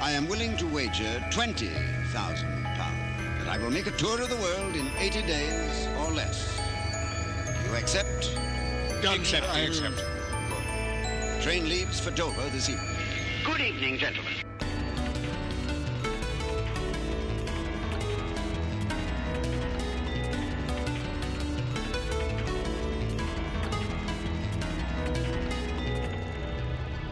I 0.00 0.12
am 0.12 0.28
willing 0.28 0.56
to 0.58 0.66
wager 0.66 1.24
20,000 1.32 1.74
pounds 2.14 3.10
that 3.40 3.48
I 3.48 3.58
will 3.58 3.70
make 3.70 3.88
a 3.88 3.90
tour 3.90 4.22
of 4.22 4.28
the 4.28 4.36
world 4.36 4.76
in 4.76 4.86
80 4.96 5.22
days 5.22 5.88
or 5.98 6.12
less. 6.12 6.56
You 7.66 7.74
accept? 7.74 8.30
Accept, 9.04 9.48
I 9.48 9.60
accept. 9.60 9.96
Good. 9.96 11.42
Train 11.42 11.68
leaves 11.68 11.98
for 11.98 12.12
Dover 12.12 12.48
this 12.50 12.68
evening. 12.68 12.96
Good 13.44 13.60
evening, 13.60 13.98
gentlemen. 13.98 14.47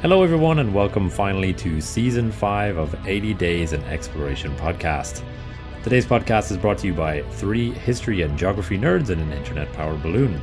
Hello, 0.07 0.23
everyone, 0.23 0.61
and 0.61 0.73
welcome 0.73 1.11
finally 1.11 1.53
to 1.55 1.81
season 1.81 2.31
5 2.31 2.77
of 2.77 2.95
80 3.09 3.35
Days 3.35 3.73
in 3.73 3.83
Exploration 3.87 4.55
podcast. 4.55 5.25
Today's 5.83 6.07
podcast 6.07 6.53
is 6.53 6.57
brought 6.57 6.79
to 6.79 6.87
you 6.87 6.95
by 6.95 7.23
three 7.23 7.73
history 7.73 8.23
and 8.23 8.39
geography 8.39 8.79
nerds 8.79 9.11
in 9.11 9.19
an 9.19 9.33
internet 9.33 9.73
powered 9.73 10.01
balloon. 10.05 10.41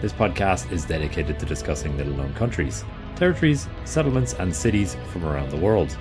This 0.00 0.12
podcast 0.12 0.70
is 0.70 0.84
dedicated 0.84 1.40
to 1.40 1.46
discussing 1.46 1.96
little 1.96 2.12
known 2.12 2.32
countries, 2.34 2.84
territories, 3.16 3.68
settlements, 3.84 4.34
and 4.34 4.54
cities 4.54 4.96
from 5.12 5.24
around 5.24 5.50
the 5.50 5.56
world. 5.56 5.98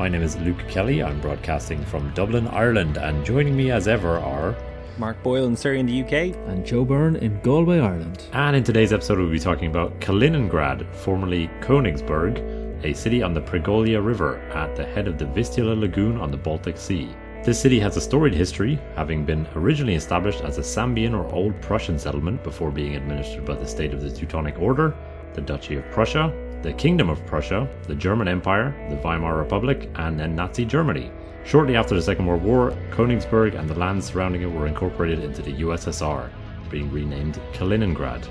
My 0.00 0.08
name 0.08 0.22
is 0.22 0.36
Luke 0.38 0.66
Kelly. 0.66 1.00
I'm 1.00 1.20
broadcasting 1.20 1.84
from 1.84 2.12
Dublin, 2.12 2.48
Ireland, 2.48 2.96
and 2.96 3.24
joining 3.24 3.56
me 3.56 3.70
as 3.70 3.86
ever 3.86 4.18
are 4.18 4.56
Mark 4.98 5.22
Boyle 5.22 5.46
in 5.46 5.56
Surrey 5.56 5.80
in 5.80 5.86
the 5.86 6.02
UK. 6.02 6.36
and 6.48 6.64
Joe 6.64 6.84
Byrne 6.84 7.16
in 7.16 7.40
Galway, 7.40 7.78
Ireland. 7.80 8.24
And 8.32 8.56
in 8.56 8.64
today's 8.64 8.92
episode, 8.92 9.18
we'll 9.18 9.30
be 9.30 9.38
talking 9.38 9.68
about 9.68 9.98
Kaliningrad, 10.00 10.94
formerly 10.94 11.48
Königsberg, 11.60 12.84
a 12.84 12.92
city 12.92 13.22
on 13.22 13.32
the 13.32 13.40
Pregolia 13.40 14.04
River 14.04 14.38
at 14.54 14.74
the 14.76 14.84
head 14.84 15.08
of 15.08 15.18
the 15.18 15.26
Vistula 15.26 15.74
Lagoon 15.74 16.20
on 16.20 16.30
the 16.30 16.36
Baltic 16.36 16.76
Sea. 16.76 17.08
This 17.44 17.60
city 17.60 17.80
has 17.80 17.96
a 17.96 18.00
storied 18.00 18.34
history, 18.34 18.78
having 18.94 19.24
been 19.24 19.48
originally 19.56 19.96
established 19.96 20.42
as 20.42 20.58
a 20.58 20.62
Sambian 20.62 21.12
or 21.12 21.32
Old 21.34 21.60
Prussian 21.60 21.98
settlement 21.98 22.44
before 22.44 22.70
being 22.70 22.94
administered 22.94 23.44
by 23.44 23.56
the 23.56 23.66
state 23.66 23.92
of 23.92 24.00
the 24.00 24.10
Teutonic 24.10 24.60
Order, 24.60 24.94
the 25.34 25.40
Duchy 25.40 25.76
of 25.76 25.90
Prussia, 25.90 26.32
the 26.62 26.72
Kingdom 26.72 27.10
of 27.10 27.24
Prussia, 27.26 27.68
the 27.88 27.94
German 27.96 28.28
Empire, 28.28 28.72
the 28.90 28.96
Weimar 28.96 29.36
Republic, 29.36 29.90
and 29.96 30.18
then 30.18 30.36
Nazi 30.36 30.64
Germany. 30.64 31.10
Shortly 31.44 31.76
after 31.76 31.94
the 31.94 32.02
Second 32.02 32.26
World 32.26 32.42
War, 32.42 32.70
Königsberg 32.90 33.58
and 33.58 33.68
the 33.68 33.78
lands 33.78 34.06
surrounding 34.06 34.42
it 34.42 34.50
were 34.50 34.66
incorporated 34.66 35.22
into 35.24 35.42
the 35.42 35.52
USSR, 35.60 36.30
being 36.70 36.90
renamed 36.90 37.40
Kaliningrad. 37.52 38.26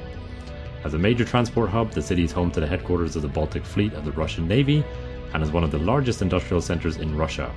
As 0.84 0.95
a 0.95 1.00
major 1.00 1.26
transport 1.26 1.70
hub, 1.70 1.92
the 1.92 2.02
city 2.02 2.23
is 2.23 2.31
home 2.31 2.50
to 2.52 2.59
the 2.59 2.66
headquarters 2.66 3.16
of 3.16 3.22
the 3.22 3.28
Baltic 3.28 3.64
Fleet 3.64 3.94
of 3.94 4.06
the 4.06 4.12
Russian 4.14 4.48
Navy 4.48 4.84
and 5.34 5.44
is 5.44 5.52
one 5.52 5.64
of 5.64 5.72
the 5.72 5.78
largest 5.78 6.22
industrial 6.22 6.62
centers 6.62 6.98
in 6.98 7.16
Russia. 7.16 7.53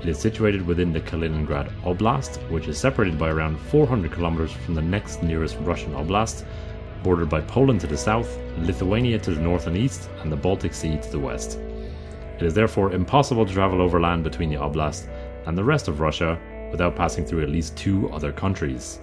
It 0.00 0.08
is 0.08 0.18
situated 0.18 0.66
within 0.66 0.92
the 0.92 1.00
Kaliningrad 1.00 1.70
Oblast, 1.82 2.38
which 2.50 2.68
is 2.68 2.78
separated 2.78 3.18
by 3.18 3.30
around 3.30 3.58
400 3.58 4.12
kilometers 4.12 4.52
from 4.52 4.74
the 4.74 4.82
next 4.82 5.22
nearest 5.22 5.56
Russian 5.60 5.92
oblast, 5.94 6.44
bordered 7.02 7.28
by 7.28 7.40
Poland 7.42 7.80
to 7.80 7.86
the 7.86 7.96
south, 7.96 8.38
Lithuania 8.58 9.18
to 9.18 9.32
the 9.32 9.40
north 9.40 9.66
and 9.66 9.76
east, 9.76 10.08
and 10.22 10.30
the 10.30 10.36
Baltic 10.36 10.74
Sea 10.74 10.96
to 10.96 11.10
the 11.10 11.18
west. 11.18 11.58
It 12.36 12.42
is 12.42 12.54
therefore 12.54 12.92
impossible 12.92 13.46
to 13.46 13.52
travel 13.52 13.80
overland 13.80 14.22
between 14.22 14.50
the 14.50 14.56
oblast 14.56 15.08
and 15.46 15.56
the 15.56 15.64
rest 15.64 15.88
of 15.88 16.00
Russia 16.00 16.38
without 16.70 16.96
passing 16.96 17.24
through 17.24 17.42
at 17.42 17.48
least 17.48 17.76
two 17.76 18.10
other 18.10 18.32
countries. 18.32 19.00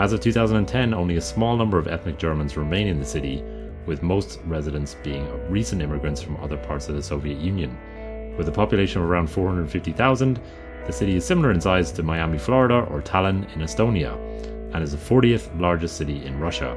As 0.00 0.12
of 0.12 0.20
2010, 0.20 0.92
only 0.92 1.16
a 1.16 1.20
small 1.20 1.56
number 1.56 1.78
of 1.78 1.86
ethnic 1.86 2.18
Germans 2.18 2.56
remain 2.56 2.88
in 2.88 2.98
the 2.98 3.06
city, 3.06 3.44
with 3.86 4.02
most 4.02 4.40
residents 4.46 4.96
being 5.04 5.28
recent 5.48 5.82
immigrants 5.82 6.20
from 6.20 6.36
other 6.38 6.56
parts 6.56 6.88
of 6.88 6.96
the 6.96 7.02
Soviet 7.02 7.38
Union. 7.38 7.76
With 8.36 8.48
a 8.48 8.52
population 8.52 9.00
of 9.00 9.08
around 9.08 9.30
450,000, 9.30 10.40
the 10.86 10.92
city 10.92 11.14
is 11.14 11.24
similar 11.24 11.52
in 11.52 11.60
size 11.60 11.92
to 11.92 12.02
Miami, 12.02 12.38
Florida, 12.38 12.86
or 12.90 13.00
Tallinn 13.02 13.44
in 13.54 13.60
Estonia, 13.60 14.18
and 14.74 14.82
is 14.82 14.90
the 14.90 14.98
40th 14.98 15.48
largest 15.60 15.96
city 15.96 16.26
in 16.26 16.40
Russia. 16.40 16.76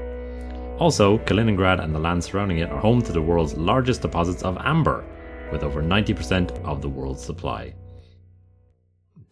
Also, 0.77 1.17
Kaliningrad 1.19 1.83
and 1.83 1.95
the 1.95 1.99
land 1.99 2.23
surrounding 2.23 2.59
it 2.59 2.69
are 2.69 2.79
home 2.79 3.01
to 3.01 3.11
the 3.11 3.21
world's 3.21 3.57
largest 3.57 4.03
deposits 4.03 4.43
of 4.43 4.59
amber, 4.59 5.03
with 5.51 5.63
over 5.63 5.81
90% 5.81 6.51
of 6.63 6.81
the 6.81 6.89
world's 6.89 7.23
supply. 7.23 7.73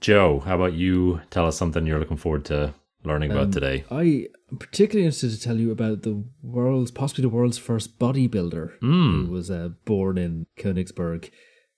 Joe, 0.01 0.39
how 0.39 0.55
about 0.55 0.73
you 0.73 1.21
tell 1.29 1.45
us 1.47 1.57
something 1.57 1.85
you're 1.85 1.99
looking 1.99 2.17
forward 2.17 2.45
to 2.45 2.73
learning 3.03 3.31
about 3.31 3.45
Um, 3.45 3.51
today? 3.51 3.85
I 3.89 4.27
am 4.51 4.57
particularly 4.57 5.05
interested 5.05 5.31
to 5.31 5.39
tell 5.41 5.57
you 5.59 5.71
about 5.71 6.03
the 6.03 6.23
world's, 6.41 6.91
possibly 6.91 7.21
the 7.23 7.29
world's 7.29 7.57
first 7.57 7.97
bodybuilder 7.99 8.79
Mm. 8.79 9.25
who 9.27 9.31
was 9.31 9.49
uh, 9.49 9.69
born 9.85 10.17
in 10.17 10.45
Königsberg. 10.57 11.29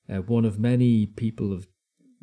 Uh, 0.10 0.18
one 0.18 0.46
of 0.46 0.60
many 0.60 1.06
people 1.06 1.54
of 1.54 1.68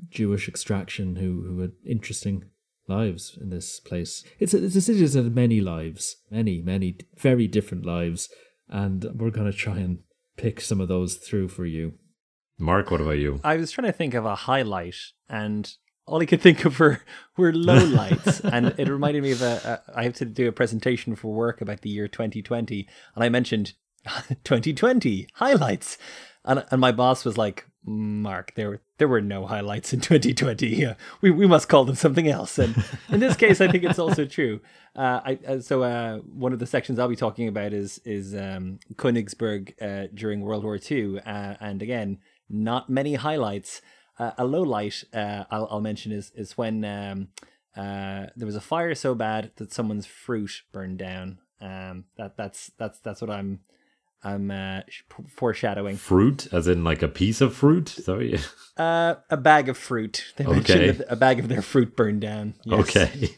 Jewish 0.09 0.49
extraction 0.49 1.17
who, 1.17 1.43
who 1.47 1.61
had 1.61 1.73
interesting 1.87 2.45
lives 2.89 3.39
in 3.41 3.49
this 3.51 3.81
place. 3.81 4.23
It's 4.39 4.53
a, 4.53 4.63
it's 4.63 4.77
a 4.77 4.81
city 4.81 5.01
that's 5.01 5.15
had 5.15 5.35
many 5.35 5.61
lives, 5.61 6.17
many, 6.31 6.61
many 6.61 6.99
very 7.17 7.47
different 7.47 7.87
lives, 7.87 8.29
and 8.69 9.05
we're 9.15 9.31
going 9.31 9.51
to 9.51 9.57
try 9.57 9.79
and 9.79 10.01
pick 10.37 10.61
some 10.61 10.81
of 10.81 10.89
those 10.89 11.15
through 11.17 11.49
for 11.49 11.65
you. 11.65 11.95
Mark, 12.59 12.91
what 12.91 13.01
about 13.01 13.19
you? 13.19 13.41
I 13.43 13.57
was 13.57 13.73
trying 13.73 13.87
to 13.87 13.93
think 13.93 14.15
of 14.15 14.25
a 14.25 14.35
highlight, 14.35 14.97
and 15.29 15.73
all 16.07 16.23
I 16.23 16.27
could 16.27 16.41
think 16.41 16.65
of 16.65 16.79
were 16.79 17.01
were 17.37 17.53
lowlights, 17.53 18.41
and 18.53 18.75
it 18.79 18.89
reminded 18.89 19.23
me 19.23 19.33
of 19.33 19.43
a, 19.43 19.83
a. 19.87 19.99
I 19.99 20.05
have 20.05 20.15
to 20.15 20.25
do 20.25 20.49
a 20.49 20.53
presentation 20.53 21.17
for 21.17 21.33
work 21.33 21.61
about 21.61 21.81
the 21.81 21.91
year 21.91 22.09
2020, 22.09 22.89
and 23.15 23.25
I 23.25 23.29
mentioned 23.29 23.75
2020 24.45 25.29
highlights, 25.35 25.99
and 26.45 26.65
and 26.71 26.81
my 26.81 26.93
boss 26.93 27.25
was 27.25 27.37
like, 27.37 27.67
"Mark, 27.85 28.55
there 28.55 28.69
were 28.69 28.81
there 28.99 29.09
were 29.09 29.21
no 29.21 29.47
highlights 29.47 29.93
in 29.93 30.01
2020. 30.01 30.69
Yeah, 30.69 30.95
we 31.21 31.31
we 31.31 31.47
must 31.47 31.69
call 31.69 31.85
them 31.85 31.97
something 31.97 32.29
else." 32.29 32.59
And 32.59 32.85
in 33.09 33.21
this 33.21 33.37
case, 33.37 33.61
I 33.61 33.69
think 33.69 33.83
it's 33.83 33.99
also 33.99 34.25
true. 34.27 34.61
Uh, 34.95 35.21
I 35.25 35.39
uh, 35.49 35.61
so 35.61 35.83
uh, 35.83 36.19
one 36.19 36.53
of 36.53 36.61
the 36.61 36.67
sections 36.67 36.99
I'll 36.99 37.09
be 37.09 37.17
talking 37.17 37.49
about 37.49 37.73
is 37.73 37.99
is 38.05 38.35
um, 38.35 38.79
Königsberg 38.95 39.73
uh, 39.81 40.09
during 40.15 40.43
World 40.43 40.65
War 40.65 40.79
II, 40.79 41.19
uh, 41.21 41.55
and 41.61 41.83
again, 41.83 42.19
not 42.49 42.89
many 42.91 43.15
highlights. 43.15 43.81
Uh, 44.19 44.31
a 44.39 44.45
low 44.45 44.63
light 44.63 45.03
uh, 45.13 45.45
I'll, 45.51 45.67
I'll 45.71 45.81
mention 45.81 46.13
is 46.13 46.31
is 46.37 46.57
when 46.57 46.85
um, 46.85 47.29
uh, 47.77 48.27
there 48.37 48.47
was 48.47 48.55
a 48.57 48.61
fire 48.61 48.95
so 48.95 49.15
bad 49.15 49.51
that 49.57 49.73
someone's 49.73 50.07
fruit 50.07 50.63
burned 50.73 50.99
down. 50.99 51.39
Um, 51.61 52.05
that 52.17 52.37
that's 52.37 52.71
that's 52.79 53.01
that's 53.01 53.21
what 53.21 53.31
I'm 53.31 53.61
I'm 54.23 54.51
uh, 54.51 54.81
foreshadowing. 55.37 55.97
Fruit, 55.97 56.47
as 56.53 56.67
in 56.69 56.85
like 56.85 57.03
a 57.03 57.09
piece 57.09 57.41
of 57.41 57.55
fruit? 57.55 57.89
Sorry. 57.89 58.39
Uh, 58.77 59.15
a 59.31 59.37
bag 59.37 59.69
of 59.69 59.79
fruit. 59.79 60.33
They 60.35 60.45
Okay. 60.45 60.55
mentioned 60.55 61.05
a 61.09 61.15
bag 61.15 61.39
of 61.39 61.47
their 61.47 61.63
fruit 61.63 61.95
burned 61.95 62.21
down. 62.23 62.55
Yes. 62.65 62.81
Okay. 62.81 63.29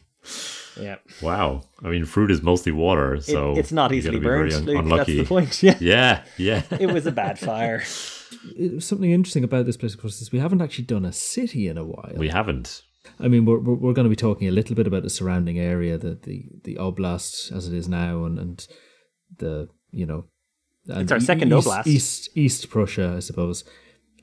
Yeah. 0.81 0.97
Wow. 1.21 1.61
I 1.85 1.89
mean, 1.89 2.07
fruit 2.07 2.31
is 2.31 2.41
mostly 2.41 2.73
water, 2.73 3.21
so 3.21 3.53
it, 3.53 3.59
it's 3.59 3.71
not 3.71 3.93
easily 3.93 4.19
burned. 4.19 4.55
un- 4.55 4.67
unlucky. 4.67 5.19
That's 5.19 5.29
the 5.29 5.35
point. 5.35 5.63
Yeah. 5.63 5.77
Yeah, 5.79 6.23
yeah. 6.39 6.63
It 6.81 6.91
was 6.91 7.05
a 7.05 7.13
bad 7.13 7.39
fire. 7.51 7.83
It, 8.57 8.83
something 8.83 9.11
interesting 9.11 9.45
about 9.45 9.67
this 9.67 9.77
place, 9.77 9.95
of 9.95 10.01
course, 10.01 10.21
is 10.21 10.33
we 10.33 10.39
haven't 10.39 10.61
actually 10.63 10.85
done 10.85 11.05
a 11.05 11.13
city 11.13 11.69
in 11.69 11.79
a 11.79 11.85
while. 11.85 12.13
we 12.17 12.29
haven't. 12.29 12.83
I 13.21 13.29
mean, 13.29 13.45
we're, 13.45 13.59
we're, 13.61 13.75
we're 13.75 13.93
going 13.93 14.05
to 14.07 14.11
be 14.11 14.17
talking 14.17 14.49
a 14.49 14.53
little 14.53 14.75
bit 14.75 14.87
about 14.87 15.03
the 15.05 15.11
surrounding 15.11 15.59
area, 15.59 15.97
the 15.99 16.15
the, 16.23 16.45
the 16.65 16.75
oblast 16.77 17.53
as 17.57 17.67
it 17.69 17.75
is 17.75 17.89
now, 17.89 18.25
and, 18.25 18.39
and 18.39 18.67
the 19.39 19.69
you 19.91 20.07
know, 20.07 20.25
It's 20.89 21.13
our 21.13 21.21
second 21.21 21.53
east, 21.53 21.67
oblast. 21.69 21.87
East 21.87 22.29
East 22.37 22.69
Prussia, 22.71 23.15
I 23.17 23.21
suppose, 23.21 23.65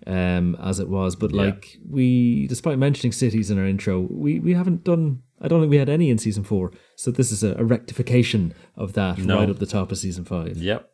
um, 0.05 0.55
as 0.61 0.79
it 0.79 0.89
was. 0.89 1.15
But 1.15 1.31
Yeah. 1.31 1.43
like 1.43 1.77
we, 1.89 2.47
despite 2.47 2.77
mentioning 2.77 3.11
cities 3.13 3.49
in 3.49 3.57
our 3.57 3.65
intro, 3.65 4.01
we 4.01 4.39
we 4.39 4.53
haven't 4.53 4.83
done. 4.83 5.21
I 5.41 5.47
don't 5.47 5.59
think 5.61 5.71
we 5.71 5.77
had 5.77 5.89
any 5.89 6.09
in 6.09 6.17
season 6.17 6.43
four, 6.43 6.71
so 6.95 7.11
this 7.11 7.31
is 7.31 7.43
a, 7.43 7.55
a 7.57 7.63
rectification 7.63 8.53
of 8.75 8.93
that 8.93 9.17
No. 9.17 9.39
right 9.39 9.49
up 9.49 9.59
the 9.59 9.65
top 9.65 9.91
of 9.91 9.97
season 9.97 10.25
five. 10.25 10.57
Yep. 10.57 10.89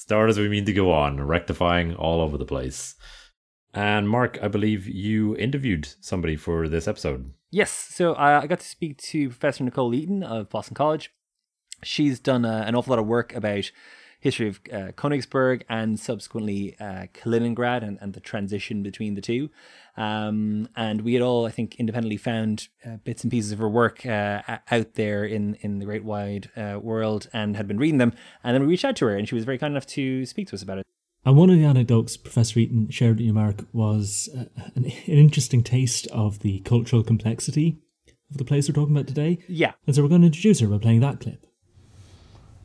Start 0.00 0.30
as 0.30 0.38
we 0.38 0.48
mean 0.48 0.64
to 0.64 0.72
go 0.72 0.90
on, 0.92 1.20
rectifying 1.20 1.94
all 1.94 2.22
over 2.22 2.38
the 2.38 2.46
place. 2.46 2.94
And 3.74 4.08
Mark, 4.08 4.38
I 4.40 4.48
believe 4.48 4.86
you 4.88 5.36
interviewed 5.36 5.86
somebody 6.00 6.36
for 6.36 6.70
this 6.70 6.88
episode. 6.88 7.34
Yes, 7.50 7.70
so 7.70 8.14
I 8.14 8.46
got 8.46 8.60
to 8.60 8.66
speak 8.66 8.96
to 8.96 9.28
Professor 9.28 9.62
Nicole 9.62 9.92
Eaton 9.92 10.22
of 10.22 10.48
Boston 10.48 10.74
College. 10.74 11.12
She's 11.82 12.18
done 12.18 12.46
uh, 12.46 12.64
an 12.66 12.74
awful 12.74 12.92
lot 12.92 12.98
of 12.98 13.06
work 13.06 13.34
about 13.34 13.70
history 14.20 14.48
of 14.48 14.60
uh, 14.72 14.92
Königsberg 14.92 15.62
and 15.68 15.98
subsequently 15.98 16.76
uh, 16.78 17.06
Kaliningrad 17.14 17.82
and, 17.82 17.98
and 18.00 18.12
the 18.12 18.20
transition 18.20 18.82
between 18.82 19.14
the 19.14 19.20
two. 19.20 19.50
Um, 19.96 20.68
and 20.76 21.00
we 21.00 21.14
had 21.14 21.22
all, 21.22 21.46
I 21.46 21.50
think, 21.50 21.76
independently 21.76 22.16
found 22.16 22.68
uh, 22.86 22.96
bits 23.02 23.24
and 23.24 23.30
pieces 23.30 23.50
of 23.52 23.58
her 23.58 23.68
work 23.68 24.06
uh, 24.06 24.42
out 24.70 24.94
there 24.94 25.24
in, 25.24 25.56
in 25.62 25.78
the 25.78 25.84
great 25.86 26.04
wide 26.04 26.50
uh, 26.56 26.78
world 26.80 27.28
and 27.32 27.56
had 27.56 27.66
been 27.66 27.78
reading 27.78 27.98
them. 27.98 28.12
And 28.44 28.54
then 28.54 28.62
we 28.62 28.68
reached 28.68 28.84
out 28.84 28.96
to 28.96 29.06
her 29.06 29.16
and 29.16 29.28
she 29.28 29.34
was 29.34 29.44
very 29.44 29.58
kind 29.58 29.72
enough 29.72 29.86
to 29.88 30.24
speak 30.26 30.48
to 30.48 30.54
us 30.54 30.62
about 30.62 30.78
it. 30.78 30.86
And 31.24 31.36
one 31.36 31.50
of 31.50 31.56
the 31.56 31.64
anecdotes 31.64 32.16
Professor 32.16 32.60
Eaton 32.60 32.88
shared 32.88 33.16
with 33.16 33.26
you, 33.26 33.34
Mark, 33.34 33.64
was 33.72 34.28
uh, 34.34 34.44
an, 34.74 34.84
an 34.86 34.90
interesting 35.06 35.62
taste 35.62 36.06
of 36.08 36.40
the 36.40 36.60
cultural 36.60 37.02
complexity 37.02 37.78
of 38.30 38.38
the 38.38 38.44
place 38.44 38.68
we're 38.68 38.74
talking 38.74 38.94
about 38.94 39.06
today. 39.06 39.38
Yeah. 39.48 39.72
And 39.86 39.94
so 39.94 40.02
we're 40.02 40.08
going 40.08 40.22
to 40.22 40.28
introduce 40.28 40.60
her 40.60 40.68
by 40.68 40.78
playing 40.78 41.00
that 41.00 41.20
clip. 41.20 41.46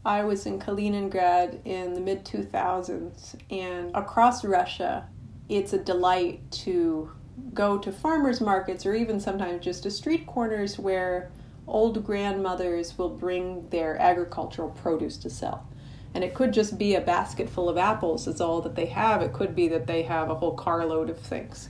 I 0.05 0.23
was 0.23 0.45
in 0.45 0.59
Kaliningrad 0.59 1.65
in 1.65 1.95
the 1.95 1.99
mid 1.99 2.23
2000s, 2.25 3.35
and 3.49 3.89
across 3.95 4.45
Russia, 4.45 5.09
it's 5.49 5.73
a 5.73 5.79
delight 5.79 6.39
to 6.51 7.11
go 7.53 7.79
to 7.79 7.91
farmers 7.91 8.39
markets 8.39 8.85
or 8.85 8.93
even 8.93 9.19
sometimes 9.19 9.65
just 9.65 9.83
to 9.83 9.91
street 9.91 10.27
corners 10.27 10.77
where 10.77 11.31
old 11.67 12.05
grandmothers 12.05 12.97
will 12.99 13.09
bring 13.09 13.67
their 13.69 13.99
agricultural 13.99 14.69
produce 14.69 15.17
to 15.17 15.29
sell. 15.29 15.67
And 16.13 16.23
it 16.23 16.35
could 16.35 16.53
just 16.53 16.77
be 16.77 16.93
a 16.93 17.01
basket 17.01 17.49
full 17.49 17.67
of 17.67 17.77
apples, 17.77 18.27
is 18.27 18.39
all 18.39 18.61
that 18.61 18.75
they 18.75 18.85
have. 18.85 19.23
It 19.23 19.33
could 19.33 19.55
be 19.55 19.67
that 19.69 19.87
they 19.87 20.03
have 20.03 20.29
a 20.29 20.35
whole 20.35 20.55
carload 20.55 21.09
of 21.09 21.19
things. 21.19 21.69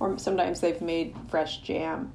Or 0.00 0.18
sometimes 0.18 0.60
they've 0.60 0.80
made 0.80 1.14
fresh 1.28 1.58
jam. 1.58 2.12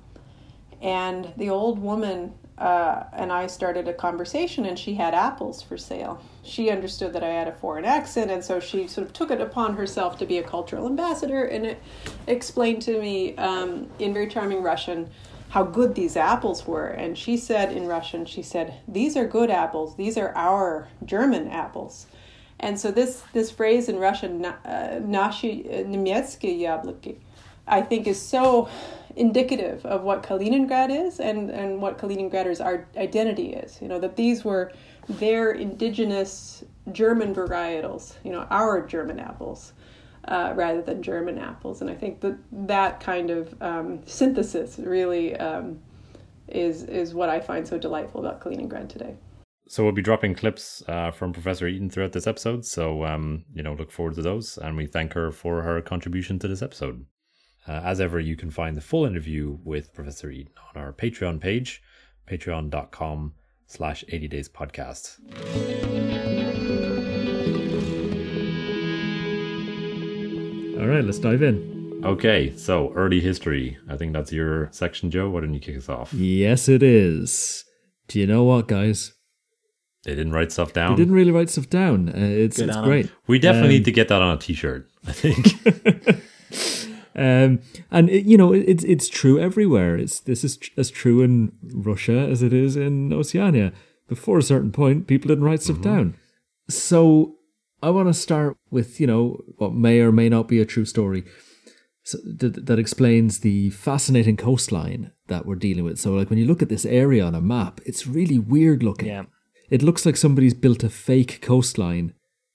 And 0.82 1.32
the 1.38 1.52
old 1.52 1.80
woman 1.80 2.34
uh, 2.59 3.05
and 3.13 3.33
I 3.33 3.49
started 3.49 3.89
a 3.89 3.93
conversation, 3.93 4.65
and 4.65 4.79
she 4.79 4.95
had 4.95 5.13
apples 5.13 5.61
for 5.61 5.77
sale. 5.77 6.23
She 6.45 6.71
understood 6.71 7.13
that 7.15 7.25
I 7.25 7.29
had 7.29 7.49
a 7.49 7.53
foreign 7.53 7.85
accent, 7.85 8.31
and 8.31 8.45
so 8.45 8.61
she 8.61 8.87
sort 8.87 9.07
of 9.07 9.13
took 9.13 9.31
it 9.33 9.41
upon 9.41 9.75
herself 9.77 10.19
to 10.19 10.27
be 10.27 10.39
a 10.39 10.43
cultural 10.43 10.87
ambassador 10.87 11.45
and 11.45 11.67
it 11.67 11.83
explained 12.27 12.83
to 12.83 13.01
me 13.01 13.37
um, 13.37 13.89
in 13.99 14.15
very 14.15 14.29
charming 14.29 14.63
Russian 14.63 15.11
how 15.49 15.63
good 15.63 15.95
these 15.95 16.17
apples 16.17 16.67
were. 16.67 16.89
And 16.89 17.17
she 17.17 17.37
said 17.37 17.73
in 17.73 17.87
Russian, 17.87 18.25
she 18.25 18.43
said, 18.43 18.75
"These 18.89 19.17
are 19.17 19.27
good 19.27 19.51
apples. 19.51 19.97
These 19.97 20.17
are 20.19 20.33
our 20.35 20.89
German 21.05 21.49
apples." 21.49 22.07
And 22.61 22.79
so 22.79 22.91
this 22.91 23.23
this 23.33 23.51
phrase 23.51 23.89
in 23.89 23.99
Russian, 23.99 24.43
"Наши 24.43 25.65
немецкие 25.87 26.61
яблоки," 26.61 27.17
I 27.67 27.83
think 27.83 28.07
is 28.07 28.21
so 28.21 28.69
indicative 29.20 29.86
of 29.86 30.04
what 30.04 30.24
Kaliningrad 30.24 30.90
is 30.90 31.20
and, 31.20 31.50
and 31.52 31.82
what 31.82 31.98
Kaliningraders' 31.98 32.64
our 32.64 32.88
identity 32.98 33.54
is. 33.54 33.80
You 33.82 33.90
know, 33.90 34.00
that 34.00 34.16
these 34.16 34.46
were 34.46 34.72
their 35.08 35.52
indigenous 35.52 36.64
German 36.92 37.36
varietals, 37.36 38.16
you 38.24 38.32
know, 38.32 38.48
our 38.50 38.86
German 38.86 39.20
apples. 39.20 39.74
Uh, 40.28 40.54
rather 40.54 40.82
than 40.82 41.02
German 41.02 41.40
apples, 41.40 41.82
and 41.82 41.90
I 41.90 41.96
think 41.96 42.20
that 42.20 42.38
that 42.52 43.00
kind 43.00 43.32
of 43.32 43.60
um, 43.62 44.06
synthesis 44.06 44.78
really 44.78 45.36
um, 45.38 45.80
is 46.50 46.84
is 46.84 47.14
what 47.14 47.30
I 47.30 47.40
find 47.40 47.66
so 47.66 47.80
delightful 47.80 48.20
about 48.20 48.42
Kaliningrad 48.42 48.90
today. 48.90 49.16
So 49.70 49.82
we'll 49.82 49.94
be 49.94 50.04
dropping 50.04 50.36
clips 50.36 50.84
uh, 50.88 51.12
from 51.12 51.32
Professor 51.32 51.68
Eaton 51.68 51.90
throughout 51.90 52.12
this 52.12 52.28
episode. 52.28 52.66
So 52.66 53.06
um, 53.06 53.46
you 53.56 53.64
know, 53.64 53.74
look 53.74 53.92
forward 53.92 54.16
to 54.16 54.22
those, 54.22 54.58
and 54.58 54.76
we 54.76 54.86
thank 54.86 55.14
her 55.14 55.32
for 55.32 55.64
her 55.64 55.82
contribution 55.82 56.38
to 56.40 56.48
this 56.48 56.62
episode. 56.62 57.06
Uh, 57.70 57.82
as 57.84 58.02
ever, 58.02 58.20
you 58.20 58.36
can 58.36 58.50
find 58.50 58.76
the 58.76 58.82
full 58.82 59.06
interview 59.06 59.60
with 59.64 59.94
Professor 59.94 60.32
Eaton 60.32 60.52
on 60.76 60.82
our 60.82 60.92
Patreon 60.92 61.40
page, 61.40 61.84
patreon.com 62.28 63.34
slash 63.68 64.04
80 64.10 64.28
days 64.28 64.50
podcast. 64.50 65.18
All 70.80 70.88
right, 70.88 71.04
let's 71.04 71.20
dive 71.20 71.44
in. 71.44 72.02
Okay, 72.06 72.56
so 72.56 72.94
early 72.94 73.20
history. 73.20 73.78
I 73.90 73.98
think 73.98 74.14
that's 74.14 74.32
your 74.32 74.70
section, 74.72 75.12
Joe. 75.12 75.30
Why 75.30 75.42
don't 75.42 75.54
you 75.54 75.60
kick 75.60 75.76
us 75.78 75.90
off? 75.90 76.14
Yes, 76.14 76.70
it 76.70 76.82
is. 76.82 77.66
Do 78.08 78.20
you 78.20 78.26
know 78.26 78.46
what, 78.46 78.70
guys? 78.70 79.14
They 80.06 80.16
didn't 80.16 80.32
write 80.32 80.54
stuff 80.54 80.72
down. 80.72 80.92
They 80.96 81.02
didn't 81.02 81.14
really 81.14 81.32
write 81.32 81.50
stuff 81.50 81.70
down. 81.70 82.08
Uh, 82.10 82.14
it's 82.16 82.58
it's 82.58 82.78
great. 82.78 83.12
We 83.28 83.38
definitely 83.38 83.68
Um, 83.70 83.74
need 83.76 83.86
to 83.86 83.92
get 83.92 84.08
that 84.08 84.22
on 84.22 84.38
a 84.38 84.40
t-shirt. 84.40 84.90
I 85.06 85.12
think. 85.12 86.24
Um, 87.16 87.60
and 87.92 88.10
it, 88.10 88.26
you 88.26 88.38
know, 88.38 88.54
it, 88.54 88.62
it's 88.68 88.84
it's 88.84 89.10
true 89.10 89.40
everywhere. 89.40 89.98
It's 89.98 90.20
this 90.20 90.44
is 90.44 90.58
tr- 90.58 90.72
as 90.78 90.92
true 90.92 91.22
in 91.22 91.52
Russia 91.64 92.20
as 92.20 92.42
it 92.42 92.54
is 92.54 92.76
in 92.76 93.12
Oceania. 93.14 93.74
Before 94.08 94.38
a 94.38 94.44
certain 94.44 94.72
point, 94.72 95.08
people 95.08 95.28
didn't 95.28 95.44
write 95.44 95.62
stuff 95.62 95.82
down. 95.82 96.16
So 96.68 97.36
I 97.84 97.90
want 97.90 98.08
to 98.08 98.14
start 98.14 98.58
with 98.72 99.00
you 99.00 99.08
know 99.08 99.42
what 99.58 99.74
may 99.74 100.00
or 100.00 100.12
may 100.12 100.30
not 100.30 100.48
be 100.48 100.60
a 100.60 100.66
true 100.66 100.86
story 100.86 101.26
so 102.10 102.18
that, 102.26 102.66
that 102.66 102.80
explains 102.80 103.40
the 103.40 103.70
fascinating 103.70 104.36
coastline 104.36 105.12
that 105.28 105.46
we're 105.46 105.56
dealing 105.56 105.84
with. 105.84 106.00
So 106.00 106.14
like 106.14 106.30
when 106.32 106.40
you 106.40 106.46
look 106.46 106.64
at 106.64 106.70
this 106.70 106.86
area 106.86 107.24
on 107.24 107.36
a 107.36 107.42
map, 107.42 107.82
it's 107.86 108.08
really 108.08 108.40
weird 108.40 108.82
looking. 108.82 109.10
Yeah. 109.10 109.26
It 109.70 109.84
looks 109.84 110.08
like 110.08 110.18
somebody's 110.18 110.56
built 110.56 110.84
a 110.84 110.90
fake 110.90 111.40
coastline 111.42 112.14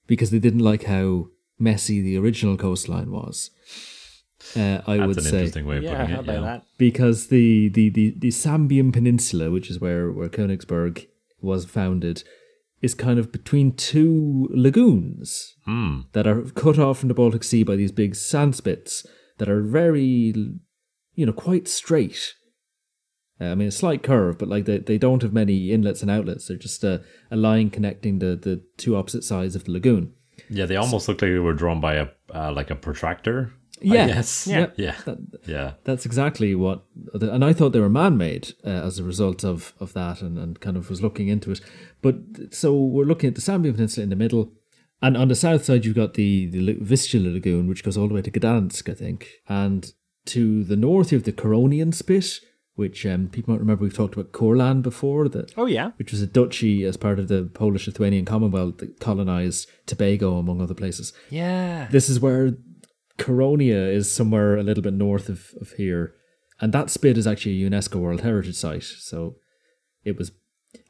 because 0.09 0.31
they 0.33 0.41
didn't 0.41 0.61
like 0.61 0.85
how 0.85 1.29
messy 1.57 2.01
the 2.01 2.19
original 2.19 2.57
coastline 2.57 3.13
was. 3.13 3.51
Uh, 4.57 4.81
I 4.87 4.97
That's 4.99 5.07
would 5.09 5.17
an 5.19 5.23
say 5.25 5.29
interesting 5.39 5.67
way 5.67 5.79
of 5.79 5.83
Yeah, 5.85 5.91
putting 5.97 6.07
how 6.15 6.21
it. 6.21 6.25
about 6.25 6.35
Yeah. 6.35 6.41
that? 6.41 6.67
because 6.79 7.29
the 7.29 7.69
the 7.69 7.89
the, 7.91 8.15
the 8.19 8.29
Sambian 8.29 8.93
Peninsula, 8.93 9.51
which 9.51 9.71
is 9.71 9.81
where 9.81 10.11
where 10.13 10.29
Königsberg 10.29 11.07
was 11.41 11.65
founded, 11.65 12.23
is 12.83 12.95
kind 12.95 13.19
of 13.19 13.33
between 13.33 13.73
two 13.73 14.49
lagoons 14.51 15.55
Hmm. 15.65 16.01
that 16.13 16.27
are 16.27 16.43
cut 16.43 16.79
off 16.79 16.99
from 16.99 17.09
the 17.09 17.15
Baltic 17.15 17.43
Sea 17.45 17.63
by 17.63 17.77
these 17.77 17.93
big 17.93 18.15
sand 18.15 18.55
spits 18.55 19.07
that 19.39 19.49
are 19.49 19.63
very, 19.63 20.35
you 21.15 21.27
know, 21.27 21.33
quite 21.33 21.67
straight. 21.69 22.35
Uh, 23.41 23.47
I 23.47 23.55
mean, 23.57 23.69
a 23.69 23.73
slight 23.73 24.03
curve, 24.05 24.39
but 24.39 24.49
like 24.49 24.65
they, 24.67 24.79
they 24.79 24.99
don't 24.99 25.23
have 25.23 25.33
many 25.33 25.73
inlets 25.73 26.03
and 26.03 26.11
outlets. 26.11 26.47
They're 26.47 26.57
just 26.57 26.85
a, 26.85 27.03
a 27.31 27.37
line 27.37 27.69
connecting 27.71 28.21
the, 28.21 28.37
the 28.37 28.63
two 28.77 28.95
opposite 28.95 29.25
sides 29.25 29.57
of 29.57 29.65
the 29.65 29.73
lagoon. 29.73 30.13
Yeah, 30.49 30.67
they 30.67 30.77
almost 30.77 31.09
look 31.09 31.21
like 31.21 31.31
they 31.33 31.39
were 31.39 31.53
drawn 31.53 31.81
by 31.81 31.95
a 31.95 32.09
uh, 32.33 32.53
like 32.53 32.71
a 32.71 32.77
protractor. 32.77 33.53
Yeah. 33.81 34.07
Yes. 34.07 34.47
Yeah. 34.47 34.67
Yeah. 34.77 34.97
That, 35.05 35.19
Yeah. 35.47 35.73
That's 35.85 36.07
exactly 36.07 36.55
what, 36.55 36.85
and 37.13 37.45
I 37.45 37.53
thought 37.53 37.73
they 37.73 37.81
were 37.81 37.89
man-made 37.89 38.53
uh, 38.65 38.69
as 38.69 38.99
a 38.99 39.05
result 39.05 39.45
of 39.45 39.75
of 39.81 39.93
that, 39.95 40.23
and, 40.23 40.39
and 40.39 40.61
kind 40.61 40.77
of 40.77 40.89
was 40.91 41.03
looking 41.03 41.29
into 41.29 41.51
it. 41.51 41.61
But 42.03 42.17
so 42.51 42.75
we're 42.75 43.05
looking 43.05 43.29
at 43.29 43.35
the 43.35 43.41
Sambian 43.41 43.75
Peninsula 43.75 44.05
in 44.05 44.11
the 44.11 44.17
middle, 44.17 44.53
and 45.03 45.17
on 45.17 45.29
the 45.29 45.35
south 45.35 45.65
side 45.65 45.85
you've 45.85 45.97
got 45.97 46.15
the 46.15 46.47
the 46.47 46.79
Vistula 46.81 47.31
Lagoon, 47.31 47.67
which 47.69 47.85
goes 47.85 47.97
all 47.97 48.09
the 48.09 48.15
way 48.15 48.23
to 48.23 48.31
Gdansk, 48.31 48.89
I 48.91 48.95
think, 48.95 49.29
and 49.49 49.93
to 50.27 50.65
the 50.65 50.77
north 50.77 51.13
you 51.13 51.19
have 51.19 51.25
the 51.27 51.33
Curonian 51.33 51.93
Spit, 51.93 52.41
which 52.77 53.05
um, 53.05 53.29
people 53.29 53.53
might 53.53 53.61
remember 53.61 53.83
we've 53.85 53.95
talked 53.95 54.15
about 54.15 54.33
Courland 54.33 54.83
before, 54.83 55.29
that 55.29 55.53
Oh 55.57 55.67
yeah. 55.67 55.91
which 55.97 56.13
was 56.13 56.23
a 56.23 56.27
duchy 56.27 56.85
as 56.85 56.97
part 56.97 57.19
of 57.19 57.29
the 57.29 57.51
Polish-Lithuanian 57.53 58.25
Commonwealth 58.25 58.79
that 58.79 59.01
colonized 59.01 59.69
Tobago 59.87 60.39
among 60.39 60.61
other 60.63 60.75
places. 60.75 61.13
Yeah. 61.29 61.89
This 61.91 62.09
is 62.09 62.19
where 62.21 62.55
Curonia 63.19 63.89
is 63.89 64.11
somewhere 64.11 64.57
a 64.57 64.63
little 64.63 64.83
bit 64.83 64.95
north 64.95 65.29
of, 65.29 65.55
of 65.61 65.73
here. 65.73 66.15
And 66.61 66.73
that 66.73 66.91
spit 66.91 67.19
is 67.19 67.27
actually 67.27 67.63
a 67.63 67.71
UNESCO 67.71 67.97
World 67.97 68.21
Heritage 68.21 68.57
Site. 68.57 68.83
So 68.83 69.37
it 70.05 70.17
was, 70.17 70.33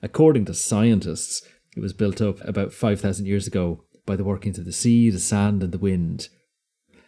according 0.03 0.44
to 0.47 0.55
scientists, 0.55 1.47
it 1.76 1.81
was 1.81 1.93
built 1.93 2.21
up 2.21 2.41
about 2.47 2.73
5,000 2.73 3.26
years 3.26 3.47
ago 3.47 3.85
by 4.06 4.17
the 4.17 4.25
workings 4.25 4.59
of 4.59 4.65
the 4.65 4.73
sea, 4.73 5.11
the 5.11 5.19
sand, 5.19 5.62
and 5.62 5.73
the 5.73 5.79
wind. 5.79 6.29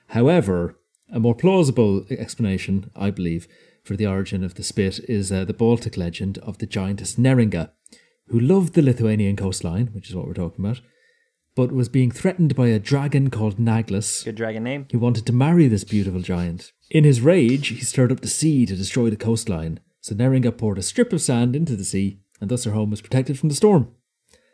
However, 0.08 0.78
a 1.12 1.20
more 1.20 1.34
plausible 1.34 2.04
explanation, 2.10 2.90
I 2.96 3.10
believe, 3.10 3.46
for 3.84 3.96
the 3.96 4.06
origin 4.06 4.42
of 4.42 4.54
the 4.54 4.62
spit 4.62 4.98
is 5.08 5.30
uh, 5.30 5.44
the 5.44 5.54
Baltic 5.54 5.96
legend 5.96 6.38
of 6.38 6.58
the 6.58 6.66
giantess 6.66 7.16
Neringa, 7.16 7.70
who 8.28 8.40
loved 8.40 8.74
the 8.74 8.82
Lithuanian 8.82 9.36
coastline, 9.36 9.88
which 9.92 10.08
is 10.08 10.16
what 10.16 10.26
we're 10.26 10.34
talking 10.34 10.64
about, 10.64 10.80
but 11.56 11.72
was 11.72 11.88
being 11.88 12.10
threatened 12.12 12.54
by 12.54 12.68
a 12.68 12.78
dragon 12.78 13.30
called 13.30 13.56
Naglis, 13.58 14.24
Good 14.24 14.36
dragon 14.36 14.62
name. 14.62 14.86
who 14.92 14.98
wanted 15.00 15.26
to 15.26 15.32
marry 15.32 15.66
this 15.66 15.82
beautiful 15.84 16.20
giant. 16.20 16.72
In 16.90 17.02
his 17.02 17.20
rage, 17.20 17.68
he 17.68 17.80
stirred 17.80 18.12
up 18.12 18.20
the 18.20 18.28
sea 18.28 18.64
to 18.66 18.76
destroy 18.76 19.10
the 19.10 19.16
coastline, 19.16 19.80
so 20.00 20.14
Neringa 20.14 20.56
poured 20.56 20.78
a 20.78 20.82
strip 20.82 21.12
of 21.12 21.20
sand 21.20 21.56
into 21.56 21.74
the 21.74 21.84
sea, 21.84 22.20
and 22.40 22.48
thus 22.50 22.62
her 22.64 22.70
home 22.72 22.90
was 22.90 23.00
protected 23.00 23.38
from 23.38 23.48
the 23.48 23.54
storm. 23.56 23.90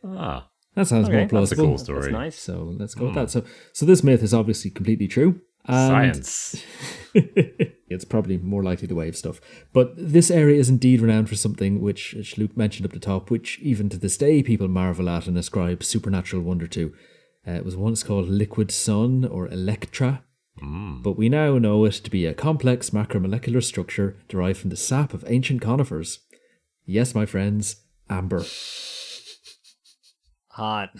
Ah. 0.02 0.48
That 0.74 0.86
sounds 0.86 1.08
Okay, 1.08 1.28
more 1.30 1.40
that's 1.42 1.52
a 1.52 1.56
cool 1.56 1.76
story. 1.76 2.00
That's 2.00 2.12
nice. 2.12 2.38
So 2.38 2.74
let's 2.78 2.94
go 2.94 3.04
with 3.06 3.14
that. 3.14 3.30
So, 3.30 3.44
so 3.74 3.84
this 3.84 4.02
myth 4.02 4.22
is 4.22 4.32
obviously 4.32 4.70
completely 4.70 5.06
true. 5.06 5.40
And 5.64 6.24
Science. 6.24 6.64
it's 7.14 8.04
probably 8.04 8.36
more 8.38 8.62
likely 8.62 8.88
to 8.88 8.94
wave 8.94 9.16
stuff. 9.16 9.40
But 9.72 9.94
this 9.96 10.30
area 10.30 10.58
is 10.58 10.68
indeed 10.68 11.00
renowned 11.00 11.28
for 11.28 11.36
something 11.36 11.80
which, 11.80 12.14
which 12.14 12.36
Luke 12.36 12.56
mentioned 12.56 12.86
up 12.86 12.92
the 12.92 12.98
top, 12.98 13.30
which 13.30 13.58
even 13.60 13.88
to 13.90 13.98
this 13.98 14.16
day 14.16 14.42
people 14.42 14.68
marvel 14.68 15.08
at 15.08 15.26
and 15.26 15.38
ascribe 15.38 15.84
supernatural 15.84 16.42
wonder 16.42 16.66
to. 16.68 16.92
Uh, 17.46 17.52
it 17.52 17.64
was 17.64 17.76
once 17.76 18.02
called 18.02 18.28
liquid 18.28 18.70
sun 18.70 19.24
or 19.24 19.48
electra, 19.48 20.22
but 21.02 21.16
we 21.16 21.28
now 21.28 21.58
know 21.58 21.84
it 21.84 21.94
to 21.94 22.10
be 22.10 22.26
a 22.26 22.34
complex 22.34 22.90
macromolecular 22.90 23.62
structure 23.62 24.16
derived 24.28 24.60
from 24.60 24.70
the 24.70 24.76
sap 24.76 25.12
of 25.12 25.24
ancient 25.26 25.60
conifers. 25.60 26.20
Yes, 26.84 27.14
my 27.14 27.26
friends, 27.26 27.76
amber. 28.08 28.44
Hot. 30.50 30.90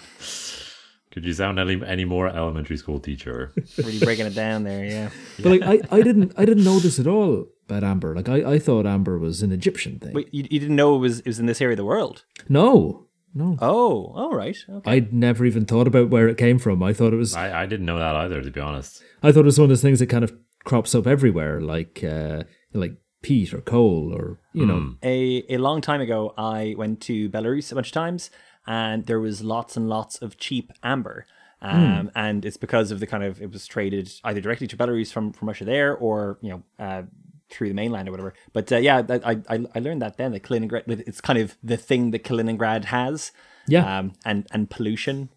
Could 1.13 1.25
you 1.27 1.33
sound 1.35 1.59
any, 1.59 1.81
any 1.87 2.05
more 2.05 2.27
elementary 2.27 2.77
school 2.77 2.99
teacher? 2.99 3.53
Really 3.79 3.99
breaking 3.99 4.27
it 4.27 4.35
down 4.35 4.65
there. 4.65 4.85
Yeah. 4.85 5.11
But 5.39 5.61
like 5.61 5.63
I, 5.63 5.97
I 5.97 6.03
didn't 6.03 6.33
I 6.37 6.45
didn't 6.45 6.65
know 6.65 6.79
this 6.79 6.99
at 6.99 7.07
all 7.07 7.47
about 7.69 7.85
amber. 7.85 8.15
Like 8.15 8.29
I, 8.29 8.53
I 8.53 8.59
thought 8.59 8.87
amber 8.87 9.19
was 9.19 9.43
an 9.43 9.53
Egyptian 9.53 9.99
thing. 9.99 10.13
Wait, 10.15 10.29
you, 10.33 10.47
you 10.51 10.59
didn't 10.59 10.77
know 10.77 10.95
it 10.97 10.99
was 10.99 11.21
it 11.21 11.27
was 11.27 11.39
in 11.39 11.47
this 11.47 11.61
area 11.61 11.73
of 11.75 11.79
the 11.79 11.85
world? 11.85 12.25
No, 12.49 13.07
no. 13.35 13.57
Oh, 13.61 14.13
all 14.15 14.35
right. 14.35 14.57
Okay. 14.69 14.91
I'd 14.91 15.13
never 15.13 15.45
even 15.45 15.65
thought 15.65 15.87
about 15.87 16.11
where 16.11 16.29
it 16.29 16.37
came 16.37 16.59
from. 16.59 16.83
I 16.83 16.93
thought 16.93 17.13
it 17.13 17.17
was 17.17 17.35
I, 17.35 17.63
I 17.63 17.67
didn't 17.67 17.87
know 17.87 17.99
that 17.99 18.15
either, 18.17 18.43
to 18.43 18.51
be 18.51 18.61
honest. 18.61 19.03
I 19.23 19.33
thought 19.33 19.41
it 19.41 19.47
was 19.47 19.59
one 19.59 19.65
of 19.65 19.71
those 19.71 19.83
things 19.83 20.01
that 20.01 20.09
kind 20.09 20.25
of 20.25 20.37
crops 20.65 20.95
up 20.95 21.07
everywhere, 21.07 21.61
like 21.61 22.05
uh, 22.05 22.45
like 22.73 22.97
peat 23.23 23.55
or 23.55 23.61
coal 23.61 24.13
or 24.15 24.39
you 24.53 24.67
know. 24.67 24.95
a 25.03 25.45
a 25.49 25.59
long 25.59 25.81
time 25.81 26.01
ago, 26.01 26.35
I 26.37 26.75
went 26.77 27.01
to 27.03 27.31
Belarus 27.31 27.73
a 27.73 27.75
bunch 27.75 27.89
of 27.89 27.93
times, 27.93 28.31
and 28.67 29.07
there 29.07 29.21
was 29.21 29.43
lots 29.43 29.77
and 29.77 29.89
lots 29.89 30.21
of 30.21 30.37
cheap 30.37 30.73
amber. 30.83 31.27
Um, 31.61 32.11
And 32.17 32.45
it's 32.45 32.57
because 32.57 32.91
of 32.91 32.99
the 32.99 33.07
kind 33.07 33.23
of 33.23 33.41
it 33.41 33.53
was 33.53 33.67
traded 33.67 34.13
either 34.25 34.41
directly 34.41 34.67
to 34.67 34.77
Belarus 34.77 35.13
from, 35.13 35.33
from 35.33 35.49
Russia 35.49 35.65
there, 35.65 35.95
or 35.97 36.39
you 36.43 36.51
know 36.51 36.63
uh, 36.85 37.03
through 37.51 37.69
the 37.69 37.75
mainland 37.75 38.09
or 38.09 38.11
whatever. 38.11 38.35
But 38.53 38.73
uh, 38.73 38.79
yeah, 38.79 39.03
that, 39.03 39.25
I, 39.25 39.39
I 39.49 39.65
I 39.75 39.79
learned 39.79 40.03
that 40.03 40.17
then 40.17 40.33
that 40.33 40.43
Kaliningrad 40.43 40.89
it's 40.89 41.21
kind 41.21 41.39
of 41.39 41.57
the 41.63 41.77
thing 41.77 42.11
that 42.11 42.25
Kaliningrad 42.25 42.87
has. 42.87 43.33
Yeah. 43.69 43.99
Um, 43.99 44.15
and 44.25 44.47
and 44.51 44.69
pollution 44.69 45.29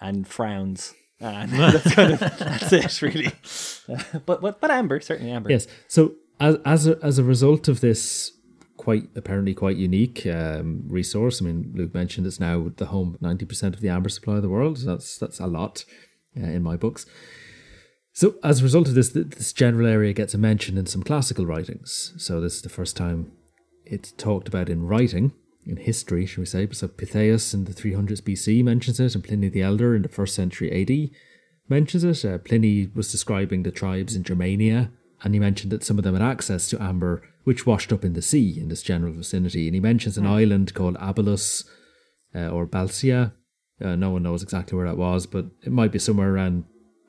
and 0.00 0.28
frowns. 0.28 0.94
And 1.20 1.50
that's 1.52 1.94
kind 1.94 2.12
of 2.12 2.20
that's 2.20 2.72
it 2.72 3.02
really. 3.02 3.32
Uh, 3.88 4.18
but 4.26 4.42
but 4.42 4.60
but 4.60 4.70
amber 4.70 5.00
certainly 5.00 5.32
amber. 5.32 5.50
Yes. 5.50 5.66
So 5.88 6.16
as 6.38 6.56
as 6.64 6.86
a, 6.86 6.98
as 7.02 7.18
a 7.18 7.24
result 7.24 7.68
of 7.68 7.80
this 7.80 8.32
quite 8.82 9.08
apparently 9.14 9.54
quite 9.54 9.76
unique 9.76 10.26
um, 10.26 10.82
resource, 10.88 11.40
I 11.40 11.44
mean, 11.44 11.72
Luke 11.72 11.94
mentioned 11.94 12.26
it's 12.26 12.40
now 12.40 12.72
the 12.76 12.86
home 12.86 13.16
ninety 13.20 13.46
percent 13.46 13.76
of 13.76 13.80
the 13.80 13.88
amber 13.88 14.08
supply 14.08 14.36
of 14.36 14.42
the 14.42 14.48
world. 14.48 14.78
That's 14.78 15.16
that's 15.18 15.38
a 15.38 15.46
lot 15.46 15.84
uh, 16.36 16.46
in 16.46 16.62
my 16.64 16.76
books. 16.76 17.06
So 18.12 18.34
as 18.42 18.60
a 18.60 18.64
result 18.64 18.88
of 18.88 18.94
this, 18.94 19.10
this 19.10 19.52
general 19.52 19.86
area 19.86 20.12
gets 20.12 20.34
a 20.34 20.38
mention 20.38 20.76
in 20.76 20.86
some 20.86 21.02
classical 21.02 21.46
writings. 21.46 22.12
So 22.18 22.40
this 22.40 22.56
is 22.56 22.62
the 22.62 22.68
first 22.68 22.96
time 22.96 23.32
it's 23.86 24.12
talked 24.12 24.48
about 24.48 24.68
in 24.68 24.86
writing. 24.86 25.32
In 25.64 25.76
history, 25.76 26.26
shall 26.26 26.42
we 26.42 26.46
say? 26.46 26.68
So 26.72 26.88
Pytheas 26.88 27.54
in 27.54 27.66
the 27.66 27.72
300s 27.72 28.20
BC 28.20 28.64
mentions 28.64 28.98
it, 28.98 29.14
and 29.14 29.22
Pliny 29.22 29.48
the 29.48 29.62
Elder 29.62 29.94
in 29.94 30.02
the 30.02 30.08
first 30.08 30.34
century 30.34 30.68
AD 30.72 31.10
mentions 31.68 32.02
it. 32.02 32.24
Uh, 32.28 32.38
Pliny 32.38 32.90
was 32.96 33.12
describing 33.12 33.62
the 33.62 33.70
tribes 33.70 34.16
in 34.16 34.24
Germania, 34.24 34.90
and 35.22 35.34
he 35.34 35.40
mentioned 35.40 35.70
that 35.70 35.84
some 35.84 35.98
of 35.98 36.04
them 36.04 36.14
had 36.14 36.22
access 36.22 36.68
to 36.70 36.82
amber, 36.82 37.22
which 37.44 37.66
washed 37.66 37.92
up 37.92 38.04
in 38.04 38.12
the 38.12 38.22
sea 38.22 38.58
in 38.58 38.68
this 38.68 38.82
general 38.82 39.12
vicinity. 39.12 39.66
And 39.66 39.74
he 39.74 39.80
mentions 39.80 40.16
an 40.16 40.26
island 40.26 40.74
called 40.74 40.96
Abalus 40.96 41.64
uh, 42.34 42.48
or 42.48 42.66
Balsia. 42.66 43.32
Uh, 43.80 43.96
no 43.96 44.10
one 44.10 44.22
knows 44.22 44.42
exactly 44.42 44.76
where 44.76 44.86
that 44.86 44.96
was, 44.96 45.26
but 45.26 45.46
it 45.62 45.72
might 45.72 45.92
be 45.92 45.98
somewhere 45.98 46.32
around 46.32 46.64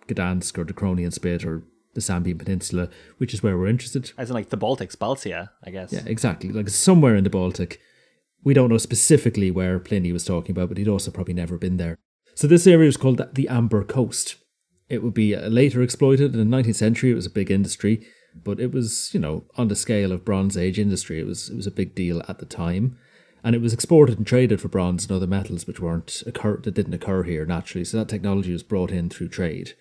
Gdansk 0.08 0.58
or 0.58 0.64
the 0.64 0.74
Curonian 0.74 1.14
Spit 1.14 1.46
or 1.46 1.64
the 1.94 2.02
Sambian 2.02 2.40
Peninsula, 2.40 2.90
which 3.18 3.34
is 3.34 3.44
where 3.44 3.58
we're 3.58 3.68
interested. 3.68 4.12
As 4.18 4.30
in 4.30 4.34
like 4.34 4.50
the 4.50 4.58
Baltics, 4.58 4.98
Baltia, 4.98 5.52
I 5.64 5.70
guess. 5.70 5.94
Yeah, 5.94 6.04
exactly. 6.06 6.50
Like 6.50 6.70
somewhere 6.70 7.16
in 7.16 7.24
the 7.24 7.30
Baltic. 7.30 7.80
We 8.44 8.54
don't 8.54 8.70
know 8.70 8.78
specifically 8.78 9.52
where 9.52 9.80
Pliny 9.80 10.12
was 10.12 10.26
talking 10.26 10.52
about, 10.52 10.70
but 10.70 10.78
he'd 10.78 10.88
also 10.88 11.12
probably 11.12 11.34
never 11.34 11.58
been 11.58 11.78
there. 11.78 11.98
So 12.36 12.48
this 12.48 12.68
area 12.68 12.90
is 12.90 12.98
called 12.98 13.22
the 13.34 13.48
Amber 13.48 13.84
Coast. 13.84 14.36
It 14.90 15.04
would 15.04 15.14
be 15.14 15.36
uh, 15.36 15.48
later 15.48 15.82
exploited 15.82 16.36
in 16.36 16.50
the 16.50 16.58
19th 16.58 16.76
century. 16.76 17.12
It 17.12 17.16
was 17.16 17.26
a 17.26 17.32
big 17.32 17.52
industry, 17.52 18.06
but 18.44 18.60
it 18.60 18.72
was, 18.72 19.14
you 19.14 19.20
know, 19.20 19.44
on 19.56 19.68
the 19.68 19.76
scale 19.76 20.12
of 20.12 20.26
Bronze 20.26 20.58
Age 20.58 20.80
industry. 20.80 21.20
It 21.20 21.28
was 21.28 21.50
it 21.50 21.56
was 21.56 21.68
a 21.68 21.72
big 21.72 21.96
deal 21.96 22.22
at 22.28 22.40
the 22.40 22.46
time, 22.46 22.98
and 23.44 23.56
it 23.56 23.62
was 23.62 23.74
exported 23.74 24.18
and 24.18 24.28
traded 24.28 24.62
for 24.62 24.68
bronze 24.68 25.04
and 25.04 25.12
other 25.12 25.28
metals 25.28 25.68
which 25.68 25.80
weren't 25.80 26.24
occur 26.26 26.58
that 26.58 26.74
didn't 26.74 26.94
occur 26.94 27.24
here 27.24 27.46
naturally. 27.46 27.86
So 27.86 27.98
that 27.98 28.10
technology 28.10 28.52
was 28.52 28.64
brought 28.64 28.92
in 28.92 29.10
through 29.10 29.30
trade. 29.30 29.74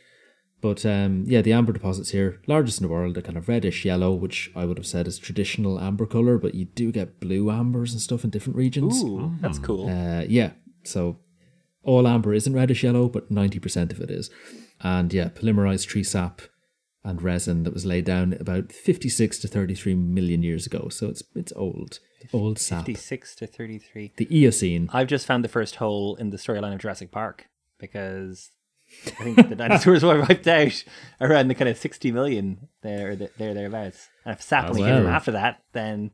But 0.61 0.87
um, 0.87 1.25
yeah, 1.27 1.43
the 1.43 1.53
amber 1.53 1.73
deposits 1.73 2.11
here, 2.11 2.41
largest 2.47 2.81
in 2.81 2.87
the 2.87 2.93
world, 2.93 3.17
they're 3.17 3.23
kind 3.23 3.37
of 3.37 3.49
reddish 3.49 3.85
yellow, 3.85 4.13
which 4.13 4.51
I 4.55 4.65
would 4.65 4.79
have 4.79 4.87
said 4.87 5.09
is 5.09 5.19
traditional 5.19 5.81
amber 5.81 6.07
color, 6.07 6.39
but 6.39 6.55
you 6.55 6.67
do 6.67 6.93
get 6.93 7.19
blue 7.19 7.51
ambers 7.51 7.93
and 7.93 8.01
stuff 8.01 8.23
in 8.23 8.31
different 8.31 8.57
regions. 8.57 9.03
Ooh, 9.03 9.35
that's 9.41 9.59
cool. 9.59 9.91
Uh, 9.91 10.25
yeah, 10.29 10.53
so 10.85 11.19
all 11.83 12.07
amber 12.07 12.33
isn't 12.33 12.55
reddish 12.55 12.85
yellow, 12.85 13.09
but 13.09 13.33
90% 13.33 13.91
of 13.91 14.01
it 14.01 14.11
is. 14.11 14.31
And 14.81 15.13
yeah, 15.13 15.31
polymerized 15.31 15.89
tree 15.89 16.05
sap 16.05 16.43
and 17.05 17.23
resin 17.23 17.65
that 17.65 17.75
was 17.75 17.85
laid 17.85 18.05
down 18.05 18.35
about 18.35 18.71
56 18.71 19.39
to 19.39 19.49
33 19.49 19.95
million 19.95 20.43
years 20.43 20.67
ago. 20.67 20.89
So 20.89 21.09
it's 21.09 21.23
it's 21.35 21.53
old, 21.57 21.99
old 22.33 22.59
sap. 22.59 22.87
56 22.87 23.35
to 23.37 23.47
33. 23.47 24.13
The 24.17 24.37
Eocene. 24.37 24.89
I've 24.93 25.09
just 25.09 25.27
found 25.27 25.45
the 25.45 25.49
first 25.49 25.77
hole 25.77 26.17
in 26.17 26.31
the 26.31 26.37
storyline 26.37 26.73
of 26.73 26.81
Jurassic 26.81 27.11
Park 27.11 27.49
because 27.79 28.51
I 29.07 29.25
think 29.25 29.49
the 29.49 29.57
dinosaurs 29.57 30.05
were 30.05 30.21
wiped 30.21 30.47
out 30.47 30.85
around 31.21 31.49
the 31.49 31.55
kind 31.55 31.69
of 31.69 31.77
60 31.77 32.13
million 32.13 32.69
there, 32.83 33.11
or 33.11 33.17
there, 33.17 33.55
thereabouts. 33.55 34.09
And 34.25 34.35
if 34.35 34.43
Sap 34.43 34.69
only 34.69 34.83
came 34.83 34.97
from 34.97 35.07
wow. 35.07 35.17
after 35.17 35.33
that, 35.33 35.63
then 35.73 36.13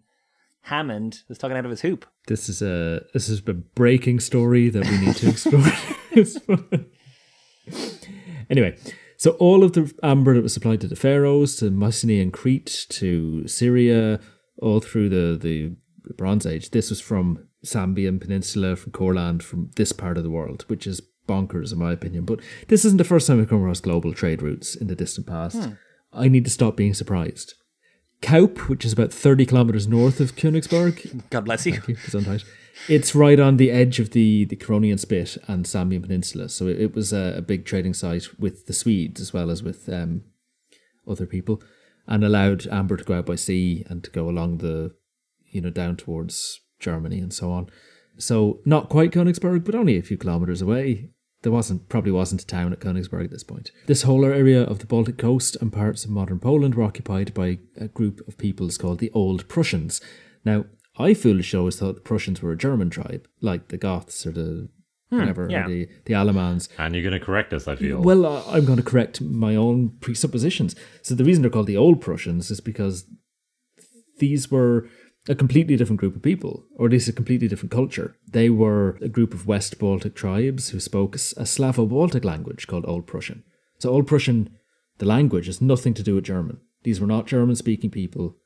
Hammond 0.62 1.23
was 1.28 1.38
talking 1.38 1.57
out 1.57 1.64
of 1.64 1.71
his 1.71 1.83
hoop. 1.83 2.07
This 2.26 2.49
is 2.49 2.62
a 2.62 3.02
this 3.14 3.28
is 3.28 3.42
a 3.47 3.54
breaking 3.54 4.21
story 4.21 4.68
that 4.71 4.85
we 4.87 4.99
need 4.99 5.16
to 5.16 5.28
explore. 5.28 5.64
anyway, 8.50 8.76
so 9.19 9.33
all 9.33 9.65
of 9.65 9.75
the 9.75 9.93
amber 10.03 10.35
that 10.35 10.43
was 10.43 10.55
supplied 10.55 10.81
to 10.81 10.89
the 10.89 10.97
pharaohs, 10.97 11.57
to 11.57 11.71
Mycenae 11.71 12.21
and 12.21 12.33
Crete, 12.33 12.87
to 12.91 13.47
Syria, 13.47 14.21
all 14.57 14.81
through 14.81 15.11
the 15.11 15.37
the 15.37 15.75
Bronze 16.15 16.47
Age, 16.47 16.71
this 16.71 16.89
was 16.89 17.01
from 17.01 17.47
Sambian 17.65 18.21
Peninsula, 18.21 18.77
from 18.77 18.93
Courland, 18.93 19.43
from 19.43 19.71
this 19.77 19.93
part 19.93 20.17
of 20.17 20.23
the 20.23 20.31
world, 20.31 20.65
which 20.69 20.87
is 20.87 21.03
bonkers 21.29 21.73
in 21.73 21.79
my 21.79 21.93
opinion. 21.93 22.25
But 22.25 22.41
this 22.69 22.85
isn't 22.85 22.97
the 22.99 23.05
first 23.05 23.27
time 23.27 23.39
we've 23.39 23.49
come 23.49 23.61
across 23.61 23.81
global 23.81 24.15
trade 24.15 24.41
routes 24.41 24.75
in 24.75 24.87
the 24.87 24.97
distant 24.97 25.27
past. 25.27 25.57
Hmm. 25.57 25.73
I 26.13 26.29
need 26.29 26.45
to 26.45 26.51
stop 26.51 26.77
being 26.77 26.95
surprised. 26.95 27.55
Kaup, 28.23 28.69
which 28.69 28.85
is 28.85 28.93
about 28.93 29.13
30 29.13 29.47
kilometers 29.47 29.87
north 29.87 30.21
of 30.21 30.37
Königsberg, 30.37 31.23
God 31.31 31.45
bless 31.45 31.67
you. 31.67 31.73
Thank 31.73 31.89
you. 31.89 31.97
It's 32.88 33.14
right 33.14 33.40
on 33.40 33.56
the 33.56 33.70
edge 33.70 33.99
of 33.99 34.11
the, 34.11 34.44
the 34.44 34.56
Curonian 34.56 34.99
Spit 34.99 35.37
and 35.47 35.64
Sambian 35.64 36.02
Peninsula. 36.02 36.49
So 36.49 36.66
it, 36.66 36.80
it 36.80 36.94
was 36.94 37.12
a, 37.12 37.35
a 37.37 37.42
big 37.42 37.64
trading 37.64 37.94
site 37.94 38.38
with 38.38 38.66
the 38.66 38.73
Swedes 38.73 39.20
as 39.20 39.32
well 39.32 39.50
as 39.50 39.62
with 39.62 39.88
um, 39.88 40.23
other 41.06 41.26
people 41.26 41.62
and 42.06 42.25
allowed 42.25 42.66
amber 42.68 42.97
to 42.97 43.04
go 43.04 43.18
out 43.18 43.26
by 43.26 43.35
sea 43.35 43.85
and 43.88 44.02
to 44.04 44.11
go 44.11 44.28
along 44.28 44.58
the, 44.58 44.94
you 45.50 45.61
know, 45.61 45.70
down 45.70 45.97
towards 45.97 46.61
Germany 46.80 47.18
and 47.18 47.32
so 47.32 47.50
on. 47.50 47.68
So 48.16 48.61
not 48.64 48.88
quite 48.88 49.12
Königsberg, 49.12 49.64
but 49.64 49.75
only 49.75 49.97
a 49.97 50.02
few 50.02 50.16
kilometers 50.16 50.62
away. 50.62 51.11
There 51.42 51.52
wasn't 51.52 51.88
probably 51.88 52.11
wasn't 52.11 52.42
a 52.42 52.47
town 52.47 52.73
at 52.73 52.80
Königsberg 52.80 53.25
at 53.25 53.30
this 53.30 53.44
point. 53.44 53.70
This 53.87 54.02
whole 54.02 54.25
area 54.25 54.62
of 54.62 54.80
the 54.80 54.87
Baltic 54.87 55.18
coast 55.18 55.56
and 55.61 55.73
parts 55.73 56.04
of 56.04 56.11
modern 56.11 56.40
Poland 56.40 56.75
were 56.75 56.82
occupied 56.82 57.32
by 57.32 57.58
a 57.76 57.87
group 57.87 58.26
of 58.26 58.38
peoples 58.38 58.76
called 58.76 58.99
the 58.99 59.12
Old 59.12 59.47
Prussians. 59.49 60.00
Now, 60.44 60.64
I 60.99 61.14
foolish 61.14 61.55
always 61.55 61.78
thought 61.78 61.95
the 61.95 62.00
Prussians 62.00 62.43
were 62.43 62.52
a 62.52 62.57
German 62.57 62.90
tribe, 62.90 63.26
like 63.40 63.69
the 63.69 63.76
Goths 63.76 64.26
or 64.26 64.33
the 64.33 64.69
whatever, 65.11 65.47
yeah. 65.49 65.64
or 65.64 65.69
the 65.69 65.88
the 66.05 66.14
Alamans. 66.14 66.69
And 66.78 66.95
you're 66.95 67.02
going 67.02 67.19
to 67.19 67.25
correct 67.25 67.52
us, 67.52 67.69
I 67.69 67.76
feel. 67.76 68.00
Well, 68.00 68.26
uh, 68.26 68.43
I'm 68.49 68.64
going 68.64 68.78
to 68.78 68.83
correct 68.83 69.21
my 69.21 69.55
own 69.55 69.90
presuppositions. 70.00 70.75
So 71.02 71.14
the 71.14 71.25
reason 71.25 71.43
they're 71.43 71.50
called 71.50 71.67
the 71.67 71.76
Old 71.76 72.00
Prussians 72.00 72.50
is 72.50 72.61
because 72.61 73.05
these 74.19 74.50
were 74.50 74.88
a 75.28 75.35
completely 75.35 75.76
different 75.76 76.00
group 76.00 76.17
of 76.17 76.23
people, 76.23 76.64
or 76.76 76.87
at 76.87 76.93
least 76.93 77.09
a 77.09 77.12
completely 77.12 77.49
different 77.49 77.71
culture. 77.71 78.17
They 78.26 78.50
were 78.50 78.99
a 79.02 79.09
group 79.09 79.35
of 79.35 79.47
West 79.47 79.78
Baltic 79.78 80.14
tribes 80.14 80.71
who 80.71 80.81
spoke 80.81 81.14
a 81.14 81.19
a 81.37 81.45
Slavo-Baltic 81.45 82.25
language 82.25 82.67
called 82.67 82.87
Old 82.87 83.07
Prussian. 83.07 83.45
So 83.78 83.90
Old 83.90 84.07
Prussian, 84.07 84.50
the 84.99 85.07
language, 85.07 85.47
has 85.47 85.61
nothing 85.61 85.95
to 85.95 86.02
do 86.02 86.14
with 86.14 86.25
German. 86.25 86.61
These 86.83 87.00
were 87.00 87.07
not 87.07 87.26
German-speaking 87.26 87.90
people. 87.90 88.37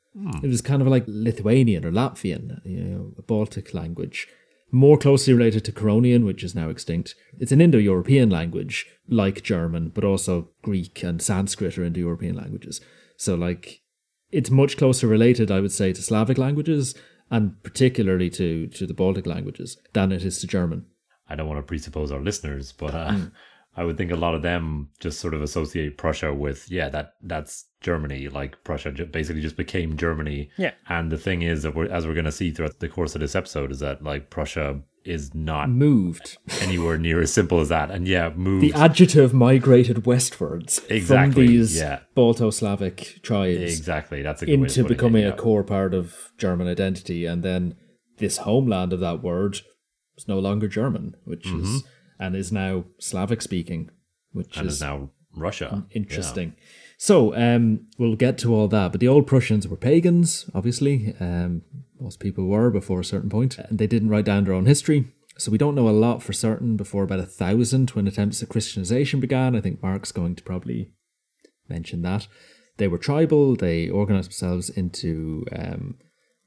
It 0.43 0.47
was 0.47 0.61
kind 0.61 0.81
of 0.81 0.87
like 0.87 1.05
Lithuanian 1.07 1.85
or 1.85 1.91
Latvian, 1.91 2.63
you 2.65 2.83
know, 2.83 3.13
a 3.17 3.21
Baltic 3.21 3.73
language 3.73 4.27
more 4.73 4.97
closely 4.97 5.33
related 5.33 5.63
to 5.63 5.71
Curonian, 5.71 6.25
which 6.25 6.43
is 6.43 6.55
now 6.55 6.67
extinct. 6.67 7.13
It's 7.39 7.51
an 7.51 7.61
Indo 7.61 7.77
European 7.77 8.31
language, 8.31 8.87
like 9.07 9.43
German, 9.43 9.89
but 9.89 10.03
also 10.03 10.49
Greek 10.63 11.03
and 11.03 11.21
Sanskrit 11.21 11.77
are 11.77 11.83
Indo 11.83 11.99
European 11.99 12.35
languages. 12.35 12.81
So, 13.15 13.35
like, 13.35 13.81
it's 14.31 14.49
much 14.49 14.75
closer 14.75 15.05
related, 15.05 15.51
I 15.51 15.59
would 15.59 15.71
say, 15.71 15.93
to 15.93 16.01
Slavic 16.01 16.39
languages 16.39 16.95
and 17.29 17.61
particularly 17.61 18.31
to, 18.31 18.65
to 18.67 18.87
the 18.87 18.95
Baltic 18.95 19.27
languages 19.27 19.77
than 19.93 20.11
it 20.11 20.25
is 20.25 20.39
to 20.39 20.47
German. 20.47 20.87
I 21.29 21.35
don't 21.35 21.47
want 21.47 21.59
to 21.59 21.63
presuppose 21.63 22.11
our 22.11 22.19
listeners, 22.19 22.73
but 22.73 22.95
uh, 22.95 23.11
Mm. 23.11 23.31
I 23.75 23.83
would 23.83 23.97
think 23.97 24.11
a 24.11 24.15
lot 24.15 24.35
of 24.35 24.43
them 24.43 24.89
just 24.99 25.19
sort 25.19 25.33
of 25.33 25.41
associate 25.41 25.97
Prussia 25.97 26.31
with, 26.31 26.69
yeah, 26.69 26.89
that 26.89 27.15
that's 27.23 27.65
Germany. 27.83 28.29
Like 28.29 28.63
Prussia 28.63 28.91
basically 29.05 29.41
just 29.41 29.57
became 29.57 29.95
Germany. 29.97 30.49
Yeah. 30.57 30.71
And 30.89 31.11
the 31.11 31.17
thing 31.17 31.43
is 31.43 31.61
that 31.63 31.75
we're, 31.75 31.85
as 31.91 32.07
we're 32.07 32.13
going 32.15 32.25
to 32.25 32.31
see 32.31 32.49
throughout 32.51 32.79
the 32.79 32.89
course 32.89 33.13
of 33.13 33.21
this 33.21 33.35
episode, 33.35 33.71
is 33.71 33.79
that 33.79 34.03
like 34.03 34.29
Prussia 34.31 34.81
is 35.05 35.35
not 35.35 35.69
Moved. 35.69 36.37
anywhere 36.61 36.97
near 36.97 37.19
as 37.21 37.31
simple 37.33 37.59
as 37.59 37.67
that. 37.69 37.91
And 37.91 38.07
yeah, 38.07 38.29
moved. 38.35 38.63
The 38.63 38.73
adjective 38.73 39.33
migrated 39.33 40.05
westwards 40.05 40.79
Exactly, 40.89 41.45
from 41.45 41.53
these 41.53 41.77
yeah. 41.77 41.99
Balto-Slavic 42.15 43.21
tribes 43.21 43.77
exactly. 43.77 44.21
That's 44.21 44.41
a 44.41 44.45
good 44.45 44.51
way 44.59 44.63
into 44.63 44.75
to 44.75 44.81
put 44.83 44.91
it, 44.91 44.95
becoming 44.95 45.23
yeah. 45.23 45.29
a 45.29 45.35
core 45.35 45.63
part 45.63 45.93
of 45.93 46.31
German 46.37 46.67
identity, 46.69 47.25
and 47.25 47.43
then 47.43 47.75
this 48.17 48.37
homeland 48.37 48.93
of 48.93 49.01
that 49.01 49.21
word 49.21 49.57
is 50.17 50.27
no 50.27 50.39
longer 50.39 50.67
German, 50.69 51.15
which 51.25 51.47
is 51.47 51.83
and 52.19 52.35
is 52.35 52.51
now 52.51 52.85
Slavic 52.99 53.41
speaking, 53.41 53.89
which 54.31 54.51
Mm-hmm. 54.51 54.59
and 54.59 54.67
is, 54.69 54.75
is 54.75 54.81
now 54.81 55.09
Russia. 55.35 55.85
interesting. 55.91 56.55
So 57.03 57.35
um, 57.35 57.87
we'll 57.97 58.15
get 58.15 58.37
to 58.37 58.55
all 58.55 58.69
that, 58.69 58.93
but 58.93 59.01
the 59.01 59.09
old 59.09 59.27
Prussians 59.27 59.67
were 59.67 59.75
pagans, 59.75 60.49
obviously. 60.55 61.13
Um, 61.19 61.63
most 61.99 62.21
people 62.21 62.45
were 62.45 62.69
before 62.69 63.01
a 63.01 63.03
certain 63.03 63.29
point. 63.29 63.57
and 63.57 63.77
they 63.77 63.87
didn't 63.87 64.07
write 64.07 64.23
down 64.23 64.45
their 64.45 64.53
own 64.53 64.67
history. 64.67 65.11
So 65.37 65.51
we 65.51 65.57
don't 65.57 65.75
know 65.75 65.89
a 65.89 66.01
lot 66.05 66.23
for 66.23 66.31
certain 66.31 66.77
before 66.77 67.03
about 67.03 67.19
a 67.19 67.25
thousand 67.25 67.89
when 67.89 68.07
attempts 68.07 68.41
at 68.41 68.47
Christianization 68.47 69.19
began. 69.19 69.53
I 69.53 69.59
think 69.59 69.83
Mark's 69.83 70.13
going 70.13 70.35
to 70.35 70.43
probably 70.43 70.91
mention 71.67 72.03
that. 72.03 72.29
They 72.77 72.87
were 72.87 72.97
tribal. 72.97 73.57
They 73.57 73.89
organized 73.89 74.29
themselves 74.29 74.69
into 74.69 75.43
um, 75.53 75.97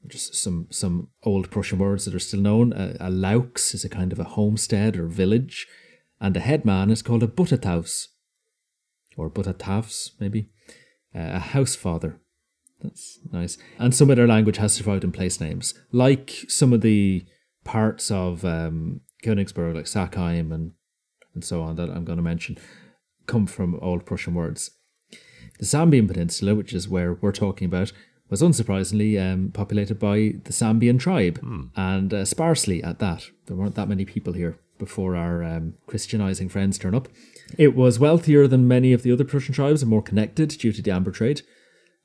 just 0.07 0.33
some 0.33 0.65
some 0.71 1.09
old 1.21 1.51
Prussian 1.51 1.77
words 1.77 2.05
that 2.05 2.15
are 2.15 2.27
still 2.27 2.41
known. 2.41 2.73
A, 2.73 2.97
a 2.99 3.11
Laux 3.11 3.75
is 3.75 3.85
a 3.85 3.89
kind 3.89 4.11
of 4.11 4.17
a 4.17 4.31
homestead 4.37 4.97
or 4.97 5.05
village. 5.05 5.67
and 6.19 6.35
the 6.35 6.39
headman 6.39 6.89
is 6.89 7.03
called 7.03 7.21
a 7.21 7.27
Buttataus, 7.27 8.07
or 9.17 9.29
Buttatavs, 9.29 10.11
maybe, 10.19 10.49
uh, 11.13 11.31
a 11.33 11.39
house 11.39 11.75
father. 11.75 12.19
That's 12.81 13.19
nice. 13.31 13.57
And 13.79 13.93
some 13.93 14.09
of 14.09 14.15
their 14.15 14.27
language 14.27 14.57
has 14.57 14.73
survived 14.73 15.03
in 15.03 15.11
place 15.11 15.41
names, 15.41 15.73
like 15.91 16.45
some 16.47 16.71
of 16.71 16.81
the 16.81 17.25
parts 17.63 18.11
of 18.11 18.45
um, 18.45 19.01
Königsberg, 19.23 19.75
like 19.75 19.85
Sackheim 19.85 20.53
and, 20.53 20.73
and 21.33 21.43
so 21.43 21.61
on, 21.61 21.75
that 21.75 21.89
I'm 21.89 22.05
going 22.05 22.17
to 22.17 22.23
mention, 22.23 22.57
come 23.25 23.47
from 23.47 23.79
Old 23.81 24.05
Prussian 24.05 24.35
words. 24.35 24.71
The 25.59 25.65
Sambian 25.65 26.07
Peninsula, 26.07 26.53
which 26.53 26.71
is 26.71 26.87
where 26.87 27.15
we're 27.15 27.31
talking 27.31 27.65
about, 27.65 27.91
was 28.29 28.41
unsurprisingly 28.41 29.19
um, 29.19 29.51
populated 29.51 29.97
by 29.97 30.33
the 30.43 30.53
Sambian 30.53 30.99
tribe, 30.99 31.39
and 31.75 32.13
uh, 32.13 32.25
sparsely 32.25 32.83
at 32.83 32.99
that. 32.99 33.23
There 33.45 33.57
weren't 33.57 33.75
that 33.75 33.87
many 33.89 34.05
people 34.05 34.33
here 34.33 34.59
before 34.77 35.15
our 35.15 35.43
um, 35.43 35.73
Christianizing 35.87 36.49
friends 36.49 36.77
turn 36.77 36.93
up. 36.93 37.07
It 37.57 37.75
was 37.75 37.99
wealthier 37.99 38.47
than 38.47 38.67
many 38.67 38.93
of 38.93 39.03
the 39.03 39.11
other 39.11 39.23
Prussian 39.23 39.53
tribes 39.53 39.81
and 39.81 39.89
more 39.89 40.01
connected 40.01 40.49
due 40.49 40.73
to 40.73 40.81
the 40.81 40.91
amber 40.91 41.11
trade. 41.11 41.41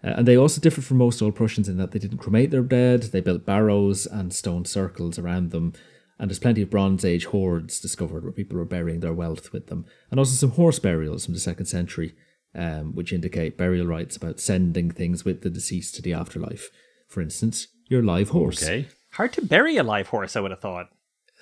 Uh, 0.05 0.15
and 0.17 0.29
they 0.29 0.37
also 0.37 0.61
differed 0.61 0.85
from 0.85 0.99
most 0.99 1.23
old 1.23 1.35
Prussians 1.35 1.69
in 1.69 1.77
that 1.79 1.93
they 1.93 1.99
didn't 1.99 2.19
cremate 2.19 2.51
their 2.51 2.63
dead, 2.63 3.05
they 3.05 3.21
built 3.21 3.47
barrows 3.47 4.07
and 4.07 4.33
stone 4.33 4.65
circles 4.65 5.19
around 5.19 5.51
them. 5.51 5.73
And 6.19 6.31
there's 6.31 6.39
plenty 6.39 6.63
of 6.63 6.71
Bronze 6.71 7.05
Age 7.05 7.27
hoards 7.27 7.81
discovered 7.81 8.23
where 8.23 8.33
people 8.33 8.57
were 8.57 8.65
burying 8.65 9.01
their 9.01 9.13
wealth 9.13 9.53
with 9.53 9.67
them. 9.67 9.87
And 10.11 10.21
also 10.21 10.35
some 10.35 10.53
horse 10.53 10.79
burials 10.79 11.25
from 11.25 11.35
the 11.35 11.41
second 11.41 11.67
century, 11.67 12.15
um, 12.55 12.95
which 12.95 13.13
indicate 13.13 13.59
burial 13.59 13.87
rites 13.87 14.17
about 14.17 14.39
sending 14.39 14.91
things 14.91 15.25
with 15.25 15.43
the 15.43 15.51
deceased 15.51 15.97
to 15.97 16.03
the 16.03 16.13
afterlife. 16.13 16.71
For 17.09 17.21
instance, 17.21 17.69
your 17.89 18.03
live 18.03 18.31
horse. 18.31 18.63
Okay. 18.63 18.89
Hard 19.13 19.33
to 19.35 19.43
bury 19.43 19.77
a 19.77 19.83
live 19.83 20.09
horse, 20.09 20.37
I 20.37 20.41
would 20.41 20.53
have 20.53 20.61
thought. 20.61 20.89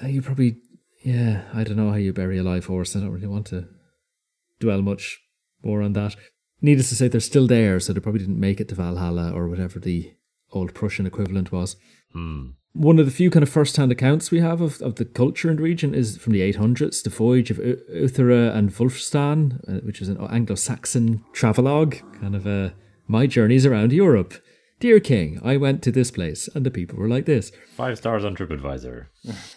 Uh, 0.03 0.09
you 0.09 0.23
probably, 0.23 0.57
yeah, 1.03 1.43
I 1.53 1.63
don't 1.63 1.77
know 1.77 1.91
how 1.91 1.97
you 1.97 2.13
bury 2.13 2.39
a 2.39 2.43
live 2.43 2.67
horse. 2.67 2.97
I 2.97 3.01
don't 3.01 3.11
really 3.13 3.27
want 3.27 3.47
to 3.49 3.69
dwell 4.61 4.83
much 4.83 5.21
more 5.63 5.83
on 5.83 5.93
that. 5.95 6.15
Needless 6.63 6.91
to 6.91 6.95
say, 6.95 7.09
they're 7.09 7.21
still 7.21 7.47
there, 7.47 7.81
so 7.81 7.93
they 7.93 8.01
probably 8.01 8.21
didn't 8.21 8.39
make 8.39 8.61
it 8.61 8.69
to 8.69 8.75
Valhalla 8.75 9.33
or 9.33 9.49
whatever 9.49 9.79
the 9.81 10.13
old 10.53 10.75
Prussian 10.75 11.07
equivalent 11.07 11.51
was. 11.53 11.77
One 12.73 12.99
of 13.01 13.07
the 13.07 13.11
few 13.13 13.31
kind 13.31 13.43
of 13.43 13.49
first-hand 13.49 13.91
accounts 13.91 14.31
we 14.31 14.41
have 14.41 14.61
of, 14.61 14.81
of 14.81 14.95
the 14.97 15.05
culture 15.05 15.51
in 15.51 15.57
the 15.57 15.63
region 15.63 15.93
is 15.95 16.17
from 16.19 16.33
the 16.33 16.53
800s, 16.53 17.03
the 17.03 17.11
voyage 17.11 17.51
of 17.51 17.59
U- 17.59 17.81
Uthera 17.93 18.55
and 18.55 18.71
Wulfstan, 18.71 19.61
uh, 19.69 19.81
which 19.81 20.01
is 20.01 20.09
an 20.09 20.19
Anglo-Saxon 20.21 21.25
travelogue, 21.33 21.97
kind 22.21 22.37
of 22.37 22.47
uh, 22.47 22.71
my 23.09 23.27
journeys 23.27 23.67
around 23.67 23.93
Europe. 23.93 24.35
Dear 24.79 25.01
King, 25.01 25.41
I 25.45 25.57
went 25.57 25.83
to 25.83 25.91
this 25.93 26.11
place, 26.11 26.49
and 26.55 26.65
the 26.65 26.71
people 26.71 26.97
were 26.99 27.09
like 27.09 27.27
this 27.27 27.51
Five 27.75 27.99
stars 27.99 28.25
on 28.25 28.37
TripAdvisor. 28.37 29.07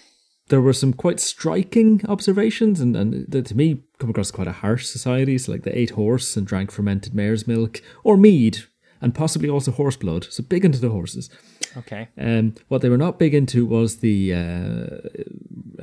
there 0.54 0.62
were 0.62 0.72
some 0.72 0.94
quite 0.94 1.20
striking 1.20 2.00
observations, 2.08 2.80
and, 2.80 2.96
and 2.96 3.26
that 3.28 3.48
to 3.48 3.58
me 3.58 3.82
come 3.98 4.12
across 4.12 4.30
quite 4.30 4.48
a 4.48 4.52
harsh 4.52 4.86
society. 4.86 5.36
So, 5.40 5.52
like 5.52 5.64
they 5.64 5.72
ate 5.72 5.90
horse 5.90 6.38
and 6.38 6.46
drank 6.46 6.70
fermented 6.70 7.16
mare's 7.16 7.48
milk 7.48 7.82
or 8.04 8.18
mead, 8.18 8.60
and 9.02 9.16
possibly 9.16 9.50
also 9.50 9.72
horse 9.72 9.96
blood. 9.96 10.28
So, 10.30 10.44
big 10.44 10.64
into 10.64 10.78
the 10.78 10.92
horses. 10.92 11.32
Okay. 11.76 12.08
Um, 12.20 12.54
what 12.68 12.84
they 12.84 12.90
were 12.90 13.00
not 13.00 13.18
big 13.18 13.34
into 13.34 13.66
was 13.66 13.98
the 13.98 14.32
uh, 14.32 14.88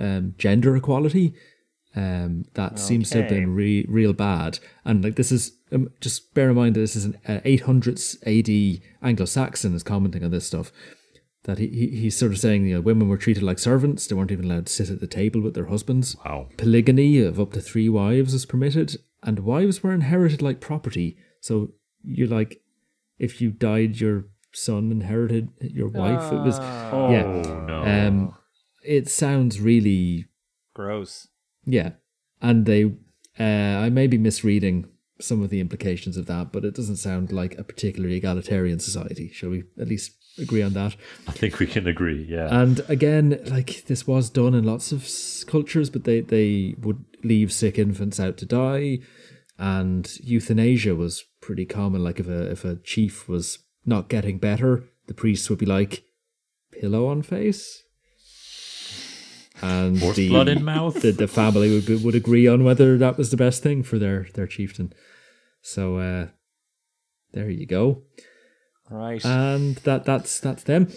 um, 0.00 0.36
gender 0.38 0.76
equality. 0.76 1.34
Um, 1.96 2.44
that 2.54 2.78
seems 2.78 3.10
to 3.10 3.22
have 3.22 3.28
been 3.28 3.52
re- 3.52 3.86
real 3.88 4.12
bad. 4.12 4.60
And 4.84 5.02
like 5.02 5.16
this 5.16 5.32
is 5.32 5.50
um, 5.72 5.90
just 6.00 6.32
bear 6.32 6.50
in 6.50 6.54
mind 6.54 6.76
that 6.76 6.80
this 6.80 6.94
is 6.94 7.06
an 7.06 7.18
uh, 7.26 7.40
800s 7.40 8.18
AD 8.22 8.80
Anglo-Saxon 9.02 9.74
is 9.74 9.82
commenting 9.82 10.22
on 10.22 10.30
this 10.30 10.46
stuff. 10.46 10.70
That 11.44 11.58
he, 11.58 11.68
he 11.68 11.86
he's 12.00 12.16
sort 12.16 12.32
of 12.32 12.38
saying 12.38 12.66
you 12.66 12.74
know 12.74 12.80
women 12.82 13.08
were 13.08 13.16
treated 13.16 13.42
like 13.42 13.58
servants. 13.58 14.06
They 14.06 14.14
weren't 14.14 14.30
even 14.32 14.44
allowed 14.44 14.66
to 14.66 14.72
sit 14.72 14.90
at 14.90 15.00
the 15.00 15.06
table 15.06 15.40
with 15.40 15.54
their 15.54 15.66
husbands. 15.66 16.14
Wow. 16.24 16.48
Polygamy 16.58 17.18
of 17.22 17.40
up 17.40 17.52
to 17.54 17.60
three 17.60 17.88
wives 17.88 18.32
was 18.34 18.44
permitted, 18.44 18.96
and 19.22 19.38
wives 19.40 19.82
were 19.82 19.92
inherited 19.94 20.42
like 20.42 20.60
property. 20.60 21.16
So 21.40 21.72
you're 22.02 22.28
like, 22.28 22.60
if 23.18 23.40
you 23.40 23.50
died, 23.50 24.00
your 24.00 24.26
son 24.52 24.90
inherited 24.92 25.48
your 25.60 25.88
wife. 25.88 26.30
It 26.32 26.36
was 26.44 26.58
Oh, 26.60 27.10
yeah. 27.10 27.64
no. 27.66 27.84
Um, 27.84 28.34
it 28.84 29.08
sounds 29.08 29.60
really 29.60 30.26
Gross. 30.74 31.28
yeah, 31.64 31.92
and 32.42 32.66
they. 32.66 32.92
Uh, 33.38 33.78
I 33.78 33.88
may 33.88 34.06
be 34.06 34.18
misreading 34.18 34.88
some 35.20 35.42
of 35.42 35.48
the 35.50 35.60
implications 35.60 36.18
of 36.18 36.26
that, 36.26 36.52
but 36.52 36.64
it 36.64 36.74
doesn't 36.74 36.96
sound 36.96 37.32
like 37.32 37.56
a 37.56 37.64
particularly 37.64 38.16
egalitarian 38.16 38.78
society. 38.80 39.30
Shall 39.32 39.50
we 39.50 39.64
at 39.80 39.88
least 39.88 40.16
agree 40.38 40.62
on 40.62 40.72
that? 40.74 40.96
I 41.28 41.32
think 41.32 41.58
we 41.58 41.66
can 41.66 41.86
agree. 41.86 42.26
Yeah. 42.28 42.48
And 42.50 42.80
again, 42.88 43.40
like 43.46 43.84
this 43.86 44.06
was 44.06 44.30
done 44.30 44.54
in 44.54 44.64
lots 44.64 44.92
of 44.92 45.08
cultures, 45.46 45.90
but 45.90 46.04
they 46.04 46.20
they 46.20 46.74
would 46.80 47.04
leave 47.22 47.52
sick 47.52 47.78
infants 47.78 48.20
out 48.20 48.36
to 48.38 48.46
die, 48.46 48.98
and 49.58 50.10
euthanasia 50.22 50.94
was 50.94 51.24
pretty 51.40 51.66
common. 51.66 52.02
Like 52.04 52.20
if 52.20 52.28
a 52.28 52.50
if 52.50 52.64
a 52.64 52.76
chief 52.76 53.28
was 53.28 53.58
not 53.84 54.08
getting 54.08 54.38
better, 54.38 54.84
the 55.06 55.14
priests 55.14 55.48
would 55.50 55.58
be 55.58 55.66
like, 55.66 56.04
"Pillow 56.72 57.06
on 57.06 57.22
face," 57.22 57.82
and 59.62 59.98
Horse 59.98 60.16
the 60.16 60.28
blood 60.28 60.48
in 60.48 60.64
mouth. 60.64 60.94
the, 61.02 61.12
the 61.12 61.28
family 61.28 61.72
would 61.72 61.86
be, 61.86 61.96
would 61.96 62.14
agree 62.14 62.46
on 62.46 62.64
whether 62.64 62.96
that 62.98 63.18
was 63.18 63.30
the 63.30 63.36
best 63.36 63.62
thing 63.62 63.82
for 63.82 63.98
their 63.98 64.28
their 64.34 64.46
chieftain. 64.46 64.92
So 65.62 65.98
uh, 65.98 66.26
there 67.32 67.50
you 67.50 67.66
go, 67.66 68.02
Right. 68.90 69.24
and 69.24 69.76
that 69.76 70.04
that's 70.04 70.40
that's 70.40 70.64
them. 70.64 70.88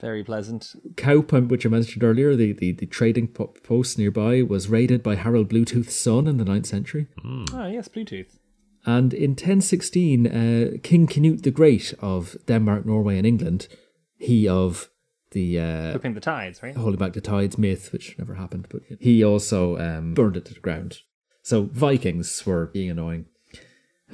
Very 0.00 0.24
pleasant. 0.24 0.74
Um, 1.04 1.48
which 1.48 1.66
I 1.66 1.68
mentioned 1.68 2.02
earlier, 2.02 2.34
the, 2.34 2.52
the, 2.52 2.72
the 2.72 2.86
trading 2.86 3.28
post 3.28 3.98
nearby, 3.98 4.40
was 4.42 4.68
raided 4.70 5.02
by 5.02 5.16
Harold 5.16 5.50
Bluetooth's 5.50 5.94
son 5.94 6.26
in 6.26 6.38
the 6.38 6.44
9th 6.44 6.64
century. 6.64 7.06
Ah, 7.52 7.66
yes, 7.66 7.86
Bluetooth. 7.88 8.38
And 8.86 9.12
in 9.12 9.32
1016, 9.32 10.26
uh, 10.26 10.70
King 10.82 11.06
Canute 11.06 11.42
the 11.42 11.50
Great 11.50 11.92
of 12.00 12.34
Denmark, 12.46 12.86
Norway, 12.86 13.18
and 13.18 13.26
England, 13.26 13.68
he 14.16 14.48
of 14.48 14.88
the 15.32 15.60
uh, 15.60 15.90
Flipping 15.90 16.14
the 16.14 16.20
tides, 16.20 16.62
right? 16.62 16.74
holding 16.74 16.98
back 16.98 17.12
the 17.12 17.20
tides 17.20 17.58
myth, 17.58 17.92
which 17.92 18.18
never 18.18 18.34
happened, 18.34 18.68
but 18.70 18.80
he 18.98 19.22
also 19.22 19.76
um, 19.78 20.14
burned 20.14 20.36
it 20.36 20.46
to 20.46 20.54
the 20.54 20.60
ground. 20.60 21.00
So 21.42 21.64
Vikings 21.64 22.44
were 22.46 22.66
being 22.66 22.90
annoying. 22.90 23.26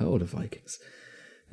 Oh, 0.01 0.18
the 0.18 0.25
Vikings. 0.25 0.79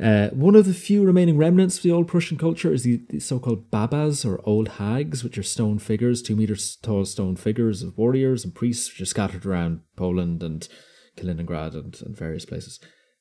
Uh, 0.02 0.30
one 0.30 0.56
of 0.56 0.66
the 0.66 0.74
few 0.74 1.04
remaining 1.04 1.38
remnants 1.38 1.78
of 1.78 1.84
the 1.84 1.92
old 1.92 2.08
Prussian 2.08 2.38
culture 2.38 2.74
is 2.74 2.84
the, 2.84 3.04
the 3.10 3.20
so-called 3.20 3.70
babas 3.70 4.26
or 4.26 4.42
old 4.44 4.68
hags, 4.70 5.24
which 5.24 5.38
are 5.38 5.44
stone 5.44 5.78
figures, 5.78 6.22
two 6.22 6.36
meters 6.36 6.78
tall 6.78 7.06
stone 7.06 7.36
figures 7.36 7.84
of 7.84 7.98
warriors 7.98 8.44
and 8.44 8.56
priests, 8.56 8.90
which 8.90 9.02
are 9.02 9.06
scattered 9.06 9.46
around 9.46 9.82
Poland 9.96 10.42
and 10.42 10.68
Kaliningrad 11.16 11.76
and, 11.76 12.02
and 12.02 12.18
various 12.18 12.46
places. 12.46 12.80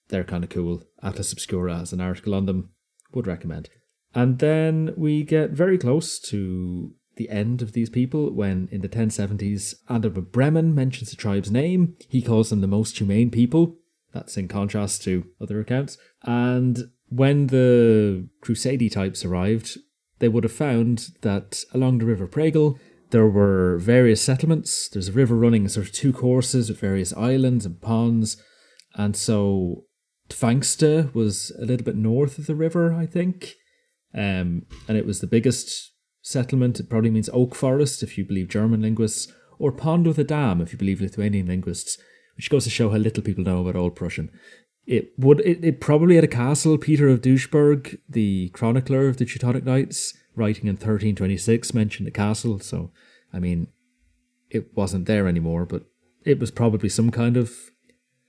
They're 0.09 0.25
kind 0.25 0.45
of 0.45 0.51
cool. 0.51 0.83
Atlas 1.03 1.33
Obscura 1.33 1.77
has 1.77 1.93
an 1.93 2.01
article 2.01 2.35
on 2.35 2.47
them. 2.47 2.71
Would 3.13 3.27
recommend. 3.27 3.69
And 4.15 4.39
then 4.39 4.95
we 4.97 5.23
get 5.23 5.51
very 5.51 5.77
close 5.77 6.19
to 6.21 6.95
the 7.17 7.29
end 7.29 7.61
of 7.61 7.73
these 7.73 7.91
people 7.91 8.33
when, 8.33 8.69
in 8.73 8.81
the 8.81 8.89
1070s, 8.89 9.75
Adam 9.89 10.17
of 10.17 10.33
Bremen 10.33 10.75
mentions 10.75 11.11
the 11.11 11.17
tribe's 11.17 11.51
name. 11.51 11.97
He 12.09 12.23
calls 12.23 12.51
them 12.51 12.63
the 12.63 12.67
most 12.67 12.97
humane 12.97 13.31
people. 13.31 13.77
That's 14.13 14.37
in 14.37 14.49
contrast 14.49 15.03
to 15.05 15.25
other 15.41 15.61
accounts. 15.61 15.99
And 16.23 16.91
when 17.09 17.49
the 17.49 18.29
Crusade 18.41 18.93
types 18.93 19.25
arrived, 19.25 19.79
they 20.19 20.29
would 20.29 20.45
have 20.45 20.53
found 20.53 21.09
that 21.23 21.65
along 21.73 21.99
the 21.99 22.07
River 22.07 22.27
Pregel, 22.27 22.79
there 23.11 23.29
were 23.29 23.79
various 23.79 24.23
settlements. 24.23 24.89
There's 24.89 25.09
a 25.09 25.13
river 25.13 25.37
running 25.37 25.69
sort 25.69 25.87
of 25.87 25.93
two 25.93 26.13
courses 26.13 26.69
with 26.69 26.81
various 26.81 27.13
islands 27.13 27.67
and 27.67 27.81
ponds. 27.81 28.43
And 28.95 29.15
so 29.15 29.85
Tvangsta 30.31 31.15
was 31.15 31.53
a 31.61 31.67
little 31.67 31.85
bit 31.85 31.97
north 31.97 32.39
of 32.39 32.47
the 32.47 32.55
river, 32.55 32.95
I 32.95 33.07
think. 33.07 33.55
Um, 34.15 34.67
and 34.89 34.97
it 34.97 35.07
was 35.07 35.21
the 35.21 35.27
biggest 35.27 35.93
settlement. 36.23 36.81
It 36.81 36.89
probably 36.89 37.11
means 37.11 37.29
oak 37.33 37.55
forest 37.55 38.03
if 38.03 38.17
you 38.17 38.25
believe 38.25 38.49
German 38.49 38.81
linguists, 38.81 39.31
or 39.59 39.73
pond 39.73 40.07
with 40.07 40.19
a 40.19 40.25
dam 40.25 40.61
if 40.61 40.73
you 40.73 40.79
believe 40.79 41.01
Lithuanian 41.01 41.47
linguists, 41.47 41.99
which 42.43 42.51
goes 42.51 42.65
to 42.65 42.71
show 42.71 42.91
how 42.91 42.97
little 42.97 43.23
people 43.23 43.45
know 43.45 43.61
about 43.61 43.77
Old 43.77 43.95
Prussian. 43.95 44.29
It 44.85 45.13
would 45.17 45.39
it, 45.43 45.65
it 45.65 45.81
probably 45.81 46.17
had 46.17 46.25
a 46.25 46.39
castle. 46.43 46.77
Peter 46.77 47.09
of 47.09 47.21
Duisburg, 47.21 48.01
the 48.09 48.49
chronicler 48.49 49.07
of 49.07 49.19
the 49.19 49.25
Teutonic 49.25 49.63
Knights, 49.63 50.13
writing 50.35 50.65
in 50.65 50.75
1326, 50.75 51.73
mentioned 51.73 52.09
a 52.09 52.11
castle. 52.11 52.59
So, 52.59 52.91
I 53.33 53.39
mean, 53.39 53.69
it 54.51 54.77
wasn't 54.77 55.07
there 55.07 55.29
anymore, 55.29 55.67
but 55.67 55.85
it 56.25 56.41
was 56.41 56.51
probably 56.51 56.89
some 56.89 57.13
kind 57.13 57.37
of 57.37 57.53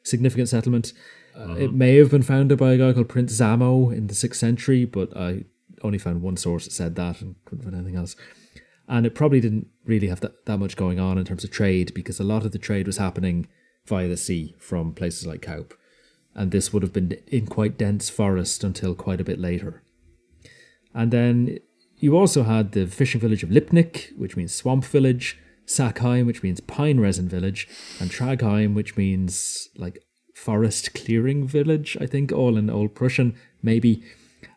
significant 0.03 0.47
settlement. 0.47 0.93
Uh, 1.35 1.55
It 1.55 1.73
may 1.73 1.95
have 1.95 2.11
been 2.11 2.21
founded 2.21 2.59
by 2.59 2.73
a 2.73 2.77
guy 2.77 2.93
called 2.93 3.09
Prince 3.09 3.33
Zamo 3.35 3.91
in 3.91 4.05
the 4.05 4.13
sixth 4.13 4.39
century, 4.39 4.85
but 4.85 5.17
I 5.17 5.45
only 5.81 5.97
found 5.97 6.21
one 6.21 6.37
source 6.37 6.65
that 6.65 6.71
said 6.73 6.93
that 6.97 7.19
and 7.19 7.33
couldn't 7.45 7.63
find 7.63 7.75
anything 7.75 7.95
else. 7.95 8.15
And 8.87 9.07
it 9.07 9.15
probably 9.15 9.41
didn't 9.41 9.69
really 9.87 10.09
have 10.09 10.19
that, 10.19 10.45
that 10.45 10.59
much 10.59 10.77
going 10.77 10.99
on 10.99 11.17
in 11.17 11.25
terms 11.25 11.43
of 11.43 11.49
trade 11.49 11.95
because 11.95 12.19
a 12.19 12.23
lot 12.23 12.45
of 12.45 12.51
the 12.51 12.59
trade 12.59 12.85
was 12.85 12.97
happening 12.97 13.47
via 13.85 14.07
the 14.07 14.17
sea 14.17 14.55
from 14.59 14.93
places 14.93 15.25
like 15.25 15.41
Kaup. 15.41 15.73
And 16.35 16.51
this 16.51 16.73
would 16.73 16.83
have 16.83 16.93
been 16.93 17.17
in 17.27 17.45
quite 17.45 17.77
dense 17.77 18.09
forest 18.09 18.63
until 18.63 18.95
quite 18.95 19.21
a 19.21 19.25
bit 19.25 19.39
later. 19.39 19.83
And 20.93 21.11
then 21.11 21.59
you 21.97 22.17
also 22.17 22.43
had 22.43 22.71
the 22.71 22.87
fishing 22.87 23.21
village 23.21 23.43
of 23.43 23.49
Lipnik, 23.49 24.17
which 24.17 24.35
means 24.35 24.53
swamp 24.53 24.85
village. 24.85 25.39
Sackheim, 25.65 26.25
which 26.25 26.43
means 26.43 26.59
pine 26.59 26.99
resin 26.99 27.29
village, 27.29 27.67
and 27.99 28.11
Tragheim, 28.11 28.73
which 28.73 28.97
means 28.97 29.69
like 29.77 30.03
forest 30.35 30.93
clearing 30.93 31.47
village, 31.47 31.95
I 32.01 32.05
think, 32.05 32.31
all 32.31 32.57
in 32.57 32.69
Old 32.69 32.95
Prussian, 32.95 33.35
maybe. 33.61 34.03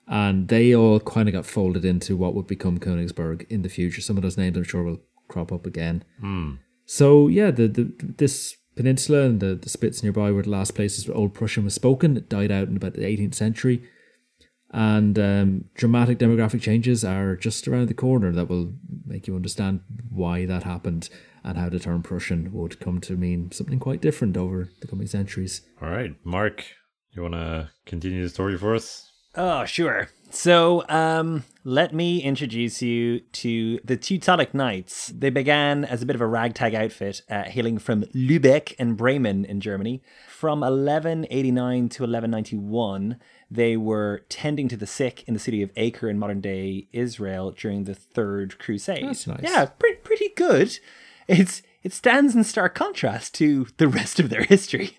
And 0.09 0.49
they 0.49 0.75
all 0.75 1.01
kind 1.01 1.29
of 1.29 1.33
got 1.33 1.47
folded 1.47 1.85
into 1.85 2.17
what 2.17 2.35
would 2.35 2.47
become 2.47 2.79
Königsberg 2.79 3.47
in 3.49 3.63
the 3.63 3.69
future. 3.69 4.01
Some 4.01 4.17
of 4.17 4.23
those 4.23 4.37
names 4.37 4.57
I'm 4.57 4.65
sure 4.65 4.83
will 4.83 5.01
crop 5.29 5.53
up 5.53 5.67
again. 5.67 6.05
Hmm. 6.21 6.55
So 6.85 7.29
yeah, 7.29 7.51
the, 7.51 7.67
the 7.69 7.93
this 8.17 8.57
peninsula 8.77 9.23
and 9.23 9.41
the, 9.41 9.55
the 9.55 9.69
spits 9.69 10.03
nearby 10.03 10.31
were 10.31 10.43
the 10.43 10.51
last 10.51 10.75
places 10.75 11.09
where 11.09 11.17
Old 11.17 11.35
Prussian 11.35 11.65
was 11.65 11.75
spoken. 11.75 12.17
It 12.17 12.29
died 12.29 12.53
out 12.53 12.69
in 12.69 12.77
about 12.77 12.93
the 12.93 13.01
18th 13.01 13.35
century. 13.35 13.83
And 14.71 15.19
um, 15.19 15.65
dramatic 15.75 16.19
demographic 16.19 16.61
changes 16.61 17.05
are 17.05 17.37
just 17.37 17.67
around 17.67 17.89
the 17.89 17.95
corner 17.95 18.33
that 18.33 18.49
will 18.49 18.75
make 19.07 19.27
you 19.27 19.35
understand 19.35 19.81
why 20.11 20.45
that 20.45 20.65
happened 20.65 21.09
and 21.43 21.57
how 21.57 21.69
the 21.69 21.79
term 21.79 22.03
Prussian 22.03 22.53
would 22.53 22.81
come 22.81 23.01
to 23.03 23.17
mean 23.17 23.51
something 23.53 23.79
quite 23.79 24.03
different 24.03 24.37
over 24.37 24.71
the 24.81 24.87
coming 24.87 25.07
centuries. 25.07 25.63
All 25.81 25.89
right, 25.89 26.15
Mark, 26.25 26.65
you 27.13 27.23
want 27.23 27.35
to 27.35 27.71
continue 27.87 28.23
the 28.23 28.29
story 28.29 28.59
for 28.59 28.75
us? 28.75 29.06
Oh, 29.37 29.65
sure. 29.65 30.09
So, 30.31 30.85
um, 30.89 31.45
let 31.65 31.95
me 31.95 32.23
introduce 32.23 32.83
you 32.83 33.21
to 33.21 33.81
the 33.85 33.97
Teutonic 33.97 34.55
Knights. 34.55 35.09
They 35.09 35.31
began 35.31 35.85
as 35.85 36.03
a 36.03 36.07
bit 36.07 36.17
of 36.17 36.21
a 36.21 36.27
ragtag 36.27 36.75
outfit, 36.75 37.23
uh, 37.31 37.45
hailing 37.45 37.79
from 37.79 38.03
Lübeck 38.15 38.75
and 38.79 38.97
Bremen 38.97 39.45
in 39.45 39.61
Germany. 39.61 40.03
From 40.29 40.61
1189 40.61 41.89
to 41.89 42.03
1191, 42.03 43.19
they 43.51 43.77
were 43.77 44.25
tending 44.29 44.69
to 44.69 44.77
the 44.77 44.87
sick 44.87 45.25
in 45.27 45.35
the 45.35 45.41
city 45.41 45.63
of 45.63 45.71
Acre 45.77 46.09
in 46.09 46.19
modern 46.19 46.41
day 46.41 46.89
Israel 46.93 47.53
during 47.53 47.85
the 47.85 47.95
Third 47.95 48.59
Crusade. 48.59 49.05
That's 49.05 49.27
nice. 49.27 49.41
Yeah, 49.43 49.67
pretty, 49.67 49.97
pretty 49.97 50.29
good. 50.37 50.79
It's 51.29 51.63
it 51.83 51.93
stands 51.93 52.35
in 52.35 52.45
stark 52.45 52.75
contrast 52.75 53.35
to 53.35 53.69
the 53.77 53.89
rest 53.89 54.19
of 54.19 54.29
their 54.29 54.43
history. 54.45 54.99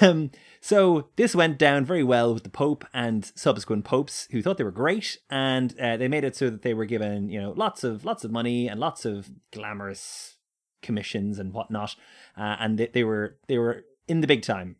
Um, 0.00 0.30
so 0.60 1.08
this 1.16 1.34
went 1.34 1.58
down 1.58 1.84
very 1.86 2.04
well 2.04 2.34
with 2.34 2.44
the 2.44 2.50
Pope 2.50 2.84
and 2.92 3.24
subsequent 3.34 3.84
popes 3.84 4.28
who 4.30 4.42
thought 4.42 4.58
they 4.58 4.64
were 4.64 4.70
great, 4.70 5.18
and 5.30 5.78
uh, 5.80 5.96
they 5.96 6.08
made 6.08 6.24
it 6.24 6.36
so 6.36 6.50
that 6.50 6.62
they 6.62 6.74
were 6.74 6.84
given 6.84 7.30
you 7.30 7.40
know 7.40 7.52
lots 7.56 7.82
of 7.82 8.04
lots 8.04 8.24
of 8.24 8.30
money 8.30 8.68
and 8.68 8.78
lots 8.78 9.04
of 9.04 9.30
glamorous 9.52 10.36
commissions 10.82 11.38
and 11.38 11.52
whatnot, 11.52 11.96
uh, 12.36 12.56
and 12.60 12.78
they, 12.78 12.86
they 12.88 13.04
were 13.04 13.38
they 13.48 13.58
were 13.58 13.84
in 14.06 14.20
the 14.20 14.26
big 14.26 14.42
time. 14.42 14.76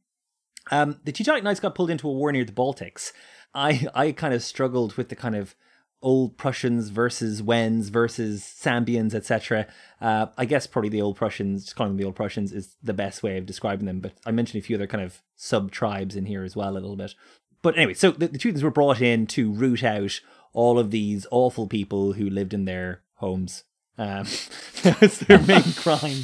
Um, 0.70 1.00
the 1.04 1.12
Teutonic 1.12 1.42
Knights 1.42 1.60
got 1.60 1.74
pulled 1.74 1.90
into 1.90 2.08
a 2.08 2.12
war 2.12 2.30
near 2.30 2.44
the 2.44 2.52
Baltics. 2.52 3.12
I 3.54 3.86
I 3.94 4.12
kind 4.12 4.34
of 4.34 4.42
struggled 4.42 4.94
with 4.96 5.08
the 5.08 5.16
kind 5.16 5.34
of 5.34 5.54
old 6.02 6.36
Prussians 6.38 6.88
versus 6.88 7.42
Wends 7.42 7.88
versus 7.88 8.42
Sambians, 8.42 9.14
etc. 9.14 9.66
Uh, 10.00 10.26
I 10.38 10.44
guess 10.44 10.66
probably 10.66 10.88
the 10.88 11.02
old 11.02 11.16
Prussians, 11.16 11.64
just 11.64 11.76
calling 11.76 11.92
them 11.92 11.98
the 11.98 12.04
old 12.04 12.16
Prussians, 12.16 12.52
is 12.52 12.76
the 12.82 12.94
best 12.94 13.22
way 13.22 13.36
of 13.36 13.46
describing 13.46 13.86
them. 13.86 14.00
But 14.00 14.12
I 14.24 14.30
mentioned 14.30 14.62
a 14.62 14.66
few 14.66 14.76
other 14.76 14.86
kind 14.86 15.04
of 15.04 15.22
sub 15.36 15.70
tribes 15.70 16.16
in 16.16 16.26
here 16.26 16.42
as 16.42 16.56
well, 16.56 16.70
a 16.70 16.74
little 16.74 16.96
bit. 16.96 17.14
But 17.62 17.76
anyway, 17.76 17.94
so 17.94 18.10
the, 18.10 18.28
the 18.28 18.38
Teutons 18.38 18.62
were 18.62 18.70
brought 18.70 19.00
in 19.00 19.26
to 19.28 19.52
root 19.52 19.84
out 19.84 20.20
all 20.52 20.78
of 20.78 20.90
these 20.90 21.26
awful 21.30 21.66
people 21.66 22.14
who 22.14 22.28
lived 22.28 22.54
in 22.54 22.64
their 22.64 23.02
homes. 23.16 23.64
Um, 23.98 24.24
that 24.82 24.98
was 25.00 25.18
their 25.20 25.40
main 25.40 25.62
crime, 25.76 26.22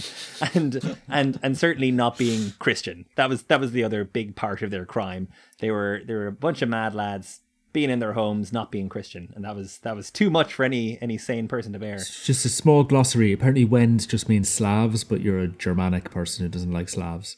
and 0.54 0.96
and 1.08 1.38
and 1.42 1.58
certainly 1.58 1.90
not 1.90 2.16
being 2.16 2.54
Christian. 2.58 3.04
That 3.16 3.28
was 3.28 3.44
that 3.44 3.60
was 3.60 3.72
the 3.72 3.84
other 3.84 4.04
big 4.04 4.34
part 4.34 4.62
of 4.62 4.70
their 4.70 4.86
crime. 4.86 5.28
They 5.60 5.70
were 5.70 6.00
they 6.06 6.14
were 6.14 6.28
a 6.28 6.32
bunch 6.32 6.62
of 6.62 6.70
mad 6.70 6.94
lads 6.94 7.40
being 7.76 7.90
in 7.90 7.98
their 8.00 8.14
homes, 8.14 8.52
not 8.52 8.72
being 8.72 8.88
Christian, 8.88 9.32
and 9.36 9.44
that 9.44 9.54
was 9.54 9.78
that 9.84 9.94
was 9.94 10.10
too 10.10 10.30
much 10.30 10.52
for 10.54 10.64
any 10.64 10.98
any 11.02 11.18
sane 11.18 11.46
person 11.46 11.72
to 11.74 11.78
bear. 11.78 11.96
It's 11.96 12.24
Just 12.26 12.44
a 12.44 12.48
small 12.48 12.82
glossary. 12.84 13.32
Apparently, 13.32 13.64
Wends 13.66 14.06
just 14.06 14.28
means 14.28 14.48
Slavs, 14.48 15.04
but 15.04 15.20
you're 15.20 15.38
a 15.40 15.48
Germanic 15.48 16.10
person 16.10 16.44
who 16.44 16.48
doesn't 16.48 16.72
like 16.72 16.88
Slavs. 16.88 17.36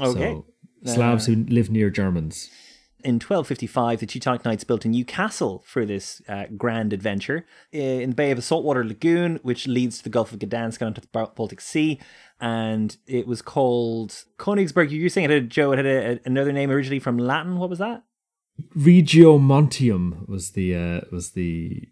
Okay. 0.00 0.32
So, 0.84 0.94
Slavs 0.94 1.26
who 1.26 1.36
live 1.44 1.70
near 1.70 1.90
Germans. 1.90 2.48
in 3.04 3.14
1255, 3.16 4.00
the 4.00 4.06
Teutonic 4.06 4.44
Knights 4.46 4.64
built 4.64 4.84
a 4.86 4.88
new 4.88 5.04
castle 5.04 5.62
for 5.66 5.84
this 5.86 6.22
uh, 6.28 6.44
grand 6.56 6.92
adventure 6.92 7.46
uh, 7.74 7.78
in 7.78 8.10
the 8.10 8.16
bay 8.16 8.30
of 8.30 8.38
a 8.38 8.42
saltwater 8.42 8.84
lagoon, 8.84 9.38
which 9.42 9.66
leads 9.66 9.98
to 9.98 10.04
the 10.04 10.10
Gulf 10.10 10.32
of 10.32 10.38
Gdansk 10.38 10.80
and 10.80 10.88
onto 10.88 11.00
the 11.02 11.08
Baltic 11.12 11.60
Sea. 11.60 11.98
And 12.40 12.96
it 13.06 13.26
was 13.26 13.42
called 13.42 14.24
Königsberg. 14.38 14.90
You 14.90 15.02
were 15.02 15.08
saying 15.10 15.30
it 15.30 15.34
had, 15.34 15.50
Joe, 15.50 15.72
it 15.72 15.76
had 15.76 15.86
a- 15.86 16.20
another 16.24 16.52
name 16.52 16.70
originally 16.70 16.98
from 16.98 17.18
Latin. 17.18 17.58
What 17.58 17.68
was 17.70 17.78
that? 17.78 18.02
Regiomontium 18.76 20.28
was 20.28 20.50
the 20.50 20.74
uh, 20.74 21.00
was 21.10 21.32
the 21.32 21.88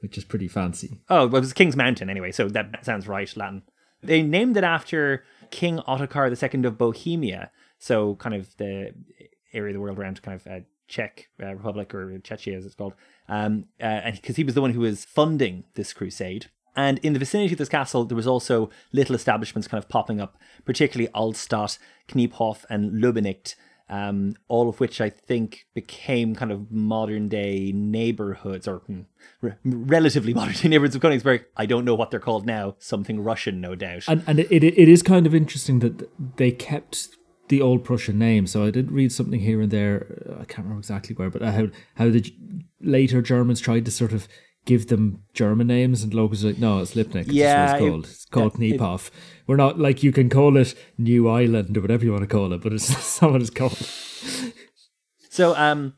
which 0.00 0.16
is 0.16 0.24
pretty 0.24 0.48
fancy. 0.48 1.00
Oh, 1.08 1.26
well, 1.26 1.36
it 1.36 1.40
was 1.40 1.52
King's 1.52 1.76
Mountain 1.76 2.08
anyway, 2.10 2.32
so 2.32 2.48
that 2.48 2.84
sounds 2.84 3.06
right, 3.06 3.34
Latin. 3.36 3.62
They 4.02 4.22
named 4.22 4.56
it 4.56 4.64
after 4.64 5.24
King 5.50 5.78
Ottokar 5.86 6.30
II 6.30 6.66
of 6.66 6.78
Bohemia, 6.78 7.50
so 7.78 8.14
kind 8.16 8.34
of 8.34 8.56
the 8.56 8.94
area 9.52 9.70
of 9.70 9.74
the 9.74 9.80
world 9.80 9.98
around 9.98 10.22
kind 10.22 10.40
of 10.40 10.46
uh, 10.46 10.60
Czech 10.88 11.28
uh, 11.42 11.54
Republic 11.54 11.94
or 11.94 12.18
Czechia 12.20 12.56
as 12.56 12.64
it's 12.64 12.74
called, 12.74 12.94
um, 13.28 13.66
uh, 13.80 13.84
and 13.84 14.16
because 14.16 14.36
he 14.36 14.44
was 14.44 14.54
the 14.54 14.62
one 14.62 14.72
who 14.72 14.80
was 14.80 15.04
funding 15.04 15.64
this 15.74 15.92
crusade. 15.92 16.46
And 16.76 16.98
in 17.00 17.12
the 17.12 17.18
vicinity 17.18 17.52
of 17.52 17.58
this 17.58 17.68
castle, 17.68 18.04
there 18.04 18.16
was 18.16 18.28
also 18.28 18.70
little 18.92 19.16
establishments 19.16 19.68
kind 19.68 19.82
of 19.82 19.90
popping 19.90 20.20
up, 20.20 20.38
particularly 20.64 21.10
Altstadt, 21.12 21.78
Kniephof, 22.08 22.64
and 22.70 23.02
Löbenicht, 23.02 23.56
um, 23.90 24.34
all 24.46 24.68
of 24.68 24.78
which 24.78 25.00
I 25.00 25.10
think 25.10 25.66
became 25.74 26.34
kind 26.36 26.52
of 26.52 26.70
modern 26.70 27.28
day 27.28 27.72
neighborhoods 27.74 28.68
or 28.68 28.78
hmm, 28.78 29.00
re- 29.42 29.56
relatively 29.64 30.32
modern 30.40 30.54
day 30.54 30.68
neighborhoods 30.68 30.94
of 30.94 31.02
Königsberg. 31.02 31.44
I 31.56 31.66
don't 31.66 31.84
know 31.84 31.96
what 31.96 32.10
they're 32.10 32.20
called 32.20 32.46
now. 32.46 32.76
Something 32.78 33.22
Russian, 33.22 33.60
no 33.60 33.74
doubt. 33.74 34.04
And 34.06 34.22
and 34.26 34.38
it, 34.38 34.50
it 34.50 34.64
it 34.64 34.88
is 34.88 35.02
kind 35.02 35.26
of 35.26 35.34
interesting 35.34 35.80
that 35.80 36.36
they 36.36 36.52
kept 36.52 37.08
the 37.48 37.60
old 37.60 37.84
Prussian 37.84 38.16
name. 38.16 38.46
So 38.46 38.64
I 38.64 38.70
did 38.70 38.92
read 38.92 39.10
something 39.10 39.40
here 39.40 39.60
and 39.60 39.72
there. 39.72 40.36
I 40.40 40.44
can't 40.44 40.58
remember 40.66 40.78
exactly 40.78 41.16
where, 41.16 41.28
but 41.28 41.42
how 41.42 41.68
how 41.96 42.08
the 42.10 42.32
later 42.80 43.20
Germans 43.20 43.60
tried 43.60 43.84
to 43.86 43.90
sort 43.90 44.12
of 44.12 44.28
give 44.64 44.88
them 44.88 45.22
German 45.32 45.66
names, 45.66 46.02
and 46.02 46.12
locals 46.14 46.44
like, 46.44 46.58
no, 46.58 46.80
it's 46.80 46.94
Lipnik. 46.94 47.26
That's 47.26 47.32
Yeah, 47.32 47.72
it's 47.72 47.80
called. 47.80 48.04
It's 48.04 48.24
called 48.26 48.58
yeah, 48.58 48.74
it- 48.74 49.10
We're 49.46 49.56
not 49.56 49.78
like 49.78 50.02
you 50.02 50.12
can 50.12 50.28
call 50.28 50.56
it 50.56 50.74
New 50.98 51.28
Island 51.28 51.76
or 51.76 51.80
whatever 51.80 52.04
you 52.04 52.12
want 52.12 52.22
to 52.22 52.28
call 52.28 52.52
it, 52.52 52.60
but 52.62 52.72
it's 52.72 53.18
what 53.20 53.40
it's 53.40 53.50
called. 53.50 53.76
So 55.30 55.54
um, 55.56 55.94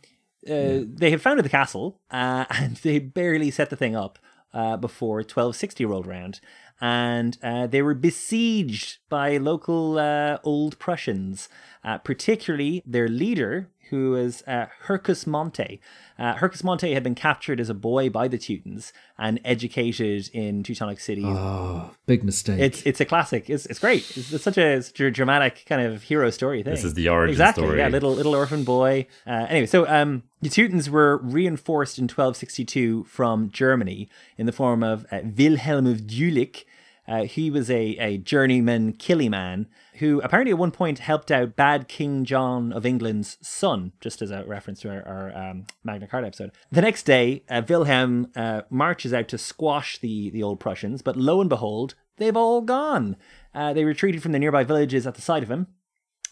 uh, 0.49 0.85
they 0.87 1.11
had 1.11 1.21
founded 1.23 1.45
the 1.45 1.51
castle, 1.51 2.01
uh, 2.11 2.45
and 2.51 2.77
they 2.79 2.99
barely 2.99 3.51
set 3.51 3.71
the 3.71 3.77
thing 3.77 3.97
up 3.97 4.19
uh, 4.53 4.77
before 4.77 5.19
1260 5.19 5.85
rolled 5.85 6.07
around, 6.07 6.41
and 6.81 7.39
uh, 7.43 7.67
they 7.67 7.83
were 7.83 7.95
besieged 7.95 8.99
by 9.09 9.37
local 9.39 9.99
uh, 9.99 10.39
old 10.45 10.79
Prussians, 10.79 11.49
uh, 11.85 11.99
particularly 11.99 12.83
their 12.87 13.09
leader, 13.09 13.71
who 13.91 14.11
was 14.13 14.43
uh, 14.47 14.67
Hercus 14.83 15.27
Monte. 15.27 15.81
Uh, 16.23 16.37
Hercus 16.37 16.63
Monte 16.63 16.95
had 16.95 17.03
been 17.03 17.17
captured 17.17 17.59
as 17.59 17.69
a 17.69 17.75
boy 17.75 18.09
by 18.09 18.29
the 18.29 18.39
Teutons 18.39 18.93
and 19.19 19.41
educated 19.45 20.31
in 20.33 20.63
Teutonic 20.63 21.01
cities. 21.01 21.25
Oh, 21.27 21.91
big 22.07 22.23
mistake. 22.23 22.61
It's 22.61 22.81
it's 22.87 23.01
a 23.01 23.05
classic. 23.05 23.51
It's 23.51 23.67
it's 23.67 23.81
great. 23.81 24.09
It's, 24.17 24.33
it's 24.33 24.45
such 24.45 24.57
a 24.57 24.81
such 24.83 25.01
a 25.01 25.11
dramatic 25.11 25.65
kind 25.67 25.83
of 25.83 26.05
hero 26.05 26.31
story 26.31 26.63
thing. 26.63 26.75
This 26.75 26.85
is 26.85 26.95
the 26.95 27.09
origin 27.09 27.33
exactly, 27.33 27.65
story. 27.65 27.79
Yeah, 27.81 27.89
little 27.89 28.13
little 28.13 28.37
orphan 28.37 28.63
boy. 28.63 29.09
Uh, 29.27 29.47
anyway, 29.49 29.67
so 29.67 29.85
um, 29.89 30.23
the 30.41 30.49
Teutons 30.49 30.89
were 30.89 31.17
reinforced 31.17 31.99
in 31.99 32.05
1262 32.05 33.03
from 33.03 33.51
Germany 33.51 34.09
in 34.39 34.47
the 34.47 34.53
form 34.53 34.85
of 34.85 35.05
uh, 35.11 35.23
Wilhelm 35.37 35.89
of 35.89 36.03
Jülich. 36.03 36.63
Uh, 37.09 37.25
he 37.25 37.51
was 37.51 37.69
a, 37.69 37.97
a 37.99 38.19
journeyman 38.19 38.93
killie 38.93 39.29
man 39.29 39.67
who 39.99 40.21
apparently 40.21 40.53
at 40.53 40.59
one 40.59 40.71
point 40.71 41.01
helped 41.01 41.31
out 41.31 41.57
bad 41.57 41.89
King 41.89 42.25
John 42.25 42.73
of 42.73 42.87
England's 42.87 43.39
son, 43.43 43.93
just 44.01 44.23
as 44.23 44.31
a 44.31 44.45
reference 44.45 44.81
to 44.81 44.91
our, 44.91 45.03
our 45.07 45.37
um, 45.37 45.67
Magna 45.85 46.07
Carta 46.07 46.27
episode. 46.27 46.53
The 46.71 46.81
next 46.81 47.03
day, 47.03 47.45
uh, 47.51 47.63
Wilhelm 47.69 48.31
uh, 48.35 48.63
marches 48.71 49.13
out 49.13 49.29
to 49.29 49.39
squash 49.39 49.99
the, 49.99 50.31
the 50.31 50.43
old 50.43 50.61
Prussians, 50.61 51.03
but 51.03 51.17
lo 51.17 51.41
and 51.41 51.51
behold, 51.51 51.95
they've 52.17 52.37
all 52.37 52.63
gone. 52.63 53.17
Uh, 53.55 53.73
they 53.73 53.85
retreated 53.85 54.23
from 54.23 54.33
the 54.33 54.39
nearby 54.39 54.65
villages 54.65 55.07
at 55.07 55.15
the 55.15 55.23
sight 55.23 55.43
of 55.43 55.51
him. 55.51 55.67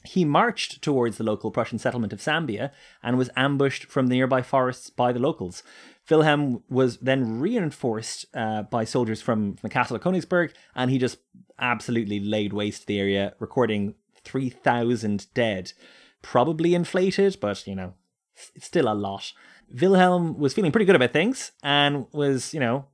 He 0.04 0.24
marched 0.24 0.80
towards 0.80 1.18
the 1.18 1.24
local 1.24 1.50
Prussian 1.50 1.78
settlement 1.78 2.14
of 2.14 2.22
Sambia 2.22 2.72
and 3.02 3.18
was 3.18 3.28
ambushed 3.36 3.84
from 3.84 4.06
the 4.06 4.16
nearby 4.16 4.40
forests 4.40 4.88
by 4.88 5.12
the 5.12 5.18
locals. 5.18 5.62
Wilhelm 6.08 6.62
was 6.68 6.96
then 6.98 7.38
reinforced 7.38 8.24
uh, 8.34 8.62
by 8.62 8.84
soldiers 8.84 9.20
from, 9.20 9.56
from 9.56 9.68
the 9.68 9.72
castle 9.72 9.96
of 9.96 10.02
Königsberg, 10.02 10.52
and 10.74 10.90
he 10.90 10.98
just 10.98 11.18
absolutely 11.60 12.20
laid 12.20 12.52
waste 12.52 12.86
the 12.86 12.98
area, 12.98 13.34
recording 13.38 13.94
3,000 14.24 15.26
dead. 15.34 15.72
Probably 16.22 16.74
inflated, 16.74 17.38
but 17.40 17.66
you 17.66 17.74
know, 17.74 17.94
it's 18.54 18.66
still 18.66 18.90
a 18.90 18.94
lot. 18.94 19.32
Wilhelm 19.80 20.38
was 20.38 20.52
feeling 20.52 20.72
pretty 20.72 20.84
good 20.84 20.96
about 20.96 21.12
things 21.12 21.52
and 21.62 22.06
was, 22.12 22.52
you 22.52 22.60
know, 22.60 22.86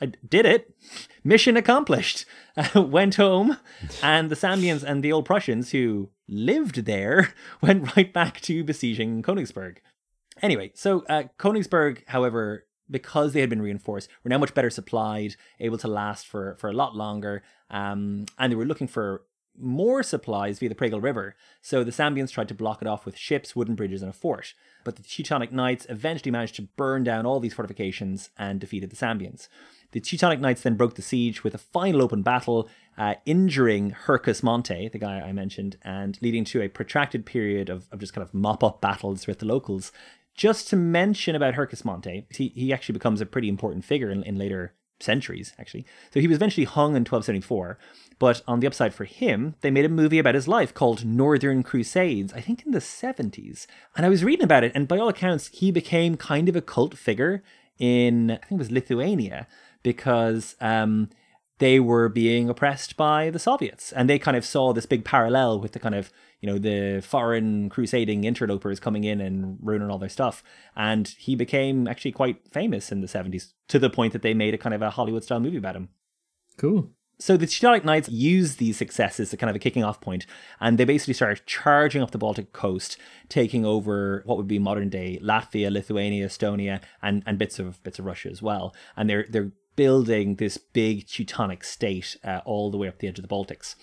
I 0.00 0.06
did 0.28 0.46
it. 0.46 0.74
Mission 1.24 1.56
accomplished. 1.56 2.26
Went 2.74 3.16
home, 3.16 3.56
and 4.02 4.30
the 4.30 4.36
Sambians 4.36 4.82
and 4.82 5.02
the 5.02 5.12
old 5.12 5.24
Prussians 5.24 5.70
who 5.70 6.10
lived 6.28 6.84
there 6.84 7.32
went 7.60 7.96
right 7.96 8.12
back 8.12 8.40
to 8.42 8.62
besieging 8.62 9.22
Königsberg. 9.22 9.78
Anyway, 10.42 10.72
so 10.74 11.04
uh, 11.08 11.24
Königsberg, 11.38 12.02
however, 12.08 12.66
because 12.90 13.32
they 13.32 13.40
had 13.40 13.50
been 13.50 13.62
reinforced, 13.62 14.08
were 14.22 14.28
now 14.28 14.38
much 14.38 14.54
better 14.54 14.70
supplied, 14.70 15.36
able 15.60 15.78
to 15.78 15.88
last 15.88 16.26
for, 16.26 16.56
for 16.58 16.68
a 16.68 16.74
lot 16.74 16.94
longer. 16.94 17.42
Um, 17.70 18.26
and 18.38 18.52
they 18.52 18.56
were 18.56 18.64
looking 18.64 18.88
for 18.88 19.22
more 19.58 20.02
supplies 20.02 20.58
via 20.58 20.68
the 20.68 20.74
Pregol 20.74 21.02
River. 21.02 21.36
So 21.62 21.84
the 21.84 21.92
Sambians 21.92 22.32
tried 22.32 22.48
to 22.48 22.54
block 22.54 22.82
it 22.82 22.88
off 22.88 23.06
with 23.06 23.16
ships, 23.16 23.54
wooden 23.54 23.74
bridges, 23.74 24.02
and 24.02 24.10
a 24.10 24.12
fort. 24.12 24.54
But 24.84 24.96
the 24.96 25.02
Teutonic 25.02 25.52
Knights 25.52 25.86
eventually 25.88 26.32
managed 26.32 26.56
to 26.56 26.68
burn 26.76 27.04
down 27.04 27.24
all 27.24 27.40
these 27.40 27.54
fortifications 27.54 28.30
and 28.36 28.60
defeated 28.60 28.90
the 28.90 28.96
Sambians. 28.96 29.48
The 29.92 30.00
Teutonic 30.00 30.40
Knights 30.40 30.62
then 30.62 30.74
broke 30.74 30.96
the 30.96 31.02
siege 31.02 31.44
with 31.44 31.54
a 31.54 31.58
final 31.58 32.02
open 32.02 32.22
battle, 32.22 32.68
uh, 32.98 33.14
injuring 33.26 33.90
Hercus 33.90 34.42
Monte, 34.42 34.88
the 34.88 34.98
guy 34.98 35.20
I 35.20 35.32
mentioned, 35.32 35.76
and 35.82 36.18
leading 36.20 36.44
to 36.46 36.62
a 36.62 36.68
protracted 36.68 37.24
period 37.24 37.68
of, 37.70 37.86
of 37.92 38.00
just 38.00 38.12
kind 38.12 38.26
of 38.26 38.34
mop 38.34 38.64
up 38.64 38.80
battles 38.80 39.28
with 39.28 39.38
the 39.38 39.46
locals. 39.46 39.92
Just 40.34 40.68
to 40.68 40.76
mention 40.76 41.36
about 41.36 41.54
Hercus 41.54 41.84
Monte, 41.84 42.26
he, 42.30 42.48
he 42.48 42.72
actually 42.72 42.94
becomes 42.94 43.20
a 43.20 43.26
pretty 43.26 43.48
important 43.48 43.84
figure 43.84 44.10
in, 44.10 44.22
in 44.24 44.36
later 44.36 44.74
centuries, 45.00 45.54
actually. 45.58 45.86
So 46.12 46.20
he 46.20 46.26
was 46.26 46.36
eventually 46.36 46.64
hung 46.64 46.90
in 46.90 47.02
1274, 47.02 47.78
but 48.18 48.42
on 48.46 48.60
the 48.60 48.66
upside 48.66 48.94
for 48.94 49.04
him, 49.04 49.54
they 49.60 49.70
made 49.70 49.84
a 49.84 49.88
movie 49.88 50.18
about 50.18 50.34
his 50.34 50.48
life 50.48 50.74
called 50.74 51.04
Northern 51.04 51.62
Crusades, 51.62 52.32
I 52.32 52.40
think 52.40 52.64
in 52.64 52.72
the 52.72 52.78
70s. 52.78 53.66
And 53.96 54.06
I 54.06 54.08
was 54.08 54.24
reading 54.24 54.44
about 54.44 54.64
it, 54.64 54.72
and 54.74 54.88
by 54.88 54.98
all 54.98 55.08
accounts, 55.08 55.48
he 55.48 55.70
became 55.70 56.16
kind 56.16 56.48
of 56.48 56.56
a 56.56 56.62
cult 56.62 56.96
figure 56.96 57.42
in, 57.78 58.30
I 58.30 58.36
think 58.36 58.52
it 58.52 58.58
was 58.58 58.70
Lithuania, 58.70 59.46
because 59.82 60.56
um, 60.60 61.10
they 61.64 61.80
were 61.80 62.10
being 62.10 62.50
oppressed 62.50 62.94
by 62.94 63.30
the 63.30 63.38
Soviets. 63.38 63.90
And 63.92 64.06
they 64.06 64.18
kind 64.18 64.36
of 64.36 64.44
saw 64.44 64.74
this 64.74 64.84
big 64.84 65.02
parallel 65.02 65.58
with 65.58 65.72
the 65.72 65.78
kind 65.78 65.94
of, 65.94 66.12
you 66.42 66.46
know, 66.46 66.58
the 66.58 67.00
foreign 67.00 67.70
crusading 67.70 68.24
interlopers 68.24 68.78
coming 68.78 69.04
in 69.04 69.18
and 69.18 69.56
ruining 69.62 69.88
all 69.90 69.96
their 69.96 70.10
stuff. 70.10 70.44
And 70.76 71.08
he 71.16 71.34
became 71.34 71.88
actually 71.88 72.12
quite 72.12 72.36
famous 72.52 72.92
in 72.92 73.00
the 73.00 73.06
70s 73.06 73.54
to 73.68 73.78
the 73.78 73.88
point 73.88 74.12
that 74.12 74.20
they 74.20 74.34
made 74.34 74.52
a 74.52 74.58
kind 74.58 74.74
of 74.74 74.82
a 74.82 74.90
Hollywood 74.90 75.24
style 75.24 75.40
movie 75.40 75.56
about 75.56 75.74
him. 75.74 75.88
Cool. 76.58 76.90
So 77.18 77.38
the 77.38 77.46
Teutonic 77.46 77.82
Knights 77.82 78.10
used 78.10 78.58
these 78.58 78.76
successes 78.76 79.32
as 79.32 79.38
kind 79.38 79.48
of 79.48 79.56
a 79.56 79.60
kicking 79.60 79.84
off 79.84 80.02
point, 80.02 80.26
and 80.60 80.76
they 80.76 80.84
basically 80.84 81.14
started 81.14 81.46
charging 81.46 82.02
up 82.02 82.10
the 82.10 82.18
Baltic 82.18 82.52
coast, 82.52 82.98
taking 83.30 83.64
over 83.64 84.22
what 84.26 84.36
would 84.36 84.48
be 84.48 84.58
modern 84.58 84.90
day 84.90 85.18
Latvia, 85.22 85.70
Lithuania, 85.70 86.26
Estonia, 86.26 86.82
and, 87.00 87.22
and 87.24 87.38
bits 87.38 87.58
of 87.58 87.82
bits 87.84 87.98
of 87.98 88.04
Russia 88.04 88.28
as 88.30 88.42
well. 88.42 88.74
And 88.96 89.08
they're 89.08 89.26
they're 89.30 89.52
building 89.76 90.36
this 90.36 90.58
big 90.58 91.06
Teutonic 91.06 91.64
state 91.64 92.16
uh, 92.24 92.40
all 92.44 92.70
the 92.70 92.76
way 92.76 92.88
up 92.88 92.98
the 92.98 93.08
edge 93.08 93.18
of 93.18 93.26
the 93.26 93.34
Baltics. 93.34 93.74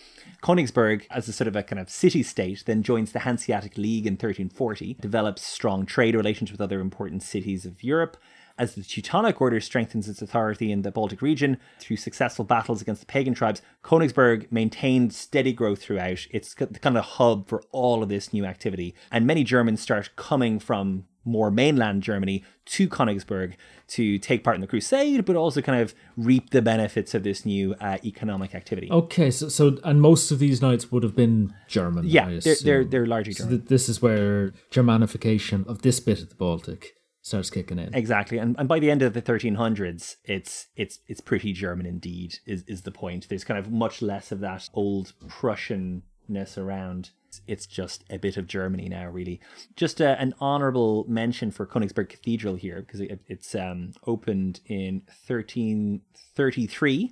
Königsberg, 0.41 1.03
as 1.11 1.27
a 1.27 1.33
sort 1.33 1.47
of 1.47 1.55
a 1.55 1.63
kind 1.63 1.79
of 1.79 1.89
city 1.89 2.23
state, 2.23 2.63
then 2.65 2.83
joins 2.83 3.11
the 3.11 3.19
Hanseatic 3.19 3.77
League 3.77 4.07
in 4.07 4.13
1340, 4.13 4.97
develops 4.99 5.43
strong 5.43 5.85
trade 5.85 6.15
relations 6.15 6.51
with 6.51 6.61
other 6.61 6.79
important 6.79 7.23
cities 7.23 7.65
of 7.65 7.83
Europe. 7.83 8.17
As 8.57 8.75
the 8.75 8.83
Teutonic 8.83 9.41
Order 9.41 9.59
strengthens 9.59 10.07
its 10.07 10.21
authority 10.21 10.71
in 10.71 10.83
the 10.83 10.91
Baltic 10.91 11.21
region 11.21 11.57
through 11.79 11.97
successful 11.97 12.45
battles 12.45 12.81
against 12.81 13.01
the 13.01 13.07
pagan 13.07 13.33
tribes, 13.33 13.61
Königsberg 13.83 14.51
maintained 14.51 15.13
steady 15.13 15.53
growth 15.53 15.81
throughout. 15.81 16.27
It's 16.29 16.53
kind 16.53 16.77
of 16.85 16.95
a 16.95 17.01
hub 17.01 17.47
for 17.47 17.63
all 17.71 18.03
of 18.03 18.09
this 18.09 18.33
new 18.33 18.45
activity. 18.45 18.93
And 19.11 19.25
many 19.25 19.43
Germans 19.43 19.81
start 19.81 20.15
coming 20.15 20.59
from 20.59 21.05
more 21.23 21.51
mainland 21.51 22.03
Germany 22.03 22.43
to 22.65 22.87
Königsberg 22.89 23.53
to 23.89 24.17
take 24.17 24.43
part 24.43 24.55
in 24.55 24.61
the 24.61 24.67
crusade, 24.67 25.25
but 25.25 25.35
also 25.35 25.61
kind 25.61 25.81
of 25.81 25.93
reap 26.17 26.51
the 26.51 26.61
benefits 26.61 27.13
of 27.13 27.23
this 27.23 27.45
new 27.45 27.73
uh, 27.75 27.97
economic 28.03 28.55
activity. 28.55 28.89
Okay, 28.89 29.29
so 29.29 29.49
so 29.49 29.77
and 29.83 30.01
most 30.01 30.31
of 30.31 30.39
these 30.39 30.61
knights 30.61 30.91
would 30.91 31.03
have 31.03 31.15
been 31.15 31.53
German. 31.67 32.05
yeah, 32.07 32.27
I 32.27 32.39
they're, 32.39 32.55
they're 32.63 32.85
they're 32.85 33.05
largely 33.05 33.33
So 33.33 33.43
German. 33.43 33.59
th- 33.59 33.69
this 33.69 33.89
is 33.89 34.01
where 34.01 34.53
Germanification 34.71 35.67
of 35.67 35.81
this 35.81 35.99
bit 35.99 36.21
of 36.21 36.29
the 36.29 36.35
Baltic 36.35 36.93
starts 37.21 37.49
kicking 37.51 37.77
in. 37.77 37.93
Exactly, 37.93 38.37
and, 38.39 38.55
and 38.57 38.67
by 38.67 38.79
the 38.79 38.89
end 38.89 39.01
of 39.03 39.13
the 39.13 39.21
1300s, 39.21 40.15
it's 40.25 40.67
it's 40.75 40.99
it's 41.07 41.21
pretty 41.21 41.53
German 41.53 41.85
indeed. 41.85 42.39
Is 42.47 42.63
is 42.67 42.81
the 42.83 42.91
point? 42.91 43.27
There's 43.29 43.43
kind 43.43 43.59
of 43.59 43.71
much 43.71 44.01
less 44.01 44.31
of 44.31 44.39
that 44.39 44.69
old 44.73 45.13
Prussianness 45.27 46.57
around. 46.57 47.11
It's 47.47 47.65
just 47.65 48.03
a 48.09 48.17
bit 48.17 48.37
of 48.37 48.47
Germany 48.47 48.89
now, 48.89 49.07
really. 49.07 49.39
Just 49.75 50.01
uh, 50.01 50.15
an 50.19 50.33
honourable 50.41 51.05
mention 51.07 51.51
for 51.51 51.65
Königsberg 51.65 52.09
Cathedral 52.09 52.55
here 52.55 52.81
because 52.81 52.99
it, 52.99 53.21
it's 53.27 53.55
um, 53.55 53.93
opened 54.05 54.59
in 54.65 55.03
1333 55.27 57.11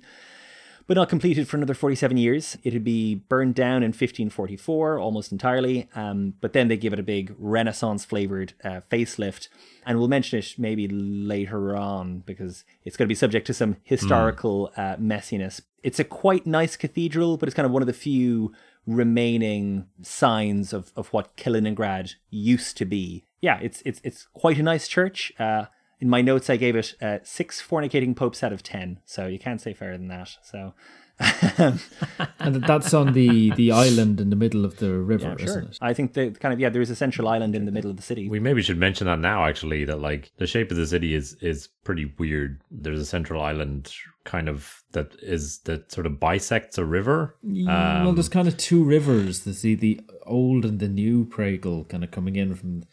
but 0.90 0.96
not 0.96 1.08
completed 1.08 1.46
for 1.46 1.56
another 1.56 1.72
47 1.72 2.16
years. 2.16 2.58
It'd 2.64 2.82
be 2.82 3.14
burned 3.14 3.54
down 3.54 3.84
in 3.84 3.90
1544 3.90 4.98
almost 4.98 5.30
entirely, 5.30 5.88
um, 5.94 6.34
but 6.40 6.52
then 6.52 6.66
they 6.66 6.76
give 6.76 6.92
it 6.92 6.98
a 6.98 7.04
big 7.04 7.32
Renaissance 7.38 8.04
flavored 8.04 8.54
uh, 8.64 8.80
facelift. 8.90 9.46
And 9.86 10.00
we'll 10.00 10.08
mention 10.08 10.40
it 10.40 10.54
maybe 10.58 10.88
later 10.88 11.76
on 11.76 12.24
because 12.26 12.64
it's 12.84 12.96
going 12.96 13.06
to 13.06 13.08
be 13.08 13.14
subject 13.14 13.46
to 13.46 13.54
some 13.54 13.76
historical 13.84 14.72
uh, 14.76 14.96
messiness. 14.96 15.60
It's 15.84 16.00
a 16.00 16.04
quite 16.04 16.44
nice 16.44 16.76
cathedral, 16.76 17.36
but 17.36 17.48
it's 17.48 17.54
kind 17.54 17.66
of 17.66 17.70
one 17.70 17.82
of 17.82 17.86
the 17.86 17.92
few 17.92 18.52
remaining 18.86 19.86
signs 20.02 20.72
of, 20.72 20.92
of 20.96 21.08
what 21.08 21.36
Kaliningrad 21.36 22.14
used 22.30 22.76
to 22.78 22.84
be. 22.84 23.24
Yeah, 23.40 23.58
it's 23.60 23.82
it's 23.84 24.00
it's 24.04 24.26
quite 24.32 24.58
a 24.58 24.62
nice 24.62 24.88
church. 24.88 25.32
Uh, 25.38 25.66
in 25.98 26.08
my 26.08 26.22
notes, 26.22 26.48
I 26.48 26.56
gave 26.56 26.76
it 26.76 26.94
uh, 27.00 27.18
six 27.22 27.62
fornicating 27.62 28.16
popes 28.16 28.42
out 28.42 28.52
of 28.52 28.62
ten, 28.62 29.00
so 29.04 29.26
you 29.26 29.38
can't 29.38 29.60
say 29.60 29.74
fairer 29.74 29.96
than 29.96 30.08
that. 30.08 30.30
So, 30.42 30.74
and 32.38 32.64
that's 32.64 32.94
on 32.94 33.12
the 33.12 33.50
the 33.50 33.72
island 33.72 34.20
in 34.20 34.30
the 34.30 34.36
middle 34.36 34.64
of 34.64 34.78
the 34.78 34.92
river, 34.92 35.36
yeah, 35.38 35.44
isn't 35.44 35.62
sure. 35.62 35.70
it? 35.70 35.78
I 35.80 35.92
think 35.92 36.14
the 36.14 36.30
kind 36.30 36.54
of 36.54 36.60
yeah, 36.60 36.70
there 36.70 36.80
is 36.80 36.88
a 36.88 36.96
central 36.96 37.28
island 37.28 37.54
in 37.54 37.66
the 37.66 37.72
middle 37.72 37.90
of 37.90 37.96
the 37.96 38.02
city. 38.02 38.28
We 38.28 38.40
maybe 38.40 38.62
should 38.62 38.78
mention 38.78 39.06
that 39.06 39.18
now, 39.18 39.44
actually, 39.44 39.84
that 39.84 40.00
like 40.00 40.32
the 40.38 40.46
shape 40.46 40.70
of 40.70 40.78
the 40.78 40.86
city 40.86 41.14
is 41.14 41.34
is 41.42 41.68
pretty 41.84 42.12
weird. 42.18 42.62
There's 42.70 43.00
a 43.00 43.06
central 43.06 43.42
island 43.42 43.92
kind 44.24 44.48
of 44.48 44.82
that 44.92 45.14
is 45.22 45.58
that 45.60 45.92
sort 45.92 46.06
of 46.06 46.18
bisects 46.18 46.78
a 46.78 46.84
river. 46.84 47.36
Yeah, 47.42 48.00
well, 48.00 48.08
um, 48.08 48.14
there's 48.14 48.28
kind 48.30 48.48
of 48.48 48.56
two 48.56 48.82
rivers. 48.82 49.44
There's 49.44 49.60
the, 49.60 49.74
the 49.74 50.00
old 50.24 50.64
and 50.64 50.80
the 50.80 50.88
new 50.88 51.26
Pregel 51.26 51.86
kind 51.88 52.02
of 52.02 52.10
coming 52.10 52.36
in 52.36 52.54
from 52.54 52.84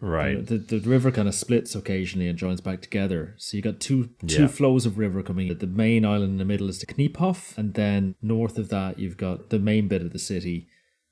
Right. 0.00 0.46
the, 0.46 0.56
the 0.56 0.80
river 0.80 1.10
kind 1.10 1.28
of 1.28 1.34
splits 1.34 1.74
occasionally 1.74 2.26
and 2.28 2.38
joins 2.38 2.60
back 2.60 2.80
together. 2.80 3.34
So 3.36 3.56
you 3.56 3.62
got 3.62 3.80
two 3.80 4.10
two 4.26 4.42
Yeah. 4.42 4.46
flows 4.48 4.86
of 4.86 4.96
river 4.98 5.22
coming. 5.22 5.46
The 5.56 5.66
main 5.66 6.04
island 6.04 6.32
in 6.32 6.38
the 6.38 6.44
middle 6.44 6.68
is 6.68 6.78
the 6.78 6.86
Kniephof, 6.86 7.56
and 7.58 7.74
then 7.74 8.14
north 8.22 8.56
of 8.58 8.68
that 8.70 8.98
you've 8.98 9.16
got 9.18 9.50
the 9.50 9.58
main 9.58 9.88
bit 9.88 10.02
of 10.02 10.12
the 10.12 10.18
city, 10.18 10.68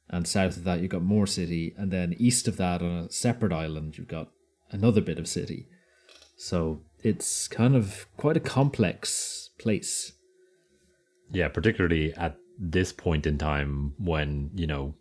and 0.09 0.27
south 0.27 0.57
of 0.57 0.65
that 0.65 0.81
you've 0.81 0.91
got 0.91 1.03
more 1.03 1.27
city, 1.27 1.75
and 1.77 1.91
then 1.91 2.15
east 2.19 2.49
of 2.49 2.57
that 2.57 2.81
on 2.83 2.91
a 3.05 3.11
separate 3.11 3.53
island 3.53 3.99
you've 3.99 4.09
got 4.09 4.29
another 4.71 5.01
bit 5.03 5.19
of 5.19 5.29
city. 5.29 5.67
So 6.37 6.81
it's 7.03 7.47
kind 7.49 7.77
of 7.77 8.07
quite 8.17 8.37
a 8.37 8.41
complex 8.41 9.51
place. 9.59 10.13
Yeah, 11.31 11.49
particularly 11.49 12.15
at 12.15 12.37
this 12.59 12.93
point 12.93 13.27
in 13.27 13.39
time 13.39 13.93
when, 13.99 14.51
you 14.55 14.67
know, 14.67 14.95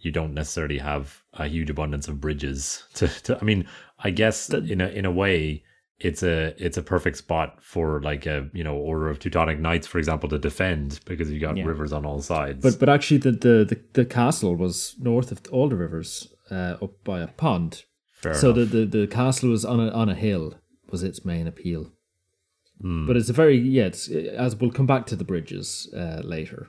you 0.00 0.10
don't 0.10 0.34
necessarily 0.34 0.78
have 0.78 1.22
a 1.34 1.46
huge 1.46 1.70
abundance 1.70 2.08
of 2.08 2.20
bridges 2.20 2.84
to, 2.94 3.08
to 3.24 3.38
I 3.40 3.44
mean, 3.44 3.66
I 3.98 4.10
guess 4.10 4.48
in 4.50 4.80
a 4.80 4.88
in 4.88 5.04
a 5.04 5.10
way 5.10 5.62
it's 5.98 6.22
a 6.22 6.54
it's 6.56 6.78
a 6.78 6.82
perfect 6.82 7.18
spot 7.18 7.62
for 7.62 8.00
like 8.00 8.24
a, 8.26 8.48
you 8.54 8.64
know, 8.64 8.74
order 8.74 9.08
of 9.10 9.18
Teutonic 9.18 9.58
Knights, 9.60 9.86
for 9.86 9.98
example, 9.98 10.28
to 10.30 10.38
defend 10.38 11.00
because 11.04 11.30
you 11.30 11.38
got 11.38 11.56
Yeah. 11.56 11.64
rivers 11.64 11.92
on 11.92 12.06
all 12.06 12.22
sides. 12.22 12.62
But 12.62 12.78
but 12.80 12.88
actually 12.88 13.18
the 13.18 13.32
the, 13.32 13.64
the, 13.68 13.80
the 13.92 14.04
castle 14.06 14.56
was 14.56 14.96
north 14.98 15.30
of 15.30 15.40
all 15.52 15.68
the 15.68 15.76
rivers, 15.76 16.32
uh, 16.50 16.76
up 16.82 17.04
by 17.04 17.20
a 17.20 17.26
pond. 17.26 17.84
Fair 18.12 18.34
so 18.34 18.50
enough. 18.50 18.70
the, 18.70 18.84
the 18.86 18.98
the 19.00 19.06
castle 19.06 19.50
was 19.50 19.64
on 19.64 19.78
a 19.80 19.90
on 19.90 20.08
a 20.08 20.14
hill 20.14 20.54
was 20.90 21.02
its 21.02 21.24
main 21.24 21.46
appeal. 21.46 21.92
Hmm. 22.80 23.06
But 23.06 23.16
it's 23.18 23.28
a 23.28 23.34
very 23.34 23.58
yeah. 23.58 23.84
It's, 23.84 24.08
as 24.08 24.56
we'll 24.56 24.70
come 24.72 24.86
back 24.86 25.04
to 25.06 25.16
the 25.16 25.24
bridges 25.24 25.92
uh, 25.94 26.22
later. 26.24 26.68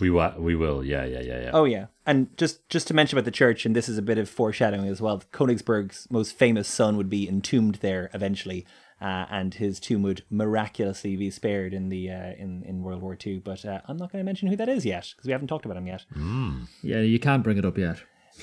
We 0.00 0.10
wa- 0.10 0.34
we 0.38 0.54
will. 0.54 0.84
Yeah, 0.84 1.04
yeah, 1.04 1.20
yeah, 1.20 1.40
yeah. 1.42 1.50
Oh 1.52 1.64
yeah, 1.64 1.86
and 2.06 2.36
just 2.36 2.68
just 2.68 2.86
to 2.88 2.94
mention 2.94 3.18
about 3.18 3.24
the 3.24 3.30
church, 3.30 3.66
and 3.66 3.74
this 3.74 3.88
is 3.88 3.98
a 3.98 4.02
bit 4.02 4.18
of 4.18 4.28
foreshadowing 4.28 4.88
as 4.88 5.00
well. 5.00 5.22
Königsberg's 5.32 6.06
most 6.10 6.36
famous 6.36 6.68
son 6.68 6.96
would 6.96 7.10
be 7.10 7.28
entombed 7.28 7.76
there 7.76 8.10
eventually, 8.14 8.66
uh, 9.00 9.26
and 9.30 9.54
his 9.54 9.78
tomb 9.80 10.02
would 10.02 10.24
miraculously 10.30 11.16
be 11.16 11.30
spared 11.30 11.72
in 11.74 11.88
the 11.88 12.10
uh, 12.10 12.32
in 12.38 12.62
in 12.64 12.82
World 12.82 13.02
War 13.02 13.16
II. 13.24 13.38
But 13.38 13.64
uh, 13.64 13.80
I'm 13.86 13.96
not 13.96 14.12
going 14.12 14.22
to 14.22 14.26
mention 14.26 14.48
who 14.48 14.56
that 14.56 14.68
is 14.68 14.84
yet 14.84 15.12
because 15.14 15.26
we 15.26 15.32
haven't 15.32 15.48
talked 15.48 15.64
about 15.64 15.76
him 15.76 15.86
yet. 15.86 16.04
Yeah, 16.82 17.00
you 17.00 17.18
can't 17.18 17.42
bring 17.42 17.58
it 17.58 17.64
up 17.64 17.78
yet. 17.78 17.98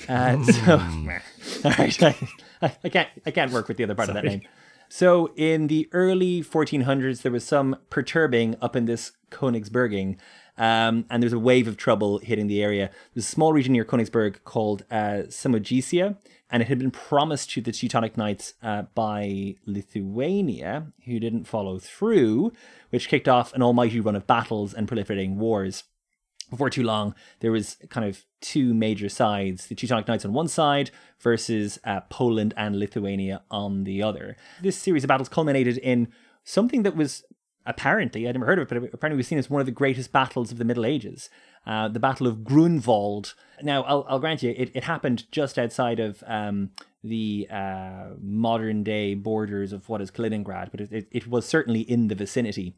Uh, 0.08 0.42
so, 0.44 0.72
all 1.64 1.72
right, 1.78 2.02
I, 2.62 2.76
I 2.84 2.88
can't 2.88 3.08
I 3.24 3.30
can't 3.30 3.52
work 3.52 3.68
with 3.68 3.76
the 3.76 3.84
other 3.84 3.94
part 3.94 4.08
of 4.08 4.14
that 4.14 4.24
name. 4.24 4.42
So 4.88 5.32
in 5.34 5.66
the 5.66 5.88
early 5.90 6.42
1400s, 6.42 7.22
there 7.22 7.32
was 7.32 7.44
some 7.44 7.76
perturbing 7.90 8.54
up 8.62 8.76
in 8.76 8.84
this 8.84 9.12
Königsberging, 9.32 10.16
um, 10.58 11.04
and 11.10 11.22
there's 11.22 11.32
a 11.32 11.38
wave 11.38 11.68
of 11.68 11.76
trouble 11.76 12.18
hitting 12.18 12.46
the 12.46 12.62
area. 12.62 12.90
There's 13.14 13.26
a 13.26 13.28
small 13.28 13.52
region 13.52 13.72
near 13.72 13.84
Königsberg 13.84 14.44
called 14.44 14.84
uh, 14.90 15.24
Samogitia, 15.28 16.16
and 16.50 16.62
it 16.62 16.68
had 16.68 16.78
been 16.78 16.90
promised 16.90 17.50
to 17.50 17.60
the 17.60 17.72
Teutonic 17.72 18.16
Knights 18.16 18.54
uh, 18.62 18.82
by 18.94 19.56
Lithuania, 19.66 20.92
who 21.04 21.18
didn't 21.18 21.44
follow 21.44 21.78
through, 21.78 22.52
which 22.90 23.08
kicked 23.08 23.28
off 23.28 23.52
an 23.54 23.62
almighty 23.62 24.00
run 24.00 24.16
of 24.16 24.26
battles 24.26 24.72
and 24.72 24.88
proliferating 24.88 25.36
wars. 25.36 25.84
before 26.50 26.70
too 26.70 26.84
long, 26.84 27.14
there 27.40 27.52
was 27.52 27.76
kind 27.90 28.08
of 28.08 28.24
two 28.40 28.72
major 28.72 29.08
sides: 29.08 29.66
the 29.66 29.74
Teutonic 29.74 30.06
Knights 30.08 30.24
on 30.24 30.32
one 30.32 30.48
side 30.48 30.90
versus 31.20 31.78
uh, 31.84 32.00
Poland 32.08 32.54
and 32.56 32.78
Lithuania 32.78 33.42
on 33.50 33.84
the 33.84 34.02
other. 34.02 34.36
This 34.62 34.76
series 34.76 35.04
of 35.04 35.08
battles 35.08 35.28
culminated 35.28 35.78
in 35.78 36.08
something 36.44 36.84
that 36.84 36.96
was 36.96 37.24
apparently, 37.66 38.28
I'd 38.28 38.34
never 38.34 38.46
heard 38.46 38.58
of 38.58 38.70
it, 38.70 38.80
but 38.80 38.94
apparently 38.94 39.16
was 39.16 39.26
seen 39.26 39.38
as 39.38 39.50
one 39.50 39.60
of 39.60 39.66
the 39.66 39.72
greatest 39.72 40.12
battles 40.12 40.52
of 40.52 40.58
the 40.58 40.64
Middle 40.64 40.86
Ages, 40.86 41.28
uh, 41.66 41.88
the 41.88 42.00
Battle 42.00 42.26
of 42.26 42.44
Grunwald. 42.44 43.34
Now, 43.62 43.82
I'll, 43.82 44.06
I'll 44.08 44.18
grant 44.18 44.42
you, 44.42 44.54
it, 44.56 44.70
it 44.74 44.84
happened 44.84 45.30
just 45.30 45.58
outside 45.58 46.00
of 46.00 46.22
um, 46.26 46.70
the 47.02 47.48
uh, 47.50 48.10
modern 48.20 48.82
day 48.82 49.14
borders 49.14 49.72
of 49.72 49.88
what 49.88 50.00
is 50.00 50.10
Kaliningrad, 50.10 50.70
but 50.70 50.80
it, 50.80 50.92
it, 50.92 51.08
it 51.10 51.26
was 51.26 51.46
certainly 51.46 51.80
in 51.80 52.08
the 52.08 52.14
vicinity 52.14 52.74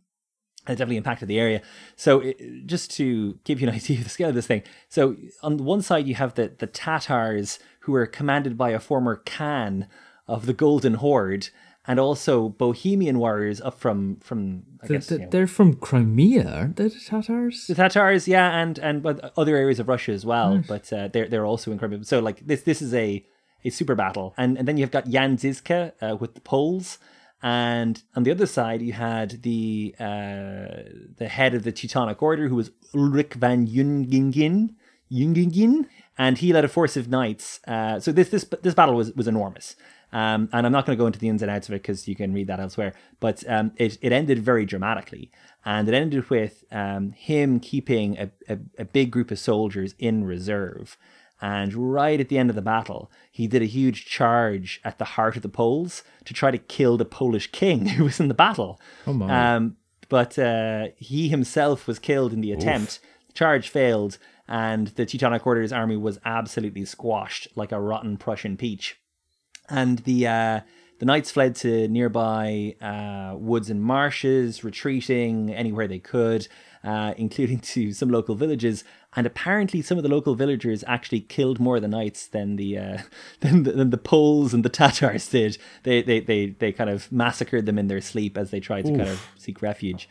it 0.67 0.73
definitely 0.73 0.99
impacted 0.99 1.29
the 1.29 1.41
area. 1.41 1.63
So, 1.97 2.21
it, 2.21 2.67
just 2.67 2.91
to 2.93 3.39
give 3.45 3.61
you 3.61 3.69
an 3.69 3.75
idea 3.77 3.99
of 3.99 4.05
the 4.05 4.11
scale 4.11 4.29
of 4.29 4.35
this 4.35 4.47
thing, 4.47 4.63
so 4.89 5.17
on 5.43 5.57
one 5.59 5.83
side 5.83 6.07
you 6.07 6.15
have 6.15 6.35
the 6.35 6.53
the 6.59 6.67
Tatars, 6.67 7.59
who 7.81 7.93
were 7.93 8.07
commanded 8.07 8.59
by 8.59 8.71
a 8.71 8.81
former 8.81 9.17
Khan 9.17 9.87
of 10.27 10.47
the 10.47 10.53
Golden 10.53 10.95
Horde, 10.95 11.49
and 11.89 11.99
also 11.99 12.51
Bohemian 12.51 13.19
warriors 13.19 13.61
up 13.63 13.77
from 13.81 14.17
from 14.29 14.63
I 14.83 14.87
The- 14.87 14.93
guess 14.95 15.07
the- 15.07 15.15
you 15.17 15.21
know, 15.23 15.29
They're 15.31 15.47
from 15.59 15.75
Crimea, 15.75 16.47
aren't 16.59 16.77
they, 16.77 16.89
the 16.89 17.01
Tatars? 17.13 17.67
the 17.67 17.75
Tatars, 17.75 18.29
yeah, 18.29 18.61
and 18.63 18.79
and 18.79 19.03
but 19.03 19.33
other 19.37 19.57
areas 19.57 19.81
of 19.81 19.89
Russia 19.89 20.13
as 20.13 20.25
well. 20.25 20.63
But 20.69 20.93
uh, 20.93 21.09
they're 21.13 21.29
they're 21.31 21.47
also 21.47 21.73
incredible. 21.73 22.05
So 22.05 22.21
like 22.21 22.47
this 22.47 22.63
this 22.63 22.81
is 22.83 22.93
a 22.95 23.25
a 23.65 23.71
super 23.71 23.97
battle, 23.97 24.35
and 24.37 24.57
and 24.59 24.69
then 24.69 24.77
you've 24.77 24.93
got 24.93 25.09
Jan 25.09 25.37
Zizka 25.37 25.93
uh, 26.01 26.17
with 26.21 26.35
the 26.35 26.41
Poles, 26.41 26.99
and 27.43 28.01
on 28.15 28.23
the 28.23 28.31
other 28.31 28.47
side 28.47 28.81
you 28.83 28.93
had 28.93 29.43
the 29.43 29.95
uh, 29.99 30.85
the 31.21 31.29
head 31.29 31.55
of 31.55 31.63
the 31.65 31.73
Teutonic 31.73 32.23
Order, 32.23 32.47
who 32.49 32.55
was 32.63 32.71
Ulrich 32.95 33.35
von 33.35 33.67
Jungingen, 33.67 34.75
Jungingen, 35.11 35.87
and 36.17 36.39
he 36.39 36.53
led 36.53 36.65
a 36.65 36.69
force 36.69 36.97
of 36.97 37.09
knights. 37.09 37.61
Uh, 37.67 37.99
so 37.99 38.13
this 38.13 38.29
this 38.29 38.45
this 38.63 38.75
battle 38.75 38.95
was 38.95 39.13
was 39.15 39.27
enormous. 39.29 39.75
Um, 40.13 40.49
and 40.53 40.65
I'm 40.65 40.73
not 40.73 40.87
going 40.87 40.97
to 40.97 41.03
go 41.03 41.07
into 41.07 41.19
the 41.19 41.29
ins 41.29 41.43
and 41.43 41.51
outs 41.51 41.69
of 41.69 41.75
it 41.75 41.83
because 41.83 42.09
you 42.09 42.17
can 42.17 42.33
read 42.33 42.47
that 42.47 42.61
elsewhere. 42.61 42.95
But 43.21 43.45
um, 43.49 43.73
it, 43.77 43.99
it 44.01 44.13
ended 44.13 44.39
very 44.39 44.65
dramatically. 44.65 45.31
And 45.65 45.89
it 45.89 45.95
ended 45.95 46.31
with 46.31 46.65
um, 46.71 47.11
him 47.11 47.61
keeping 47.61 48.19
a, 48.19 48.31
a, 48.49 48.59
a 48.79 48.85
big 48.85 49.11
group 49.11 49.31
of 49.31 49.39
soldiers 49.39 49.95
in 49.99 50.25
reserve. 50.25 50.97
And 51.41 51.75
right 51.75 52.19
at 52.19 52.29
the 52.29 52.39
end 52.39 52.51
of 52.51 52.57
the 52.57 52.63
battle, 52.63 53.11
he 53.31 53.47
did 53.47 53.63
a 53.63 53.67
huge 53.67 54.07
charge 54.07 54.81
at 54.85 54.99
the 54.99 55.05
heart 55.05 55.37
of 55.37 55.43
the 55.43 55.49
Poles 55.49 56.03
to 56.25 56.35
try 56.35 56.51
to 56.51 56.59
kill 56.59 56.97
the 56.97 57.05
Polish 57.05 57.53
king 57.53 57.87
who 57.91 58.05
was 58.05 58.19
in 58.19 58.29
the 58.29 58.35
battle. 58.35 58.81
Oh, 59.07 59.13
my. 59.13 59.55
Um, 59.55 59.77
but 60.09 60.39
uh, 60.39 60.89
he 60.97 61.29
himself 61.29 61.87
was 61.87 61.99
killed 61.99 62.33
in 62.33 62.41
the 62.41 62.53
attempt. 62.53 63.01
The 63.27 63.35
charge 63.35 63.69
failed, 63.69 64.17
and 64.49 64.89
the 64.89 65.05
Teutonic 65.05 65.47
Order's 65.47 65.73
army 65.73 65.99
was 65.99 66.19
absolutely 66.25 66.87
squashed 66.87 67.49
like 67.55 67.73
a 67.73 67.81
rotten 67.81 68.17
Prussian 68.17 68.57
peach 68.57 68.99
and 69.69 69.99
the 70.01 70.27
uh, 70.27 70.61
the 70.99 71.07
knights 71.07 71.31
fled 71.31 71.55
to 71.57 71.89
nearby 71.89 72.75
uh, 72.81 73.37
woods 73.37 73.71
and 73.71 73.83
marshes, 73.83 74.65
retreating 74.65 75.55
anywhere 75.55 75.87
they 75.87 76.01
could, 76.01 76.49
uh, 76.83 77.15
including 77.17 77.61
to 77.61 77.93
some 77.93 78.09
local 78.09 78.35
villages. 78.35 78.85
And 79.17 79.27
apparently, 79.27 79.81
some 79.81 79.97
of 79.97 80.03
the 80.03 80.11
local 80.11 80.35
villagers 80.35 80.85
actually 80.87 81.21
killed 81.21 81.61
more 81.61 81.77
of 81.77 81.83
the 81.83 81.89
knights 81.89 82.27
than 82.27 82.57
the 82.57 82.79
uh, 82.79 82.99
than, 83.41 83.63
the, 83.63 83.73
than 83.73 83.91
the 83.91 83.99
Poles 83.99 84.53
and 84.53 84.65
the 84.65 84.69
Tatars 84.69 85.29
did. 85.29 85.59
They, 85.85 86.03
they 86.03 86.21
they 86.21 86.47
they 86.47 86.73
kind 86.73 86.91
of 86.91 87.11
massacred 87.13 87.67
them 87.67 87.79
in 87.79 87.89
their 87.89 88.01
sleep 88.01 88.37
as 88.37 88.51
they 88.51 88.61
tried 88.61 88.87
to 88.87 88.97
kind 88.97 89.09
of 89.09 89.27
seek 89.37 89.63
refuge. 89.63 90.09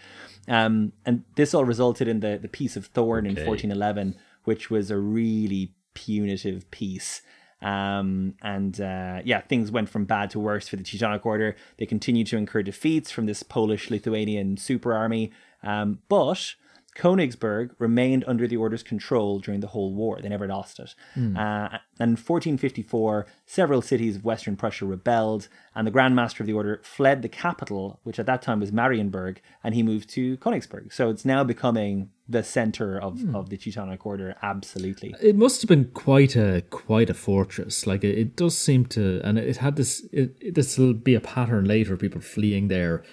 Um, 0.48 0.94
and 1.06 1.26
this 1.36 1.54
all 1.54 1.66
resulted 1.66 2.08
in 2.08 2.22
the 2.22 2.40
the 2.42 2.48
Peace 2.48 2.78
of 2.78 2.88
Thorn 2.88 3.26
in 3.26 3.36
1411, 3.36 4.16
which 4.46 4.70
was 4.70 4.90
a 4.90 4.98
really 4.98 5.74
punitive 5.94 6.70
peace. 6.72 7.22
Um, 7.62 8.36
and 8.42 8.80
uh, 8.80 9.22
yeah, 9.26 9.42
things 9.42 9.72
went 9.72 9.90
from 9.90 10.06
bad 10.06 10.30
to 10.32 10.40
worse 10.40 10.68
for 10.68 10.76
the 10.76 10.84
Teutonic 10.84 11.26
Order. 11.26 11.56
They 11.78 11.86
continued 11.86 12.28
to 12.28 12.38
incur 12.38 12.64
defeats 12.64 13.12
from 13.12 13.26
this 13.26 13.44
Polish 13.44 13.90
Lithuanian 13.90 14.58
super 14.58 14.94
army. 14.94 15.32
Um, 15.64 16.00
but 16.08 16.56
Königsberg 16.98 17.72
remained 17.78 18.24
under 18.28 18.48
the 18.48 18.58
Order's 18.58 18.84
control 18.84 19.40
during 19.40 19.60
the 19.60 19.68
whole 19.68 19.94
war. 19.94 20.20
They 20.20 20.30
never 20.30 20.48
lost 20.48 20.80
it. 20.80 20.96
Uh, 21.38 21.78
and 22.00 22.12
in 22.12 22.18
1454, 22.18 23.28
several 23.46 23.82
cities 23.82 24.16
of 24.16 24.26
Western 24.26 24.56
Prussia 24.56 24.86
rebelled, 24.86 25.48
and 25.76 25.86
the 25.86 25.92
Grand 25.92 26.16
Master 26.16 26.42
of 26.44 26.48
the 26.48 26.54
Order 26.54 26.82
fled 26.84 27.22
the 27.22 27.30
capital, 27.30 28.00
which 28.04 28.20
at 28.20 28.26
that 28.26 28.42
time 28.42 28.60
was 28.60 28.72
Marienburg, 28.72 29.38
and 29.64 29.76
he 29.76 29.84
moved 29.84 30.10
to 30.10 30.38
Königsberg. 30.38 30.92
So 30.92 31.10
it's 31.10 31.26
now 31.26 31.44
becoming 31.44 32.10
the 32.30 32.44
center 32.44 33.00
of, 33.00 33.22
hmm. 33.22 33.36
of 33.36 33.50
the 33.50 33.58
Teutonic 33.58 34.06
Order, 34.06 34.36
absolutely. 34.42 35.16
It 35.22 35.36
must 35.36 35.62
have 35.62 35.70
been 35.70 35.92
quite 35.94 36.36
a 36.36 36.64
quite 36.70 37.10
a 37.10 37.14
fortress. 37.14 37.88
Like 37.88 38.04
it, 38.04 38.18
it 38.18 38.36
does 38.36 38.58
seem 38.58 38.86
to, 38.88 39.22
and 39.24 39.38
it 39.38 39.58
had 39.58 39.76
this. 39.76 40.06
It, 40.12 40.56
this 40.56 40.78
will 40.78 40.94
be 40.94 41.16
a 41.16 41.22
pattern 41.22 41.66
later. 41.66 41.96
People 41.96 42.22
fleeing 42.22 42.68
there 42.68 43.04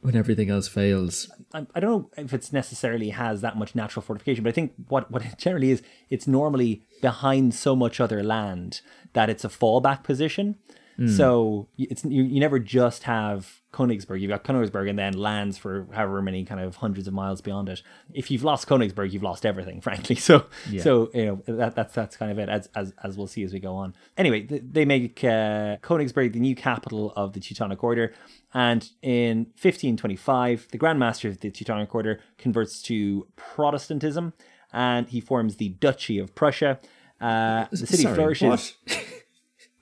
when 0.00 0.16
everything 0.16 0.50
else 0.50 0.68
fails. 0.68 1.30
I, 1.52 1.66
I 1.74 1.80
don't 1.80 1.90
know 1.90 2.10
if 2.16 2.32
it's 2.32 2.52
necessarily 2.52 3.10
has 3.10 3.40
that 3.40 3.56
much 3.56 3.74
natural 3.74 4.02
fortification, 4.02 4.44
but 4.44 4.50
I 4.50 4.52
think 4.52 4.72
what, 4.88 5.10
what 5.10 5.24
it 5.24 5.38
generally 5.38 5.70
is, 5.70 5.82
it's 6.08 6.26
normally 6.26 6.82
behind 7.02 7.54
so 7.54 7.74
much 7.74 8.00
other 8.00 8.22
land 8.22 8.80
that 9.14 9.28
it's 9.28 9.44
a 9.44 9.48
fallback 9.48 10.04
position. 10.04 10.56
So 11.06 11.68
it's 11.78 12.04
you, 12.04 12.24
you 12.24 12.40
never 12.40 12.58
just 12.58 13.04
have 13.04 13.60
Königsberg. 13.72 14.20
You've 14.20 14.30
got 14.30 14.42
Königsberg 14.42 14.90
and 14.90 14.98
then 14.98 15.12
lands 15.12 15.56
for 15.56 15.86
however 15.92 16.20
many 16.20 16.44
kind 16.44 16.60
of 16.60 16.76
hundreds 16.76 17.06
of 17.06 17.14
miles 17.14 17.40
beyond 17.40 17.68
it. 17.68 17.82
If 18.12 18.32
you've 18.32 18.42
lost 18.42 18.66
Königsberg, 18.66 19.12
you've 19.12 19.22
lost 19.22 19.46
everything, 19.46 19.80
frankly. 19.88 20.16
So 20.16 20.46
so 20.82 21.08
you 21.14 21.26
know 21.26 21.42
that, 21.46 21.76
that's 21.76 21.94
that's 21.94 22.16
kind 22.16 22.32
of 22.32 22.38
it 22.40 22.48
as 22.48 22.68
as 22.74 22.92
as 23.04 23.16
we'll 23.16 23.28
see 23.28 23.44
as 23.44 23.52
we 23.52 23.60
go 23.60 23.76
on. 23.76 23.94
Anyway, 24.16 24.40
th- 24.42 24.62
they 24.68 24.84
make 24.84 25.22
uh, 25.22 25.76
Königsberg 25.82 26.32
the 26.32 26.40
new 26.40 26.56
capital 26.56 27.12
of 27.14 27.32
the 27.32 27.38
Teutonic 27.38 27.84
Order, 27.84 28.12
and 28.52 28.90
in 29.00 29.38
1525, 29.62 30.66
the 30.72 30.78
Grand 30.78 30.98
Master 30.98 31.28
of 31.28 31.38
the 31.38 31.50
Teutonic 31.52 31.94
Order 31.94 32.18
converts 32.38 32.82
to 32.82 33.28
Protestantism, 33.36 34.32
and 34.72 35.08
he 35.08 35.20
forms 35.20 35.56
the 35.56 35.68
Duchy 35.68 36.18
of 36.18 36.34
Prussia. 36.34 36.80
Uh, 37.20 37.66
the 37.70 37.86
city 37.86 38.02
Sorry, 38.04 38.14
flourishes. 38.14 38.74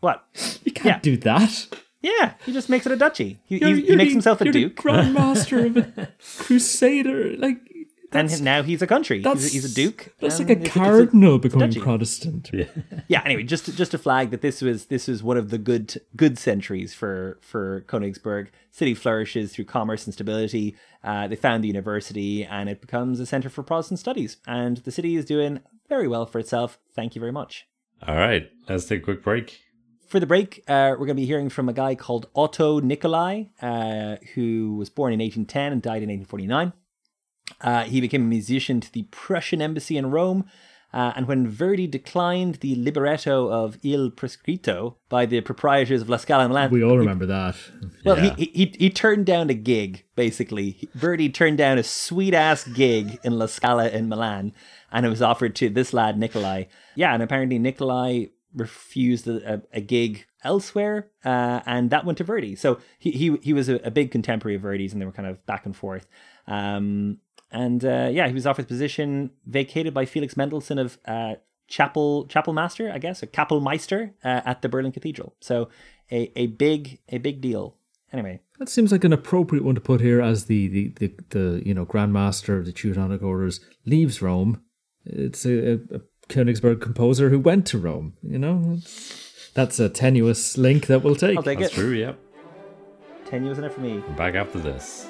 what? 0.00 0.24
What? 0.32 0.58
You 0.64 0.72
can't 0.72 0.86
Yeah. 0.86 0.98
do 1.00 1.16
that. 1.18 1.66
Yeah, 2.02 2.34
he 2.44 2.52
just 2.52 2.68
makes 2.68 2.86
it 2.86 2.92
a 2.92 2.96
duchy. 2.96 3.38
He, 3.46 3.58
You're- 3.58 3.74
he, 3.74 3.80
he 3.80 3.86
you're 3.88 3.96
makes 3.96 4.10
the- 4.10 4.14
himself 4.14 4.40
a 4.40 4.44
you're 4.44 4.52
duke, 4.52 4.76
Grand 4.76 5.12
Master 5.20 5.66
of 5.66 5.76
a 5.76 6.08
crusader. 6.20 7.36
Like 7.36 7.58
and 8.12 8.42
now 8.42 8.62
he's 8.62 8.80
a 8.82 8.86
country. 8.86 9.18
He's 9.22 9.26
a, 9.26 9.52
he's 9.52 9.64
a 9.72 9.74
duke. 9.74 10.14
That's 10.20 10.38
like 10.38 10.48
a 10.48 10.52
it's 10.52 10.64
it's 10.66 10.74
cardinal 10.74 11.38
becoming 11.38 11.68
duchy. 11.70 11.80
Protestant. 11.80 12.50
yeah 12.52 12.64
yeah. 13.08 13.22
anyway 13.24 13.42
just 13.42 13.64
to, 13.66 13.72
just 13.74 13.90
to 13.90 13.98
flag 13.98 14.30
that 14.30 14.40
this 14.42 14.62
was 14.62 14.86
this 14.86 15.08
was 15.08 15.22
one 15.22 15.36
of 15.36 15.50
the 15.50 15.58
good 15.58 16.00
good 16.14 16.38
centuries 16.38 16.94
for 16.94 17.38
for 17.42 17.80
königsberg 17.88 18.48
city 18.70 18.94
flourishes 18.94 19.52
through 19.52 19.64
commerce 19.64 20.04
and 20.06 20.14
stability 20.14 20.76
uh, 21.02 21.26
they 21.26 21.36
found 21.36 21.64
the 21.64 21.68
university 21.68 22.44
and 22.44 22.68
it 22.68 22.80
becomes 22.80 23.18
a 23.20 23.26
center 23.26 23.48
for 23.48 23.62
protestant 23.64 23.98
studies 23.98 24.36
and 24.46 24.78
the 24.78 24.92
city 24.92 25.16
is 25.16 25.24
doing 25.24 25.60
very 25.88 26.06
well 26.06 26.24
for 26.26 26.38
itself 26.38 26.78
thank 26.94 27.14
you 27.16 27.20
very 27.20 27.32
much 27.32 27.66
All 28.06 28.16
right, 28.16 28.48
let's 28.68 28.84
take 28.86 29.00
a 29.00 29.04
quick 29.04 29.22
break. 29.24 29.60
For 30.06 30.20
the 30.20 30.26
break, 30.26 30.62
uh, 30.68 30.90
we're 30.92 31.06
going 31.06 31.08
to 31.08 31.14
be 31.14 31.26
hearing 31.26 31.48
from 31.48 31.68
a 31.68 31.72
guy 31.72 31.94
called 31.94 32.28
Otto 32.34 32.80
Nicolai, 32.80 33.46
uh, 33.60 34.16
who 34.34 34.76
was 34.76 34.88
born 34.88 35.12
in 35.12 35.18
1810 35.20 35.72
and 35.72 35.82
died 35.82 36.02
in 36.02 36.08
1849. 36.10 36.72
Uh, 37.60 37.84
he 37.84 38.00
became 38.00 38.22
a 38.22 38.26
musician 38.26 38.80
to 38.80 38.92
the 38.92 39.04
Prussian 39.10 39.60
embassy 39.60 39.96
in 39.96 40.10
Rome. 40.10 40.44
Uh, 40.92 41.12
and 41.16 41.26
when 41.26 41.46
Verdi 41.46 41.86
declined 41.86 42.56
the 42.56 42.74
libretto 42.76 43.48
of 43.50 43.76
Il 43.82 44.10
Proscritto 44.12 44.94
by 45.08 45.26
the 45.26 45.40
proprietors 45.42 46.00
of 46.00 46.08
La 46.08 46.16
Scala 46.16 46.44
in 46.44 46.50
Milan, 46.50 46.70
We 46.70 46.82
all 46.84 46.96
remember 46.96 47.26
that. 47.26 47.56
well, 48.04 48.16
Yeah. 48.16 48.34
he, 48.36 48.50
he 48.54 48.74
he 48.78 48.90
turned 48.90 49.26
down 49.26 49.50
a 49.50 49.54
gig 49.54 50.04
basically. 50.14 50.88
Verdi 50.94 51.28
turned 51.28 51.58
down 51.58 51.76
a 51.76 51.82
sweet 51.82 52.32
ass 52.32 52.64
gig 52.64 53.18
in 53.24 53.38
La 53.38 53.46
Scala 53.46 53.88
in 53.90 54.08
Milan, 54.08 54.52
and 54.90 55.04
it 55.04 55.08
was 55.10 55.20
offered 55.20 55.54
to 55.56 55.68
this 55.68 55.92
lad 55.92 56.16
Nicolai. 56.18 56.64
Yeah, 56.94 57.12
and 57.12 57.22
apparently 57.22 57.58
Nicolai 57.58 58.28
refused 58.56 59.28
a, 59.28 59.62
a, 59.72 59.80
gig 59.80 60.26
elsewhere, 60.42 61.08
uh, 61.24 61.60
and 61.66 61.90
that 61.90 62.04
went 62.04 62.18
to 62.18 62.24
Verdi. 62.24 62.56
So 62.56 62.78
he 62.98 63.10
he 63.10 63.36
he 63.42 63.52
was 63.52 63.68
a, 63.68 63.76
a 63.84 63.90
big 63.90 64.10
contemporary 64.10 64.56
of 64.56 64.62
Verdi's, 64.62 64.92
and 64.92 65.00
they 65.00 65.06
were 65.06 65.12
kind 65.12 65.28
of 65.28 65.44
back 65.46 65.66
and 65.66 65.76
forth. 65.76 66.06
Um, 66.46 67.18
and 67.52 67.84
uh, 67.84 68.08
yeah, 68.10 68.26
he 68.26 68.34
was 68.34 68.46
offered 68.46 68.62
the 68.62 68.68
position 68.68 69.30
vacated 69.46 69.94
by 69.94 70.04
Felix 70.04 70.36
Mendelssohn 70.36 70.78
of 70.78 70.98
uh, 71.06 71.34
chapel 71.68 72.26
chapel 72.26 72.52
master, 72.52 72.90
I 72.92 72.98
guess, 72.98 73.22
a 73.22 73.26
Kapellmeister 73.26 74.12
uh, 74.24 74.42
at 74.44 74.62
the 74.62 74.68
Berlin 74.68 74.92
Cathedral. 74.92 75.34
So 75.40 75.68
a, 76.10 76.32
a 76.36 76.46
big 76.46 77.00
a 77.08 77.18
big 77.18 77.40
deal. 77.40 77.76
Anyway, 78.12 78.40
That 78.58 78.68
seems 78.68 78.92
like 78.92 79.04
an 79.04 79.12
appropriate 79.12 79.64
one 79.64 79.74
to 79.74 79.80
put 79.80 80.00
here 80.00 80.22
as 80.22 80.46
the 80.46 80.68
the, 80.68 80.88
the, 80.98 81.14
the 81.30 81.62
you 81.66 81.74
know 81.74 81.84
Grand 81.84 82.12
Master 82.12 82.56
of 82.56 82.64
the 82.64 82.72
Teutonic 82.72 83.22
Orders 83.22 83.60
leaves 83.84 84.22
Rome. 84.22 84.62
It's 85.04 85.44
a, 85.46 85.74
a 85.74 86.00
Königsberg 86.28 86.80
composer 86.80 87.30
who 87.30 87.38
went 87.38 87.66
to 87.66 87.78
Rome. 87.78 88.14
You 88.22 88.38
know, 88.38 88.78
that's 89.54 89.78
a 89.78 89.88
tenuous 89.88 90.58
link 90.58 90.86
that 90.86 91.02
we'll 91.02 91.14
take. 91.16 91.36
I'll 91.36 91.42
take 91.42 91.60
That's 91.60 91.72
it. 91.72 91.76
true, 91.76 91.92
yep. 91.92 92.18
Ten 93.26 93.44
years 93.44 93.58
enough 93.58 93.74
for 93.74 93.80
me. 93.80 94.02
Back 94.16 94.34
after 94.34 94.58
this. 94.58 95.08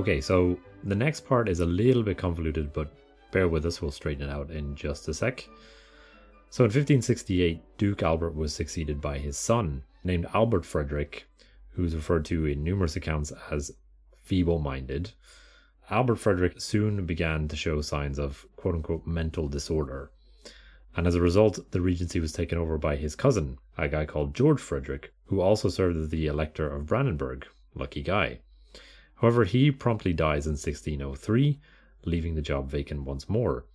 Okay, 0.00 0.22
so 0.22 0.58
the 0.84 0.94
next 0.94 1.26
part 1.26 1.46
is 1.46 1.60
a 1.60 1.66
little 1.66 2.02
bit 2.02 2.16
convoluted, 2.16 2.72
but 2.72 2.90
bear 3.32 3.48
with 3.48 3.66
us, 3.66 3.82
we'll 3.82 3.90
straighten 3.90 4.30
it 4.30 4.32
out 4.32 4.50
in 4.50 4.74
just 4.74 5.06
a 5.08 5.12
sec. 5.12 5.46
So 6.48 6.64
in 6.64 6.68
1568, 6.68 7.60
Duke 7.76 8.02
Albert 8.02 8.34
was 8.34 8.54
succeeded 8.54 8.98
by 8.98 9.18
his 9.18 9.36
son, 9.36 9.82
named 10.02 10.26
Albert 10.32 10.64
Frederick, 10.64 11.26
who's 11.72 11.94
referred 11.94 12.24
to 12.24 12.46
in 12.46 12.64
numerous 12.64 12.96
accounts 12.96 13.30
as 13.50 13.72
feeble 14.22 14.58
minded. 14.58 15.10
Albert 15.90 16.16
Frederick 16.16 16.62
soon 16.62 17.04
began 17.04 17.46
to 17.48 17.54
show 17.54 17.82
signs 17.82 18.18
of 18.18 18.46
quote 18.56 18.76
unquote 18.76 19.06
mental 19.06 19.48
disorder. 19.48 20.10
And 20.96 21.06
as 21.06 21.14
a 21.14 21.20
result, 21.20 21.72
the 21.72 21.82
regency 21.82 22.20
was 22.20 22.32
taken 22.32 22.56
over 22.56 22.78
by 22.78 22.96
his 22.96 23.14
cousin, 23.14 23.58
a 23.76 23.86
guy 23.86 24.06
called 24.06 24.34
George 24.34 24.62
Frederick, 24.62 25.12
who 25.26 25.42
also 25.42 25.68
served 25.68 25.98
as 25.98 26.08
the 26.08 26.26
elector 26.26 26.74
of 26.74 26.86
Brandenburg. 26.86 27.46
Lucky 27.74 28.02
guy. 28.02 28.40
However, 29.20 29.44
he 29.44 29.70
promptly 29.70 30.14
dies 30.14 30.46
in 30.46 30.52
1603, 30.52 31.60
leaving 32.06 32.34
the 32.34 32.40
job 32.40 32.70
vacant 32.70 33.02
once 33.02 33.28
more. 33.28 33.66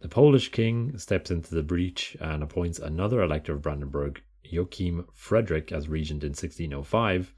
The 0.00 0.08
Polish 0.08 0.50
king 0.50 0.98
steps 0.98 1.30
into 1.30 1.54
the 1.54 1.62
breach 1.62 2.16
and 2.20 2.42
appoints 2.42 2.80
another 2.80 3.22
elector 3.22 3.52
of 3.52 3.62
Brandenburg, 3.62 4.20
Joachim 4.42 5.06
Frederick, 5.14 5.70
as 5.70 5.88
regent 5.88 6.24
in 6.24 6.30
1605, 6.30 7.32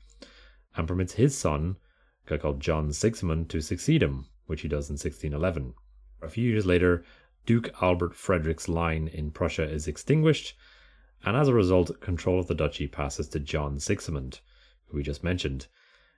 and 0.76 0.88
permits 0.88 1.12
his 1.12 1.36
son, 1.36 1.76
a 2.26 2.30
guy 2.30 2.38
called 2.38 2.61
John 2.61 2.90
Sigismund, 2.90 3.50
to 3.50 3.61
succeed 3.61 4.03
him, 4.03 4.28
which 4.46 4.62
he 4.62 4.68
does 4.68 4.88
in 4.88 4.94
1611. 4.94 5.74
A 6.22 6.30
few 6.30 6.48
years 6.48 6.64
later, 6.64 7.05
Duke 7.44 7.70
Albert 7.82 8.14
Frederick's 8.14 8.68
line 8.68 9.09
in 9.09 9.30
Prussia 9.30 9.68
is 9.68 9.86
extinguished, 9.86 10.57
and 11.22 11.36
as 11.36 11.48
a 11.48 11.55
result, 11.55 12.00
control 12.00 12.40
of 12.40 12.46
the 12.46 12.55
duchy 12.55 12.86
passes 12.86 13.28
to 13.28 13.40
John 13.40 13.78
Sigismund, 13.78 14.40
who 14.86 14.96
we 14.96 15.03
just 15.03 15.22
mentioned. 15.22 15.66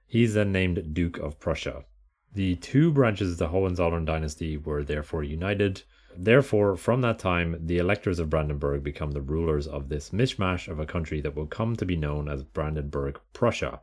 He's 0.07 0.34
then 0.34 0.52
named 0.52 0.94
Duke 0.94 1.18
of 1.18 1.38
Prussia. 1.40 1.84
The 2.32 2.57
two 2.57 2.90
branches 2.92 3.32
of 3.32 3.38
the 3.38 3.48
Hohenzollern 3.48 4.05
dynasty 4.05 4.57
were 4.57 4.82
therefore 4.82 5.22
united. 5.22 5.82
Therefore, 6.16 6.76
from 6.76 7.00
that 7.00 7.18
time, 7.18 7.57
the 7.66 7.78
electors 7.78 8.18
of 8.18 8.30
Brandenburg 8.30 8.82
become 8.84 9.12
the 9.12 9.20
rulers 9.20 9.66
of 9.66 9.88
this 9.88 10.11
mishmash 10.11 10.68
of 10.68 10.78
a 10.78 10.86
country 10.86 11.20
that 11.20 11.34
will 11.34 11.46
come 11.46 11.74
to 11.76 11.84
be 11.84 11.96
known 11.96 12.28
as 12.28 12.42
Brandenburg 12.44 13.18
Prussia. 13.32 13.80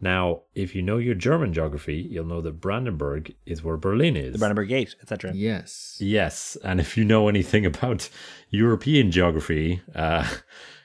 Now, 0.00 0.42
if 0.54 0.74
you 0.74 0.80
know 0.82 0.96
your 0.96 1.14
German 1.14 1.52
geography, 1.52 1.96
you'll 2.10 2.24
know 2.24 2.40
that 2.40 2.60
Brandenburg 2.60 3.34
is 3.44 3.62
where 3.62 3.76
Berlin 3.76 4.16
is. 4.16 4.32
The 4.32 4.38
Brandenburg 4.38 4.68
Gate, 4.68 4.96
etc. 5.02 5.32
Yes. 5.34 5.98
Yes, 6.00 6.56
and 6.64 6.80
if 6.80 6.96
you 6.96 7.04
know 7.04 7.28
anything 7.28 7.66
about 7.66 8.08
European 8.48 9.10
geography, 9.10 9.82
uh, 9.94 10.26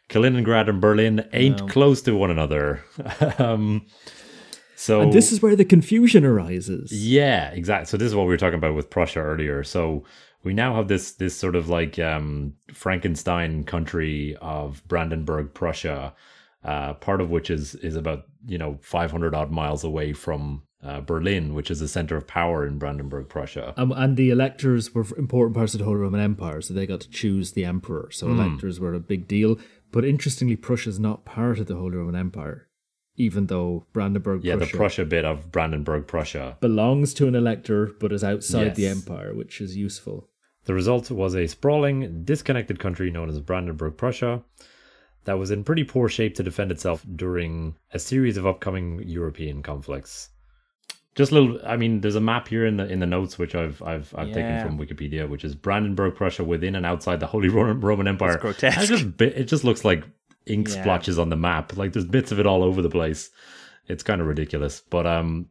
Kaliningrad 0.09 0.67
and 0.69 0.81
Berlin 0.81 1.27
ain't 1.31 1.59
No. 1.61 1.67
close 1.67 2.01
to 2.03 2.15
one 2.15 2.29
another. 2.29 2.83
um, 3.39 3.85
so 4.85 4.93
And 5.01 5.11
this 5.17 5.31
is 5.33 5.37
where 5.43 5.55
the 5.55 5.65
confusion 5.75 6.23
arises. 6.31 6.87
yeah, 7.17 7.43
exactly. 7.59 7.87
So 7.91 7.97
this 7.97 8.07
is 8.11 8.15
what 8.17 8.25
we 8.27 8.33
were 8.33 8.43
talking 8.43 8.61
about 8.63 8.75
with 8.79 8.89
Prussia 8.95 9.19
earlier. 9.31 9.63
So 9.63 9.81
we 10.45 10.53
now 10.53 10.71
have 10.77 10.87
this 10.93 11.05
this 11.21 11.35
sort 11.43 11.55
of 11.59 11.65
like 11.77 11.93
um, 12.11 12.53
Frankenstein 12.83 13.63
country 13.63 14.37
of 14.41 14.87
Brandenburg, 14.87 15.53
Prussia, 15.53 16.13
uh, 16.63 16.93
part 17.07 17.19
of 17.21 17.29
which 17.29 17.49
is 17.49 17.75
is 17.89 17.95
about 17.95 18.21
you 18.47 18.57
know 18.61 18.77
500 18.81 19.33
odd 19.39 19.51
miles 19.51 19.83
away 19.83 20.13
from 20.13 20.61
uh, 20.83 21.01
Berlin, 21.01 21.55
which 21.55 21.71
is 21.71 21.79
the 21.79 21.87
center 21.87 22.15
of 22.15 22.27
power 22.27 22.65
in 22.67 22.77
Brandenburg, 22.77 23.27
Prussia. 23.27 23.73
Um, 23.75 23.91
and 23.91 24.15
the 24.17 24.29
electors 24.29 24.93
were 24.93 25.05
important 25.17 25.55
parts 25.57 25.73
of 25.73 25.79
the 25.79 25.85
Holy 25.85 25.97
Roman 25.97 26.21
Empire, 26.21 26.61
so 26.61 26.73
they 26.73 26.85
got 26.85 27.01
to 27.01 27.09
choose 27.09 27.53
the 27.53 27.65
emperor. 27.65 28.09
So 28.11 28.27
Hmm. 28.27 28.39
electors 28.39 28.79
were 28.79 28.93
a 28.93 28.99
big 28.99 29.27
deal. 29.27 29.57
But 29.91 30.05
interestingly, 30.05 30.55
Prussia's 30.55 30.99
not 30.99 31.25
part 31.25 31.57
of 31.59 31.65
the 31.67 31.75
Holy 31.75 31.97
Roman 31.97 32.15
Empire, 32.15 32.67
even 33.17 33.47
though 33.47 33.85
Brandenburg 33.93 34.43
Yeah, 34.43 34.55
Prussia, 34.55 34.71
the 34.71 34.77
Prussia 34.77 35.05
bit 35.05 35.25
of 35.25 35.51
Brandenburg, 35.51 36.07
Prussia. 36.07 36.57
belongs 36.59 37.13
to 37.15 37.27
an 37.27 37.35
elector 37.35 37.91
but 37.99 38.11
is 38.11 38.23
outside 38.23 38.75
the 38.75 38.87
empire, 38.87 39.33
which 39.33 39.61
is 39.61 39.75
useful. 39.75 40.29
The 40.65 40.73
result 40.73 41.11
was 41.11 41.35
a 41.35 41.47
sprawling, 41.47 42.23
disconnected 42.23 42.79
country 42.79 43.11
known 43.11 43.29
as 43.29 43.39
Brandenburg, 43.39 43.97
Prussia, 43.97 44.43
that 45.25 45.39
was 45.39 45.51
in 45.51 45.63
pretty 45.63 45.83
poor 45.83 46.09
shape 46.09 46.35
to 46.35 46.43
defend 46.43 46.71
itself 46.71 47.05
during 47.15 47.75
a 47.93 47.99
series 47.99 48.37
of 48.37 48.45
upcoming 48.47 49.01
European 49.05 49.61
conflicts. 49.61 50.29
Just 51.15 51.31
a 51.31 51.35
little. 51.35 51.59
I 51.65 51.77
mean, 51.77 52.01
there's 52.01 52.15
a 52.15 52.21
map 52.21 52.47
here 52.49 52.65
in 52.65 52.75
the 52.75 52.87
in 52.87 52.99
the 52.99 53.05
notes 53.05 53.39
which 53.39 53.55
I've 53.55 53.81
I've 53.81 54.13
I've 54.17 54.33
taken 54.33 54.61
from 54.61 54.77
Wikipedia, 54.77 55.29
which 55.29 55.45
is 55.45 55.55
Brandenburg, 55.55 56.15
Prussia, 56.15 56.43
within 56.43 56.75
and 56.75 56.85
outside 56.85 57.21
the 57.21 57.27
Holy 57.27 57.47
Roman, 57.47 57.79
Roman 57.79 58.07
Empire. 58.07 58.33
It's 58.33 58.41
grotesque. 58.41 58.81
It 58.81 58.87
just, 58.87 59.21
it 59.21 59.43
just 59.45 59.63
looks 59.63 59.85
like 59.85 60.03
ink 60.45 60.67
Yeah. 60.69 60.81
splotches 60.81 61.17
on 61.19 61.29
the 61.29 61.35
map. 61.35 61.75
Like 61.77 61.93
there's 61.93 62.05
bits 62.05 62.31
of 62.31 62.39
it 62.39 62.45
all 62.45 62.63
over 62.63 62.81
the 62.81 62.89
place. 62.89 63.29
It's 63.87 64.03
kind 64.03 64.21
of 64.21 64.27
ridiculous, 64.27 64.81
but 64.89 65.05
um, 65.05 65.47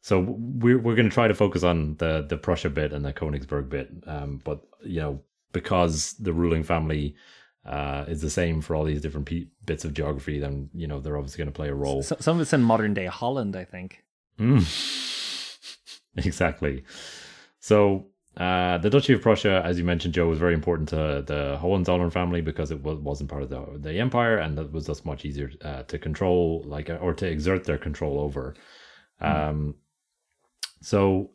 so 0.00 0.20
we're 0.38 0.78
we're 0.78 0.94
going 0.94 1.08
to 1.08 1.14
try 1.14 1.26
to 1.28 1.34
focus 1.34 1.62
on 1.64 1.96
the 1.96 2.24
the 2.28 2.36
Prussia 2.36 2.70
bit 2.70 2.92
and 2.92 3.04
the 3.04 3.12
Königsberg 3.12 3.68
bit. 3.68 3.90
Um, 4.06 4.40
but 4.44 4.60
you 4.82 5.00
know 5.00 5.22
because 5.52 6.12
the 6.14 6.32
ruling 6.32 6.62
family 6.62 7.14
uh 7.64 8.04
is 8.06 8.20
the 8.20 8.30
same 8.30 8.60
for 8.60 8.76
all 8.76 8.84
these 8.84 9.00
different 9.00 9.26
pe- 9.26 9.46
bits 9.64 9.84
of 9.84 9.94
geography, 9.94 10.38
then 10.38 10.70
you 10.72 10.86
know 10.86 11.00
they're 11.00 11.16
obviously 11.16 11.38
going 11.38 11.52
to 11.52 11.56
play 11.56 11.68
a 11.68 11.74
role. 11.74 12.02
So, 12.02 12.16
some 12.20 12.36
of 12.36 12.42
it's 12.42 12.52
in 12.52 12.62
modern 12.62 12.94
day 12.94 13.06
Holland, 13.06 13.56
I 13.56 13.64
think. 13.64 14.04
Mm. 14.38 14.62
exactly. 16.16 16.84
So 17.58 18.06
uh, 18.36 18.76
the 18.78 18.90
Duchy 18.90 19.14
of 19.14 19.22
Prussia, 19.22 19.62
as 19.64 19.78
you 19.78 19.84
mentioned, 19.84 20.12
Joe, 20.12 20.28
was 20.28 20.38
very 20.38 20.52
important 20.52 20.90
to 20.90 21.24
the 21.26 21.56
Hohenzollern 21.58 22.10
family 22.10 22.42
because 22.42 22.70
it 22.70 22.82
was, 22.82 22.98
wasn't 22.98 23.30
part 23.30 23.42
of 23.42 23.48
the, 23.48 23.64
the 23.78 23.98
empire, 23.98 24.36
and 24.36 24.58
that 24.58 24.72
was 24.72 24.86
thus 24.86 25.06
much 25.06 25.24
easier 25.24 25.50
uh, 25.64 25.84
to 25.84 25.98
control, 25.98 26.62
like 26.66 26.90
or 27.00 27.14
to 27.14 27.26
exert 27.26 27.64
their 27.64 27.78
control 27.78 28.20
over. 28.20 28.54
Um, 29.22 29.76
so, 30.82 31.30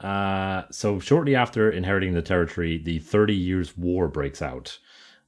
uh, 0.00 0.62
so 0.72 0.98
shortly 0.98 1.36
after 1.36 1.70
inheriting 1.70 2.14
the 2.14 2.22
territory, 2.22 2.78
the 2.78 2.98
Thirty 2.98 3.36
Years' 3.36 3.76
War 3.78 4.08
breaks 4.08 4.42
out, 4.42 4.78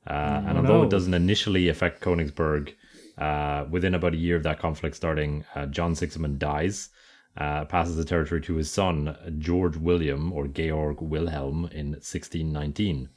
uh, 0.09 0.43
and 0.45 0.59
although 0.59 0.79
no. 0.79 0.83
it 0.83 0.91
doesn't 0.91 1.15
initially 1.15 1.69
affect 1.69 2.03
Königsberg, 2.03 2.75
uh, 3.17 3.65
within 3.71 3.95
about 3.95 4.15
a 4.15 4.19
year 4.19 4.35
of 4.35 4.43
that 4.43 4.59
conflict 4.59 4.97
starting, 4.97 5.45
uh, 5.55 5.67
John 5.67 5.95
Sigismund 5.95 6.41
dies 6.41 6.89
uh, 7.37 7.65
passes 7.67 7.97
the 7.97 8.05
territory 8.05 8.41
to 8.43 8.57
his 8.57 8.71
son 8.71 9.17
George 9.39 9.77
William 9.77 10.33
or 10.33 10.47
Georg 10.47 11.01
Wilhelm 11.01 11.69
in 11.73 11.91
1619. 11.91 13.09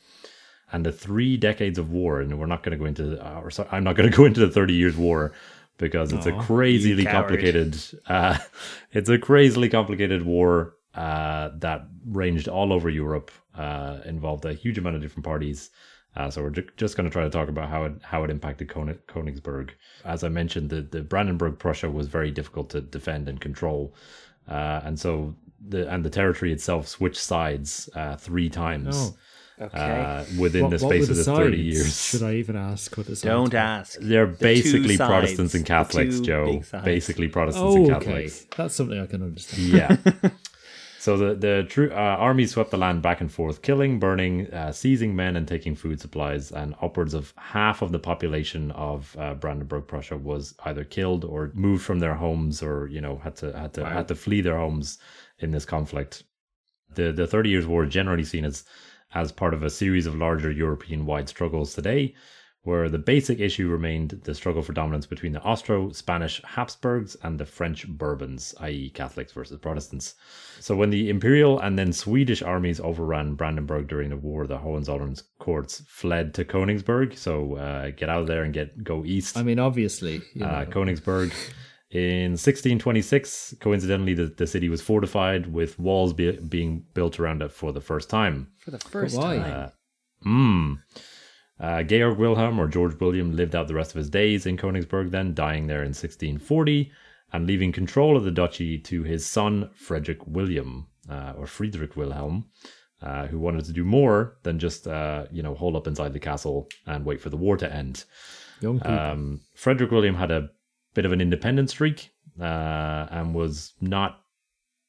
And 0.72 0.86
the 0.86 0.91
three 0.91 1.38
decades 1.38 1.80
of 1.80 1.91
war, 1.91 2.22
and 2.22 2.38
we're 2.38 2.45
not 2.45 2.61
going 2.63 2.78
to 2.78 2.78
go 2.78 2.86
into, 2.86 3.26
uh, 3.26 3.39
or 3.41 3.49
sorry, 3.49 3.70
I'm 3.72 3.84
not 3.84 3.95
going 3.95 4.09
to 4.11 4.15
go 4.15 4.26
into 4.26 4.41
the 4.41 4.51
Thirty 4.51 4.74
Years' 4.74 4.95
War 4.97 5.34
because 5.78 6.11
it's 6.11 6.26
a 6.26 6.34
crazily 6.34 7.05
complicated, 7.05 7.78
uh, 8.07 8.38
it's 8.91 9.09
a 9.09 9.17
crazily 9.17 9.70
complicated 9.70 10.24
war 10.24 10.76
uh, 10.93 11.51
that 11.55 11.88
ranged 12.05 12.47
all 12.49 12.74
over 12.74 12.89
Europe, 12.89 13.32
uh, 13.55 13.99
involved 14.05 14.45
a 14.45 14.53
huge 14.53 14.78
amount 14.78 14.97
of 14.97 15.01
different 15.01 15.26
parties. 15.26 15.70
Uh, 16.20 16.30
so 16.30 16.43
we're 16.43 16.49
ju- 16.49 16.67
just 16.76 16.97
going 16.97 17.07
to 17.09 17.13
try 17.17 17.24
to 17.24 17.30
talk 17.30 17.47
about 17.55 17.70
how 17.70 17.82
it 17.86 17.93
how 18.03 18.24
it 18.26 18.30
impacted 18.30 18.67
Koni- 18.70 18.99
Königsberg. 19.07 19.70
As 20.03 20.24
I 20.24 20.30
mentioned, 20.30 20.70
the, 20.70 20.82
the 20.82 21.01
Brandenburg 21.01 21.57
Prussia 21.57 21.89
was 21.89 22.07
very 22.07 22.32
difficult 22.39 22.70
to 22.72 22.82
defend 22.82 23.30
and 23.30 23.39
control, 23.39 23.82
uh, 24.49 24.82
and 24.84 24.99
so 24.99 25.34
the 25.74 25.82
and 25.93 26.03
the 26.03 26.09
territory 26.09 26.51
itself 26.51 26.88
switched 26.88 27.22
sides 27.34 27.89
uh, 27.95 28.15
three 28.17 28.49
times 28.49 28.95
Oh. 28.97 29.15
Okay. 29.61 29.78
uh, 29.78 30.24
within 30.39 30.63
What- 30.63 30.72
the 30.80 30.86
what 30.86 30.95
were 30.95 31.03
space 31.05 31.09
of 31.09 31.17
the 31.17 31.24
the 31.32 31.38
thirty 31.38 31.61
years. 31.61 32.01
Should 32.09 32.24
I 32.24 32.34
even 32.36 32.55
ask 32.57 32.95
what 32.97 33.07
the 33.07 33.15
sides 33.15 33.24
Don't 33.34 33.53
were? 33.53 33.59
ask. 33.59 33.97
They're 34.01 34.26
The 34.28 34.34
two 34.38 34.43
basically 34.43 34.95
sides, 34.97 35.09
Protestants 35.09 35.53
and 35.55 35.65
Catholics, 35.65 36.20
Joe. 36.20 36.61
Basically 36.84 37.28
Protestants 37.30 37.76
Oh, 37.76 37.84
and 37.86 37.91
okay. 37.95 38.05
Catholics. 38.05 38.45
That's 38.57 38.76
something 38.76 38.99
I 38.99 39.05
can 39.05 39.22
understand. 39.24 39.67
Yeah. 39.80 40.30
so 41.00 41.16
the 41.16 41.34
the 41.34 41.66
true 41.70 41.89
uh, 41.91 42.18
army 42.20 42.45
swept 42.45 42.72
the 42.72 42.78
land 42.78 43.02
back 43.02 43.22
and 43.22 43.32
forth, 43.32 43.62
killing, 43.62 44.00
burning, 44.00 44.54
uh, 44.54 44.74
seizing 44.74 45.16
men, 45.16 45.38
and 45.38 45.47
taking 45.47 45.74
food 45.74 46.02
supplies. 46.02 46.52
And 46.52 46.76
upwards 46.82 47.14
of 47.14 47.34
half 47.38 47.82
of 47.82 47.93
the 47.93 48.00
population 48.00 48.72
of 48.72 49.16
uh, 49.18 49.36
Brandenburg, 49.36 49.88
Prussia, 49.88 50.18
was 50.18 50.56
either 50.66 50.84
killed 50.84 51.24
or 51.24 51.52
moved 51.54 51.86
from 51.86 52.00
their 52.00 52.16
homes, 52.16 52.62
or 52.62 52.88
you 52.88 53.00
know 53.00 53.16
had 53.24 53.38
to 53.38 53.58
had 53.58 53.74
to 53.76 53.86
had 53.86 54.10
to 54.10 54.16
flee 54.16 54.41
their 54.41 54.58
homes 54.58 54.97
in 55.39 55.52
this 55.52 55.64
conflict. 55.64 56.24
The 56.95 57.14
the 57.14 57.28
Thirty 57.28 57.50
Years' 57.50 57.66
War 57.66 57.86
is 57.86 57.93
generally 57.93 58.26
seen 58.26 58.43
as 58.43 58.66
as 59.14 59.32
part 59.32 59.54
of 59.54 59.64
a 59.64 59.70
series 59.70 60.06
of 60.06 60.16
larger 60.16 60.52
European 60.52 61.06
wide 61.06 61.30
struggles 61.30 61.74
today, 61.74 62.14
where 62.64 62.89
the 62.89 62.97
basic 62.97 63.39
issue 63.39 63.70
remained 63.70 64.20
the 64.26 64.36
struggle 64.36 64.62
for 64.62 64.74
dominance 64.74 65.05
between 65.05 65.32
the 65.32 65.41
Austro 65.41 65.91
Spanish 65.91 66.41
Habsburgs 66.43 67.16
and 67.24 67.39
the 67.39 67.45
French 67.45 67.88
Bourbons, 67.88 68.53
i.e., 68.60 68.89
Catholics 68.89 69.32
versus 69.32 69.57
Protestants. 69.60 70.16
So, 70.60 70.76
when 70.76 70.89
the 70.89 71.10
Imperial 71.10 71.60
and 71.60 71.80
then 71.80 71.93
Swedish 71.93 72.41
armies 72.41 72.80
overran 72.82 73.36
Brandenburg 73.36 73.88
during 73.88 74.10
the 74.10 74.18
war, 74.18 74.45
the 74.45 74.57
Hohenzollern 74.57 75.16
courts 75.39 75.82
fled 75.88 76.34
to 76.34 76.43
Königsberg. 76.43 77.18
So, 77.18 77.55
uh, 77.55 77.91
get 77.91 78.10
out 78.10 78.22
of 78.22 78.28
there 78.28 78.43
and 78.43 78.53
get 78.53 78.84
go 78.84 79.05
east. 79.05 79.38
I 79.38 79.43
mean, 79.43 79.60
obviously, 79.60 80.22
you 80.34 80.45
uh, 80.45 80.66
Königsberg. 80.66 81.34
In 81.91 82.34
1626, 82.34 83.55
coincidentally, 83.60 84.14
the, 84.14 84.28
the 84.28 84.45
city 84.45 84.70
was 84.70 84.80
fortified 84.80 85.51
with 85.51 85.80
walls 85.80 86.14
be, 86.14 86.34
being 86.34 86.86
built 86.93 87.20
around 87.20 87.41
it 87.41 87.51
for 87.51 87.72
the 87.72 87.82
first 87.82 88.12
time. 88.12 88.51
For 88.60 88.70
the 88.70 88.78
first 88.78 89.18
why? 89.18 89.38
time. 89.38 89.72
Hmm. 90.22 90.74
Uh, 91.60 91.84
Georg 91.84 92.18
Wilhelm 92.18 92.60
or 92.60 92.68
George 92.68 92.99
William 92.99 93.36
lived 93.36 93.55
out 93.55 93.68
the 93.68 93.74
rest 93.76 93.91
of 93.91 93.97
his 93.97 94.10
days 94.10 94.45
in 94.45 94.57
Königsberg, 94.57 95.12
then 95.12 95.34
dying 95.34 95.68
there 95.68 95.82
in 95.82 95.89
1640. 95.89 96.91
and 97.32 97.45
leaving 97.45 97.72
control 97.72 98.18
of 98.18 98.24
the 98.24 98.32
duchy 98.32 98.78
to 98.80 99.03
his 99.03 99.26
son 99.26 99.70
Frederick 99.76 100.26
William 100.26 100.88
uh, 101.10 101.34
or 101.38 101.45
Friedrich 101.45 101.95
Wilhelm, 101.95 102.45
uh, 103.01 103.28
who 103.28 103.39
wanted 103.39 103.66
to 103.66 103.72
do 103.74 103.84
more 103.84 104.38
than 104.43 104.57
just 104.60 104.88
uh, 104.88 105.26
you 105.32 105.43
know 105.43 105.53
hold 105.53 105.76
up 105.76 105.88
inside 105.88 106.14
the 106.14 106.20
castle 106.20 106.68
and 106.86 107.05
wait 107.05 107.22
for 107.22 107.30
the 107.30 107.38
war 107.38 107.57
to 107.57 107.72
end. 107.72 108.05
Um, 109.12 109.41
Frederick 109.55 109.91
William 109.91 110.16
had 110.16 110.32
a 110.32 110.49
bit 110.93 111.05
of 111.05 111.12
an 111.12 111.22
independent 111.22 111.70
streak 111.70 112.10
uh, 112.41 113.07
and 113.12 113.34
was 113.36 113.74
not 113.80 114.22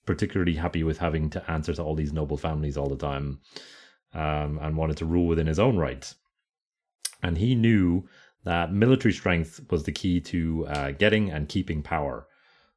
particularly 0.07 0.55
happy 0.55 0.83
with 0.83 0.99
having 0.99 1.31
to 1.31 1.51
answer 1.51 1.75
to 1.75 1.83
all 1.83 1.95
these 1.95 2.13
noble 2.13 2.37
families 2.37 2.77
all 2.77 2.89
the 2.89 2.97
time 2.97 3.39
um, 4.15 4.59
and 4.63 4.77
wanted 4.77 4.97
to 4.97 5.05
rule 5.05 5.27
within 5.27 5.47
his 5.47 5.59
own 5.59 5.77
right. 5.77 6.13
And 7.23 7.39
he 7.39 7.55
knew 7.55 8.09
that 8.45 8.73
military 8.73 9.13
strength 9.13 9.61
was 9.71 9.85
the 9.85 9.93
key 9.93 10.21
to 10.21 10.67
uh, 10.69 10.91
getting 10.93 11.31
and 11.31 11.49
keeping 11.49 11.83
power. 11.83 12.27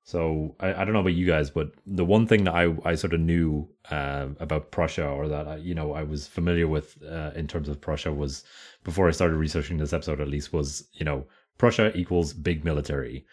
So 0.05 0.55
I, 0.59 0.73
I 0.73 0.83
don't 0.83 0.91
know 0.93 0.99
about 0.99 1.13
you 1.13 1.25
guys, 1.25 1.49
but 1.49 1.71
the 1.87 2.03
one 2.03 2.27
thing 2.27 2.43
that 2.43 2.53
I, 2.53 2.75
I 2.83 2.95
sort 2.95 3.13
of 3.13 3.21
knew 3.21 3.69
uh, 3.89 4.27
about 4.41 4.71
Prussia, 4.71 5.07
or 5.07 5.29
that 5.29 5.47
I, 5.47 5.55
you 5.57 5.73
know 5.73 5.93
I 5.93 6.03
was 6.03 6.27
familiar 6.27 6.67
with 6.67 6.97
uh, 7.09 7.31
in 7.35 7.47
terms 7.47 7.69
of 7.69 7.79
Prussia, 7.79 8.11
was 8.11 8.43
before 8.83 9.07
I 9.07 9.11
started 9.11 9.37
researching 9.37 9.77
this 9.77 9.93
episode, 9.93 10.19
at 10.19 10.27
least, 10.27 10.51
was 10.51 10.85
you 10.93 11.05
know 11.05 11.25
Prussia 11.57 11.95
equals 11.97 12.33
big 12.33 12.65
military. 12.65 13.25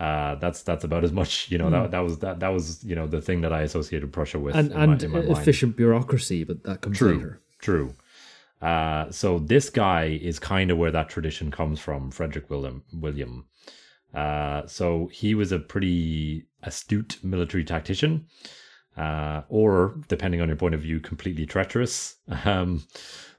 Uh, 0.00 0.34
that's 0.34 0.62
that's 0.62 0.82
about 0.84 1.04
as 1.04 1.12
much 1.12 1.48
you 1.50 1.58
know 1.58 1.70
that 1.70 1.92
that 1.92 2.00
was 2.00 2.18
that 2.18 2.40
that 2.40 2.48
was 2.48 2.82
you 2.84 2.96
know 2.96 3.06
the 3.06 3.20
thing 3.20 3.40
that 3.42 3.52
I 3.52 3.62
associated 3.62 4.12
Prussia 4.12 4.40
with 4.40 4.56
and 4.56 4.72
in 4.72 4.76
my- 4.76 4.82
and 4.82 5.12
my 5.12 5.20
mind. 5.20 5.28
efficient 5.30 5.76
bureaucracy, 5.76 6.42
but 6.42 6.64
that 6.64 6.80
comes 6.80 6.98
True. 6.98 7.14
later. 7.14 7.40
True. 7.60 7.94
Uh, 8.62 9.10
so 9.10 9.38
this 9.38 9.68
guy 9.70 10.18
is 10.22 10.38
kind 10.38 10.70
of 10.70 10.78
where 10.78 10.90
that 10.90 11.08
tradition 11.08 11.50
comes 11.50 11.78
from, 11.78 12.10
Frederick 12.10 12.48
William. 12.50 12.82
William. 12.92 13.46
Uh, 14.14 14.66
so 14.66 15.08
he 15.12 15.34
was 15.34 15.52
a 15.52 15.58
pretty 15.58 16.46
astute 16.62 17.18
military 17.22 17.64
tactician, 17.64 18.26
uh, 18.96 19.42
or 19.48 20.00
depending 20.08 20.40
on 20.40 20.48
your 20.48 20.56
point 20.56 20.74
of 20.74 20.80
view, 20.80 21.00
completely 21.00 21.46
treacherous. 21.46 22.16
Um, 22.44 22.84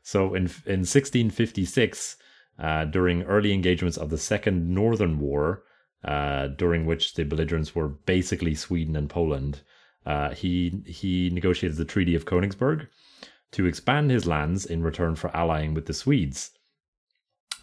so 0.04 0.36
in 0.36 0.44
in 0.66 0.86
1656, 0.86 2.16
uh, 2.60 2.86
during 2.86 3.24
early 3.24 3.52
engagements 3.52 3.98
of 3.98 4.10
the 4.10 4.18
Second 4.18 4.74
Northern 4.74 5.20
War, 5.20 5.64
uh, 6.06 6.48
during 6.48 6.86
which 6.86 7.16
the 7.16 7.26
belligerents 7.26 7.76
were 7.76 7.90
basically 7.90 8.56
Sweden 8.56 8.96
and 8.96 9.10
Poland, 9.10 9.62
uh, 10.06 10.30
he 10.34 10.82
he 10.86 11.30
negotiated 11.32 11.78
the 11.78 11.84
Treaty 11.84 12.16
of 12.16 12.26
Königsberg 12.26 12.88
to 13.52 13.66
expand 13.66 14.12
his 14.12 14.28
lands 14.28 14.66
in 14.66 14.84
return 14.84 15.16
for 15.16 15.36
allying 15.36 15.74
with 15.74 15.86
the 15.86 15.94
Swedes. 15.94 16.52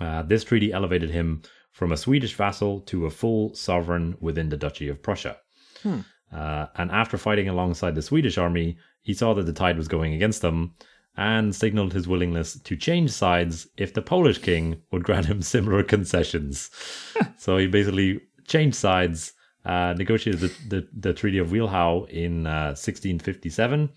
Uh, 0.00 0.22
this 0.22 0.44
treaty 0.44 0.72
elevated 0.72 1.10
him 1.10 1.42
from 1.70 1.92
a 1.92 1.96
Swedish 1.96 2.34
vassal 2.34 2.80
to 2.80 3.06
a 3.06 3.10
full 3.10 3.54
sovereign 3.54 4.16
within 4.20 4.48
the 4.48 4.56
Duchy 4.56 4.88
of 4.88 5.02
Prussia. 5.02 5.36
Uh, 6.32 6.66
and 6.76 6.90
after 6.90 7.16
fighting 7.16 7.48
alongside 7.48 7.94
the 7.94 8.02
Swedish 8.02 8.38
army, 8.38 8.76
he 9.02 9.14
saw 9.14 9.34
that 9.34 9.46
the 9.46 9.52
tide 9.52 9.76
was 9.76 9.88
going 9.88 10.14
against 10.14 10.42
them 10.42 10.74
and 11.16 11.54
signaled 11.54 11.92
his 11.92 12.08
willingness 12.08 12.58
to 12.60 12.76
change 12.76 13.10
sides 13.10 13.68
if 13.76 13.94
the 13.94 14.02
Polish 14.02 14.38
king 14.38 14.82
would 14.90 15.04
grant 15.04 15.26
him 15.26 15.42
similar 15.54 15.82
concessions. 15.82 16.70
so 17.38 17.56
he 17.56 17.66
basically 17.66 18.20
changed 18.46 18.76
sides, 18.76 19.32
uh, 19.64 19.94
negotiated 19.96 20.40
the, 20.40 20.68
the, 20.68 20.88
the 20.92 21.12
Treaty 21.12 21.38
of 21.38 21.48
Wehlau 21.48 22.08
in 22.08 22.46
uh, 22.46 22.74
1657, 22.74 23.90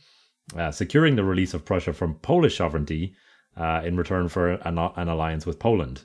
uh, 0.56 0.72
securing 0.72 1.16
the 1.16 1.24
release 1.24 1.54
of 1.54 1.66
Prussia 1.66 1.94
from 1.94 2.16
Polish 2.16 2.58
sovereignty 2.58 3.16
uh, 3.56 3.82
in 3.84 3.98
return 3.98 4.30
for 4.30 4.54
an, 4.54 4.78
an 4.78 5.08
alliance 5.08 5.46
with 5.46 5.60
Poland. 5.60 6.04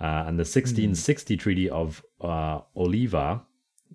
Uh, 0.00 0.24
and 0.26 0.38
the 0.38 0.44
1660 0.44 1.36
Treaty 1.36 1.70
of 1.70 2.04
uh, 2.20 2.60
Oliva 2.76 3.42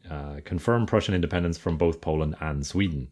uh, 0.10 0.38
confirmed 0.46 0.88
Prussian 0.88 1.14
independence 1.14 1.58
from 1.58 1.78
both 1.78 2.02
Poland 2.02 2.36
and 2.40 2.66
Sweden. 2.66 3.10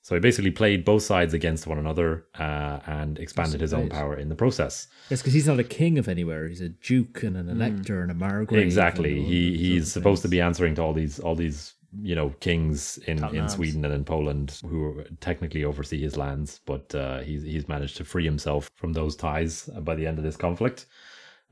So 0.00 0.14
he 0.14 0.20
basically 0.20 0.50
played 0.50 0.84
both 0.84 1.02
sides 1.02 1.32
against 1.32 1.66
one 1.66 1.78
another 1.78 2.26
uh, 2.38 2.78
and 2.86 3.18
expanded 3.18 3.62
his 3.62 3.72
own 3.72 3.88
power 3.88 4.14
in 4.14 4.28
the 4.28 4.34
process. 4.34 4.86
Yes, 5.08 5.22
because 5.22 5.32
he's 5.32 5.46
not 5.46 5.58
a 5.58 5.64
king 5.64 5.98
of 5.98 6.08
anywhere. 6.08 6.46
He's 6.46 6.60
a 6.60 6.68
duke 6.68 7.22
and 7.22 7.38
an 7.38 7.48
elector 7.48 8.02
and 8.02 8.10
a 8.10 8.14
margrave. 8.14 8.62
exactly. 8.62 9.22
He 9.22 9.56
he's 9.56 9.90
supposed 9.90 10.20
to 10.20 10.28
be 10.28 10.42
answering 10.42 10.74
to 10.74 10.82
all 10.82 10.92
these 10.92 11.20
all 11.20 11.34
these 11.34 11.73
you 12.02 12.14
know 12.14 12.30
kings 12.40 12.98
in, 13.06 13.18
Top 13.18 13.32
in 13.32 13.40
knobs. 13.40 13.54
Sweden 13.54 13.84
and 13.84 13.94
in 13.94 14.04
Poland 14.04 14.60
who 14.68 15.04
technically 15.20 15.64
oversee 15.64 16.00
his 16.00 16.16
lands, 16.16 16.60
but 16.64 16.94
uh, 16.94 17.20
he's 17.20 17.42
he's 17.42 17.68
managed 17.68 17.96
to 17.98 18.04
free 18.04 18.24
himself 18.24 18.70
from 18.74 18.92
those 18.92 19.16
ties 19.16 19.68
by 19.82 19.94
the 19.94 20.06
end 20.06 20.18
of 20.18 20.24
this 20.24 20.36
conflict. 20.36 20.86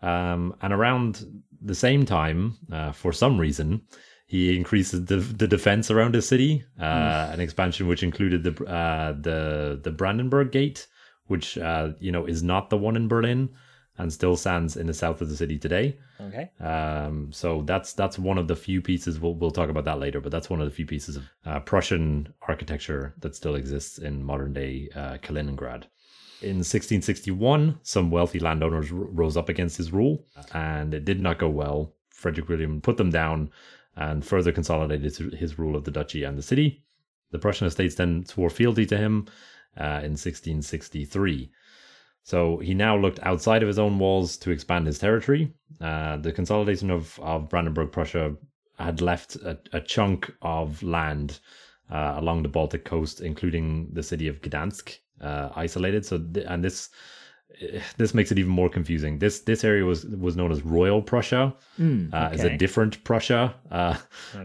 Um, 0.03 0.55
and 0.63 0.73
around 0.73 1.25
the 1.61 1.75
same 1.75 2.05
time, 2.05 2.59
uh, 2.73 2.93
for 2.93 3.13
some 3.13 3.39
reason, 3.39 3.83
he 4.27 4.57
increases 4.57 5.05
the 5.05 5.17
the 5.17 5.47
defense 5.47 5.91
around 5.91 6.15
his 6.15 6.27
city, 6.27 6.65
uh, 6.81 7.31
an 7.33 7.41
expansion 7.41 7.87
which 7.87 8.03
included 8.03 8.43
the 8.43 8.65
uh, 8.65 9.13
the 9.13 9.81
the 9.83 9.91
Brandenburg 9.91 10.51
Gate, 10.51 10.87
which 11.27 11.57
uh, 11.59 11.91
you 12.01 12.11
know 12.11 12.27
is 12.27 12.43
not 12.43 12.71
the 12.71 12.79
one 12.79 12.97
in 12.97 13.09
Berlin 13.09 13.51
and 13.99 14.13
still 14.13 14.37
stands 14.37 14.77
in 14.77 14.87
the 14.87 14.95
south 14.95 15.21
of 15.21 15.29
the 15.29 15.37
city 15.37 15.59
today. 15.59 15.99
Okay. 16.21 16.51
Um, 16.61 17.31
so 17.33 17.63
that's 17.63 17.93
that's 17.93 18.19
one 18.19 18.39
of 18.39 18.49
the 18.49 18.57
few 18.57 18.81
pieces. 18.81 19.21
We'll 19.21 19.35
we'll 19.35 19.51
talk 19.51 19.69
about 19.69 19.85
that 19.85 19.99
later, 19.99 20.21
but 20.21 20.33
that's 20.33 20.49
one 20.51 20.61
of 20.61 20.69
the 20.69 20.75
few 20.75 20.87
pieces 20.87 21.17
of 21.17 21.25
uh, 21.45 21.61
Prussian 21.61 22.33
architecture 22.49 23.15
that 23.21 23.37
still 23.37 23.55
exists 23.55 23.99
in 23.99 24.25
modern 24.25 24.53
day 24.53 24.89
uh, 24.95 25.19
Kaliningrad. 25.19 25.85
In 26.41 26.57
1661, 26.59 27.79
some 27.83 28.11
wealthy 28.11 28.41
landowners 28.41 28.91
r- 28.91 28.99
rose 28.99 29.37
up 29.37 29.49
against 29.49 29.77
his 29.77 29.93
rule, 29.93 30.25
and 30.53 30.93
it 30.95 31.05
did 31.05 31.21
not 31.21 31.39
go 31.39 31.49
well. 31.49 31.95
Frederick 32.11 32.49
William 32.49 32.81
put 32.81 32.97
them 32.97 33.11
down 33.11 33.51
and 33.95 34.25
further 34.25 34.53
consolidated 34.53 35.35
his- 35.35 35.59
rule 35.59 35.77
of 35.77 35.85
the 35.85 35.91
duchy 35.91 36.25
and 36.25 36.37
the 36.39 36.43
city. 36.43 36.83
The 37.31 37.39
Prussian 37.39 37.67
estates 37.67 37.95
then 37.95 38.25
swore 38.27 38.51
fealty 38.51 38.87
to 38.87 38.97
him 38.97 39.27
uh, 39.79 40.01
in 40.03 40.17
1663. 40.19 41.51
So 42.23 42.59
he 42.59 42.75
now 42.75 42.97
looked 42.97 43.19
outside 43.23 43.63
of 43.63 43.69
his 43.69 43.79
own 43.79 43.99
walls 43.99 44.37
to 44.39 44.51
expand 44.51 44.87
his 44.87 44.99
territory. 44.99 45.53
Uh, 45.81 46.17
the 46.19 46.33
consolidation 46.33 46.91
of, 46.91 47.19
of 47.21 47.49
Brandenburg 47.49 47.91
Prussia 47.91 48.37
had 48.79 49.01
left 49.01 49.37
a, 49.37 49.59
a 49.73 49.81
chunk 49.81 50.33
of 50.43 50.83
land 50.83 51.41
uh, 51.91 52.15
along 52.17 52.43
the 52.43 52.49
Baltic 52.49 52.85
coast, 52.85 53.21
including 53.21 53.89
the 53.93 54.03
city 54.03 54.29
of 54.29 54.41
Gdansk, 54.41 54.99
uh, 55.21 55.51
isolated. 55.57 56.07
So, 56.07 56.19
th- 56.19 56.47
and 56.49 56.65
this 56.65 56.91
eh, 57.61 57.81
this 57.99 58.15
makes 58.15 58.33
it 58.33 58.39
even 58.39 58.51
more 58.53 58.69
confusing. 58.71 59.19
This 59.19 59.41
this 59.41 59.65
area 59.65 59.85
was 59.85 60.07
was 60.07 60.37
known 60.37 60.53
as 60.53 60.63
Royal 60.63 61.03
Prussia, 61.03 61.55
uh, 62.15 62.31
is 62.33 62.41
a 62.45 62.57
different 62.57 63.03
Prussia, 63.05 63.55
uh, 63.71 63.97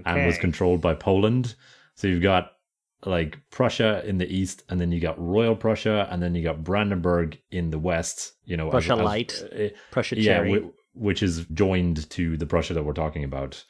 and 0.05 0.25
was 0.25 0.37
controlled 0.41 0.81
by 0.81 0.93
Poland. 0.95 1.55
So 1.95 2.07
you've 2.07 2.21
got 2.23 2.56
like 3.05 3.39
Prussia 3.51 4.03
in 4.05 4.17
the 4.17 4.27
east, 4.27 4.63
and 4.69 4.81
then 4.81 4.91
you 4.91 4.99
got 4.99 5.19
Royal 5.19 5.55
Prussia, 5.55 6.07
and 6.11 6.21
then 6.21 6.35
you 6.35 6.43
got 6.43 6.63
Brandenburg 6.63 7.39
in 7.51 7.69
the 7.69 7.79
west. 7.79 8.33
You 8.45 8.57
know, 8.57 8.69
Prussia 8.69 8.95
Light, 8.95 9.43
uh, 9.53 9.69
Prussia 9.91 10.15
yeah, 10.17 10.37
Cherry. 10.37 10.59
whi- 10.59 10.71
which 10.93 11.21
is 11.21 11.45
joined 11.53 12.09
to 12.09 12.37
the 12.37 12.45
Prussia 12.45 12.73
that 12.73 12.83
we're 12.83 12.93
talking 12.93 13.23
about. 13.23 13.63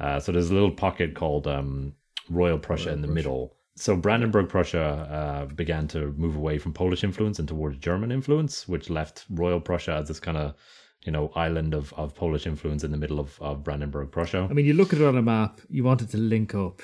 Uh, 0.00 0.18
so 0.18 0.32
there's 0.32 0.50
a 0.50 0.54
little 0.54 0.72
pocket 0.72 1.14
called 1.14 1.46
um, 1.46 1.94
Royal 2.28 2.58
Prussia 2.58 2.92
in 2.92 3.00
the 3.00 3.08
middle. 3.08 3.56
So 3.76 3.96
Brandenburg 3.96 4.48
Prussia 4.48 4.82
uh, 4.82 5.54
began 5.54 5.88
to 5.88 6.12
move 6.12 6.36
away 6.36 6.58
from 6.58 6.72
Polish 6.72 7.04
influence 7.04 7.38
and 7.38 7.48
towards 7.48 7.78
German 7.78 8.12
influence, 8.12 8.68
which 8.68 8.90
left 8.90 9.24
Royal 9.30 9.60
Prussia 9.60 9.94
as 9.94 10.08
this 10.08 10.20
kind 10.20 10.36
of 10.36 10.54
you 11.04 11.12
know 11.12 11.30
island 11.34 11.74
of, 11.74 11.92
of 11.94 12.14
Polish 12.14 12.46
influence 12.46 12.82
in 12.82 12.90
the 12.90 12.96
middle 12.96 13.20
of, 13.20 13.40
of 13.40 13.62
Brandenburg 13.62 14.10
Prussia. 14.10 14.46
I 14.50 14.52
mean, 14.52 14.66
you 14.66 14.74
look 14.74 14.92
at 14.92 15.00
it 15.00 15.06
on 15.06 15.16
a 15.16 15.22
map, 15.22 15.60
you 15.68 15.84
want 15.84 16.02
it 16.02 16.10
to 16.10 16.18
link 16.18 16.54
up, 16.54 16.82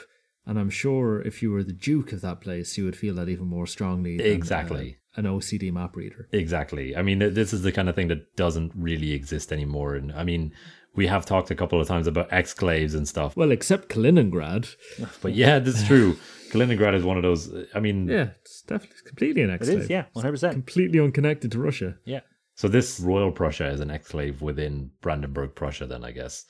and 0.50 0.58
I'm 0.58 0.68
sure 0.70 1.22
if 1.22 1.42
you 1.42 1.52
were 1.52 1.62
the 1.62 1.72
duke 1.88 2.12
of 2.12 2.20
that 2.22 2.40
place, 2.40 2.76
you 2.76 2.84
would 2.84 2.96
feel 2.96 3.14
that 3.14 3.28
even 3.28 3.46
more 3.46 3.66
strongly. 3.66 4.16
Than, 4.16 4.26
Exactly. 4.26 4.98
uh, 5.16 5.20
an 5.20 5.24
OCD 5.26 5.72
map 5.72 5.96
reader. 5.96 6.28
Exactly. 6.32 6.96
I 6.96 7.02
mean, 7.02 7.18
this 7.18 7.52
is 7.52 7.62
the 7.62 7.72
kind 7.72 7.88
of 7.88 7.94
thing 7.94 8.08
that 8.08 8.36
doesn't 8.36 8.72
really 8.74 9.12
exist 9.12 9.52
anymore. 9.52 9.94
And 9.94 10.12
I 10.12 10.24
mean, 10.24 10.52
we 10.94 11.06
have 11.06 11.24
talked 11.24 11.50
a 11.50 11.54
couple 11.54 11.80
of 11.80 11.86
times 11.86 12.06
about 12.06 12.30
exclaves 12.30 12.94
and 12.94 13.06
stuff. 13.06 13.36
Well, 13.36 13.52
except 13.52 13.88
Kaliningrad. 13.88 14.74
But 15.22 15.34
yeah, 15.34 15.58
that's 15.60 15.86
true. 15.86 16.16
Kaliningrad 16.50 16.94
is 16.94 17.04
one 17.04 17.16
of 17.16 17.22
those. 17.22 17.42
I 17.74 17.80
mean, 17.80 18.08
Yeah, 18.08 18.30
it's 18.40 18.62
definitely 18.62 18.98
completely 19.06 19.42
an 19.42 19.50
exclave. 19.50 19.80
is, 19.82 19.90
yeah, 19.90 20.06
100%. 20.16 20.50
Completely 20.52 20.98
unconnected 21.00 21.52
to 21.52 21.58
Russia. 21.60 21.96
Yeah. 22.04 22.20
So 22.56 22.68
this 22.68 22.98
Royal 23.00 23.30
Prussia 23.32 23.68
is 23.68 23.80
an 23.80 23.88
exclave 23.88 24.40
within 24.40 24.90
Brandenburg 25.00 25.54
Prussia, 25.54 25.86
then 25.86 26.04
I 26.04 26.10
guess, 26.12 26.44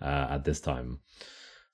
uh, 0.00 0.26
at 0.30 0.44
this 0.44 0.60
time. 0.60 1.00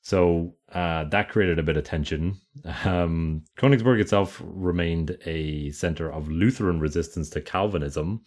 So 0.02 0.56
uh, 0.72 1.04
that 1.04 1.28
created 1.28 1.58
a 1.58 1.62
bit 1.62 1.76
of 1.76 1.84
tension. 1.84 2.40
Um, 2.84 3.44
Königsberg 3.56 4.00
itself 4.00 4.42
remained 4.44 5.16
a 5.24 5.70
center 5.70 6.12
of 6.12 6.28
Lutheran 6.28 6.80
resistance 6.80 7.30
to 7.30 7.40
Calvinism 7.40 8.22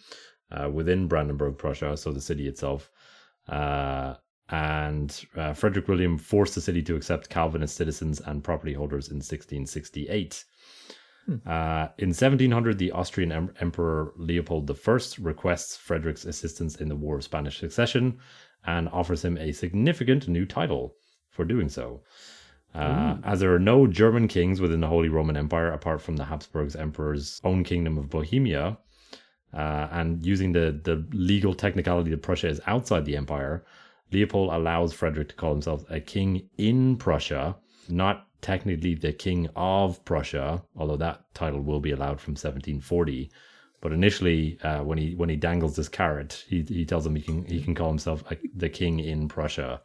uh, 0.52 0.70
within 0.70 1.08
Brandenburg 1.08 1.58
Prussia, 1.58 1.98
so 1.98 2.12
the 2.12 2.22
city 2.22 2.48
itself. 2.48 2.90
Uh, 3.50 4.16
and 4.50 5.26
uh, 5.36 5.54
Frederick 5.54 5.88
William 5.88 6.18
forced 6.18 6.56
the 6.56 6.62
city 6.62 6.82
to 6.84 6.96
accept 6.96 7.30
Calvinist 7.30 7.76
citizens 7.76 8.22
and 8.22 8.44
property 8.44 8.74
holders 8.74 9.10
in 9.10 9.18
1668. 9.18 10.46
Uh, 11.28 11.88
in 11.98 12.10
1700, 12.10 12.78
the 12.78 12.92
Austrian 12.92 13.32
em- 13.32 13.54
Emperor 13.60 14.14
Leopold 14.16 14.70
I 14.70 15.00
requests 15.20 15.76
Frederick's 15.76 16.26
assistance 16.26 16.76
in 16.76 16.88
the 16.88 16.96
War 16.96 17.18
of 17.18 17.24
Spanish 17.24 17.60
Succession 17.60 18.20
and 18.66 18.88
offers 18.90 19.26
him 19.26 19.38
a 19.40 19.52
significant 19.52 20.28
new 20.28 20.46
title, 20.46 20.96
for 21.36 21.46
doing 21.46 21.70
so. 21.70 22.02
Uh, 22.74 23.18
as 23.24 23.40
there 23.40 23.54
are 23.54 23.60
no 23.60 23.88
German 23.88 24.28
kings 24.28 24.60
within 24.60 24.82
the 24.82 24.88
Holy 24.88 25.08
Roman 25.08 25.38
Empire 25.38 25.72
apart 25.72 26.02
from 26.02 26.18
the 26.18 26.26
Habsburgs 26.26 26.76
Emperor's 26.76 27.40
own 27.44 27.64
kingdom 27.64 27.98
of 27.98 28.10
Bohemia, 28.10 28.78
uh, 29.54 29.88
and 29.92 30.26
using 30.26 30.52
the, 30.52 30.82
the 30.84 31.06
legal 31.14 31.54
technicality 31.54 32.10
that 32.10 32.22
Prussia 32.22 32.50
is 32.50 32.60
outside 32.68 33.06
the 33.06 33.16
empire, 33.16 33.64
Leopold 34.12 34.52
allows 34.52 34.94
Frederick 34.94 35.30
to 35.30 35.36
call 35.36 35.54
himself 35.54 35.86
a 35.90 36.02
king 36.02 36.50
in 36.58 36.98
Prussia, 36.98 37.56
not 37.88 38.28
technically 38.42 38.94
the 38.94 39.14
king 39.14 39.50
of 39.56 40.04
Prussia, 40.04 40.62
although 40.76 40.98
that 40.98 41.34
title 41.34 41.62
will 41.62 41.80
be 41.80 41.92
allowed 41.92 42.20
from 42.20 42.34
1740. 42.34 43.32
But 43.82 43.94
initially, 43.94 44.60
uh, 44.62 44.84
when 44.84 44.98
he 44.98 45.16
when 45.16 45.30
he 45.30 45.36
dangles 45.36 45.76
this 45.76 45.90
carrot, 45.90 46.44
he, 46.48 46.64
he 46.64 46.86
tells 46.86 47.06
him 47.06 47.16
he 47.16 47.22
can 47.22 47.46
he 47.46 47.62
can 47.62 47.76
call 47.76 47.90
himself 47.90 48.24
a, 48.32 48.38
the 48.56 48.70
king 48.70 49.00
in 49.00 49.28
Prussia. 49.28 49.82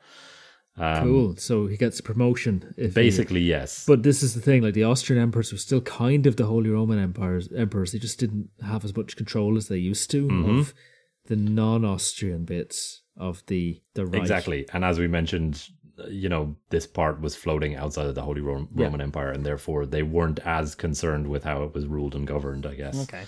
Cool. 0.79 1.37
So 1.37 1.66
he 1.66 1.77
gets 1.77 1.99
a 2.01 2.03
promotion. 2.03 2.73
If 2.77 2.91
he- 2.95 3.01
Basically, 3.03 3.41
yes. 3.41 3.85
but 3.87 4.03
this 4.03 4.23
is 4.23 4.35
the 4.35 4.41
thing: 4.41 4.62
like 4.62 4.75
the 4.75 4.85
Austrian 4.85 5.23
emperors 5.23 5.53
were 5.53 5.59
still 5.59 5.81
kind 5.83 6.27
of 6.27 6.37
the 6.37 6.47
Holy 6.47 6.71
Roman 6.71 6.99
empires. 6.99 7.49
Emperors, 7.57 7.93
they 7.93 7.99
just 7.99 8.18
didn't 8.18 8.49
have 8.62 8.85
as 8.85 8.97
much 8.97 9.16
control 9.16 9.57
as 9.57 9.68
they 9.68 9.79
used 9.79 10.11
to 10.12 10.27
Mm-hmm. 10.29 10.59
of 10.61 10.75
the 11.27 11.37
non-Austrian 11.37 12.45
bits 12.45 13.03
of 13.16 13.43
the 13.47 13.81
the 13.95 14.07
Reich. 14.07 14.21
Exactly. 14.21 14.66
And 14.73 14.85
as 14.85 14.99
we 14.99 15.07
mentioned, 15.07 15.68
uh, 15.99 16.07
you 16.09 16.29
know, 16.29 16.57
this 16.71 16.87
part 16.87 17.21
was 17.21 17.37
floating 17.37 17.77
outside 17.77 18.07
of 18.07 18.14
the 18.14 18.23
Holy 18.23 18.41
Ro- 18.41 18.68
Yeah. 18.75 18.85
Roman 18.87 19.01
Empire, 19.01 19.31
and 19.31 19.45
therefore 19.45 19.87
they 19.87 20.03
weren't 20.03 20.41
as 20.45 20.75
concerned 20.75 21.29
with 21.29 21.45
how 21.45 21.62
it 21.64 21.75
was 21.75 21.87
ruled 21.87 22.14
and 22.14 22.27
governed, 22.27 22.64
I 22.66 22.75
guess. 22.75 23.03
Okay. 23.03 23.25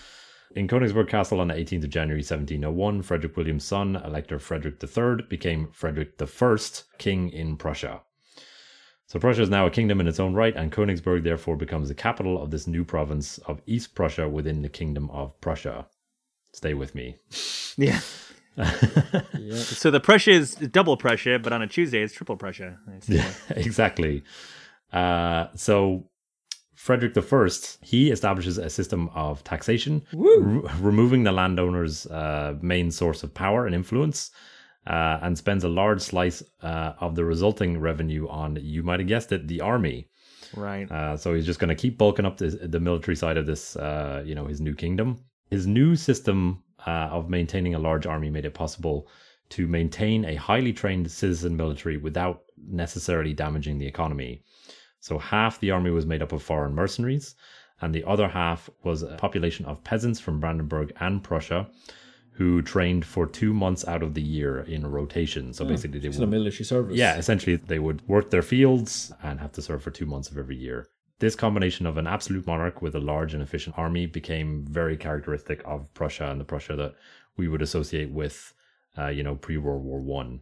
In 0.55 0.69
Königsberg 0.69 1.09
Castle 1.09 1.41
on 1.41 1.49
the 1.49 1.55
18th 1.55 1.85
of 1.85 1.91
January 1.91 2.21
1701, 2.21 3.03
Frederick 3.03 3.37
William's 3.37 3.65
son, 3.65 3.97
Elector 3.97 4.39
Frederick 4.39 4.83
III, 4.83 5.25
became 5.29 5.69
Frederick 5.73 6.21
I, 6.21 6.57
king 6.99 7.31
in 7.31 7.57
Prussia. 7.57 8.03
So 9.07 9.19
Prussia 9.19 9.43
is 9.43 9.51
now 9.51 9.67
a 9.67 9.71
kingdom 9.71 10.01
in 10.01 10.09
its 10.09 10.21
own 10.21 10.35
right, 10.35 10.55
and 10.55 10.73
Königsberg 10.73 11.23
therefore 11.23 11.57
becomes 11.57 11.89
the 11.89 11.95
capital 11.95 12.43
of 12.43 12.51
this 12.51 12.67
new 12.67 12.85
province 12.85 13.39
of 13.39 13.61
East 13.67 13.95
Prussia 13.95 14.29
within 14.29 14.63
the 14.63 14.69
Kingdom 14.69 15.11
of 15.11 15.39
Prussia. 15.41 15.87
Stay 16.53 16.75
with 16.75 16.95
me. 16.95 17.17
Yeah. 17.79 18.01
yeah. 18.59 19.57
So 19.57 19.91
the 19.91 19.99
Prussia 19.99 20.33
is 20.33 20.57
double 20.57 20.99
Prussia, 20.99 21.39
but 21.39 21.55
on 21.55 21.63
a 21.63 21.67
Tuesday 21.67 22.03
it's 22.03 22.13
triple 22.13 22.37
Prussia. 22.37 22.79
I 22.87 22.99
see. 22.99 23.23
exactly. 23.57 24.25
Uh, 24.93 25.47
so 25.55 26.11
Frederick 26.83 27.17
I, 27.17 27.49
he 27.81 28.11
establishes 28.11 28.59
a 28.59 28.69
system 28.69 29.09
of 29.15 29.45
taxation, 29.45 30.03
re- 30.13 30.69
removing 30.81 31.23
the 31.23 31.31
landowner's 31.31 32.07
uh, 32.07 32.57
main 32.61 32.91
source 32.91 33.23
of 33.23 33.33
power 33.33 33.67
and 33.67 33.75
influence, 33.75 34.33
uh, 34.89 35.21
and 35.23 35.39
spends 35.39 35.63
a 35.63 35.69
large 35.69 36.01
slice 36.01 36.43
uh, 36.61 36.95
of 36.99 37.15
the 37.15 37.25
resulting 37.25 37.79
revenue 37.79 38.27
on, 38.29 38.59
you 38.61 38.83
might 38.83 38.99
have 38.99 39.07
guessed 39.07 39.31
it, 39.31 39.47
the 39.47 39.61
army. 39.61 40.09
Right. 40.57 40.91
Uh, 40.91 41.17
so 41.17 41.35
he's 41.35 41.47
just 41.47 41.61
going 41.61 41.69
to 41.69 41.77
keep 41.77 41.99
bulking 41.99 42.27
up 42.27 42.37
the, 42.37 42.49
the 42.49 42.81
military 42.81 43.15
side 43.15 43.37
of 43.37 43.47
this, 43.47 43.77
uh, 43.77 44.25
you 44.27 44.35
know, 44.35 44.47
his 44.47 44.61
new 44.61 44.75
kingdom. 44.75 45.23
His 45.51 45.69
new 45.69 45.95
system 45.95 46.65
uh, 46.85 47.11
of 47.13 47.31
maintaining 47.31 47.77
a 47.77 47.79
large 47.79 48.07
army 48.07 48.29
made 48.29 48.45
it 48.45 48.55
possible 48.55 49.07
to 49.51 49.69
maintain 49.69 50.25
a 50.25 50.35
highly 50.35 50.73
trained 50.73 51.09
citizen 51.13 51.57
military 51.57 51.97
without 51.97 52.43
necessarily 52.57 53.35
damaging 53.35 53.79
the 53.79 53.87
economy. 53.87 54.43
So 55.03 55.19
half 55.19 55.59
the 55.59 55.73
army 55.73 55.91
was 55.91 56.07
made 56.07 56.23
up 56.23 56.31
of 56.31 56.45
foreign 56.45 56.75
mercenaries, 56.77 57.35
and 57.81 57.93
the 57.93 58.05
other 58.05 58.29
half 58.29 58.71
was 58.85 59.03
a 59.03 59.17
population 59.17 59.67
of 59.67 59.83
peasants 59.83 60.21
from 60.21 60.39
Brandenburg 60.39 60.93
and 61.01 61.23
Prussia 61.23 61.69
who 62.35 62.63
trained 62.63 63.05
for 63.05 63.27
two 63.27 63.53
months 63.53 63.87
out 63.87 64.03
of 64.03 64.15
the 64.15 64.23
year 64.23 64.61
in 64.61 64.87
rotation. 64.87 65.53
So 65.53 65.65
basically, 65.65 65.99
they 65.99 66.09
would 66.09 66.31
military 66.31 66.65
service. 66.65 66.97
yeah, 66.97 67.17
essentially, 67.17 67.57
they 67.57 67.81
would 67.81 68.07
work 68.09 68.31
their 68.31 68.43
fields 68.43 69.13
and 69.25 69.41
have 69.41 69.53
to 69.53 69.63
serve 69.63 69.83
for 69.83 69.91
two 69.91 70.07
months 70.07 70.31
of 70.31 70.39
every 70.39 70.57
year. 70.57 70.87
This 71.19 71.35
combination 71.35 71.85
of 71.85 71.97
an 71.99 72.07
absolute 72.07 72.47
monarch 72.47 72.81
with 72.81 72.95
a 72.95 73.01
large 73.01 73.35
and 73.35 73.43
efficient 73.43 73.77
army 73.77 74.07
became 74.07 74.65
very 74.65 74.97
characteristic 74.97 75.63
of 75.65 75.93
Prussia 75.95 76.31
and 76.31 76.41
the 76.41 76.45
Prussia 76.45 76.77
that 76.77 76.95
we 77.37 77.49
would 77.49 77.61
associate 77.61 78.11
with, 78.11 78.55
uh, 78.97 79.09
you 79.09 79.25
know, 79.25 79.35
pre 79.35 79.57
World 79.57 79.85
War 79.85 80.01
One. 80.01 80.41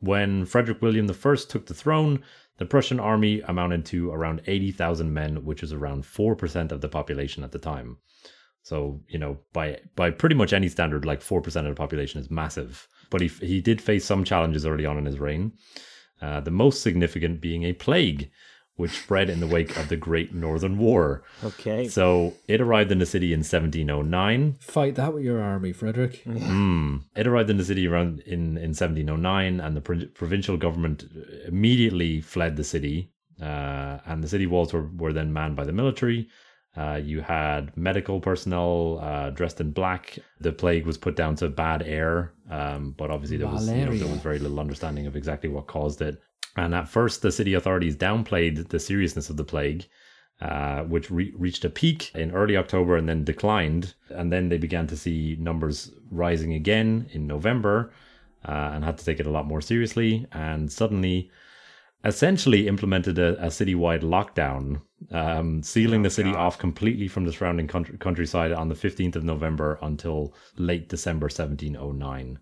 When 0.00 0.44
Frederick 0.44 0.82
William 0.82 1.10
I 1.10 1.34
took 1.36 1.66
the 1.66 1.74
throne, 1.74 2.22
the 2.58 2.66
Prussian 2.66 3.00
army 3.00 3.40
amounted 3.42 3.84
to 3.86 4.10
around 4.10 4.42
80,000 4.46 5.12
men, 5.12 5.44
which 5.44 5.62
is 5.62 5.72
around 5.72 6.04
4% 6.04 6.72
of 6.72 6.80
the 6.80 6.88
population 6.88 7.42
at 7.42 7.52
the 7.52 7.58
time. 7.58 7.98
So, 8.62 9.02
you 9.08 9.18
know, 9.18 9.38
by 9.52 9.80
by 9.94 10.10
pretty 10.10 10.34
much 10.34 10.52
any 10.52 10.68
standard, 10.68 11.04
like 11.04 11.20
4% 11.20 11.44
of 11.44 11.64
the 11.64 11.74
population 11.74 12.20
is 12.20 12.30
massive. 12.30 12.88
But 13.10 13.20
he, 13.20 13.28
he 13.28 13.60
did 13.60 13.80
face 13.80 14.04
some 14.04 14.24
challenges 14.24 14.64
early 14.64 14.86
on 14.86 14.96
in 14.96 15.04
his 15.04 15.18
reign, 15.18 15.52
uh, 16.22 16.40
the 16.40 16.50
most 16.50 16.82
significant 16.82 17.42
being 17.42 17.64
a 17.64 17.74
plague, 17.74 18.30
which 18.76 19.02
spread 19.02 19.30
in 19.30 19.40
the 19.40 19.46
wake 19.46 19.76
of 19.76 19.88
the 19.88 19.96
Great 19.96 20.34
Northern 20.34 20.78
War. 20.78 21.22
Okay. 21.44 21.88
So 21.88 22.34
it 22.48 22.60
arrived 22.60 22.90
in 22.90 22.98
the 22.98 23.06
city 23.06 23.32
in 23.32 23.40
1709. 23.40 24.56
Fight 24.60 24.96
that 24.96 25.14
with 25.14 25.24
your 25.24 25.40
army, 25.40 25.72
Frederick. 25.72 26.22
Mm. 26.44 27.02
It 27.16 27.26
arrived 27.26 27.48
in 27.48 27.56
the 27.56 27.64
city 27.64 27.86
around 27.86 28.20
in, 28.20 28.56
in 28.58 28.74
1709, 28.74 29.60
and 29.60 29.76
the 29.76 29.80
pro- 29.80 30.06
provincial 30.14 30.56
government 30.56 31.04
immediately 31.46 32.20
fled 32.20 32.56
the 32.56 32.64
city. 32.64 33.10
Uh, 33.40 33.98
and 34.06 34.22
the 34.22 34.28
city 34.28 34.46
walls 34.46 34.72
were, 34.72 34.88
were 34.96 35.12
then 35.12 35.32
manned 35.32 35.56
by 35.56 35.64
the 35.64 35.72
military. 35.72 36.28
Uh, 36.76 37.00
you 37.02 37.20
had 37.20 37.76
medical 37.76 38.20
personnel 38.20 38.98
uh, 39.00 39.30
dressed 39.30 39.60
in 39.60 39.70
black. 39.70 40.18
The 40.40 40.52
plague 40.52 40.86
was 40.86 40.98
put 40.98 41.14
down 41.14 41.36
to 41.36 41.48
bad 41.48 41.82
air, 41.82 42.32
um, 42.50 42.94
but 42.96 43.10
obviously 43.10 43.36
there 43.36 43.46
was 43.48 43.68
you 43.68 43.76
know, 43.76 43.96
there 43.96 44.08
was 44.08 44.20
very 44.20 44.40
little 44.40 44.58
understanding 44.58 45.06
of 45.06 45.14
exactly 45.14 45.48
what 45.48 45.68
caused 45.68 46.02
it. 46.02 46.20
And 46.56 46.74
at 46.74 46.88
first, 46.88 47.22
the 47.22 47.32
city 47.32 47.54
authorities 47.54 47.96
downplayed 47.96 48.68
the 48.68 48.78
seriousness 48.78 49.28
of 49.30 49.36
the 49.36 49.44
plague, 49.44 49.86
uh, 50.40 50.82
which 50.84 51.10
re- 51.10 51.32
reached 51.36 51.64
a 51.64 51.70
peak 51.70 52.14
in 52.14 52.30
early 52.30 52.56
October 52.56 52.96
and 52.96 53.08
then 53.08 53.24
declined. 53.24 53.94
And 54.10 54.32
then 54.32 54.48
they 54.48 54.58
began 54.58 54.86
to 54.88 54.96
see 54.96 55.36
numbers 55.40 55.90
rising 56.10 56.54
again 56.54 57.08
in 57.12 57.26
November 57.26 57.92
uh, 58.46 58.70
and 58.74 58.84
had 58.84 58.98
to 58.98 59.04
take 59.04 59.20
it 59.20 59.26
a 59.26 59.30
lot 59.30 59.46
more 59.46 59.60
seriously. 59.60 60.26
And 60.32 60.70
suddenly, 60.70 61.30
essentially 62.04 62.68
implemented 62.68 63.18
a, 63.18 63.42
a 63.42 63.48
citywide 63.48 64.02
lockdown, 64.02 64.82
um, 65.10 65.62
sealing 65.62 66.02
the 66.02 66.10
city 66.10 66.30
off 66.30 66.58
completely 66.58 67.08
from 67.08 67.24
the 67.24 67.32
surrounding 67.32 67.66
country, 67.66 67.96
countryside 67.98 68.52
on 68.52 68.68
the 68.68 68.74
15th 68.74 69.16
of 69.16 69.24
November 69.24 69.78
until 69.82 70.34
late 70.56 70.88
December 70.88 71.24
1709. 71.24 72.38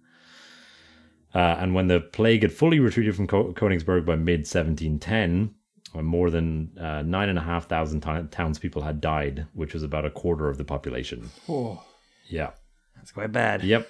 Uh, 1.34 1.56
and 1.58 1.74
when 1.74 1.86
the 1.88 2.00
plague 2.00 2.42
had 2.42 2.52
fully 2.52 2.78
retreated 2.80 3.16
from 3.16 3.26
Ko- 3.26 3.52
Königsberg 3.54 4.04
by 4.04 4.16
mid 4.16 4.40
1710, 4.40 5.54
uh, 5.94 6.02
more 6.02 6.30
than 6.30 6.76
uh, 6.78 7.02
nine 7.02 7.28
and 7.28 7.38
a 7.38 7.42
half 7.42 7.68
thousand 7.68 8.00
to- 8.02 8.28
townspeople 8.30 8.82
had 8.82 9.00
died, 9.00 9.46
which 9.54 9.74
was 9.74 9.82
about 9.82 10.04
a 10.04 10.10
quarter 10.10 10.48
of 10.48 10.58
the 10.58 10.64
population. 10.64 11.30
Oh, 11.48 11.82
Yeah. 12.28 12.50
that's 12.96 13.12
quite 13.12 13.32
bad. 13.32 13.62
Yep. 13.64 13.88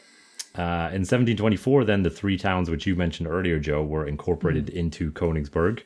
Uh, 0.55 0.90
in 0.93 1.01
1724, 1.07 1.84
then 1.84 2.03
the 2.03 2.11
three 2.11 2.36
towns 2.36 2.68
which 2.68 2.86
you 2.86 2.95
mentioned 2.95 3.28
earlier, 3.28 3.59
Joe, 3.59 3.82
were 3.82 4.07
incorporated 4.07 4.68
into 4.68 5.11
Königsberg. 5.12 5.80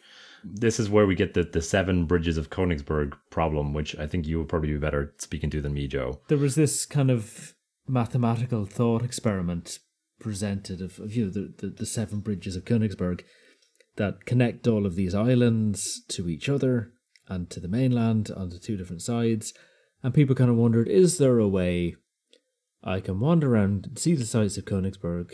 This 0.44 0.78
is 0.80 0.90
where 0.90 1.07
we 1.07 1.14
get 1.14 1.34
the, 1.34 1.42
the 1.44 1.62
seven 1.62 2.04
bridges 2.07 2.36
of 2.36 2.50
Königsberg 2.50 3.14
problem, 3.30 3.72
which 3.72 3.96
I 3.96 4.07
think 4.07 4.26
you 4.26 4.38
would 4.38 4.48
probably 4.48 4.72
be 4.72 4.78
better 4.78 5.14
speaking 5.18 5.50
to 5.50 5.61
than 5.61 5.72
me, 5.74 5.86
Joe. 5.88 6.20
There 6.28 6.38
was 6.38 6.54
this 6.57 6.84
kind 6.86 7.11
of 7.11 7.54
mathematical 7.88 8.64
thought 8.66 9.02
experiment 9.04 9.78
presented 10.18 10.80
of, 10.80 10.98
of 10.98 11.14
you 11.14 11.24
know, 11.26 11.30
the, 11.30 11.52
the, 11.58 11.66
the 11.68 11.86
seven 11.86 12.20
bridges 12.20 12.56
of 12.56 12.64
Königsberg 12.64 13.22
that 13.96 14.24
connect 14.26 14.66
all 14.66 14.86
of 14.86 14.94
these 14.94 15.14
islands 15.14 16.02
to 16.08 16.28
each 16.28 16.48
other 16.48 16.92
and 17.28 17.48
to 17.50 17.60
the 17.60 17.68
mainland 17.68 18.30
on 18.36 18.50
the 18.50 18.58
two 18.58 18.76
different 18.76 19.02
sides. 19.02 19.52
And 20.02 20.14
people 20.14 20.34
kind 20.34 20.50
of 20.50 20.56
wondered, 20.56 20.88
is 20.88 21.18
there 21.18 21.38
a 21.38 21.48
way 21.48 21.96
I 22.84 23.00
can 23.00 23.18
wander 23.20 23.52
around 23.54 23.86
and 23.86 23.98
see 23.98 24.14
the 24.14 24.24
sights 24.26 24.56
of 24.58 24.64
Königsberg, 24.64 25.32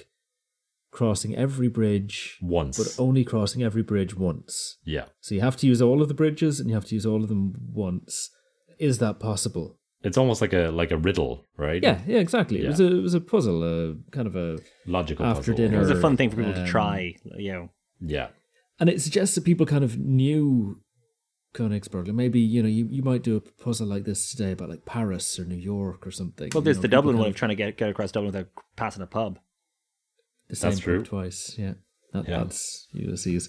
crossing 0.90 1.34
every 1.34 1.68
bridge, 1.68 2.38
Once. 2.40 2.78
but 2.78 3.02
only 3.02 3.24
crossing 3.24 3.62
every 3.62 3.82
bridge 3.82 4.14
once? 4.16 4.78
yeah. 4.84 5.06
So 5.20 5.34
you 5.34 5.40
have 5.40 5.56
to 5.58 5.66
use 5.66 5.82
all 5.82 6.00
of 6.02 6.08
the 6.08 6.14
bridges 6.14 6.60
and 6.60 6.68
you 6.68 6.74
have 6.74 6.86
to 6.86 6.94
use 6.94 7.04
all 7.06 7.22
of 7.22 7.28
them 7.28 7.54
once. 7.72 8.30
Is 8.78 8.98
that 8.98 9.20
possible? 9.20 9.78
It's 10.04 10.18
almost 10.18 10.40
like 10.40 10.52
a 10.52 10.70
like 10.70 10.90
a 10.90 10.96
riddle, 10.96 11.44
right? 11.56 11.82
Yeah, 11.82 12.00
yeah, 12.06 12.18
exactly. 12.18 12.64
It 12.64 12.68
was 12.68 12.80
a 12.80 12.86
it 12.98 13.02
was 13.02 13.14
a 13.14 13.20
puzzle, 13.20 13.62
uh, 13.62 13.94
kind 14.10 14.26
of 14.26 14.34
a 14.36 14.58
Logical 14.86 15.24
After 15.24 15.40
puzzle. 15.52 15.54
dinner. 15.56 15.76
It 15.76 15.80
was 15.80 15.90
a 15.90 16.00
fun 16.00 16.16
thing 16.16 16.30
for 16.30 16.36
people 16.36 16.54
to 16.54 16.60
Um, 16.62 16.66
try. 16.66 17.14
You 17.36 17.52
know. 17.52 17.68
Yeah. 18.00 18.28
and 18.80 18.88
it 18.90 19.00
suggests 19.00 19.34
that 19.36 19.44
people 19.44 19.64
kind 19.66 19.84
of 19.84 19.96
knew 19.98 20.80
Königsberg. 21.54 22.06
Like 22.06 22.14
maybe 22.16 22.40
you 22.40 22.62
know 22.62 22.68
you, 22.68 22.86
you 22.90 23.02
might 23.02 23.22
do 23.22 23.36
a 23.36 23.40
puzzle 23.40 23.86
like 23.86 24.04
this 24.04 24.30
today 24.32 24.52
about 24.52 24.70
like 24.70 24.84
Paris 24.86 25.38
or 25.38 25.44
New 25.44 25.54
York 25.56 26.06
or 26.06 26.10
something. 26.10 26.50
Well, 26.52 26.62
you 26.62 26.64
there's 26.64 26.78
know, 26.78 26.82
the 26.82 26.88
Dublin 26.88 27.16
one 27.18 27.26
of- 27.26 27.30
of 27.34 27.36
trying 27.36 27.50
to 27.50 27.54
get 27.54 27.76
get 27.76 27.90
across 27.90 28.10
Dublin 28.12 28.32
without 28.32 28.48
passing 28.76 29.02
a 29.02 29.06
pub. 29.06 29.38
the 30.48 30.56
same 30.56 30.70
That's 30.70 30.80
true. 30.80 31.02
twice. 31.04 31.54
Yeah, 31.58 31.74
that, 32.12 32.28
Yeah. 32.28 32.38
that's 32.38 32.88
Ulysses. 32.92 33.48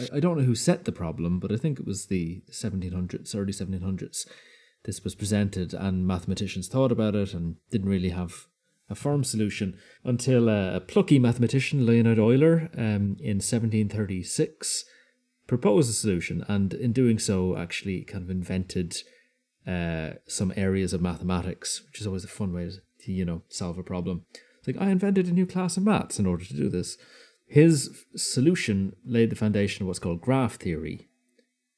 I, 0.00 0.16
I 0.16 0.20
don't 0.20 0.38
know 0.38 0.44
who 0.44 0.54
set 0.54 0.84
the 0.86 0.92
problem, 0.92 1.38
but 1.38 1.52
I 1.52 1.56
think 1.56 1.78
it 1.78 1.86
was 1.86 2.06
the 2.06 2.42
1700s, 2.50 3.34
early 3.36 3.52
1700s. 3.52 4.26
This 4.84 5.04
was 5.04 5.14
presented, 5.14 5.74
and 5.74 6.06
mathematicians 6.06 6.68
thought 6.68 6.92
about 6.92 7.14
it 7.14 7.34
and 7.34 7.56
didn't 7.70 7.88
really 7.88 8.10
have 8.10 8.46
a 8.90 8.94
firm 8.94 9.24
solution 9.24 9.78
until 10.04 10.48
a 10.48 10.80
plucky 10.80 11.18
mathematician, 11.18 11.86
Leonhard 11.86 12.18
Euler, 12.18 12.68
um, 12.76 13.16
in 13.20 13.38
1736, 13.38 14.84
proposed 15.46 15.90
a 15.90 15.92
solution, 15.92 16.44
and 16.48 16.74
in 16.74 16.92
doing 16.92 17.18
so, 17.18 17.56
actually 17.56 18.02
kind 18.02 18.24
of 18.24 18.30
invented 18.30 18.96
uh, 19.66 20.10
some 20.26 20.52
areas 20.56 20.92
of 20.92 21.00
mathematics, 21.00 21.82
which 21.86 22.00
is 22.00 22.06
always 22.06 22.24
a 22.24 22.28
fun 22.28 22.52
way 22.52 22.70
to 23.00 23.12
you 23.12 23.24
know 23.24 23.42
solve 23.48 23.78
a 23.78 23.82
problem. 23.82 24.24
It's 24.58 24.66
like 24.66 24.80
I 24.80 24.90
invented 24.90 25.26
a 25.26 25.32
new 25.32 25.46
class 25.46 25.76
of 25.76 25.84
maths 25.84 26.18
in 26.18 26.26
order 26.26 26.44
to 26.44 26.54
do 26.54 26.68
this. 26.68 26.96
His 27.46 28.04
solution 28.16 28.96
laid 29.04 29.30
the 29.30 29.36
foundation 29.36 29.82
of 29.82 29.88
what's 29.88 29.98
called 29.98 30.20
graph 30.20 30.54
theory, 30.54 31.08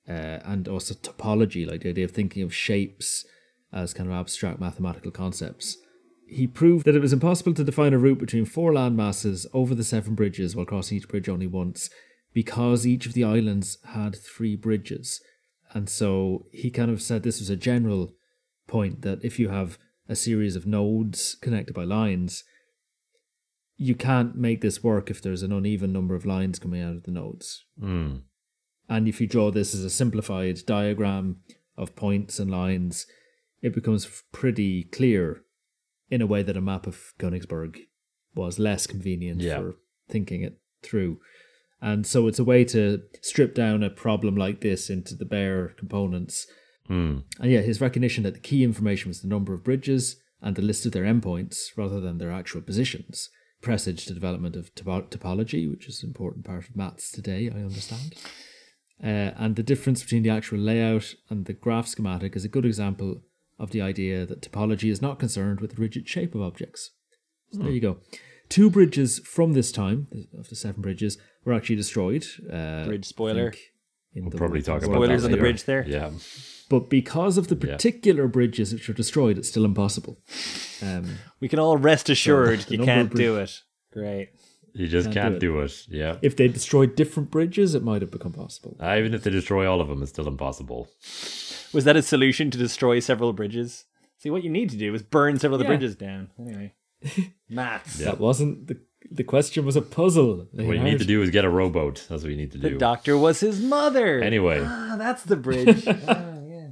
uh, 0.09 0.41
and 0.45 0.69
also 0.69 0.95
topology, 0.95 1.67
like 1.67 1.83
the 1.83 1.91
idea 1.91 2.05
of 2.05 2.11
thinking 2.11 2.43
of 2.43 2.55
shapes 2.55 3.25
as 3.73 3.95
kind 3.95 4.09
of 4.09 4.15
abstract 4.15 4.61
mathematical 4.61 5.11
concepts. 5.11 5.79
He 6.27 6.47
proved 6.47 6.87
that 6.87 6.97
it 6.97 7.03
was 7.03 7.13
impossible 7.13 7.55
to 7.55 7.65
define 7.65 7.93
a 7.93 7.99
route 7.99 8.19
between 8.19 8.45
four 8.45 8.73
land 8.73 8.97
masses 8.97 9.47
over 9.53 9.75
the 9.75 9.85
seven 9.85 10.15
bridges 10.15 10.57
while 10.57 10.67
crossing 10.67 10.99
each 10.99 11.09
bridge 11.09 11.29
only 11.29 11.47
once 11.47 11.91
because 12.33 12.87
each 12.87 13.07
of 13.07 13.13
the 13.13 13.25
islands 13.25 13.79
had 13.93 14.17
three 14.17 14.57
bridges. 14.57 15.23
And 15.73 15.89
so 15.89 16.47
he 16.53 16.71
kind 16.71 16.91
of 16.91 17.03
said 17.03 17.23
this 17.23 17.41
was 17.41 17.51
a 17.51 17.57
general 17.57 18.13
point 18.67 19.03
that 19.03 19.25
if 19.25 19.39
you 19.39 19.49
have 19.49 19.79
a 20.09 20.17
series 20.17 20.57
of 20.57 20.67
nodes 20.67 21.37
connected 21.41 21.75
by 21.75 21.85
lines, 21.85 22.45
you 23.77 23.95
can't 23.95 24.37
make 24.37 24.61
this 24.61 24.83
work 24.83 25.11
if 25.11 25.21
there's 25.21 25.43
an 25.43 25.53
uneven 25.53 25.93
number 25.93 26.15
of 26.15 26.27
lines 26.27 26.59
coming 26.59 26.81
out 26.81 26.95
of 26.95 27.03
the 27.05 27.11
nodes. 27.11 27.65
Mm. 27.81 28.23
And 28.89 29.09
if 29.09 29.21
you 29.21 29.27
draw 29.27 29.51
this 29.51 29.75
as 29.75 29.85
a 29.85 29.91
simplified 29.91 30.61
diagram 30.67 31.39
of 31.77 31.97
points 31.97 32.39
and 32.39 32.51
lines, 32.51 33.07
it 33.63 33.75
becomes 33.75 34.23
pretty 34.33 34.85
clear 34.85 35.43
in 36.11 36.21
a 36.21 36.27
way 36.27 36.43
that 36.43 36.57
a 36.57 36.61
map 36.61 36.87
of 36.87 37.15
Königsberg 37.19 37.79
was 38.35 38.59
less 38.59 38.87
convenient 38.87 39.41
Yeah. 39.41 39.59
for 39.59 39.77
thinking 40.09 40.43
it 40.43 40.61
through. 40.83 41.19
And 41.81 42.07
so 42.07 42.29
it's 42.29 42.39
a 42.39 42.45
way 42.45 42.65
to 42.67 43.03
strip 43.23 43.55
down 43.55 43.83
a 43.83 43.91
problem 43.91 44.37
like 44.37 44.61
this 44.61 44.91
into 44.91 45.15
the 45.15 45.25
bare 45.25 45.69
components. 45.79 46.47
Mm. 46.89 47.25
And 47.41 47.51
yeah, 47.51 47.61
his 47.63 47.81
recognition 47.81 48.23
that 48.25 48.35
the 48.35 48.41
key 48.41 48.63
information 48.63 49.09
was 49.09 49.23
the 49.23 49.29
number 49.29 49.55
of 49.55 49.65
bridges 49.65 50.17
and 50.43 50.57
the 50.57 50.63
list 50.63 50.85
of 50.85 50.93
their 50.93 51.05
endpoints 51.05 51.69
rather 51.77 52.01
than 52.01 52.19
their 52.19 52.31
actual 52.31 52.61
positions 52.61 53.31
presaged 53.63 54.09
the 54.11 54.15
development 54.15 54.57
of 54.57 54.75
topo- 54.75 55.03
topology, 55.09 55.71
which 55.71 55.89
is 55.89 56.03
an 56.03 56.11
important 56.11 56.45
part 56.45 56.69
of 56.69 56.77
maths 56.77 57.11
today, 57.11 57.49
I 57.51 57.61
understand. 57.61 58.15
Uh, 59.03 59.33
and 59.37 59.57
the 59.57 59.63
difference 59.63 60.03
between 60.03 60.23
the 60.23 60.31
actual 60.31 60.59
layout 60.59 61.15
and 61.29 61.47
the 61.47 61.53
graph 61.53 61.87
schematic 61.89 62.37
is 62.37 62.45
a 62.45 62.49
good 62.49 62.65
example 62.65 63.21
of 63.59 63.71
the 63.71 63.81
idea 63.83 64.25
that 64.27 64.41
topology 64.43 64.91
is 64.91 65.03
not 65.03 65.19
concerned 65.19 65.61
with 65.61 65.75
the 65.75 65.81
rigid 65.81 66.09
shape 66.09 66.35
of 66.35 66.41
objects. 66.43 66.91
So 67.53 67.59
there 67.63 67.71
you 67.73 67.81
go. 67.81 67.99
Two 68.49 68.71
bridges 68.71 69.21
from 69.21 69.53
this 69.53 69.73
time, 69.73 70.09
of 70.39 70.49
the 70.49 70.57
seven 70.57 70.83
bridges, 70.83 71.19
were 71.45 71.53
actually 71.53 71.77
destroyed. 71.77 72.25
Uh, 72.51 72.85
Bridge 72.87 73.05
spoiler. 73.07 73.53
In 74.15 74.23
We'll 74.25 74.31
the 74.31 74.39
probably 74.39 74.63
talk 74.63 74.83
about 74.83 74.95
Spoilers 74.95 75.23
that 75.23 75.29
on 75.29 75.33
the 75.33 75.39
bridge 75.39 75.65
there. 75.65 75.85
Yeah. 75.89 76.11
But 76.71 76.89
because 76.89 77.37
of 77.37 77.49
the 77.49 77.57
Yeah. 77.57 77.73
particular 77.75 78.29
bridges 78.29 78.73
which 78.73 78.87
were 78.89 78.95
destroyed, 78.95 79.39
it's 79.39 79.49
still 79.49 79.65
impossible. 79.65 80.21
Um, 80.83 81.19
We 81.41 81.49
can 81.49 81.59
all 81.59 81.77
rest 81.77 82.09
assured 82.09 82.61
the 82.61 82.77
you 82.77 82.85
can't 82.85 83.11
of 83.13 83.19
do 83.19 83.37
it. 83.37 83.61
Great. 83.93 84.31
You 84.77 84.89
just 84.89 85.07
Can't 85.07 85.15
can't, 85.15 85.41
do 85.41 85.53
do 85.53 85.61
it. 85.61 85.87
Yeah. 85.89 86.17
if 86.21 86.37
they 86.37 86.49
destroyed 86.49 86.97
different 86.97 87.31
bridges, 87.31 87.75
it 87.77 87.85
might 87.85 88.03
have 88.03 88.11
become 88.11 88.33
possible. 88.33 88.77
Uh, 88.81 88.97
even 88.99 89.15
if 89.15 89.23
they 89.23 89.31
destroy 89.31 89.71
all 89.71 89.81
of 89.81 89.87
them, 89.89 90.03
it's 90.03 90.11
still 90.11 90.27
impossible. 90.27 90.89
Was 91.73 91.85
that 91.85 91.97
a 91.97 92.03
solution 92.03 92.51
to 92.51 92.59
destroy 92.59 92.99
several 93.01 93.33
bridges? 93.33 93.85
See, 94.19 94.31
what 94.31 94.43
you 94.43 94.51
need 94.51 94.71
to 94.71 94.77
do 94.77 94.93
is 94.93 95.03
burn 95.03 95.39
several 95.39 95.61
of 95.61 95.67
the 95.67 95.73
Yeah. 95.73 95.77
bridges 95.79 95.95
down. 95.97 96.31
Anyway, 96.41 96.75
maths. 97.49 97.99
That 97.99 98.19
wasn't 98.19 98.67
the 98.67 98.81
the 99.11 99.23
question 99.23 99.65
was 99.67 99.77
a 99.77 99.83
puzzle. 99.83 100.49
They 100.53 100.67
What 100.67 100.77
you 100.77 100.83
need 100.83 100.99
to 100.99 101.05
do 101.05 101.23
is 101.23 101.31
get 101.31 101.45
a 101.45 101.51
rowboat. 101.51 102.07
That's 102.09 102.23
what 102.23 102.31
you 102.33 102.37
need 102.39 102.53
to 102.53 102.59
do. 102.59 102.71
The 102.71 102.77
doctor 102.79 103.17
was 103.19 103.39
his 103.41 103.61
mother. 103.61 104.21
Anyway, 104.21 104.61
Ah, 104.67 104.97
that's 104.99 105.23
the 105.23 105.37
bridge. 105.37 105.87
Ah, 106.09 106.39
yeah. 106.49 106.69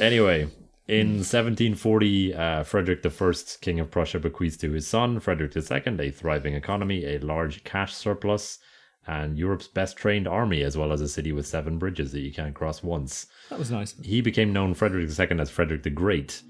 anyway, 0.00 0.48
in 0.88 1.18
1740, 1.18 2.34
uh, 2.34 2.62
Frederick 2.64 3.04
I, 3.04 3.32
King 3.60 3.78
of 3.78 3.90
Prussia, 3.90 4.18
bequeathed 4.18 4.60
to 4.62 4.72
his 4.72 4.86
son 4.86 5.20
Frederick 5.20 5.54
II 5.54 6.06
a 6.06 6.10
thriving 6.10 6.54
economy, 6.54 7.04
a 7.04 7.18
large 7.18 7.62
cash 7.64 7.94
surplus, 7.94 8.58
and 9.06 9.38
Europe's 9.38 9.68
best 9.68 9.96
trained 9.96 10.26
army, 10.26 10.62
as 10.62 10.76
well 10.76 10.92
as 10.92 11.00
a 11.00 11.08
city 11.08 11.30
with 11.30 11.46
seven 11.46 11.78
bridges 11.78 12.12
that 12.12 12.20
you 12.20 12.32
can't 12.32 12.54
cross 12.54 12.82
once. 12.82 13.26
That 13.50 13.58
was 13.58 13.70
nice. 13.70 13.94
He 14.02 14.22
became 14.22 14.52
known 14.52 14.74
Frederick 14.74 15.08
II 15.08 15.40
as 15.40 15.50
Frederick 15.50 15.82
the 15.82 15.90
Great, 15.90 16.42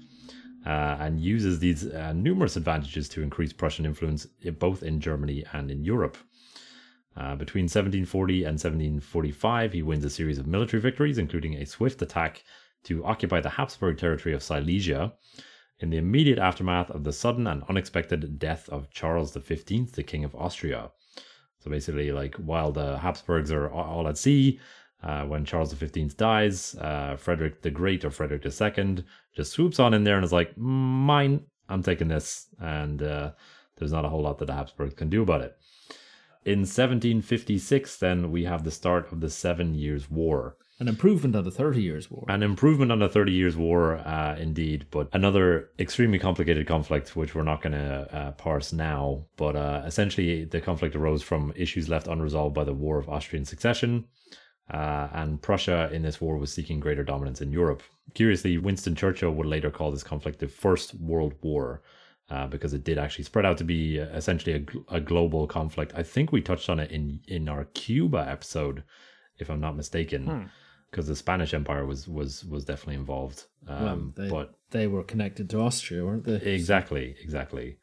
uh, 0.65 0.97
and 0.99 1.19
uses 1.19 1.59
these 1.59 1.87
uh, 1.87 2.13
numerous 2.13 2.55
advantages 2.55 3.09
to 3.09 3.23
increase 3.23 3.53
Prussian 3.53 3.85
influence 3.85 4.25
both 4.57 4.83
in 4.83 5.01
Germany 5.01 5.43
and 5.53 5.69
in 5.69 5.83
Europe. 5.83 6.17
Uh, 7.17 7.35
between 7.35 7.63
1740 7.63 8.43
and 8.43 8.53
1745, 8.53 9.73
he 9.73 9.81
wins 9.81 10.05
a 10.05 10.09
series 10.09 10.37
of 10.37 10.47
military 10.47 10.81
victories, 10.81 11.17
including 11.17 11.55
a 11.55 11.65
swift 11.65 12.01
attack 12.01 12.43
to 12.83 13.03
occupy 13.05 13.41
the 13.41 13.49
Habsburg 13.49 13.97
territory 13.97 14.33
of 14.33 14.43
Silesia. 14.43 15.13
In 15.79 15.89
the 15.89 15.97
immediate 15.97 16.39
aftermath 16.39 16.89
of 16.91 17.03
the 17.03 17.13
sudden 17.13 17.47
and 17.47 17.63
unexpected 17.69 18.37
death 18.37 18.67
of 18.69 18.89
Charles 18.91 19.33
V, 19.33 19.87
the 19.93 20.03
King 20.03 20.25
of 20.25 20.35
Austria. 20.35 20.91
So 21.59 21.69
basically, 21.69 22.11
like 22.11 22.35
while 22.35 22.71
the 22.71 22.97
Habsburgs 22.97 23.51
are 23.51 23.69
all 23.69 24.07
at 24.07 24.17
sea, 24.17 24.59
uh, 25.03 25.23
when 25.25 25.45
Charles 25.45 25.71
V 25.73 25.87
dies, 26.17 26.75
uh, 26.75 27.15
Frederick 27.17 27.61
the 27.61 27.71
Great 27.71 28.03
or 28.03 28.11
Frederick 28.11 28.45
II 28.45 29.03
just 29.35 29.51
swoops 29.53 29.79
on 29.79 29.93
in 29.93 30.03
there 30.03 30.15
and 30.15 30.25
is 30.25 30.33
like, 30.33 30.57
"Mine, 30.57 31.45
I'm 31.69 31.83
taking 31.83 32.09
this," 32.09 32.47
and 32.59 33.01
uh, 33.01 33.31
there's 33.77 33.93
not 33.93 34.05
a 34.05 34.09
whole 34.09 34.21
lot 34.21 34.37
that 34.39 34.45
the 34.45 34.53
Habsburgs 34.53 34.95
can 34.95 35.09
do 35.09 35.21
about 35.21 35.41
it. 35.41 35.57
In 36.45 36.59
1756, 36.59 37.97
then 37.97 38.31
we 38.31 38.43
have 38.45 38.63
the 38.63 38.71
start 38.71 39.11
of 39.11 39.19
the 39.19 39.29
Seven 39.29 39.75
Years' 39.75 40.09
War. 40.09 40.57
An 40.81 40.87
improvement 40.87 41.35
on 41.35 41.43
the 41.43 41.51
Thirty 41.51 41.81
Years' 41.81 42.09
War. 42.09 42.23
An 42.29 42.41
improvement 42.41 42.89
on 42.89 42.99
the 42.99 43.09
Thirty 43.09 43.33
Years' 43.33 43.57
War, 43.57 43.97
uh, 43.97 44.37
indeed, 44.37 44.85
but 44.91 45.09
another 45.11 45.71
extremely 45.77 46.17
complicated 46.19 46.65
conflict, 46.67 47.17
which 47.17 47.35
we're 47.35 47.43
not 47.43 47.61
going 47.61 47.73
to 47.73 48.15
uh, 48.15 48.31
parse 48.31 48.71
now. 48.71 49.25
But 49.35 49.57
uh, 49.57 49.83
essentially, 49.85 50.45
the 50.45 50.61
conflict 50.61 50.95
arose 50.95 51.21
from 51.21 51.51
issues 51.57 51.89
left 51.89 52.07
unresolved 52.07 52.55
by 52.55 52.63
the 52.63 52.73
War 52.73 52.97
of 52.97 53.09
Austrian 53.09 53.43
Succession, 53.43 54.05
uh, 54.73 55.09
and 55.11 55.41
Prussia 55.41 55.89
in 55.91 56.01
this 56.01 56.21
war 56.21 56.37
was 56.37 56.53
seeking 56.53 56.79
greater 56.79 57.03
dominance 57.03 57.41
in 57.41 57.51
Europe. 57.51 57.83
Curiously, 58.13 58.57
Winston 58.57 58.95
Churchill 58.95 59.31
would 59.31 59.47
later 59.47 59.69
call 59.69 59.91
this 59.91 60.03
conflict 60.03 60.39
the 60.39 60.47
First 60.47 60.95
World 60.95 61.33
War. 61.41 61.81
Uh, 62.31 62.45
because 62.45 62.75
it 62.75 62.83
did 62.83 62.99
actually 62.99 63.23
spread 63.23 63.43
out 63.43 63.57
to 63.57 63.63
be 63.63 63.99
uh, 63.99 64.05
essentially 64.09 64.53
a, 64.53 64.59
gl- 64.59 64.85
a 64.89 65.01
global 65.01 65.47
conflict. 65.47 65.91
I 65.95 66.03
think 66.03 66.31
we 66.31 66.41
touched 66.41 66.69
on 66.69 66.79
it 66.79 66.91
in 66.91 67.21
in 67.27 67.49
our 67.49 67.65
Cuba 67.73 68.19
episode, 68.29 68.83
if 69.39 69.49
I'm 69.49 69.59
not 69.59 69.75
mistaken 69.75 70.51
because 70.89 71.07
the 71.07 71.15
Spanish 71.15 71.53
Empire 71.53 71.85
was 71.85 72.07
was 72.07 72.45
was 72.45 72.65
definitely 72.65 72.95
involved. 72.95 73.45
Um, 73.67 74.13
they, 74.15 74.29
but 74.29 74.55
they 74.71 74.87
were 74.87 75.03
connected 75.03 75.49
to 75.51 75.61
Austria, 75.61 76.05
weren't 76.05 76.25
they? 76.25 76.35
exactly, 76.35 77.15
exactly. 77.21 77.77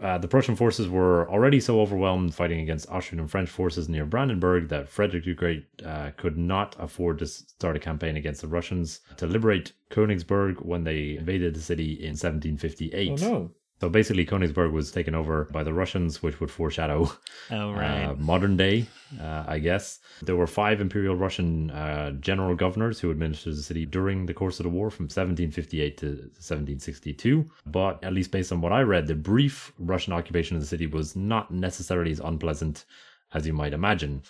Uh, 0.00 0.16
the 0.16 0.28
Prussian 0.28 0.56
forces 0.56 0.88
were 0.88 1.30
already 1.30 1.60
so 1.60 1.78
overwhelmed 1.78 2.34
fighting 2.34 2.60
against 2.60 2.88
Austrian 2.88 3.20
and 3.20 3.30
French 3.30 3.50
forces 3.50 3.86
near 3.86 4.06
Brandenburg 4.06 4.68
that 4.70 4.88
Frederick 4.88 5.24
the 5.24 5.34
Great 5.34 5.66
uh, 5.84 6.10
could 6.16 6.38
not 6.38 6.74
afford 6.78 7.18
to 7.18 7.26
start 7.26 7.76
a 7.76 7.80
campaign 7.80 8.16
against 8.16 8.40
the 8.40 8.48
Russians 8.48 9.00
to 9.18 9.26
liberate 9.26 9.74
Königsberg 9.90 10.64
when 10.64 10.84
they 10.84 11.18
invaded 11.18 11.54
the 11.54 11.60
city 11.60 11.92
in 11.92 12.12
1758. 12.12 13.10
oh 13.10 13.14
no. 13.16 13.50
So 13.80 13.88
basically, 13.88 14.26
Königsberg 14.26 14.72
was 14.72 14.92
taken 14.92 15.14
over 15.14 15.44
by 15.52 15.64
the 15.64 15.72
Russians, 15.72 16.22
which 16.22 16.38
would 16.38 16.50
foreshadow 16.50 17.10
Oh, 17.50 17.72
right. 17.72 18.04
uh, 18.04 18.14
modern 18.16 18.56
day, 18.56 18.86
uh, 19.18 19.44
I 19.48 19.58
guess. 19.58 20.00
There 20.20 20.36
were 20.36 20.46
five 20.46 20.82
Imperial 20.82 21.16
Russian 21.16 21.70
uh, 21.70 22.10
general 22.12 22.54
governors 22.54 23.00
who 23.00 23.10
administered 23.10 23.56
the 23.56 23.62
city 23.62 23.86
during 23.86 24.26
the 24.26 24.34
course 24.34 24.60
of 24.60 24.64
the 24.64 24.70
war 24.70 24.90
from 24.90 25.04
1758 25.04 25.96
to 25.98 26.06
1762. 26.06 27.46
But 27.66 28.04
at 28.04 28.12
least 28.12 28.30
based 28.30 28.52
on 28.52 28.60
what 28.60 28.72
I 28.72 28.82
read, 28.82 29.06
the 29.06 29.14
brief 29.14 29.72
Russian 29.78 30.12
occupation 30.12 30.56
of 30.56 30.62
the 30.62 30.68
city 30.68 30.86
was 30.86 31.16
not 31.16 31.50
necessarily 31.50 32.12
as 32.12 32.20
unpleasant 32.20 32.84
as 33.32 33.46
you 33.46 33.52
might 33.54 33.72
imagine. 33.72 34.22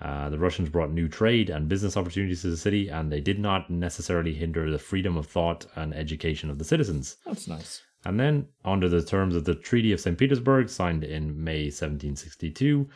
Uh, 0.00 0.28
the 0.30 0.38
Russians 0.38 0.68
brought 0.68 0.90
new 0.90 1.08
trade 1.08 1.48
and 1.50 1.68
business 1.68 1.96
opportunities 1.96 2.42
to 2.42 2.48
the 2.50 2.56
city, 2.56 2.88
and 2.88 3.10
they 3.10 3.20
did 3.20 3.38
not 3.38 3.70
necessarily 3.70 4.34
hinder 4.34 4.70
the 4.70 4.78
freedom 4.78 5.16
of 5.16 5.26
thought 5.26 5.66
and 5.74 5.94
education 5.94 6.50
of 6.50 6.58
the 6.58 6.64
citizens. 6.64 7.16
That's 7.26 7.48
nice. 7.48 7.82
And 8.06 8.20
then, 8.20 8.46
under 8.64 8.88
the 8.88 9.02
terms 9.02 9.34
of 9.34 9.46
the 9.46 9.56
Treaty 9.56 9.90
of 9.90 9.98
St. 9.98 10.16
Petersburg, 10.16 10.68
signed 10.68 11.02
in 11.02 11.42
May 11.42 11.64
1762, 11.64 12.88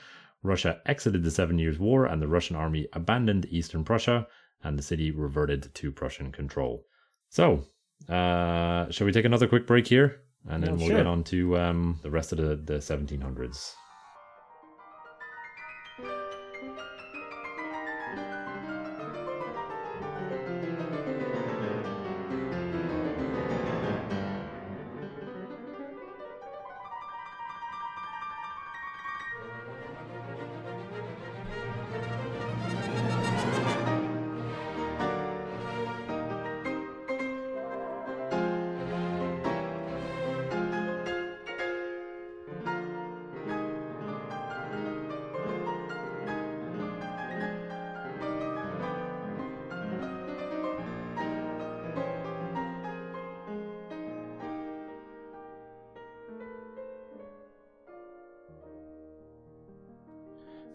Russia 0.44 0.80
exited 0.86 1.24
the 1.24 1.32
Seven 1.32 1.58
Years' 1.58 1.80
War 1.80 2.06
and 2.06 2.22
the 2.22 2.28
Russian 2.28 2.54
army 2.54 2.86
abandoned 2.92 3.44
eastern 3.50 3.82
Prussia, 3.82 4.28
and 4.62 4.78
the 4.78 4.84
city 4.84 5.10
reverted 5.10 5.74
to 5.74 5.90
Prussian 5.90 6.30
control. 6.30 6.86
So, 7.28 7.64
uh, 8.08 8.88
shall 8.90 9.04
we 9.04 9.10
take 9.10 9.24
another 9.24 9.48
quick 9.48 9.66
break 9.66 9.88
here? 9.88 10.20
And 10.48 10.62
then 10.62 10.76
we'll 10.76 10.86
sure. 10.86 10.98
get 10.98 11.08
on 11.08 11.24
to 11.24 11.58
um, 11.58 11.98
the 12.02 12.10
rest 12.10 12.30
of 12.30 12.38
the, 12.38 12.54
the 12.54 12.78
1700s. 12.78 13.74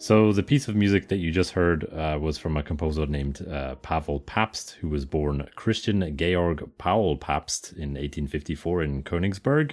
So 0.05 0.31
the 0.31 0.43
piece 0.43 0.67
of 0.67 0.75
music 0.75 1.07
that 1.07 1.17
you 1.17 1.31
just 1.31 1.53
heard 1.53 1.91
uh, 1.91 2.19
was 2.21 2.37
from 2.37 2.57
a 2.57 2.61
composer 2.61 3.07
named 3.07 3.43
uh, 3.47 3.73
Pavel 3.77 4.19
Pabst, 4.19 4.77
who 4.79 4.87
was 4.87 5.03
born 5.03 5.49
Christian 5.55 6.15
Georg 6.15 6.69
Paul 6.77 7.17
Pabst 7.17 7.71
in 7.71 7.95
1854 7.95 8.83
in 8.83 9.01
Königsberg. 9.01 9.71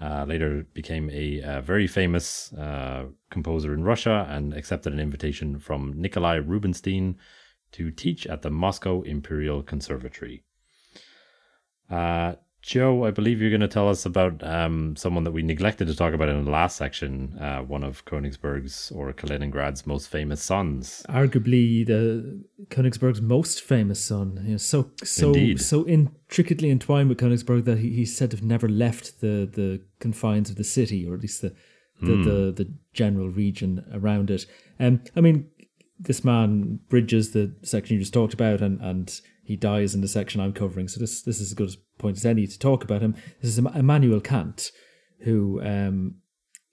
Uh, 0.00 0.24
later 0.26 0.66
became 0.74 1.08
a, 1.10 1.40
uh, 1.42 1.60
very 1.60 1.86
famous 1.86 2.52
uh, 2.54 3.04
composer 3.30 3.72
in 3.72 3.84
Russia 3.84 4.26
and 4.28 4.54
accepted 4.54 4.92
an 4.92 4.98
invitation 4.98 5.60
from 5.60 5.92
Nikolai 5.94 6.34
Rubinstein 6.38 7.16
to 7.70 7.92
teach 7.92 8.26
at 8.26 8.42
the 8.42 8.50
Moscow 8.50 9.02
Imperial 9.02 9.62
Conservatory. 9.62 10.42
Joe, 12.62 13.06
I 13.06 13.10
believe 13.10 13.40
you're 13.40 13.50
going 13.50 13.62
to 13.62 13.68
tell 13.68 13.88
us 13.88 14.04
about 14.04 14.44
um, 14.44 14.94
someone 14.94 15.24
that 15.24 15.30
we 15.30 15.42
neglected 15.42 15.86
to 15.88 15.96
talk 15.96 16.12
about 16.12 16.28
in 16.28 16.44
the 16.44 16.50
last 16.50 16.76
section, 16.76 17.38
uh, 17.38 17.60
one 17.60 17.82
of 17.82 18.04
Königsberg's 18.04 18.90
or 18.90 19.12
Kaliningrad's 19.14 19.86
most 19.86 20.08
famous 20.08 20.42
sons. 20.42 21.02
Arguably 21.08 21.86
the 21.86 22.44
Königsberg's 22.66 23.22
most 23.22 23.62
famous 23.62 23.98
son. 23.98 24.42
You 24.44 24.52
know, 24.52 24.56
so 24.58 24.90
so 25.02 25.28
Indeed. 25.28 25.60
so 25.60 25.86
intricately 25.86 26.70
entwined 26.70 27.08
with 27.08 27.18
Königsberg 27.18 27.64
that 27.64 27.78
he, 27.78 27.94
he's 27.94 28.14
said 28.14 28.30
to 28.32 28.36
have 28.36 28.44
never 28.44 28.68
left 28.68 29.20
the, 29.20 29.48
the 29.50 29.80
confines 29.98 30.50
of 30.50 30.56
the 30.56 30.64
city, 30.64 31.08
or 31.08 31.14
at 31.14 31.22
least 31.22 31.40
the 31.40 31.54
the, 32.02 32.16
the, 32.16 32.52
the 32.52 32.74
general 32.94 33.28
region 33.28 33.84
around 33.92 34.30
it. 34.30 34.46
Um, 34.78 35.02
I 35.14 35.20
mean, 35.20 35.50
this 35.98 36.24
man 36.24 36.80
bridges 36.88 37.32
the 37.32 37.54
section 37.62 37.94
you 37.94 38.00
just 38.00 38.14
talked 38.14 38.32
about, 38.32 38.62
and, 38.62 38.80
and 38.80 39.20
he 39.44 39.56
dies 39.56 39.94
in 39.94 40.00
the 40.00 40.08
section 40.08 40.40
I'm 40.40 40.52
covering. 40.52 40.88
So 40.88 40.98
this 40.98 41.22
this 41.22 41.40
is 41.40 41.50
as 41.50 41.54
good 41.54 41.70
a 41.70 41.72
point 42.00 42.16
as 42.16 42.26
any 42.26 42.46
to 42.46 42.58
talk 42.58 42.82
about 42.82 43.02
him. 43.02 43.14
This 43.40 43.56
is 43.56 43.58
Immanuel 43.58 44.20
Kant, 44.20 44.72
who 45.20 45.60
um, 45.62 46.16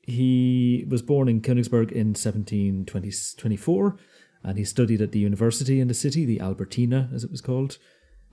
he 0.02 0.86
was 0.90 1.02
born 1.02 1.28
in 1.28 1.42
Königsberg 1.42 1.92
in 1.92 2.16
1724, 2.16 3.98
and 4.44 4.58
he 4.58 4.64
studied 4.64 5.02
at 5.02 5.12
the 5.12 5.20
university 5.20 5.80
in 5.80 5.88
the 5.88 5.94
city, 5.94 6.26
the 6.26 6.40
Albertina, 6.40 7.10
as 7.14 7.24
it 7.24 7.32
was 7.32 7.42
called. 7.42 7.78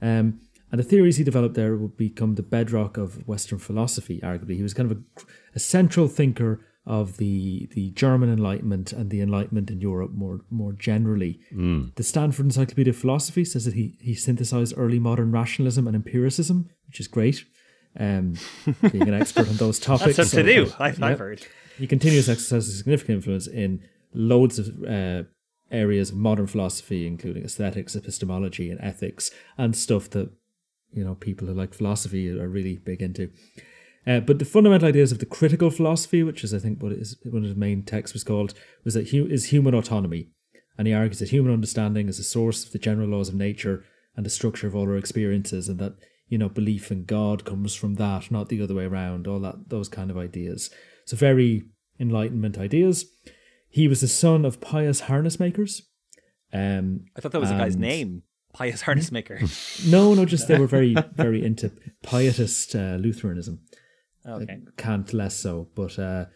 Um, 0.01 0.41
and 0.71 0.79
the 0.81 0.85
theories 0.85 1.19
he 1.19 1.25
developed 1.25 1.55
there 1.55 1.77
would 1.77 1.97
become 1.97 2.35
the 2.35 2.43
bedrock 2.43 2.97
of 2.97 3.27
Western 3.29 3.59
philosophy, 3.59 4.21
arguably. 4.23 4.57
He 4.57 4.63
was 4.63 4.75
kind 4.75 4.91
of 4.91 4.99
a, 4.99 5.23
a 5.55 5.59
central 5.59 6.09
thinker 6.09 6.65
of 6.87 7.17
the 7.17 7.67
the 7.73 7.91
German 7.91 8.31
Enlightenment 8.31 8.93
and 8.93 9.11
the 9.11 9.21
Enlightenment 9.21 9.71
in 9.71 9.81
Europe 9.81 10.13
more 10.13 10.41
more 10.51 10.73
generally. 10.73 11.41
The 11.97 12.03
Stanford 12.03 12.47
Encyclopedia 12.47 12.93
of 12.93 12.97
Philosophy 12.97 13.45
says 13.45 13.65
that 13.65 13.75
he 13.75 13.97
he 14.01 14.15
synthesized 14.15 14.75
early 14.77 14.99
modern 14.99 15.31
rationalism 15.33 15.87
and 15.87 15.97
empiricism, 15.97 16.69
which 16.87 17.01
is 17.01 17.09
great. 17.09 17.45
Um, 17.99 18.35
being 18.91 19.09
an 19.09 19.15
expert 19.15 19.49
on 19.49 19.57
those 19.57 19.79
topics, 19.79 20.17
That's 20.17 20.35
up 20.35 20.45
to 20.45 20.55
do. 20.55 20.73
I've, 20.81 20.99
yeah. 20.99 21.07
I've 21.07 21.19
heard. 21.19 21.47
He 21.79 21.87
continues 21.87 22.27
to 22.27 22.33
exercise 22.33 22.69
a 22.69 22.73
significant 22.73 23.17
influence 23.17 23.47
in 23.47 23.83
loads 24.13 24.59
of 24.59 24.85
uh, 24.85 25.23
areas 25.71 26.11
of 26.11 26.17
modern 26.17 26.47
philosophy, 26.47 27.07
including 27.07 27.45
aesthetics, 27.45 27.95
epistemology, 27.95 28.71
and 28.71 28.81
ethics, 28.81 29.31
and 29.57 29.77
stuff 29.77 30.11
that 30.11 30.31
you 30.93 31.05
know 31.05 31.15
people 31.15 31.47
who 31.49 31.55
like 31.55 31.73
philosophy 31.73 32.29
are 32.31 32.49
really 32.49 32.77
big 32.77 33.01
into. 33.01 33.31
Uh, 34.07 34.21
but 34.21 34.39
the 34.39 34.45
fundamental 34.45 34.89
ideas 34.89 35.13
of 35.13 35.19
the 35.19 35.27
critical 35.27 35.71
philosophy, 35.71 36.23
which 36.23 36.45
is 36.45 36.53
I 36.53 36.59
think 36.59 36.83
what 36.83 36.93
one 37.25 37.45
of 37.45 37.49
the 37.49 37.55
main 37.55 37.83
texts 37.83 38.13
was 38.13 38.25
called, 38.25 38.55
was 38.85 38.95
that 38.95 39.09
hu- 39.09 39.27
is 39.27 39.47
human 39.47 39.75
autonomy, 39.75 40.29
and 40.77 40.87
he 40.87 40.93
argues 40.93 41.21
that 41.21 41.31
human 41.31 41.53
understanding 41.53 42.09
is 42.09 42.19
the 42.19 42.25
source 42.25 42.65
of 42.65 42.73
the 42.73 42.79
general 42.79 43.09
laws 43.09 43.29
of 43.29 43.35
nature 43.35 43.85
and 44.17 44.27
the 44.27 44.31
structure 44.31 44.67
of 44.67 44.77
all 44.77 44.85
our 44.85 44.97
experiences, 44.97 45.69
and 45.69 45.79
that 45.79 45.95
you 46.29 46.37
know 46.37 46.49
belief 46.49 46.91
in 46.91 47.05
God 47.05 47.45
comes 47.45 47.75
from 47.75 47.95
that, 47.95 48.31
not 48.31 48.49
the 48.51 48.61
other 48.61 48.75
way 48.75 48.85
around. 48.85 49.27
All 49.27 49.41
that 49.41 49.69
those 49.71 49.89
kind 49.89 50.11
of 50.11 50.19
ideas. 50.19 50.71
So 51.07 51.17
very 51.17 51.65
Enlightenment 52.01 52.59
ideas. 52.59 53.07
He 53.69 53.89
was 53.89 54.01
the 54.01 54.09
son 54.09 54.45
of 54.45 54.61
pious 54.61 55.01
harness 55.01 55.39
makers. 55.39 55.83
Um, 56.53 57.07
I 57.17 57.21
thought 57.21 57.33
that 57.33 57.41
was 57.41 57.51
a 57.51 57.59
guy's 57.59 57.77
name. 57.77 58.23
Pious 58.53 58.83
harness 58.83 59.11
maker. 59.11 59.41
No, 59.87 60.15
no, 60.15 60.25
just 60.25 60.47
they 60.47 60.59
were 60.61 60.67
very, 60.67 60.95
very 61.15 61.45
into 61.45 61.73
pietist 62.03 62.75
uh, 62.75 62.97
Lutheranism. 62.97 63.61
Okay. 64.27 64.59
Kant 64.77 65.13
less 65.13 65.37
so, 65.37 65.69
but 65.75 65.99
uh, 65.99 66.27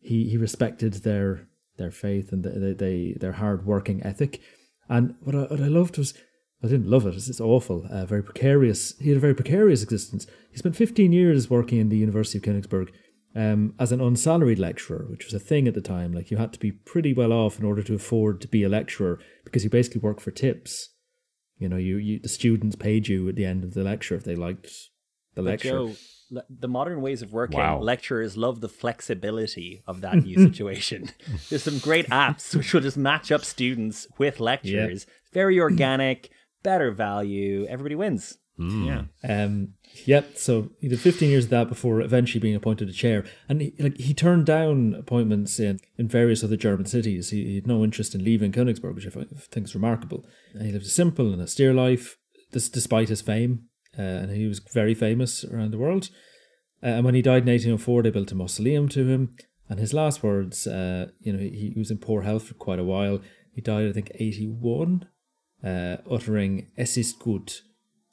he 0.00 0.28
he 0.28 0.36
respected 0.36 0.94
their 0.94 1.48
their 1.76 1.90
faith 1.90 2.32
and 2.32 2.44
they, 2.44 2.72
they 2.72 3.16
their 3.20 3.32
hard 3.32 3.66
working 3.66 4.02
ethic. 4.02 4.40
And 4.88 5.14
what 5.20 5.34
I, 5.34 5.40
what 5.40 5.60
I 5.60 5.68
loved 5.68 5.98
was 5.98 6.14
I 6.62 6.68
didn't 6.68 6.88
love 6.88 7.06
it. 7.06 7.14
It's, 7.14 7.28
it's 7.28 7.40
awful. 7.40 7.86
Uh, 7.90 8.06
very 8.06 8.22
precarious. 8.22 8.94
He 8.98 9.10
had 9.10 9.18
a 9.18 9.20
very 9.20 9.34
precarious 9.34 9.82
existence. 9.82 10.26
He 10.50 10.56
spent 10.56 10.76
15 10.76 11.12
years 11.12 11.50
working 11.50 11.78
in 11.78 11.90
the 11.90 11.98
University 11.98 12.38
of 12.38 12.44
Königsberg 12.44 12.88
um, 13.34 13.74
as 13.78 13.92
an 13.92 14.00
unsalaried 14.00 14.58
lecturer, 14.58 15.06
which 15.10 15.24
was 15.24 15.34
a 15.34 15.38
thing 15.38 15.68
at 15.68 15.74
the 15.74 15.82
time. 15.82 16.12
Like 16.12 16.30
you 16.30 16.38
had 16.38 16.54
to 16.54 16.58
be 16.58 16.72
pretty 16.72 17.12
well 17.12 17.32
off 17.32 17.58
in 17.58 17.66
order 17.66 17.82
to 17.82 17.94
afford 17.94 18.40
to 18.40 18.48
be 18.48 18.62
a 18.62 18.68
lecturer 18.68 19.18
because 19.44 19.64
you 19.64 19.70
basically 19.70 20.00
worked 20.00 20.22
for 20.22 20.30
tips. 20.30 20.90
You 21.58 21.68
know, 21.68 21.76
you, 21.76 21.96
you 21.98 22.18
the 22.20 22.28
students 22.28 22.76
paid 22.76 23.08
you 23.08 23.28
at 23.28 23.36
the 23.36 23.44
end 23.44 23.64
of 23.64 23.74
the 23.74 23.84
lecture 23.84 24.14
if 24.14 24.24
they 24.24 24.36
liked 24.36 24.70
the 25.34 25.42
But 25.42 25.44
lecture. 25.44 25.70
Joe, 25.70 25.92
le- 26.30 26.44
the 26.48 26.68
modern 26.68 27.00
ways 27.00 27.22
of 27.22 27.32
working, 27.32 27.58
Wow. 27.58 27.80
lecturers 27.80 28.36
love 28.36 28.60
the 28.60 28.68
flexibility 28.68 29.82
of 29.86 30.00
that 30.00 30.16
new 30.24 30.36
situation. 30.48 31.10
There's 31.48 31.62
some 31.62 31.78
great 31.78 32.06
apps 32.08 32.54
which 32.54 32.72
will 32.72 32.80
just 32.80 32.96
match 32.96 33.30
up 33.32 33.44
students 33.44 34.06
with 34.18 34.40
lecturers. 34.40 35.06
Very 35.32 35.58
organic, 35.60 36.30
better 36.62 36.90
value. 36.90 37.66
Everybody 37.66 37.94
wins. 37.94 38.38
Yeah. 38.58 39.02
Um, 39.28 39.74
yep. 40.06 40.38
So 40.38 40.70
he 40.80 40.88
did 40.88 40.98
15 41.00 41.28
years 41.28 41.44
of 41.44 41.50
that 41.50 41.68
before 41.68 42.00
eventually 42.00 42.40
being 42.40 42.54
appointed 42.54 42.88
a 42.88 42.92
chair, 42.92 43.22
and 43.50 43.60
he, 43.60 43.74
like 43.78 43.98
he 43.98 44.14
turned 44.14 44.46
down 44.46 44.94
appointments 44.94 45.60
in, 45.60 45.78
in 45.98 46.08
various 46.08 46.42
other 46.42 46.56
German 46.56 46.86
cities. 46.86 47.28
He, 47.28 47.44
he 47.44 47.54
had 47.56 47.66
no 47.66 47.84
interest 47.84 48.14
in 48.14 48.24
leaving 48.24 48.52
Königsberg, 48.52 48.94
which 48.94 49.06
I 49.06 49.10
fi- 49.10 49.26
think 49.50 49.66
is 49.66 49.74
remarkable. 49.74 50.24
And 50.54 50.62
he 50.64 50.72
lived 50.72 50.86
a 50.86 50.88
simple 50.88 51.34
and 51.34 51.42
austere 51.42 51.74
life, 51.74 52.16
this 52.52 52.70
despite 52.70 53.10
his 53.10 53.20
fame, 53.20 53.64
uh, 53.98 54.02
and 54.02 54.30
he 54.30 54.46
was 54.46 54.60
very 54.72 54.94
famous 54.94 55.44
around 55.44 55.70
the 55.72 55.78
world. 55.78 56.10
Uh, 56.82 56.86
and 56.86 57.04
when 57.04 57.14
he 57.14 57.22
died 57.22 57.42
in 57.42 57.48
1804, 57.48 58.02
they 58.02 58.10
built 58.10 58.32
a 58.32 58.34
mausoleum 58.34 58.88
to 58.90 59.06
him. 59.06 59.34
And 59.68 59.80
his 59.80 59.92
last 59.92 60.22
words, 60.22 60.66
uh, 60.66 61.08
you 61.20 61.32
know, 61.32 61.38
he, 61.38 61.72
he 61.74 61.78
was 61.78 61.90
in 61.90 61.98
poor 61.98 62.22
health 62.22 62.44
for 62.44 62.54
quite 62.54 62.78
a 62.78 62.84
while. 62.84 63.20
He 63.52 63.60
died, 63.60 63.88
I 63.88 63.92
think, 63.92 64.12
81, 64.14 65.06
uh, 65.64 65.96
uttering 66.10 66.68
"Es 66.76 66.96
ist 66.96 67.18
gut." 67.18 67.62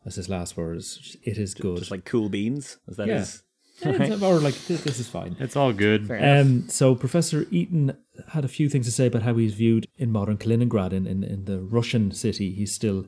as 0.06 0.16
his 0.16 0.28
last 0.30 0.58
words. 0.58 1.16
It 1.24 1.38
is 1.38 1.54
good. 1.54 1.78
Just 1.78 1.92
like 1.92 2.04
cool 2.06 2.28
beans. 2.30 2.78
As 2.90 2.98
that 2.98 3.08
Yeah. 3.08 3.22
is. 3.22 3.42
Yeah, 3.82 4.18
or 4.22 4.40
like 4.40 4.54
this, 4.68 4.84
this 4.84 5.00
is 5.00 5.08
fine. 5.08 5.36
It's 5.40 5.56
all 5.56 5.74
good. 5.74 6.08
Fair 6.08 6.18
enough. 6.18 6.46
Um, 6.46 6.70
so 6.70 6.94
Professor 6.96 7.46
Eaton 7.52 7.98
had 8.30 8.46
a 8.46 8.48
few 8.48 8.70
things 8.70 8.86
to 8.86 8.92
say 8.92 9.08
about 9.08 9.24
how 9.24 9.36
he's 9.36 9.54
viewed 9.56 9.88
in 9.98 10.12
modern 10.12 10.38
Kaliningrad, 10.38 10.94
in, 10.94 11.08
in, 11.08 11.24
in 11.24 11.46
the 11.46 11.60
Russian 11.62 12.12
city 12.12 12.54
he's 12.54 12.74
still 12.74 13.06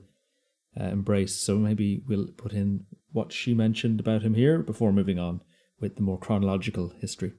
uh, 0.79 0.85
embraced. 0.85 1.43
So 1.43 1.57
maybe 1.57 2.01
we'll 2.07 2.27
put 2.37 2.53
in 2.53 2.85
what 3.11 3.31
she 3.31 3.53
mentioned 3.53 3.99
about 3.99 4.23
him 4.23 4.33
here 4.33 4.59
before 4.59 4.91
moving 4.91 5.19
on 5.19 5.41
with 5.79 5.95
the 5.95 6.01
more 6.01 6.17
chronological 6.17 6.93
history. 6.99 7.33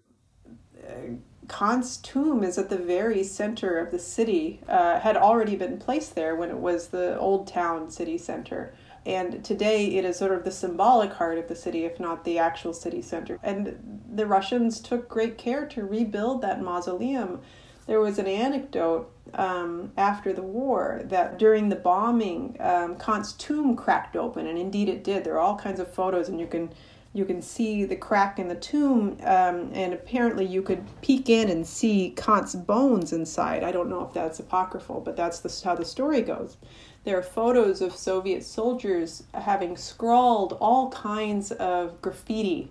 Kant's 1.49 1.97
tomb 1.99 2.43
is 2.43 2.59
at 2.59 2.71
the 2.71 2.79
very 2.79 3.23
center 3.23 3.79
of 3.79 3.91
the 3.91 3.99
city, 3.99 4.61
uh, 4.69 4.99
had 5.01 5.17
already 5.17 5.57
been 5.57 5.79
placed 5.79 6.15
there 6.15 6.35
when 6.35 6.51
it 6.51 6.59
was 6.59 6.89
the 6.89 7.19
old 7.19 7.47
town 7.47 7.91
city 7.91 8.19
center. 8.19 8.75
And 9.05 9.45
today 9.45 9.87
it 9.87 10.05
is 10.05 10.17
sort 10.17 10.33
of 10.33 10.43
the 10.43 10.51
symbolic 10.51 11.13
heart 11.13 11.39
of 11.39 11.47
the 11.47 11.55
city, 11.55 11.85
if 11.85 12.01
not 12.01 12.25
the 12.25 12.39
actual 12.39 12.73
city 12.73 13.03
center. 13.03 13.39
And 13.43 14.03
the 14.13 14.27
Russians 14.27 14.81
took 14.81 15.09
great 15.09 15.39
care 15.39 15.67
to 15.69 15.85
rebuild 15.85 16.43
that 16.43 16.63
mausoleum. 16.63 17.41
There 17.87 18.01
was 18.01 18.19
an 18.19 18.27
anecdote 18.27 19.11
um, 19.35 19.93
after 19.97 20.33
the 20.33 20.43
war 20.43 21.03
that 21.05 21.39
during 21.39 21.69
the 21.69 21.77
bombing, 21.77 22.57
um, 22.59 22.97
Kant's 22.99 23.33
tomb 23.33 23.77
cracked 23.77 24.17
open, 24.17 24.47
and 24.47 24.59
indeed 24.59 24.89
it 24.89 25.05
did. 25.05 25.25
There 25.25 25.35
are 25.35 25.41
all 25.41 25.57
kinds 25.57 25.81
of 25.81 25.93
photos, 25.93 26.29
and 26.29 26.41
you 26.41 26.47
can 26.47 26.71
you 27.13 27.25
can 27.25 27.41
see 27.41 27.87
the 27.87 27.97
crack 27.97 28.39
in 28.39 28.49
the 28.49 28.55
tomb, 28.55 29.17
um, 29.23 29.71
and 29.73 29.95
apparently 29.95 30.45
you 30.45 30.61
could 30.61 30.85
peek 31.01 31.31
in 31.31 31.49
and 31.49 31.67
see 31.67 32.13
Kant's 32.15 32.55
bones 32.55 33.11
inside. 33.11 33.65
I 33.65 33.73
don't 33.73 33.89
know 33.89 34.05
if 34.05 34.13
that's 34.13 34.39
apocryphal, 34.39 35.01
but 35.01 35.17
that's 35.17 35.41
the, 35.41 35.65
how 35.65 35.75
the 35.75 35.85
story 35.85 36.21
goes. 36.21 36.59
There 37.05 37.17
are 37.17 37.23
photos 37.23 37.81
of 37.81 37.97
Soviet 37.97 38.45
soldiers 38.45 39.23
having 39.33 39.79
scrawled 39.79 40.59
all 40.61 40.91
kinds 40.91 41.53
of 41.53 42.03
graffiti 42.03 42.69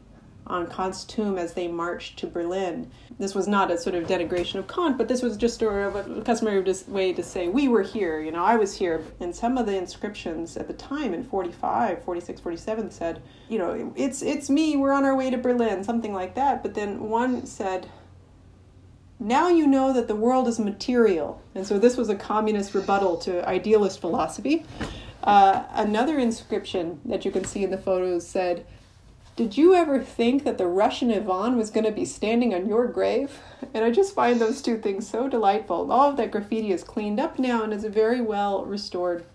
on 0.47 0.67
Kant's 0.67 1.03
tomb 1.03 1.37
as 1.37 1.53
they 1.53 1.67
marched 1.67 2.17
to 2.19 2.27
Berlin. 2.27 2.91
This 3.17 3.33
was 3.33 3.47
not 3.47 3.71
a 3.71 3.77
sort 3.77 3.95
of 3.95 4.07
denigration 4.07 4.55
of 4.55 4.67
Kant, 4.67 4.97
but 4.97 5.07
this 5.07 5.21
was 5.21 5.37
just 5.37 5.59
sort 5.59 5.95
of 5.95 5.95
a 5.95 6.21
customary 6.21 6.63
way 6.87 7.13
to 7.13 7.23
say, 7.23 7.47
we 7.47 7.67
were 7.67 7.81
here, 7.81 8.21
you 8.21 8.31
know, 8.31 8.43
I 8.43 8.55
was 8.55 8.77
here. 8.77 9.03
And 9.19 9.35
some 9.35 9.57
of 9.57 9.65
the 9.65 9.75
inscriptions 9.75 10.55
at 10.57 10.67
the 10.67 10.73
time 10.73 11.13
in 11.13 11.23
45, 11.23 12.03
46, 12.03 12.41
47 12.41 12.91
said, 12.91 13.21
you 13.49 13.57
know, 13.57 13.93
it's, 13.95 14.21
it's 14.21 14.49
me, 14.49 14.75
we're 14.77 14.93
on 14.93 15.05
our 15.05 15.15
way 15.15 15.29
to 15.29 15.37
Berlin, 15.37 15.83
something 15.83 16.13
like 16.13 16.35
that. 16.35 16.61
But 16.61 16.75
then 16.75 17.09
one 17.09 17.45
said, 17.45 17.89
now 19.19 19.47
you 19.47 19.65
know 19.65 19.93
that 19.93 20.07
the 20.07 20.15
world 20.15 20.47
is 20.47 20.59
material. 20.59 21.41
And 21.55 21.65
so 21.65 21.79
this 21.79 21.97
was 21.97 22.09
a 22.09 22.15
communist 22.15 22.75
rebuttal 22.75 23.17
to 23.19 23.47
idealist 23.47 24.01
philosophy. 24.01 24.65
Uh, 25.23 25.63
another 25.71 26.19
inscription 26.19 26.99
that 27.05 27.25
you 27.25 27.31
can 27.31 27.43
see 27.43 27.63
in 27.63 27.71
the 27.71 27.77
photos 27.77 28.27
said, 28.27 28.65
Did 29.35 29.57
you 29.57 29.75
ever 29.75 30.01
think 30.01 30.45
that 30.45 30.57
the 30.57 30.65
Russian 30.65 31.11
Ivan 31.11 31.57
was 31.57 31.69
going 31.69 31.83
to 31.83 31.91
be 31.91 32.05
standing 32.05 32.53
on 32.53 32.69
your 32.69 32.87
grave? 32.87 33.41
And 33.73 33.83
I 33.83 33.91
just 33.91 34.15
find 34.15 34.39
those 34.39 34.61
two 34.61 34.77
things 34.77 35.09
so 35.09 35.27
delightful. 35.27 35.91
All 35.91 36.09
of 36.09 36.15
that 36.15 36.31
graffiti 36.31 36.71
is 36.71 36.85
cleaned 36.85 37.19
up 37.19 37.37
now 37.37 37.61
and 37.61 37.73
is 37.73 37.83
a 37.83 37.89
very 37.89 38.21
well 38.21 38.63
restored 38.63 39.25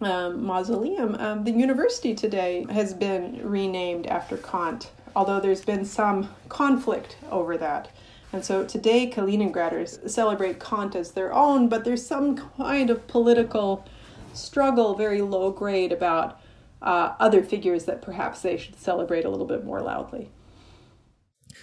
um, 0.00 0.44
mausoleum. 0.44 1.14
Um, 1.20 1.44
the 1.44 1.52
university 1.52 2.16
today 2.16 2.66
has 2.70 2.92
been 2.92 3.40
renamed 3.48 4.08
after 4.08 4.36
Kant, 4.36 4.90
although 5.14 5.38
there's 5.38 5.64
been 5.64 5.84
some 5.84 6.34
conflict 6.48 7.16
over 7.30 7.56
that. 7.58 7.92
And 8.32 8.44
so 8.44 8.64
today, 8.64 9.08
Kaliningraders 9.08 10.10
celebrate 10.10 10.58
Kant 10.58 10.96
as 10.96 11.12
their 11.12 11.32
own, 11.32 11.68
but 11.68 11.84
there's 11.84 12.04
some 12.04 12.50
kind 12.56 12.90
of 12.90 13.06
political 13.06 13.86
struggle, 14.34 14.96
very 14.96 15.22
low 15.22 15.52
grade, 15.52 15.92
about 15.92 16.40
uh, 16.82 17.14
other 17.18 17.42
figures 17.42 17.84
that 17.84 18.02
perhaps 18.02 18.42
they 18.42 18.56
should 18.56 18.78
celebrate 18.78 19.24
a 19.24 19.30
little 19.30 19.46
bit 19.46 19.64
more 19.64 19.80
loudly. 19.80 20.30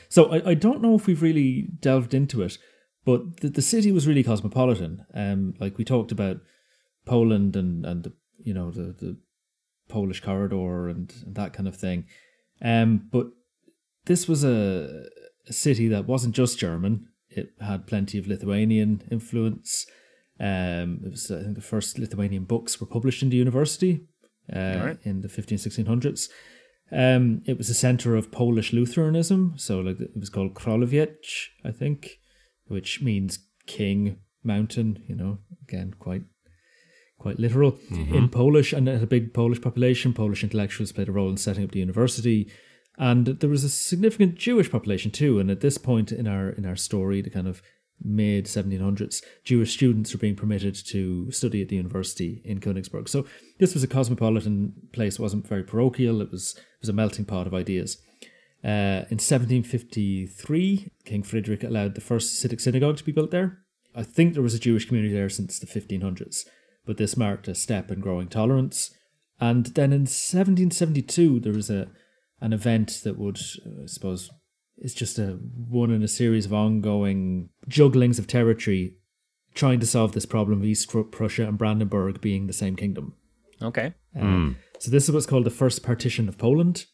So 0.09 0.32
I, 0.32 0.49
I 0.51 0.53
don't 0.53 0.82
know 0.82 0.95
if 0.95 1.07
we've 1.07 1.22
really 1.22 1.68
delved 1.80 2.13
into 2.13 2.41
it, 2.41 2.57
but 3.05 3.41
the, 3.41 3.49
the 3.49 3.61
city 3.61 3.91
was 3.91 4.07
really 4.07 4.24
cosmopolitan. 4.24 5.05
Um, 5.13 5.53
like 5.59 5.78
we 5.78 5.86
talked 5.86 6.11
about 6.11 6.38
Poland 7.05 7.55
and, 7.55 7.86
and 7.86 8.03
the 8.03 8.13
you 8.38 8.53
know 8.53 8.72
the 8.72 8.93
the 8.93 9.18
Polish 9.88 10.22
corridor 10.22 10.89
and, 10.89 11.13
and 11.26 11.36
that 11.36 11.53
kind 11.53 11.68
of 11.68 11.76
thing. 11.76 12.05
Um, 12.61 13.07
but 13.11 13.28
this 14.05 14.28
was 14.28 14.43
a, 14.43 15.05
a, 15.47 15.53
city 15.53 15.88
that 15.89 16.07
wasn't 16.07 16.36
just 16.36 16.57
German. 16.57 17.07
It 17.30 17.49
had 17.59 17.86
plenty 17.86 18.18
of 18.18 18.28
Lithuanian 18.28 19.03
influence. 19.11 19.86
Um, 20.39 21.01
it 21.05 21.11
was 21.11 21.30
I 21.32 21.43
think 21.43 21.55
the 21.55 21.61
first 21.61 21.99
Lithuanian 21.99 22.45
books 22.45 22.80
were 22.80 22.88
published 22.88 23.22
in 23.24 23.30
the 23.30 23.38
university 23.38 24.07
uh, 24.54 24.80
right. 24.84 24.98
in 25.04 25.22
the 25.22 25.30
15, 25.30 25.58
1600s. 25.58 26.30
Um, 26.91 27.41
it 27.46 27.58
was 27.58 27.70
a 27.70 27.74
center 27.74 28.16
of 28.16 28.32
Polish 28.32 28.72
Lutheranism, 28.72 29.56
so 29.58 29.80
like 29.80 30.00
it 30.00 30.12
was 30.16 30.30
called 30.30 30.54
Królewiec, 30.54 31.16
I 31.64 31.72
think, 31.72 32.20
which 32.68 33.02
means 33.02 33.39
king 33.66 34.20
mountain. 34.43 35.04
You 35.08 35.16
know, 35.16 35.39
again, 35.68 35.96
quite 35.98 36.24
quite 37.18 37.39
literal 37.39 37.72
mm-hmm. 37.72 38.14
in 38.14 38.30
Polish, 38.30 38.72
and 38.72 38.88
it 38.88 38.93
had 38.93 39.04
a 39.04 39.08
big 39.08 39.34
Polish 39.34 39.62
population. 39.62 40.14
Polish 40.14 40.43
intellectuals 40.43 40.91
played 40.91 41.10
a 41.10 41.12
role 41.12 41.30
in 41.30 41.38
setting 41.38 41.64
up 41.64 41.72
the 41.72 41.80
university, 41.80 42.52
and 43.00 43.26
there 43.26 43.50
was 43.50 43.64
a 43.64 43.70
significant 43.70 44.36
Jewish 44.36 44.70
population 44.70 45.10
too. 45.10 45.39
And 45.39 45.50
at 45.50 45.62
this 45.62 45.80
point 45.80 46.12
in 46.12 46.28
our 46.28 46.50
in 46.50 46.68
our 46.68 46.76
story, 46.76 47.22
the 47.22 47.32
kind 47.32 47.48
of 47.48 47.64
mid 48.04 48.46
1700s, 48.46 49.24
Jewish 49.43 49.74
students 49.74 50.14
were 50.14 50.20
being 50.20 50.36
permitted 50.36 50.76
to 50.88 51.32
study 51.32 51.62
at 51.62 51.70
the 51.70 51.76
university 51.76 52.41
in 52.43 52.60
Königsberg. 52.60 53.10
So 53.10 53.26
this 53.60 53.74
was 53.74 53.84
a 53.84 53.88
cosmopolitan 53.88 54.74
place. 54.93 55.16
It 55.16 55.22
wasn't 55.22 55.48
very 55.48 55.64
parochial. 55.64 56.22
It 56.22 56.32
was 56.32 56.56
it 56.58 56.82
was 56.82 56.89
a 56.89 56.93
melting 56.93 57.26
pot 57.26 57.48
of 57.48 57.54
ideas. 57.54 57.98
Uh, 58.64 59.06
in 59.12 59.20
1753, 59.20 60.91
King 61.06 61.24
Friedrich 61.24 61.64
allowed 61.64 61.93
the 61.93 62.02
first 62.02 62.34
Hasidic 62.34 62.60
synagogue 62.60 62.98
to 62.98 63.04
be 63.04 63.12
built 63.12 63.30
there. 63.30 63.60
I 63.93 64.02
think 64.04 64.34
there 64.34 64.41
was 64.41 64.56
a 64.56 64.60
Jewish 64.60 64.88
community 64.88 65.14
there 65.14 65.30
since 65.30 65.60
the 65.60 65.68
1500s, 65.68 66.46
but 66.84 66.98
this 66.98 67.16
marked 67.16 67.48
a 67.48 67.54
step 67.54 67.91
in 67.91 68.00
growing 68.00 68.28
tolerance. 68.28 68.91
And 69.39 69.68
then 69.68 69.93
in 69.93 70.02
1772, 70.02 71.39
there 71.41 71.54
was 71.54 71.70
a 71.70 71.89
an 72.41 72.54
event 72.54 73.02
that 73.04 73.18
would, 73.18 73.39
uh, 73.66 73.84
I 73.84 73.86
suppose, 73.86 74.30
it's 74.78 74.93
just 74.93 75.17
a 75.17 75.39
one 75.69 75.91
in 75.91 76.03
a 76.03 76.07
series 76.07 76.45
of 76.45 76.53
ongoing 76.53 77.49
jugglings 77.67 78.19
of 78.19 78.28
territory 78.28 78.95
trying 79.53 79.80
to 79.80 79.86
solve 79.86 80.11
this 80.11 80.26
problem 80.26 80.59
of 80.59 80.65
East 80.65 80.93
Prussia 81.11 81.47
and 81.47 81.57
Brandenburg 81.57 82.19
being 82.19 82.47
the 82.47 82.53
same 82.53 82.76
kingdom. 82.76 83.13
Okay. 83.61 83.93
Uh, 84.15 84.19
mm. 84.19 84.55
So 84.80 84.91
this 84.91 85.05
is 85.05 85.11
what's 85.11 85.26
called 85.26 85.45
the 85.45 85.49
first 85.49 85.82
partition 85.82 86.28
of 86.28 86.38
Poland, 86.38 86.86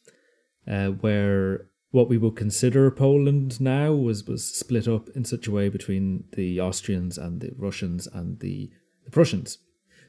uh, 0.68 0.90
where 0.90 1.68
what 1.90 2.08
we 2.08 2.18
would 2.18 2.36
consider 2.36 2.90
Poland 2.92 3.60
now 3.60 3.94
was 3.94 4.26
was 4.26 4.46
split 4.46 4.88
up 4.88 5.10
in 5.16 5.26
such 5.26 5.48
a 5.48 5.52
way 5.52 5.70
between 5.70 6.26
the 6.34 6.62
Austrians 6.62 7.18
and 7.18 7.42
the 7.42 7.52
Russians 7.58 8.08
and 8.08 8.40
the, 8.40 8.70
the 9.04 9.12
Prussians 9.12 9.58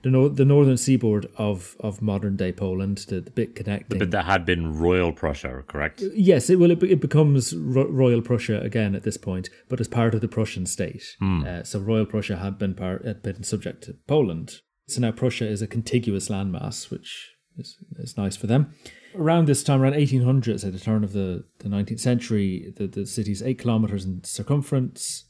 the 0.03 0.11
no- 0.11 0.28
the 0.28 0.44
northern 0.44 0.76
seaboard 0.76 1.26
of, 1.36 1.76
of 1.80 2.03
modern 2.03 2.36
day 2.36 2.53
Poland, 2.53 2.98
the, 3.09 3.20
the 3.20 3.30
bit 3.30 3.55
connecting. 3.55 3.98
The 3.98 4.05
bit 4.05 4.11
that 4.11 4.24
had 4.24 4.44
been 4.44 4.78
Royal 4.78 5.12
Prussia, 5.12 5.62
correct? 5.66 6.03
Yes, 6.14 6.50
it 6.50 6.59
will. 6.59 6.70
It, 6.70 6.82
it 6.82 7.00
becomes 7.00 7.55
Ro- 7.55 7.88
Royal 7.88 8.22
Prussia 8.22 8.61
again 8.61 8.94
at 8.94 9.05
this 9.05 9.16
point, 9.16 9.48
but 9.68 9.80
as 9.80 9.88
part 9.88 10.14
of 10.14 10.20
the 10.20 10.28
Prussian 10.28 10.66
state. 10.66 11.05
Mm. 11.20 11.46
Uh, 11.46 11.64
so 11.64 11.78
Royal 11.78 12.07
Prussia 12.07 12.36
had 12.36 12.59
been 12.59 12.74
part 12.74 13.05
had 13.05 13.22
been 13.22 13.42
subject 13.42 13.84
to 13.84 13.96
Poland. 14.07 14.61
So 14.88 15.00
now 15.00 15.12
Prussia 15.12 15.46
is 15.46 15.62
a 15.62 15.66
contiguous 15.66 16.28
landmass, 16.28 16.90
which 16.90 17.32
is, 17.57 17.76
is 17.98 18.16
nice 18.16 18.36
for 18.36 18.46
them. 18.46 18.74
Around 19.14 19.46
this 19.46 19.62
time, 19.62 19.82
around 19.82 19.94
1800s, 19.94 20.66
at 20.66 20.72
the 20.72 20.78
turn 20.78 21.05
of 21.05 21.12
the, 21.12 21.44
the 21.59 21.68
19th 21.68 22.00
century, 22.00 22.72
the, 22.76 22.86
the 22.86 23.07
city's 23.07 23.42
eight 23.42 23.59
kilometers 23.59 24.05
in 24.05 24.24
circumference 24.24 25.26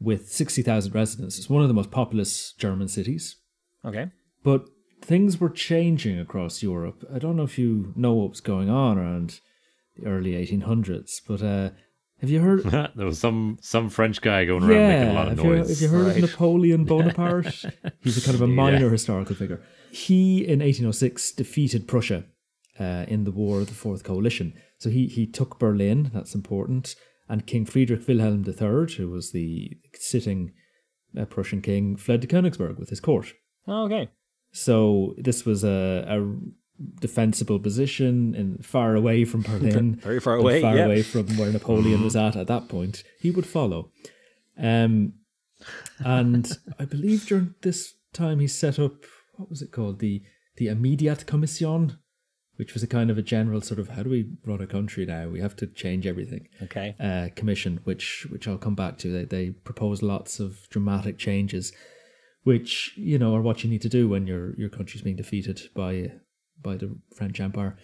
with 0.00 0.30
60,000 0.30 0.94
residents. 0.94 1.38
It's 1.38 1.50
one 1.50 1.62
of 1.62 1.68
the 1.68 1.74
most 1.74 1.90
populous 1.90 2.52
German 2.54 2.88
cities. 2.88 3.36
Okay. 3.84 4.10
But 4.46 4.68
things 5.02 5.40
were 5.40 5.50
changing 5.50 6.20
across 6.20 6.62
Europe. 6.62 7.04
I 7.12 7.18
don't 7.18 7.34
know 7.34 7.42
if 7.42 7.58
you 7.58 7.92
know 7.96 8.12
what 8.12 8.30
was 8.30 8.40
going 8.40 8.70
on 8.70 8.96
around 8.96 9.40
the 9.96 10.06
early 10.06 10.34
1800s, 10.34 11.20
but 11.26 11.42
uh, 11.42 11.70
have 12.20 12.30
you 12.30 12.38
heard? 12.38 12.62
there 12.94 13.06
was 13.06 13.18
some 13.18 13.58
some 13.60 13.90
French 13.90 14.20
guy 14.20 14.44
going 14.44 14.62
around 14.62 14.80
yeah, 14.80 14.98
making 14.98 15.08
a 15.08 15.14
lot 15.14 15.32
of 15.32 15.38
have 15.38 15.46
noise. 15.46 15.82
You, 15.82 15.88
have 15.88 15.92
you 15.92 15.98
heard 15.98 16.06
right. 16.14 16.22
of 16.22 16.30
Napoleon 16.30 16.84
Bonaparte? 16.92 17.64
He's 18.04 18.18
a 18.18 18.24
kind 18.24 18.36
of 18.36 18.40
a 18.40 18.46
minor 18.62 18.84
yeah. 18.84 18.90
historical 18.92 19.34
figure. 19.34 19.60
He, 19.90 20.44
in 20.44 20.60
1806, 20.60 21.32
defeated 21.32 21.88
Prussia 21.88 22.26
uh, 22.78 23.04
in 23.08 23.24
the 23.24 23.32
War 23.32 23.62
of 23.62 23.66
the 23.66 23.74
Fourth 23.74 24.04
Coalition. 24.04 24.54
So 24.78 24.90
he 24.90 25.08
he 25.08 25.26
took 25.26 25.58
Berlin. 25.58 26.12
That's 26.14 26.36
important. 26.36 26.94
And 27.28 27.48
King 27.48 27.66
Friedrich 27.66 28.06
Wilhelm 28.06 28.44
III, 28.46 28.94
who 28.94 29.10
was 29.10 29.32
the 29.32 29.72
sitting 29.94 30.52
uh, 31.18 31.24
Prussian 31.24 31.62
king, 31.62 31.96
fled 31.96 32.22
to 32.22 32.28
Königsberg 32.28 32.78
with 32.78 32.90
his 32.90 33.00
court. 33.00 33.32
Oh, 33.66 33.86
okay. 33.86 34.08
So 34.56 35.14
this 35.18 35.44
was 35.44 35.64
a, 35.64 36.06
a 36.08 36.34
defensible 36.98 37.58
position 37.58 38.34
and 38.34 38.64
far 38.64 38.94
away 38.94 39.26
from 39.26 39.42
Berlin, 39.50 39.96
very 39.96 40.18
far 40.18 40.36
away, 40.36 40.62
far 40.62 40.74
yeah. 40.74 40.86
away 40.86 41.02
from 41.02 41.26
where 41.36 41.52
Napoleon 41.52 42.02
was 42.02 42.16
at 42.16 42.36
at 42.36 42.46
that 42.46 42.66
point. 42.66 43.04
He 43.20 43.30
would 43.30 43.46
follow, 43.46 43.90
um, 44.56 45.12
and 45.98 46.50
I 46.78 46.86
believe 46.86 47.26
during 47.26 47.54
this 47.60 47.96
time 48.14 48.40
he 48.40 48.46
set 48.46 48.78
up 48.78 49.04
what 49.34 49.50
was 49.50 49.60
it 49.60 49.72
called 49.72 49.98
the 49.98 50.22
the 50.56 50.68
immediate 50.68 51.26
commission 51.26 51.98
which 52.56 52.72
was 52.72 52.82
a 52.82 52.86
kind 52.86 53.10
of 53.10 53.18
a 53.18 53.22
general 53.22 53.60
sort 53.60 53.78
of 53.78 53.90
how 53.90 54.02
do 54.02 54.08
we 54.08 54.30
run 54.46 54.62
a 54.62 54.66
country 54.66 55.04
now? 55.04 55.28
We 55.28 55.40
have 55.40 55.54
to 55.56 55.66
change 55.66 56.06
everything. 56.06 56.48
Okay. 56.62 56.94
Uh, 56.98 57.28
commission, 57.36 57.80
which 57.84 58.26
which 58.30 58.48
I'll 58.48 58.56
come 58.56 58.74
back 58.74 58.96
to. 58.98 59.12
They 59.12 59.24
they 59.24 59.50
proposed 59.50 60.02
lots 60.02 60.40
of 60.40 60.66
dramatic 60.70 61.18
changes 61.18 61.74
which 62.46 62.92
you 62.96 63.18
know 63.18 63.34
are 63.34 63.42
what 63.42 63.64
you 63.64 63.68
need 63.68 63.82
to 63.82 63.88
do 63.88 64.08
when 64.08 64.24
your 64.24 64.54
your 64.56 64.68
country's 64.68 65.02
being 65.02 65.16
defeated 65.16 65.62
by 65.74 66.12
by 66.62 66.76
the 66.76 66.96
French 67.16 67.40
Empire. 67.40 67.76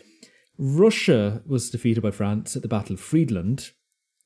Russia 0.56 1.42
was 1.44 1.68
defeated 1.68 2.00
by 2.00 2.12
France 2.12 2.54
at 2.54 2.62
the 2.62 2.68
Battle 2.68 2.94
of 2.94 3.00
Friedland, 3.00 3.72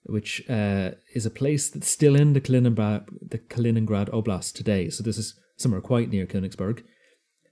which 0.03 0.43
uh, 0.51 0.91
is 1.15 1.25
a 1.25 1.31
place 1.31 1.71
that's 1.71 1.89
still 1.89 2.15
in 2.15 2.35
the 2.35 2.43
Kaliningrad, 2.43 3.07
the 3.31 3.39
Kaliningrad 3.39 4.11
Oblast 4.11 4.53
today. 4.53 4.91
So 4.91 5.03
this 5.03 5.17
is 5.17 5.41
somewhere 5.57 5.81
quite 5.81 6.11
near 6.11 6.27
Königsberg, 6.27 6.83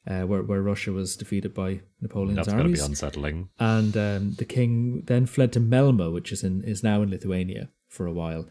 uh, 0.07 0.26
where 0.26 0.43
where 0.43 0.61
Russia 0.61 0.93
was 0.93 1.16
defeated 1.16 1.55
by 1.55 1.80
Napoleon's 2.03 2.37
that's 2.37 2.49
armies. 2.49 2.80
That's 2.80 3.01
going 3.01 3.12
to 3.12 3.22
be 3.22 3.24
unsettling. 3.24 3.49
And 3.59 3.97
um, 3.97 4.35
the 4.35 4.45
king 4.45 5.05
then 5.07 5.24
fled 5.24 5.55
to 5.55 5.61
Memel, 5.61 6.12
which 6.12 6.30
is 6.32 6.45
in 6.45 6.62
is 6.64 6.82
now 6.82 7.01
in 7.01 7.09
Lithuania 7.09 7.70
for 7.89 8.05
a 8.05 8.12
while. 8.12 8.47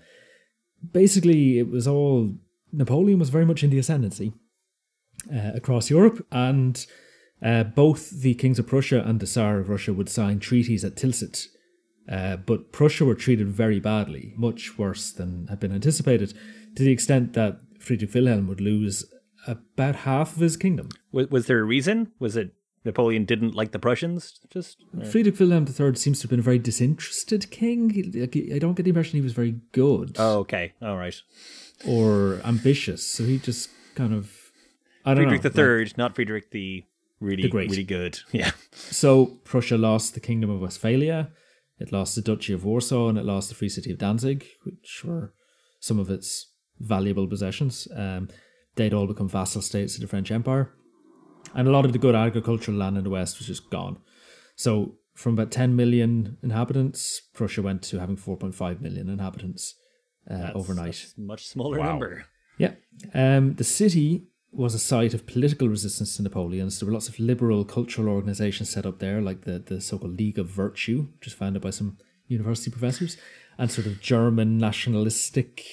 Basically, 0.92 1.60
it 1.60 1.70
was 1.70 1.88
all 1.88 2.34
Napoleon 2.74 3.20
was 3.20 3.30
very 3.30 3.46
much 3.46 3.64
in 3.64 3.70
the 3.70 3.78
ascendancy 3.78 4.34
uh, 5.34 5.52
across 5.54 5.90
Europe, 5.90 6.26
and 6.32 6.86
uh, 7.42 7.64
both 7.64 8.10
the 8.10 8.34
kings 8.34 8.60
of 8.60 8.68
Prussia 8.68 9.04
and 9.06 9.20
the 9.20 9.28
Tsar 9.28 9.60
of 9.60 9.70
Russia 9.70 9.94
would 9.94 10.10
sign 10.10 10.40
treaties 10.40 10.84
at 10.84 10.96
Tilsit. 10.96 11.48
Uh, 12.10 12.36
but 12.36 12.74
Prussia 12.74 13.06
were 13.06 13.16
treated 13.16 13.48
very 13.48 13.80
badly, 13.80 14.34
much 14.36 14.78
worse 14.78 15.12
than 15.12 15.48
had 15.48 15.60
been 15.60 15.72
anticipated, 15.72 16.34
to 16.76 16.84
the 16.84 16.92
extent 16.92 17.34
that 17.34 17.60
Friedrich 17.80 18.14
Wilhelm 18.14 18.48
would 18.48 18.60
lose 18.60 19.06
about 19.48 19.98
half 19.98 20.36
of 20.36 20.42
his 20.42 20.58
kingdom. 20.58 20.90
Was, 21.12 21.30
was 21.30 21.46
there 21.46 21.60
a 21.60 21.64
reason? 21.64 22.12
Was 22.20 22.36
it 22.36 22.56
Napoleon 22.84 23.24
didn't 23.24 23.56
like 23.56 23.72
the 23.72 23.80
Prussians? 23.80 24.40
Just 24.50 24.84
or? 24.98 25.06
Friedrich 25.06 25.40
Wilhelm 25.40 25.66
III 25.68 25.96
seems 25.96 26.20
to 26.20 26.24
have 26.24 26.30
been 26.30 26.40
a 26.40 26.44
very 26.44 26.60
disinterested 26.60 27.52
king. 27.52 27.92
I 28.54 28.60
don't 28.60 28.74
get 28.74 28.84
the 28.84 28.90
impression 28.90 29.18
he 29.18 29.22
was 29.22 29.34
very 29.34 29.62
good. 29.72 30.16
Oh, 30.18 30.40
okay, 30.40 30.74
all 30.82 30.98
right 30.98 31.22
or 31.88 32.40
ambitious. 32.44 33.06
So 33.06 33.24
he 33.26 33.40
just 33.40 33.70
kind 33.96 34.14
of 34.14 34.52
I 35.06 35.14
don't 35.14 35.24
Friedrich 35.24 35.44
know, 35.44 35.50
the 35.50 35.56
Third, 35.56 35.88
like, 35.90 35.98
not 35.98 36.16
Friedrich 36.16 36.52
the 36.52 36.84
really 37.20 37.44
the 37.44 37.50
great. 37.50 37.70
really 37.70 37.84
good. 37.84 38.20
Yeah. 38.32 38.52
So 38.72 39.38
Prussia 39.44 39.78
lost 39.78 40.14
the 40.14 40.20
Kingdom 40.20 40.50
of 40.50 40.62
Westphalia, 40.62 41.32
it 41.80 41.92
lost 41.92 42.16
the 42.16 42.22
Duchy 42.22 42.54
of 42.54 42.64
Warsaw, 42.66 43.10
and 43.10 43.18
it 43.18 43.26
lost 43.26 43.50
the 43.50 43.56
Free 43.56 43.70
City 43.70 43.92
of 43.92 43.98
Danzig, 43.98 44.46
which 44.64 45.04
were 45.04 45.34
some 45.80 46.00
of 46.00 46.10
its 46.10 46.52
valuable 46.80 47.28
possessions. 47.28 47.88
Um, 47.96 48.30
they'd 48.76 48.94
all 48.94 49.08
become 49.08 49.30
vassal 49.30 49.62
states 49.62 49.96
of 49.96 50.02
the 50.02 50.08
French 50.08 50.32
Empire, 50.32 50.74
and 51.54 51.68
a 51.68 51.72
lot 51.72 51.86
of 51.86 51.94
the 51.94 52.00
good 52.00 52.16
agricultural 52.16 52.78
land 52.78 52.98
in 52.98 53.04
the 53.04 53.10
west 53.10 53.40
was 53.40 53.48
just 53.48 53.70
gone. 53.70 53.98
So 54.56 54.96
from 55.14 55.34
about 55.34 55.52
10 55.52 55.76
million 55.76 56.38
inhabitants, 56.42 57.22
Prussia 57.34 57.62
went 57.62 57.82
to 57.84 58.00
having 58.00 58.18
4.5 58.18 58.82
million 58.82 59.10
inhabitants 59.10 59.76
uh, 60.30 60.38
That's- 60.38 60.56
overnight. 60.56 60.86
that's 60.94 61.18
much 61.18 61.48
smaller 61.48 61.80
Wow. 61.80 61.90
number. 61.92 62.26
Yeah. 62.58 62.74
Um, 63.14 63.56
the 63.56 63.64
city 63.64 64.28
was 64.52 64.76
a 64.76 64.80
site 64.80 65.14
of 65.16 65.26
political 65.26 65.68
resistance 65.68 66.16
to 66.16 66.22
Napoleon. 66.24 66.70
So 66.70 66.86
there 66.86 66.92
were 66.92 66.94
lots 66.94 67.10
of 67.10 67.20
liberal 67.20 67.66
cultural 67.66 68.08
organizations 68.14 68.70
set 68.70 68.86
up 68.86 69.00
there, 69.00 69.20
like 69.22 69.42
the, 69.42 69.58
the 69.60 69.82
so 69.82 69.98
called 69.98 70.20
League 70.20 70.38
of 70.38 70.48
Virtue, 70.48 71.08
which 71.18 71.26
was 71.26 71.34
founded 71.34 71.62
by 71.64 71.72
some 71.72 71.98
university 72.28 72.70
professors, 72.70 73.18
and 73.58 73.72
sort 73.72 73.88
of 73.88 74.00
German 74.02 74.58
nationalistic 74.60 75.64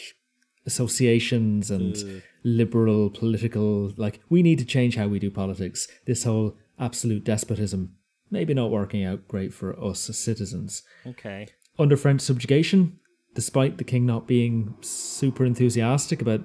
associations 0.66 1.70
and 1.70 2.22
liberal 2.44 3.10
political, 3.10 3.92
like, 3.96 4.20
we 4.28 4.42
need 4.42 4.58
to 4.58 4.64
change 4.64 4.96
how 4.96 5.08
we 5.08 5.18
do 5.18 5.30
politics. 5.30 5.88
This 6.06 6.24
whole 6.24 6.56
absolute 6.78 7.24
despotism, 7.24 7.96
maybe 8.30 8.54
not 8.54 8.70
working 8.70 9.04
out 9.04 9.28
great 9.28 9.52
for 9.52 9.78
us 9.82 10.08
as 10.08 10.18
citizens 10.18 10.82
Okay. 11.06 11.48
under 11.78 11.96
French 11.96 12.20
subjugation, 12.22 12.98
despite 13.34 13.78
the 13.78 13.84
king 13.84 14.06
not 14.06 14.26
being 14.26 14.74
super 14.80 15.44
enthusiastic 15.44 16.20
about 16.20 16.42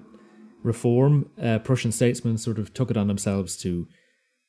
reform, 0.64 1.30
uh, 1.42 1.60
Prussian 1.60 1.92
statesmen 1.92 2.38
sort 2.38 2.60
of 2.60 2.74
took 2.74 2.92
it 2.92 2.98
on 2.98 3.08
themselves 3.08 3.58
to 3.58 3.88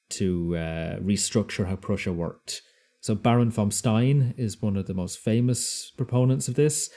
to 0.08 0.56
uh, 0.56 0.96
restructure 0.98 1.66
how 1.66 1.76
Prussia 1.76 2.12
worked. 2.12 2.62
So 3.00 3.14
Baron 3.14 3.50
von 3.50 3.70
Stein 3.70 4.34
is 4.36 4.62
one 4.62 4.76
of 4.76 4.86
the 4.86 4.94
most 4.94 5.18
famous 5.18 5.92
proponents 5.96 6.48
of 6.48 6.54
this. 6.54 6.90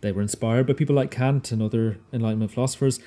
They 0.00 0.12
were 0.12 0.22
inspired 0.22 0.66
by 0.66 0.74
people 0.74 0.96
like 0.96 1.10
Kant 1.10 1.52
and 1.52 1.62
other 1.62 1.98
Enlightenment 2.12 2.52
philosophers. 2.52 2.98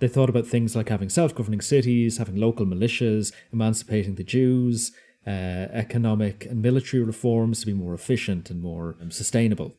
They 0.00 0.08
thought 0.08 0.30
about 0.30 0.46
things 0.46 0.74
like 0.74 0.88
having 0.88 1.08
self-governing 1.08 1.60
cities, 1.60 2.18
having 2.18 2.36
local 2.36 2.66
militias, 2.66 3.32
emancipating 3.52 4.16
the 4.16 4.24
Jews, 4.24 4.92
uh, 5.26 5.30
economic 5.30 6.46
and 6.46 6.60
military 6.60 7.02
reforms 7.02 7.60
to 7.60 7.66
be 7.66 7.74
more 7.74 7.94
efficient 7.94 8.50
and 8.50 8.60
more 8.60 8.96
um, 9.00 9.10
sustainable. 9.10 9.76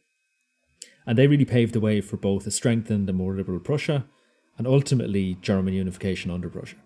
And 1.05 1.17
they 1.17 1.27
really 1.27 1.45
paved 1.45 1.73
the 1.73 1.79
way 1.79 2.01
for 2.01 2.17
both 2.17 2.47
a 2.47 2.51
strengthened 2.51 3.09
and 3.09 3.17
more 3.17 3.35
liberal 3.35 3.59
Prussia 3.59 4.05
and 4.57 4.67
ultimately 4.67 5.37
German 5.41 5.73
unification 5.73 6.31
under 6.31 6.49
Prussia. 6.49 6.77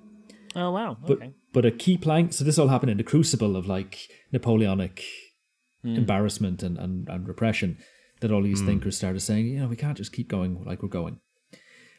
Oh 0.55 0.72
wow. 0.72 0.97
But, 1.05 1.18
Okay. 1.18 1.34
but 1.53 1.65
a 1.65 1.72
key 1.72 1.97
plank, 1.97 2.34
so 2.34 2.43
this 2.43 2.57
all 2.57 2.70
happened 2.70 2.91
in 2.91 2.97
the 2.97 3.03
crucible 3.03 3.55
of 3.55 3.68
like 3.68 4.07
Napoleonic 4.32 5.03
Hmm. 5.84 5.95
embarrassment 5.95 6.63
and, 6.63 6.76
and, 6.80 7.07
and 7.07 7.28
repression 7.28 7.78
that 8.20 8.32
all 8.32 8.41
these 8.41 8.63
thinkers 8.63 8.97
started 8.97 9.20
saying, 9.20 9.45
you 9.45 9.59
know, 9.59 9.68
we 9.68 9.76
can't 9.76 9.95
just 9.95 10.11
keep 10.11 10.28
going 10.28 10.63
like 10.65 10.82
we're 10.82 10.89
going. 10.89 11.20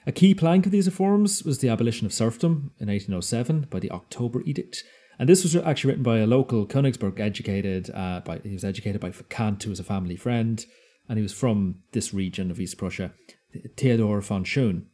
A 0.05 0.11
key 0.11 0.35
plank 0.35 0.67
of 0.67 0.73
these 0.73 0.87
reforms 0.87 1.45
was 1.45 1.59
the 1.61 1.69
abolition 1.69 2.05
of 2.05 2.13
serfdom 2.13 2.73
in 2.81 2.89
1807 2.89 3.69
by 3.71 3.79
the 3.79 3.91
October 3.93 4.43
Edict. 4.45 4.83
And 5.17 5.29
this 5.29 5.45
was 5.45 5.55
actually 5.55 5.91
written 5.93 6.03
by 6.03 6.19
a 6.19 6.27
local 6.27 6.67
Königsberg 6.67 7.21
educated, 7.21 7.89
uh, 7.95 8.21
by, 8.25 8.41
he 8.43 8.53
was 8.55 8.65
educated 8.65 9.01
by 9.01 9.13
Kant, 9.29 9.63
who 9.63 9.71
was 9.71 9.79
a 9.79 9.85
family 9.85 10.17
friend, 10.17 10.67
and 11.09 11.19
he 11.19 11.23
was 11.23 11.33
from 11.33 11.77
this 11.93 12.13
region 12.13 12.51
of 12.51 12.61
East 12.61 12.79
Prussia, 12.79 13.13
Theodor 13.77 14.21
von 14.21 14.45
Schoen. 14.45 14.87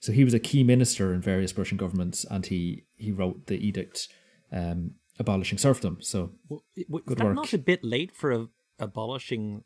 So 0.00 0.12
he 0.12 0.24
was 0.24 0.34
a 0.34 0.38
key 0.38 0.62
minister 0.62 1.14
in 1.14 1.20
various 1.20 1.52
Prussian 1.52 1.78
governments, 1.78 2.24
and 2.30 2.44
he, 2.44 2.84
he 2.96 3.12
wrote 3.12 3.46
the 3.46 3.56
edict 3.56 4.08
um, 4.52 4.92
abolishing 5.18 5.58
serfdom. 5.58 5.98
So 6.00 6.32
Well, 6.48 6.62
was 6.88 7.02
Good 7.06 7.18
that 7.18 7.24
work. 7.24 7.34
not 7.34 7.52
a 7.52 7.58
bit 7.58 7.82
late 7.82 8.14
for 8.14 8.32
a, 8.32 8.46
abolishing 8.78 9.64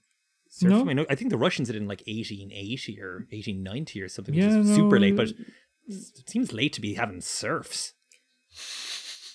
serfdom? 0.49 0.87
No. 0.87 0.91
I, 0.91 0.95
know, 0.95 1.07
I 1.11 1.15
think 1.15 1.31
the 1.31 1.39
Russians 1.39 1.69
did 1.69 1.77
it 1.77 1.83
in 1.83 1.89
like 1.89 2.03
1880 2.07 3.01
or 3.01 3.27
1890 3.31 4.03
or 4.03 4.09
something, 4.09 4.35
Yeah, 4.35 4.59
which 4.59 4.67
is 4.67 4.75
super 4.75 5.01
late, 5.01 5.17
but 5.17 5.33
it 5.89 6.29
seems 6.29 6.53
late 6.53 6.73
to 6.75 6.81
be 6.81 6.95
having 6.95 7.21
serfs. 7.21 7.95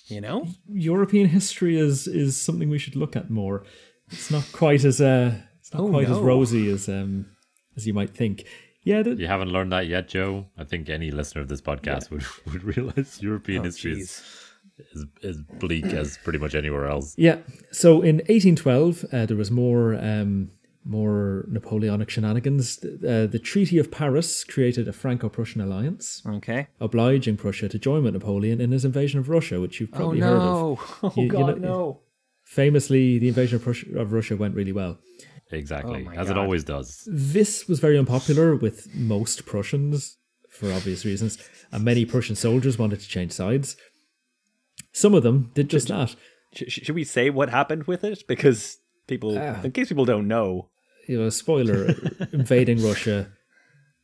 You 0.08 0.20
know? 0.20 0.46
European 0.68 1.28
history 1.28 1.78
is 1.78 2.06
is 2.06 2.40
something 2.40 2.68
we 2.70 2.78
should 2.78 2.96
look 2.96 3.16
at 3.16 3.28
more. 3.28 3.64
It's 4.10 4.30
not 4.30 4.48
quite 4.52 4.84
as 4.84 5.00
uh, 5.00 5.34
it's 5.66 5.74
not 5.74 5.82
Oh, 5.82 5.88
quite 5.90 6.08
as 6.08 6.18
rosy 6.18 6.70
as 6.70 6.88
um 6.88 7.26
as 7.76 7.86
you 7.86 7.92
might 7.94 8.10
think. 8.10 8.44
Yeah, 8.82 9.02
the, 9.02 9.14
You 9.16 9.26
haven't 9.26 9.50
learned 9.50 9.72
that 9.72 9.88
yet, 9.88 10.08
Joe? 10.08 10.46
I 10.56 10.62
think 10.64 10.88
any 10.88 11.10
listener 11.10 11.42
of 11.42 11.48
this 11.48 11.60
podcast 11.60 12.10
would, 12.10 12.24
would 12.52 12.62
realize 12.62 13.20
European 13.20 13.62
Oh, 13.62 13.64
history 13.64 13.92
is, 14.00 14.22
jeez. 14.78 14.94
is, 14.94 15.04
is 15.22 15.42
bleak 15.58 15.86
as 15.86 16.18
pretty 16.22 16.38
much 16.38 16.54
anywhere 16.54 16.86
else. 16.86 17.14
yeah. 17.18 17.38
So 17.72 18.00
in 18.02 18.16
1812, 18.16 19.04
uh, 19.12 19.26
there 19.26 19.36
was 19.36 19.50
more 19.50 19.94
um 19.96 20.50
more 20.84 21.44
Napoleonic 21.48 22.08
shenanigans. 22.10 22.78
Uh, 22.84 23.26
the 23.26 23.40
Treaty 23.42 23.76
of 23.78 23.90
Paris 23.90 24.44
created 24.44 24.86
a 24.86 24.92
Franco-Prussian 24.92 25.60
alliance, 25.60 26.22
Okay. 26.24 26.68
obliging 26.80 27.36
Prussia 27.36 27.68
to 27.68 27.76
join 27.76 28.04
with 28.04 28.14
Napoleon 28.14 28.60
in 28.60 28.70
his 28.70 28.84
invasion 28.84 29.18
of 29.18 29.28
Russia, 29.28 29.60
which 29.60 29.80
you've 29.80 29.90
probably 29.90 30.22
oh 30.22 30.26
heard 30.28 30.42
of. 30.42 30.98
Oh 31.02 31.12
You- 31.16 31.22
you 31.24 31.28
god, 31.28 31.60
know- 31.60 31.68
no! 31.74 32.00
Famously, 32.44 33.18
the 33.18 33.26
invasion 33.26 33.56
of, 33.56 33.62
Prussia, 33.64 33.98
of 33.98 34.12
Russia 34.12 34.36
went 34.36 34.54
really 34.54 34.70
well. 34.70 34.98
Exactly, 35.50 36.02
Oh 36.02 36.10
my 36.10 36.16
as 36.16 36.28
it 36.30 36.36
always 36.36 36.64
does. 36.64 37.06
This 37.10 37.68
was 37.68 37.78
very 37.78 37.96
unpopular 37.98 38.56
with 38.56 38.92
most 38.94 39.46
Prussians 39.46 40.16
for 40.50 40.72
obvious 40.72 41.04
reasons, 41.04 41.38
and 41.70 41.84
many 41.84 42.04
Prussian 42.04 42.34
soldiers 42.36 42.78
wanted 42.78 43.00
to 43.00 43.08
change 43.08 43.32
sides. 43.32 43.76
Some 44.92 45.14
of 45.14 45.22
them 45.22 45.50
did 45.54 45.68
just 45.70 45.88
that. 45.88 46.16
Sh- 46.54 46.64
sh- 46.68 46.80
should 46.84 46.94
we 46.94 47.04
say 47.04 47.30
what 47.30 47.50
happened 47.50 47.84
with 47.84 48.02
it? 48.02 48.24
Because 48.26 48.78
people, 49.06 49.38
Ah. 49.38 49.60
in 49.62 49.70
case 49.72 49.88
people 49.88 50.04
don't 50.04 50.26
know, 50.28 50.70
You 51.08 51.20
know, 51.20 51.28
spoiler: 51.30 51.94
invading 52.32 52.82
Russia, 52.82 53.28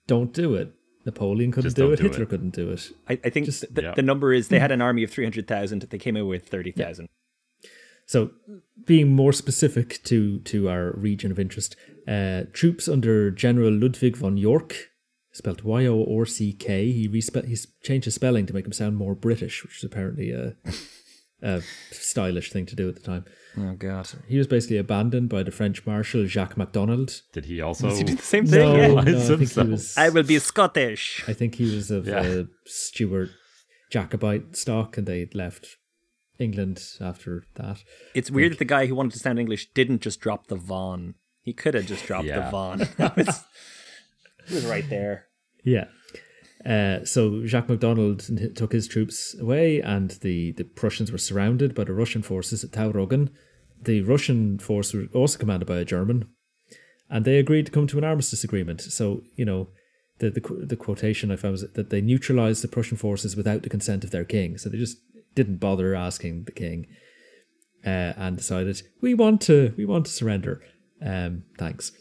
don't 0.06 0.32
do 0.32 0.54
it. 0.54 0.72
Napoleon 1.04 1.50
couldn't 1.50 1.66
Just 1.66 1.76
do 1.76 1.82
don't 1.84 1.92
it. 1.94 1.96
do 1.96 2.02
Hitler 2.04 2.22
it. 2.22 2.28
couldn't 2.28 2.54
do 2.54 2.70
it. 2.70 2.92
I, 3.08 3.18
I 3.24 3.30
think 3.30 3.46
Just- 3.46 3.74
the, 3.74 3.82
yeah. 3.82 3.94
the 3.94 4.02
number 4.02 4.32
is 4.32 4.46
they 4.48 4.60
had 4.60 4.70
an 4.70 4.80
army 4.80 5.02
of 5.02 5.10
300,000, 5.10 5.82
they 5.82 5.98
came 5.98 6.16
out 6.16 6.26
with 6.26 6.46
30,000. 6.46 7.08
So, 8.06 8.30
being 8.84 9.10
more 9.10 9.32
specific 9.32 10.02
to 10.04 10.40
to 10.40 10.68
our 10.68 10.92
region 10.96 11.30
of 11.30 11.38
interest, 11.38 11.76
uh, 12.08 12.42
troops 12.52 12.88
under 12.88 13.30
General 13.30 13.70
Ludwig 13.72 14.16
von 14.16 14.36
York, 14.36 14.90
spelled 15.32 15.62
Y 15.62 15.86
O 15.86 16.04
R 16.18 16.26
C 16.26 16.52
K, 16.52 16.90
he 16.92 17.08
respe- 17.08 17.46
he's 17.46 17.66
changed 17.82 18.04
his 18.06 18.14
spelling 18.14 18.46
to 18.46 18.52
make 18.54 18.66
him 18.66 18.72
sound 18.72 18.96
more 18.96 19.14
British, 19.14 19.62
which 19.62 19.78
is 19.78 19.84
apparently 19.84 20.30
a, 20.32 20.54
a 21.42 21.62
stylish 21.92 22.50
thing 22.52 22.66
to 22.66 22.76
do 22.76 22.88
at 22.88 22.94
the 22.96 23.00
time. 23.00 23.24
Oh 23.56 23.74
god. 23.74 24.08
He 24.28 24.38
was 24.38 24.46
basically 24.46 24.78
abandoned 24.78 25.28
by 25.28 25.42
the 25.42 25.50
French 25.50 25.86
Marshal 25.86 26.26
Jacques 26.26 26.56
MacDonald. 26.56 27.20
Did 27.32 27.44
he 27.44 27.60
also? 27.60 27.88
Does 27.88 27.98
he 27.98 28.04
do 28.04 28.14
the 28.16 28.22
same 28.22 28.46
thing? 28.46 28.60
no, 28.60 28.76
yeah. 28.76 28.86
no, 28.88 28.98
I 28.98 29.02
Lies 29.02 29.28
think 29.28 29.50
he 29.52 29.70
was. 29.70 29.96
I 29.96 30.08
will 30.08 30.22
be 30.24 30.38
Scottish. 30.38 31.22
I 31.28 31.34
think 31.34 31.54
he 31.54 31.64
was 31.74 31.90
of 31.90 32.06
Yeah. 32.06 32.20
uh, 32.20 32.44
Stuart 32.66 33.30
Jacobite 33.90 34.56
stock, 34.56 34.96
and 34.98 35.06
they 35.06 35.28
left 35.34 35.76
England 36.38 36.82
after 37.00 37.44
that. 37.54 37.82
It's 38.14 38.30
weird 38.30 38.52
that 38.52 38.58
the 38.58 38.64
guy 38.64 38.86
who 38.86 38.94
wanted 38.94 39.12
to 39.12 39.18
sound 39.18 39.38
English 39.38 39.70
didn't 39.74 40.02
just 40.02 40.20
drop 40.20 40.46
the 40.48 40.56
Von. 40.56 41.14
He 41.42 41.52
could 41.52 41.74
have 41.74 41.86
just 41.86 42.06
dropped 42.06 42.24
the 42.24 42.30
Yeah. 42.34 42.50
Von. 42.50 42.78
That 42.96 43.16
was, 43.16 43.44
it 44.48 44.54
was 44.54 44.66
right 44.66 44.88
there. 44.88 45.26
Yeah. 45.64 45.86
Uh, 46.64 47.04
so 47.04 47.44
Jacques 47.44 47.68
MacDonald 47.68 48.28
took 48.56 48.72
his 48.72 48.86
troops 48.86 49.36
away, 49.38 49.80
and 49.80 50.10
the, 50.22 50.52
the 50.52 50.64
Prussians 50.64 51.10
were 51.10 51.18
surrounded 51.18 51.74
by 51.74 51.84
the 51.84 51.92
Russian 51.92 52.22
forces 52.22 52.62
at 52.62 52.70
Tauroggen. 52.70 53.30
The 53.82 54.02
Russian 54.02 54.58
force 54.60 54.94
were 54.94 55.06
also 55.12 55.38
commanded 55.38 55.66
by 55.66 55.78
a 55.78 55.84
German, 55.84 56.28
and 57.10 57.24
they 57.24 57.38
agreed 57.38 57.66
to 57.66 57.72
come 57.72 57.88
to 57.88 57.98
an 57.98 58.04
armistice 58.04 58.44
agreement. 58.44 58.80
So 58.80 59.22
you 59.34 59.44
know, 59.44 59.68
the 60.20 60.30
the, 60.30 60.40
the 60.66 60.76
quotation 60.76 61.32
I 61.32 61.36
found 61.36 61.52
was 61.52 61.62
that 61.72 61.90
they 61.90 62.00
neutralized 62.00 62.62
the 62.62 62.68
Prussian 62.68 62.96
forces 62.96 63.34
without 63.34 63.62
the 63.62 63.68
consent 63.68 64.04
of 64.04 64.12
their 64.12 64.24
king. 64.24 64.56
So 64.56 64.68
they 64.68 64.78
just 64.78 64.98
didn't 65.34 65.56
bother 65.56 65.94
asking 65.94 66.44
the 66.44 66.52
king, 66.52 66.86
uh, 67.84 68.12
and 68.16 68.36
decided 68.36 68.82
we 69.00 69.14
want 69.14 69.40
to 69.42 69.74
we 69.76 69.84
want 69.84 70.06
to 70.06 70.12
surrender. 70.12 70.62
Um, 71.04 71.44
thanks. 71.58 71.92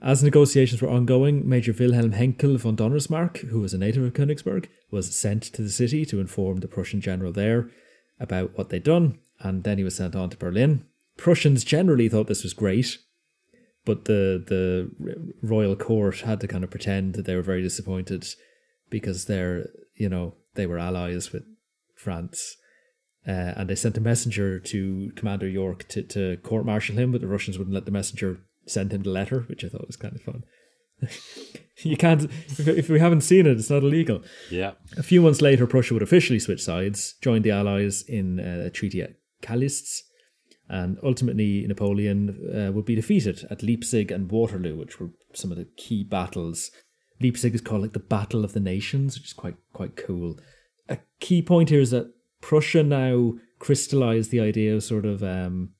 As 0.00 0.22
negotiations 0.22 0.80
were 0.80 0.90
ongoing, 0.90 1.48
Major 1.48 1.72
Wilhelm 1.72 2.12
Henckel 2.12 2.56
von 2.58 2.76
Donnersmarck, 2.76 3.38
who 3.48 3.60
was 3.60 3.74
a 3.74 3.78
native 3.78 4.04
of 4.04 4.12
Königsberg, 4.12 4.66
was 4.92 5.18
sent 5.18 5.42
to 5.42 5.62
the 5.62 5.70
city 5.70 6.04
to 6.06 6.20
inform 6.20 6.58
the 6.58 6.68
Prussian 6.68 7.00
general 7.00 7.32
there 7.32 7.70
about 8.20 8.56
what 8.56 8.68
they'd 8.68 8.84
done, 8.84 9.18
and 9.40 9.64
then 9.64 9.78
he 9.78 9.84
was 9.84 9.96
sent 9.96 10.14
on 10.14 10.30
to 10.30 10.36
Berlin. 10.36 10.84
Prussians 11.16 11.64
generally 11.64 12.08
thought 12.08 12.28
this 12.28 12.44
was 12.44 12.52
great, 12.52 12.98
but 13.84 14.04
the 14.04 14.44
the 14.46 14.90
royal 15.42 15.74
court 15.74 16.20
had 16.20 16.40
to 16.40 16.48
kind 16.48 16.62
of 16.62 16.70
pretend 16.70 17.14
that 17.14 17.26
they 17.26 17.34
were 17.34 17.42
very 17.42 17.62
disappointed 17.62 18.26
because 18.90 19.24
they're 19.24 19.68
you 19.96 20.08
know 20.08 20.34
they 20.54 20.66
were 20.66 20.78
allies 20.78 21.32
with 21.32 21.44
France. 21.98 22.56
Uh, 23.26 23.52
and 23.56 23.68
they 23.68 23.74
sent 23.74 23.98
a 23.98 24.00
messenger 24.00 24.58
to 24.58 25.12
Commander 25.16 25.48
York 25.48 25.86
to, 25.88 26.02
to 26.02 26.36
court 26.38 26.64
martial 26.64 26.96
him, 26.96 27.12
but 27.12 27.20
the 27.20 27.26
Russians 27.26 27.58
wouldn't 27.58 27.74
let 27.74 27.84
the 27.84 27.90
messenger 27.90 28.40
send 28.66 28.92
him 28.92 29.02
the 29.02 29.10
letter, 29.10 29.40
which 29.48 29.64
I 29.64 29.68
thought 29.68 29.86
was 29.86 29.96
kind 29.96 30.14
of 30.14 30.22
fun. 30.22 30.44
you 31.82 31.96
can't, 31.96 32.24
if, 32.24 32.66
if 32.66 32.88
we 32.88 33.00
haven't 33.00 33.20
seen 33.22 33.46
it, 33.46 33.58
it's 33.58 33.70
not 33.70 33.82
illegal. 33.82 34.22
Yeah. 34.50 34.72
A 34.96 35.02
few 35.02 35.20
months 35.20 35.42
later, 35.42 35.66
Prussia 35.66 35.94
would 35.94 36.02
officially 36.02 36.38
switch 36.38 36.62
sides, 36.62 37.14
join 37.20 37.42
the 37.42 37.50
Allies 37.50 38.02
in 38.02 38.40
uh, 38.40 38.66
a 38.66 38.70
treaty 38.70 39.02
at 39.02 39.16
Kalisz, 39.42 40.02
and 40.68 40.98
ultimately 41.02 41.66
Napoleon 41.66 42.50
uh, 42.54 42.72
would 42.72 42.84
be 42.84 42.94
defeated 42.94 43.46
at 43.50 43.62
Leipzig 43.62 44.10
and 44.10 44.30
Waterloo, 44.30 44.76
which 44.76 45.00
were 45.00 45.10
some 45.32 45.50
of 45.50 45.56
the 45.56 45.68
key 45.76 46.04
battles. 46.04 46.70
Leipzig 47.20 47.54
is 47.54 47.60
called 47.60 47.82
like 47.82 47.92
the 47.92 47.98
Battle 47.98 48.44
of 48.44 48.52
the 48.52 48.60
Nations, 48.60 49.18
which 49.18 49.28
is 49.28 49.32
quite 49.32 49.56
quite 49.72 49.96
cool. 49.96 50.38
A 50.88 50.98
key 51.20 51.42
point 51.42 51.70
here 51.70 51.80
is 51.80 51.90
that 51.90 52.12
Prussia 52.40 52.82
now 52.82 53.34
crystallized 53.58 54.30
the 54.30 54.40
idea 54.40 54.74
of 54.74 54.84
sort 54.84 55.04
of 55.04 55.22
um, 55.22 55.70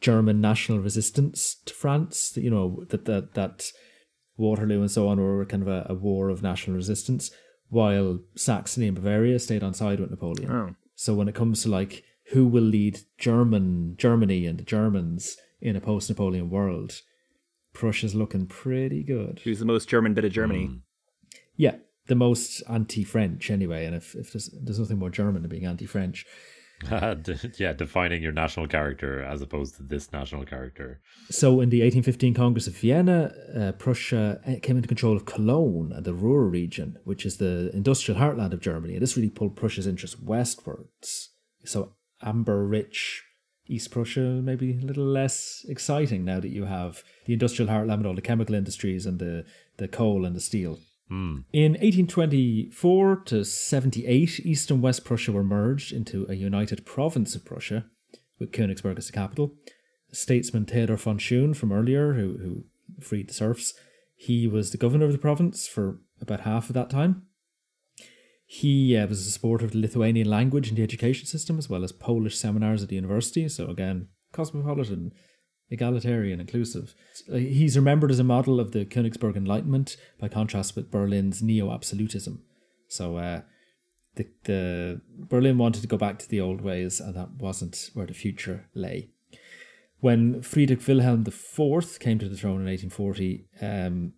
German 0.00 0.40
national 0.40 0.78
resistance 0.78 1.56
to 1.66 1.74
France. 1.74 2.36
You 2.36 2.50
know 2.50 2.84
that 2.88 3.04
that 3.06 3.34
that 3.34 3.72
Waterloo 4.36 4.80
and 4.80 4.90
so 4.90 5.08
on 5.08 5.18
were 5.18 5.44
kind 5.46 5.62
of 5.62 5.68
a, 5.68 5.86
a 5.88 5.94
war 5.94 6.28
of 6.28 6.42
national 6.42 6.76
resistance, 6.76 7.30
while 7.68 8.20
Saxony 8.36 8.86
and 8.86 8.94
Bavaria 8.94 9.38
stayed 9.38 9.62
on 9.62 9.74
side 9.74 10.00
with 10.00 10.10
Napoleon. 10.10 10.50
Oh. 10.50 10.74
So 10.94 11.14
when 11.14 11.28
it 11.28 11.34
comes 11.34 11.62
to 11.62 11.68
like 11.68 12.04
who 12.32 12.46
will 12.46 12.62
lead 12.62 13.00
German 13.18 13.96
Germany 13.98 14.46
and 14.46 14.58
the 14.58 14.64
Germans 14.64 15.36
in 15.60 15.76
a 15.76 15.80
post-Napoleon 15.80 16.50
world, 16.50 17.00
Prussia's 17.72 18.14
looking 18.14 18.46
pretty 18.46 19.02
good. 19.02 19.40
Who's 19.44 19.58
the 19.58 19.64
most 19.64 19.88
German 19.88 20.14
bit 20.14 20.24
of 20.24 20.32
Germany? 20.32 20.68
Mm. 20.68 20.80
Yeah, 21.56 21.76
the 22.08 22.14
most 22.14 22.62
anti-French 22.68 23.50
anyway. 23.50 23.86
And 23.86 23.94
if, 23.94 24.14
if 24.14 24.32
there's, 24.32 24.50
there's 24.62 24.78
nothing 24.78 24.98
more 24.98 25.10
German 25.10 25.42
than 25.42 25.50
being 25.50 25.66
anti-French. 25.66 26.26
yeah, 27.58 27.72
defining 27.72 28.22
your 28.22 28.32
national 28.32 28.68
character 28.68 29.22
as 29.22 29.40
opposed 29.40 29.76
to 29.76 29.82
this 29.82 30.12
national 30.12 30.44
character. 30.44 31.00
So 31.30 31.60
in 31.60 31.70
the 31.70 31.80
1815 31.80 32.34
Congress 32.34 32.66
of 32.66 32.76
Vienna, 32.76 33.32
uh, 33.58 33.72
Prussia 33.72 34.40
uh, 34.46 34.60
came 34.62 34.76
into 34.76 34.88
control 34.88 35.16
of 35.16 35.24
Cologne 35.24 35.92
and 35.94 36.04
the 36.04 36.12
Ruhr 36.12 36.46
region, 36.46 36.98
which 37.04 37.24
is 37.24 37.38
the 37.38 37.70
industrial 37.72 38.20
heartland 38.20 38.52
of 38.52 38.60
Germany. 38.60 38.94
And 38.94 39.02
this 39.02 39.16
really 39.16 39.30
pulled 39.30 39.56
Prussia's 39.56 39.86
interest 39.86 40.22
westwards. 40.22 41.30
So 41.64 41.94
amber-rich 42.22 43.24
East 43.68 43.90
Prussia 43.90 44.20
maybe 44.20 44.78
a 44.78 44.84
little 44.84 45.06
less 45.06 45.64
exciting 45.68 46.24
now 46.24 46.40
that 46.40 46.50
you 46.50 46.66
have 46.66 47.02
the 47.24 47.32
industrial 47.32 47.70
heartland 47.70 47.98
with 47.98 48.06
all 48.06 48.14
the 48.14 48.22
chemical 48.22 48.54
industries 48.54 49.06
and 49.06 49.18
the, 49.18 49.44
the 49.78 49.88
coal 49.88 50.24
and 50.24 50.36
the 50.36 50.40
steel. 50.40 50.78
Mm. 51.10 51.44
In 51.52 51.72
1824 51.72 53.16
to 53.26 53.44
78, 53.44 54.40
East 54.44 54.70
and 54.70 54.82
West 54.82 55.04
Prussia 55.04 55.32
were 55.32 55.44
merged 55.44 55.92
into 55.92 56.26
a 56.28 56.34
united 56.34 56.84
province 56.84 57.34
of 57.34 57.44
Prussia, 57.44 57.86
with 58.38 58.52
Königsberg 58.52 58.98
as 58.98 59.06
the 59.06 59.12
capital. 59.12 59.54
Statesman 60.12 60.64
Theodor 60.64 60.96
von 60.96 61.18
Schoen 61.18 61.54
from 61.54 61.72
earlier, 61.72 62.14
who, 62.14 62.38
who 62.38 62.64
freed 63.00 63.28
the 63.28 63.34
serfs, 63.34 63.74
he 64.16 64.46
was 64.46 64.70
the 64.70 64.78
governor 64.78 65.04
of 65.04 65.12
the 65.12 65.18
province 65.18 65.68
for 65.68 66.00
about 66.20 66.40
half 66.40 66.68
of 66.68 66.74
that 66.74 66.90
time. 66.90 67.26
He 68.46 68.96
uh, 68.96 69.06
was 69.06 69.26
a 69.26 69.30
supporter 69.30 69.64
of 69.64 69.72
the 69.72 69.80
Lithuanian 69.80 70.30
language 70.30 70.68
and 70.68 70.78
the 70.78 70.82
education 70.82 71.26
system, 71.26 71.58
as 71.58 71.68
well 71.68 71.84
as 71.84 71.92
Polish 71.92 72.38
seminars 72.38 72.82
at 72.82 72.88
the 72.88 72.94
university. 72.94 73.48
So, 73.48 73.66
again, 73.66 74.08
cosmopolitan, 74.32 75.12
egalitarian, 75.70 76.40
inclusive. 76.40 76.94
He's 77.28 77.76
remembered 77.76 78.10
as 78.10 78.18
a 78.18 78.24
model 78.24 78.60
of 78.60 78.72
the 78.72 78.84
Königsberg 78.84 79.36
Enlightenment, 79.36 79.96
by 80.18 80.28
contrast 80.28 80.76
with 80.76 80.90
Berlin's 80.90 81.42
neo 81.42 81.72
absolutism. 81.72 82.42
So, 82.88 83.16
uh, 83.16 83.42
the, 84.14 84.26
the 84.44 85.00
Berlin 85.18 85.58
wanted 85.58 85.82
to 85.82 85.88
go 85.88 85.96
back 85.96 86.18
to 86.20 86.28
the 86.28 86.40
old 86.40 86.60
ways, 86.60 87.00
and 87.00 87.14
that 87.14 87.32
wasn't 87.32 87.90
where 87.94 88.06
the 88.06 88.14
future 88.14 88.66
lay. 88.74 89.10
When 90.00 90.42
Friedrich 90.42 90.86
Wilhelm 90.86 91.24
IV 91.26 91.98
came 91.98 92.18
to 92.18 92.28
the 92.28 92.36
throne 92.36 92.60
in 92.60 92.66
1840, 92.66 93.48
um, 93.60 94.12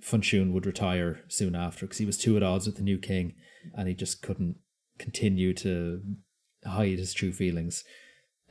von 0.00 0.22
Schoen 0.22 0.52
would 0.52 0.66
retire 0.66 1.24
soon 1.28 1.54
after 1.54 1.86
because 1.86 1.98
he 1.98 2.06
was 2.06 2.18
too 2.18 2.36
at 2.36 2.42
odds 2.42 2.66
with 2.66 2.76
the 2.76 2.82
new 2.82 2.98
king 2.98 3.34
and 3.74 3.88
he 3.88 3.94
just 3.94 4.22
couldn't 4.22 4.56
continue 4.98 5.54
to 5.54 6.02
hide 6.64 6.98
his 6.98 7.14
true 7.14 7.32
feelings. 7.32 7.84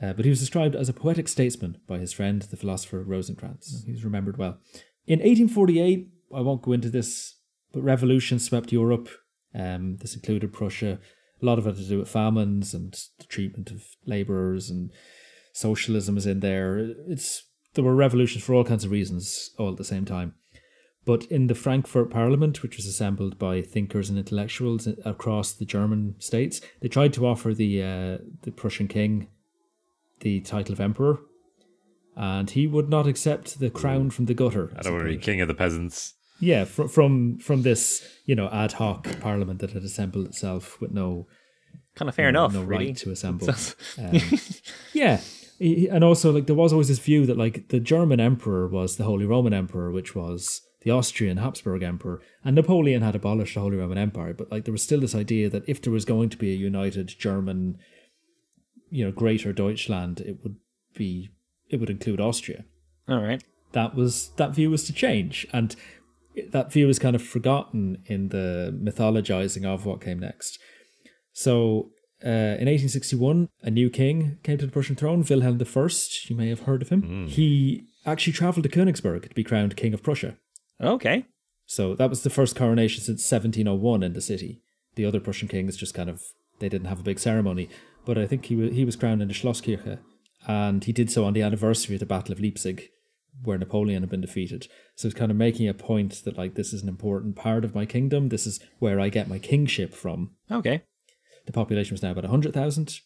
Uh, 0.00 0.12
but 0.12 0.24
he 0.24 0.30
was 0.30 0.40
described 0.40 0.76
as 0.76 0.88
a 0.88 0.92
poetic 0.92 1.28
statesman 1.28 1.78
by 1.86 1.98
his 1.98 2.12
friend, 2.12 2.42
the 2.42 2.56
philosopher 2.56 3.04
Rosenkranz. 3.04 3.84
He's 3.84 4.04
remembered 4.04 4.36
well. 4.36 4.58
In 5.06 5.18
1848, 5.18 6.08
I 6.34 6.40
won't 6.40 6.62
go 6.62 6.72
into 6.72 6.90
this, 6.90 7.36
but 7.72 7.82
revolution 7.82 8.38
swept 8.38 8.72
Europe. 8.72 9.08
Um, 9.54 9.96
this 9.96 10.14
included 10.14 10.52
Prussia. 10.52 11.00
A 11.40 11.44
lot 11.44 11.58
of 11.58 11.66
it 11.66 11.70
had 11.70 11.84
to 11.84 11.88
do 11.88 11.98
with 11.98 12.08
famines 12.08 12.74
and 12.74 12.92
the 13.18 13.24
treatment 13.24 13.70
of 13.70 13.84
labourers 14.06 14.70
and 14.70 14.92
socialism 15.52 16.16
is 16.16 16.26
in 16.26 16.40
there. 16.40 16.78
It's 17.08 17.44
there 17.74 17.84
were 17.84 17.94
revolutions 17.94 18.44
for 18.44 18.54
all 18.54 18.64
kinds 18.64 18.84
of 18.84 18.90
reasons 18.90 19.50
all 19.58 19.70
at 19.70 19.76
the 19.76 19.84
same 19.84 20.04
time. 20.04 20.34
But 21.04 21.24
in 21.24 21.46
the 21.46 21.54
Frankfurt 21.54 22.10
Parliament, 22.10 22.62
which 22.62 22.76
was 22.76 22.86
assembled 22.86 23.38
by 23.38 23.62
thinkers 23.62 24.10
and 24.10 24.18
intellectuals 24.18 24.86
across 25.04 25.52
the 25.52 25.64
German 25.64 26.16
states, 26.18 26.60
they 26.80 26.88
tried 26.88 27.14
to 27.14 27.26
offer 27.26 27.54
the 27.54 27.82
uh, 27.82 28.18
the 28.42 28.52
Prussian 28.54 28.88
king 28.88 29.28
the 30.20 30.40
title 30.40 30.72
of 30.72 30.80
emperor, 30.80 31.20
and 32.16 32.50
he 32.50 32.66
would 32.66 32.88
not 32.88 33.06
accept 33.06 33.58
the 33.60 33.70
crown 33.70 34.10
from 34.10 34.26
the 34.26 34.34
gutter. 34.34 34.72
I 34.76 34.82
don't 34.82 34.94
want 34.94 35.06
to 35.06 35.10
be 35.10 35.18
king 35.18 35.40
of 35.40 35.48
the 35.48 35.54
peasants. 35.54 36.14
Yeah, 36.40 36.64
from 36.64 36.88
from 36.88 37.38
from 37.38 37.62
this 37.62 38.06
you 38.24 38.34
know 38.34 38.48
ad 38.48 38.72
hoc 38.72 39.06
parliament 39.20 39.60
that 39.60 39.72
had 39.72 39.82
assembled 39.82 40.26
itself 40.26 40.80
with 40.80 40.92
no 40.92 41.26
kind 41.94 42.08
of 42.08 42.14
fair 42.14 42.28
enough, 42.28 42.52
no 42.52 42.62
really. 42.62 42.86
right 42.86 42.96
to 42.98 43.10
assemble. 43.10 43.48
um, 43.50 44.20
yeah, 44.92 45.20
and 45.60 46.04
also 46.04 46.32
like 46.32 46.46
there 46.46 46.56
was 46.56 46.72
always 46.72 46.88
this 46.88 46.98
view 46.98 47.26
that 47.26 47.36
like 47.36 47.68
the 47.68 47.80
German 47.80 48.20
emperor 48.20 48.68
was 48.68 48.96
the 48.96 49.04
Holy 49.04 49.26
Roman 49.26 49.52
Emperor, 49.52 49.90
which 49.90 50.14
was 50.14 50.62
the 50.82 50.90
Austrian 50.92 51.38
Habsburg 51.38 51.82
Emperor, 51.82 52.20
and 52.44 52.54
Napoleon 52.54 53.02
had 53.02 53.16
abolished 53.16 53.54
the 53.54 53.60
Holy 53.60 53.76
Roman 53.76 53.98
Empire, 53.98 54.32
but 54.32 54.50
like 54.50 54.64
there 54.64 54.72
was 54.72 54.82
still 54.82 55.00
this 55.00 55.14
idea 55.14 55.50
that 55.50 55.68
if 55.68 55.82
there 55.82 55.92
was 55.92 56.04
going 56.04 56.28
to 56.30 56.36
be 56.36 56.52
a 56.52 56.56
united 56.56 57.08
German, 57.08 57.78
you 58.90 59.04
know, 59.04 59.12
greater 59.12 59.52
Deutschland, 59.52 60.20
it 60.20 60.38
would 60.42 60.56
be 60.94 61.30
it 61.70 61.78
would 61.78 61.90
include 61.90 62.20
Austria. 62.20 62.64
All 63.08 63.22
right. 63.22 63.42
That 63.72 63.94
was 63.94 64.30
that 64.36 64.54
view 64.54 64.70
was 64.70 64.84
to 64.84 64.92
change, 64.92 65.46
and 65.52 65.74
that 66.50 66.72
view 66.72 66.86
was 66.86 66.98
kind 66.98 67.14
of 67.14 67.22
forgotten 67.22 68.02
in 68.06 68.28
the 68.28 68.76
mythologizing 68.82 69.64
of 69.64 69.84
what 69.84 70.00
came 70.00 70.18
next. 70.18 70.58
So 71.32 71.90
uh, 72.24 72.58
in 72.58 72.66
1861, 72.66 73.48
a 73.62 73.70
new 73.70 73.90
king 73.90 74.38
came 74.42 74.58
to 74.58 74.66
the 74.66 74.72
Prussian 74.72 74.96
throne, 74.96 75.24
Wilhelm 75.28 75.60
I. 75.60 75.88
You 76.24 76.36
may 76.36 76.48
have 76.48 76.60
heard 76.60 76.82
of 76.82 76.88
him. 76.88 77.02
Mm. 77.02 77.28
He 77.28 77.84
actually 78.06 78.32
travelled 78.32 78.64
to 78.64 78.68
Königsberg 78.68 79.28
to 79.28 79.34
be 79.34 79.44
crowned 79.44 79.76
King 79.76 79.94
of 79.94 80.02
Prussia. 80.02 80.36
Okay. 80.80 81.26
So 81.66 81.94
that 81.94 82.10
was 82.10 82.22
the 82.22 82.30
first 82.30 82.56
coronation 82.56 83.02
since 83.02 83.30
1701 83.30 84.02
in 84.02 84.14
the 84.14 84.20
city. 84.20 84.62
The 84.94 85.04
other 85.04 85.20
Prussian 85.20 85.48
kings 85.48 85.76
just 85.76 85.94
kind 85.94 86.08
of 86.08 86.22
they 86.58 86.68
didn't 86.68 86.88
have 86.88 87.00
a 87.00 87.04
big 87.04 87.20
ceremony, 87.20 87.68
but 88.08 88.16
I 88.16 88.26
think 88.26 88.46
he 88.46 88.56
was, 88.56 88.72
he 88.72 88.86
was 88.86 88.96
crowned 88.96 89.20
in 89.20 89.28
the 89.28 89.34
Schlosskirche, 89.34 89.98
and 90.46 90.82
he 90.82 90.92
did 90.94 91.10
so 91.10 91.26
on 91.26 91.34
the 91.34 91.42
anniversary 91.42 91.96
of 91.96 92.00
the 92.00 92.06
Battle 92.06 92.32
of 92.32 92.40
Leipzig, 92.40 92.88
where 93.42 93.58
Napoleon 93.58 94.02
had 94.02 94.08
been 94.08 94.22
defeated. 94.22 94.66
So 94.96 95.08
it's 95.08 95.14
kind 95.14 95.30
of 95.30 95.36
making 95.36 95.68
a 95.68 95.74
point 95.74 96.24
that 96.24 96.38
like 96.38 96.54
this 96.54 96.72
is 96.72 96.82
an 96.82 96.88
important 96.88 97.36
part 97.36 97.66
of 97.66 97.74
my 97.74 97.84
kingdom. 97.84 98.30
This 98.30 98.46
is 98.46 98.60
where 98.78 98.98
I 98.98 99.10
get 99.10 99.28
my 99.28 99.38
kingship 99.38 99.92
from. 99.92 100.30
Okay. 100.50 100.84
The 101.44 101.52
population 101.52 101.92
was 101.92 102.02
now 102.02 102.12
about 102.12 102.24
hundred 102.24 102.54
thousand. 102.54 102.98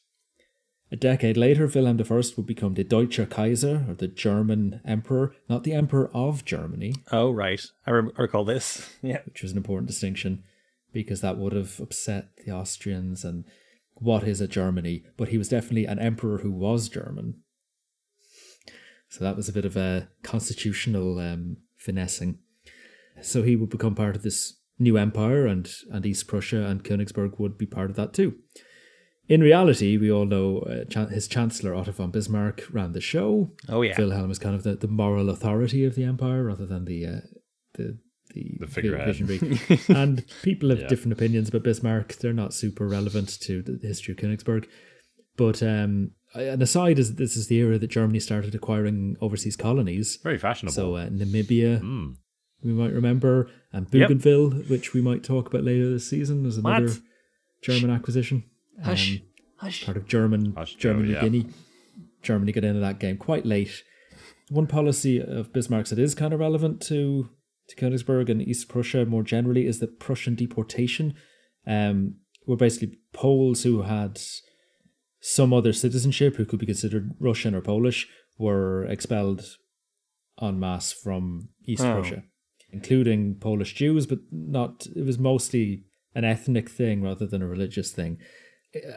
A 0.92 0.96
decade 0.96 1.36
later, 1.36 1.66
Wilhelm 1.66 2.00
I 2.00 2.14
would 2.36 2.46
become 2.46 2.74
the 2.74 2.84
Deutscher 2.84 3.26
Kaiser, 3.26 3.84
or 3.88 3.94
the 3.94 4.06
German 4.06 4.82
Emperor, 4.84 5.34
not 5.48 5.64
the 5.64 5.72
Emperor 5.72 6.12
of 6.14 6.44
Germany. 6.44 6.94
Oh, 7.10 7.32
right. 7.32 7.60
I 7.88 7.90
re- 7.90 8.12
recall 8.16 8.44
this. 8.44 8.88
Yeah. 9.02 9.22
Which 9.24 9.42
was 9.42 9.50
an 9.50 9.56
important 9.56 9.88
distinction 9.88 10.44
because 10.92 11.22
that 11.22 11.38
would 11.38 11.54
have 11.54 11.80
upset 11.80 12.28
the 12.44 12.52
Austrians 12.52 13.24
and 13.24 13.46
what 13.94 14.24
is 14.24 14.40
a 14.40 14.48
Germany. 14.48 15.04
But 15.16 15.28
he 15.28 15.38
was 15.38 15.48
definitely 15.48 15.86
an 15.86 15.98
emperor 15.98 16.38
who 16.38 16.50
was 16.50 16.88
German. 16.88 17.42
So 19.08 19.24
that 19.24 19.36
was 19.36 19.48
a 19.48 19.52
bit 19.52 19.64
of 19.64 19.76
a 19.76 20.08
constitutional 20.22 21.18
um, 21.18 21.58
finessing. 21.76 22.38
So 23.20 23.42
he 23.42 23.56
would 23.56 23.68
become 23.68 23.94
part 23.94 24.16
of 24.16 24.22
this 24.22 24.58
new 24.78 24.96
empire, 24.96 25.46
and, 25.46 25.70
and 25.90 26.04
East 26.06 26.26
Prussia 26.26 26.64
and 26.66 26.82
Königsberg 26.82 27.38
would 27.38 27.58
be 27.58 27.66
part 27.66 27.90
of 27.90 27.96
that 27.96 28.14
too. 28.14 28.36
In 29.28 29.40
reality, 29.40 29.96
we 29.96 30.10
all 30.10 30.24
know 30.24 30.58
uh, 30.60 31.06
his 31.06 31.28
chancellor 31.28 31.74
Otto 31.74 31.92
von 31.92 32.10
Bismarck 32.10 32.64
ran 32.70 32.92
the 32.92 33.00
show. 33.00 33.52
Oh 33.68 33.82
yeah, 33.82 33.94
Wilhelm 33.96 34.30
is 34.30 34.38
kind 34.38 34.54
of 34.54 34.62
the, 34.64 34.74
the 34.74 34.88
moral 34.88 35.30
authority 35.30 35.84
of 35.84 35.94
the 35.94 36.04
empire 36.04 36.44
rather 36.44 36.66
than 36.66 36.84
the 36.84 37.06
uh, 37.06 37.20
the 37.74 37.98
the, 38.34 38.56
the 38.60 38.66
figurehead. 38.66 39.06
visionary. 39.16 39.60
and 39.88 40.24
people 40.42 40.70
have 40.70 40.80
Yeah. 40.80 40.86
different 40.88 41.12
opinions 41.12 41.48
about 41.48 41.62
Bismarck. 41.64 42.14
They're 42.16 42.32
not 42.32 42.54
super 42.54 42.86
relevant 42.86 43.40
to 43.42 43.62
the 43.62 43.78
history 43.86 44.12
of 44.12 44.18
Königsberg. 44.18 44.66
But 45.36 45.62
um, 45.62 46.10
an 46.34 46.60
aside 46.62 46.98
is 46.98 47.14
this 47.16 47.36
is 47.36 47.46
the 47.48 47.56
era 47.56 47.78
that 47.78 47.86
Germany 47.88 48.20
started 48.20 48.54
acquiring 48.54 49.16
overseas 49.20 49.56
colonies. 49.56 50.16
Very 50.22 50.38
fashionable. 50.38 50.74
So 50.74 50.96
uh, 50.96 51.08
Namibia, 51.08 51.80
Mm. 51.80 52.16
we 52.62 52.72
might 52.72 52.92
remember, 52.92 53.48
and 53.72 53.86
Yep. 53.92 54.08
Bougainville, 54.08 54.50
which 54.68 54.92
we 54.92 55.00
might 55.00 55.22
talk 55.24 55.48
about 55.48 55.64
later 55.64 55.90
this 55.90 56.08
season, 56.08 56.44
is 56.46 56.58
another 56.58 56.86
What? 56.88 57.00
German 57.62 57.90
acquisition. 57.90 58.44
Hush. 58.84 59.16
Um, 59.16 59.22
Hush. 59.56 59.84
part 59.84 59.96
of 59.96 60.06
German 60.06 60.52
Hush, 60.56 60.74
German 60.74 61.06
Joe, 61.06 61.12
yeah. 61.12 61.20
Guinea. 61.22 61.46
Germany 62.22 62.52
got 62.52 62.64
into 62.64 62.80
that 62.80 62.98
game 62.98 63.16
quite 63.16 63.46
late. 63.46 63.82
One 64.50 64.66
policy 64.66 65.18
of 65.20 65.52
Bismarck's 65.52 65.90
that 65.90 65.98
is 65.98 66.14
kind 66.14 66.34
of 66.34 66.40
relevant 66.40 66.80
to 66.82 67.30
to 67.74 67.84
Königsberg 67.84 68.28
and 68.28 68.40
East 68.42 68.68
Prussia 68.68 69.04
more 69.04 69.22
generally 69.22 69.66
is 69.66 69.80
the 69.80 69.86
Prussian 69.86 70.34
deportation. 70.34 71.14
Um, 71.66 72.16
were 72.46 72.56
basically 72.56 72.98
Poles 73.12 73.62
who 73.62 73.82
had 73.82 74.20
some 75.20 75.52
other 75.52 75.72
citizenship 75.72 76.36
who 76.36 76.44
could 76.44 76.58
be 76.58 76.66
considered 76.66 77.10
Russian 77.20 77.54
or 77.54 77.60
Polish 77.60 78.08
were 78.38 78.84
expelled 78.86 79.44
en 80.40 80.58
masse 80.58 80.92
from 80.92 81.50
East 81.64 81.84
Oh. 81.84 81.92
Prussia, 82.00 82.24
including 82.70 83.36
Polish 83.36 83.74
Jews, 83.74 84.06
but 84.06 84.18
not. 84.32 84.86
It 84.96 85.04
was 85.04 85.18
mostly 85.18 85.84
an 86.14 86.24
ethnic 86.24 86.68
thing 86.68 87.02
rather 87.02 87.26
than 87.26 87.42
a 87.42 87.46
religious 87.46 87.92
thing 87.92 88.18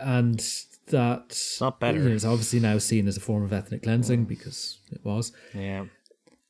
and 0.02 0.40
that 0.88 1.38
not 1.60 1.80
better. 1.80 2.10
is 2.10 2.26
obviously 2.26 2.60
now 2.60 2.78
seen 2.78 3.08
as 3.08 3.18
a 3.18 3.22
form 3.22 3.44
of 3.44 3.52
ethnic 3.54 3.84
cleansing 3.84 4.26
because 4.26 4.80
it 4.92 5.04
was. 5.04 5.32
Yeah. 5.54 5.86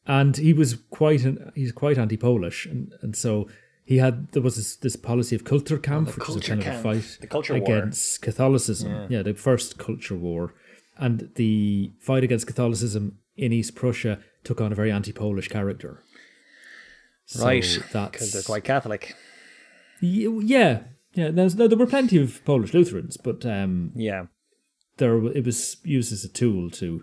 And 0.07 0.37
he 0.37 0.53
was 0.53 0.75
quite 0.91 1.23
an, 1.23 1.51
he's 1.55 1.71
quite 1.71 1.97
anti-Polish, 1.97 2.65
and 2.67 2.93
and 3.01 3.15
so 3.15 3.47
he 3.85 3.97
had 3.97 4.31
there 4.33 4.41
was 4.41 4.55
this, 4.55 4.75
this 4.75 4.95
policy 4.95 5.35
of 5.35 5.43
Kulturkampf, 5.43 6.15
which 6.15 6.27
was 6.27 6.35
a 6.35 6.39
culture 6.39 6.55
kind 6.57 6.67
of 6.67 6.75
a 6.75 6.81
fight 6.83 7.17
The 7.21 7.27
culture 7.27 7.53
war. 7.53 7.63
against 7.63 8.21
Catholicism. 8.21 9.07
Yeah. 9.09 9.23
the 9.23 9.33
first 9.33 9.77
culture 9.79 10.15
war, 10.15 10.53
and 10.97 11.29
the 11.35 11.91
fight 11.99 12.23
against 12.23 12.45
Catholicism 12.47 13.17
in 13.35 13.51
East 13.51 13.75
Prussia 13.75 14.19
took 14.43 14.61
on 14.61 14.71
a 14.71 14.75
very 14.75 14.91
anti-Polish 14.91 15.47
character. 15.47 16.03
So 17.25 17.43
right. 17.43 17.79
Because 17.91 18.31
they're 18.31 18.43
quite 18.43 18.63
Catholic. 18.63 19.15
Yeah, 20.01 20.81
yeah. 21.15 21.31
There's, 21.31 21.55
there 21.55 21.69
were 21.69 21.87
plenty 21.87 22.17
of 22.21 22.43
Polish 22.45 22.73
Lutherans, 22.73 23.17
but 23.17 23.45
um, 23.45 23.91
Yeah. 23.95 24.25
there 24.97 25.17
it 25.25 25.43
was 25.45 25.77
used 25.83 26.13
as 26.13 26.23
a 26.23 26.29
tool 26.29 26.69
to, 26.71 27.01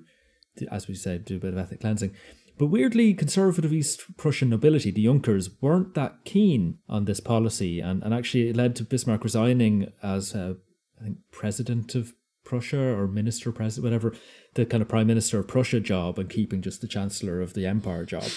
to, 0.58 0.66
as 0.72 0.86
we 0.88 0.94
said, 0.94 1.24
do 1.24 1.36
a 1.36 1.40
bit 1.40 1.52
of 1.52 1.58
ethnic 1.58 1.80
cleansing. 1.80 2.14
But 2.58 2.66
weirdly, 2.66 3.14
conservative 3.14 3.72
East 3.72 4.16
Prussian 4.16 4.50
nobility, 4.50 4.90
the 4.90 5.04
Junkers, 5.04 5.50
weren't 5.60 5.94
that 5.94 6.24
keen 6.24 6.78
on 6.88 7.06
this 7.06 7.20
policy, 7.20 7.80
and, 7.80 8.02
and 8.02 8.12
actually 8.12 8.48
it 8.48 8.56
led 8.56 8.76
to 8.76 8.84
Bismarck 8.84 9.24
resigning 9.24 9.90
as, 10.02 10.34
uh, 10.34 10.54
I 11.00 11.04
think, 11.04 11.18
president 11.30 11.94
of 11.94 12.12
Prussia 12.44 12.78
or 12.78 13.06
minister 13.08 13.52
president, 13.52 13.84
whatever, 13.84 14.14
the 14.54 14.66
kind 14.66 14.82
of 14.82 14.88
prime 14.88 15.06
minister 15.06 15.38
of 15.38 15.48
Prussia 15.48 15.80
job, 15.80 16.18
and 16.18 16.28
keeping 16.28 16.60
just 16.60 16.80
the 16.80 16.88
chancellor 16.88 17.40
of 17.40 17.54
the 17.54 17.66
empire 17.66 18.04
job, 18.04 18.28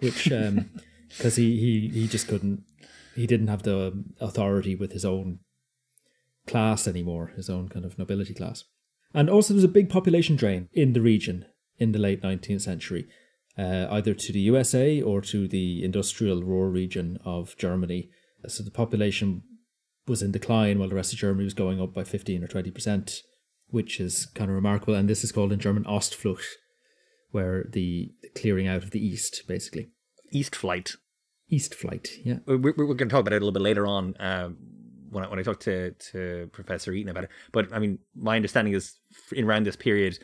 which 0.00 0.24
because 1.08 1.36
he, 1.36 1.58
he 1.58 1.88
he 1.88 2.08
just 2.08 2.28
couldn't, 2.28 2.64
he 3.14 3.26
didn't 3.26 3.48
have 3.48 3.62
the 3.62 4.04
authority 4.20 4.74
with 4.74 4.92
his 4.92 5.04
own 5.04 5.38
class 6.46 6.86
anymore, 6.86 7.32
his 7.36 7.48
own 7.48 7.68
kind 7.68 7.84
of 7.84 7.98
nobility 7.98 8.34
class. 8.34 8.64
And 9.14 9.28
also, 9.30 9.54
there's 9.54 9.64
a 9.64 9.68
big 9.68 9.88
population 9.88 10.36
drain 10.36 10.68
in 10.72 10.92
the 10.92 11.00
region 11.00 11.46
in 11.78 11.92
the 11.92 11.98
late 11.98 12.22
19th 12.22 12.62
century, 12.62 13.08
uh, 13.58 13.86
either 13.90 14.14
to 14.14 14.32
the 14.32 14.40
USA 14.40 15.00
or 15.00 15.20
to 15.20 15.46
the 15.46 15.84
industrial 15.84 16.42
Ruhr 16.42 16.70
region 16.70 17.18
of 17.24 17.56
Germany. 17.56 18.10
So 18.48 18.62
the 18.62 18.70
population 18.70 19.42
was 20.06 20.22
in 20.22 20.32
decline 20.32 20.78
while 20.78 20.88
the 20.88 20.94
rest 20.94 21.12
of 21.12 21.18
Germany 21.18 21.44
was 21.44 21.54
going 21.54 21.80
up 21.80 21.94
by 21.94 22.04
15 22.04 22.42
or 22.42 22.48
20%, 22.48 23.20
which 23.68 24.00
is 24.00 24.26
kind 24.26 24.50
of 24.50 24.54
remarkable. 24.54 24.94
And 24.94 25.08
this 25.08 25.22
is 25.22 25.32
called 25.32 25.52
in 25.52 25.60
German 25.60 25.84
Ostflucht, 25.84 26.44
where 27.30 27.66
the 27.70 28.12
clearing 28.34 28.66
out 28.66 28.82
of 28.82 28.90
the 28.90 29.04
east, 29.04 29.42
basically. 29.46 29.90
East 30.30 30.56
Flight. 30.56 30.96
East 31.52 31.74
flight, 31.74 32.08
yeah. 32.24 32.38
We're, 32.46 32.56
we're 32.58 32.94
going 32.94 32.96
to 32.96 33.06
talk 33.08 33.20
about 33.20 33.34
it 33.34 33.42
a 33.42 33.44
little 33.44 33.52
bit 33.52 33.60
later 33.60 33.86
on 33.86 34.14
um, 34.18 34.56
when 35.10 35.22
I, 35.22 35.28
when 35.28 35.38
I 35.38 35.42
talk 35.42 35.60
to, 35.60 35.90
to 35.90 36.48
Professor 36.50 36.92
Eaton 36.92 37.10
about 37.10 37.24
it. 37.24 37.30
But 37.52 37.70
I 37.74 37.78
mean, 37.78 37.98
my 38.14 38.36
understanding 38.36 38.72
is 38.72 38.94
in 39.32 39.44
around 39.44 39.66
this 39.66 39.76
period, 39.76 40.18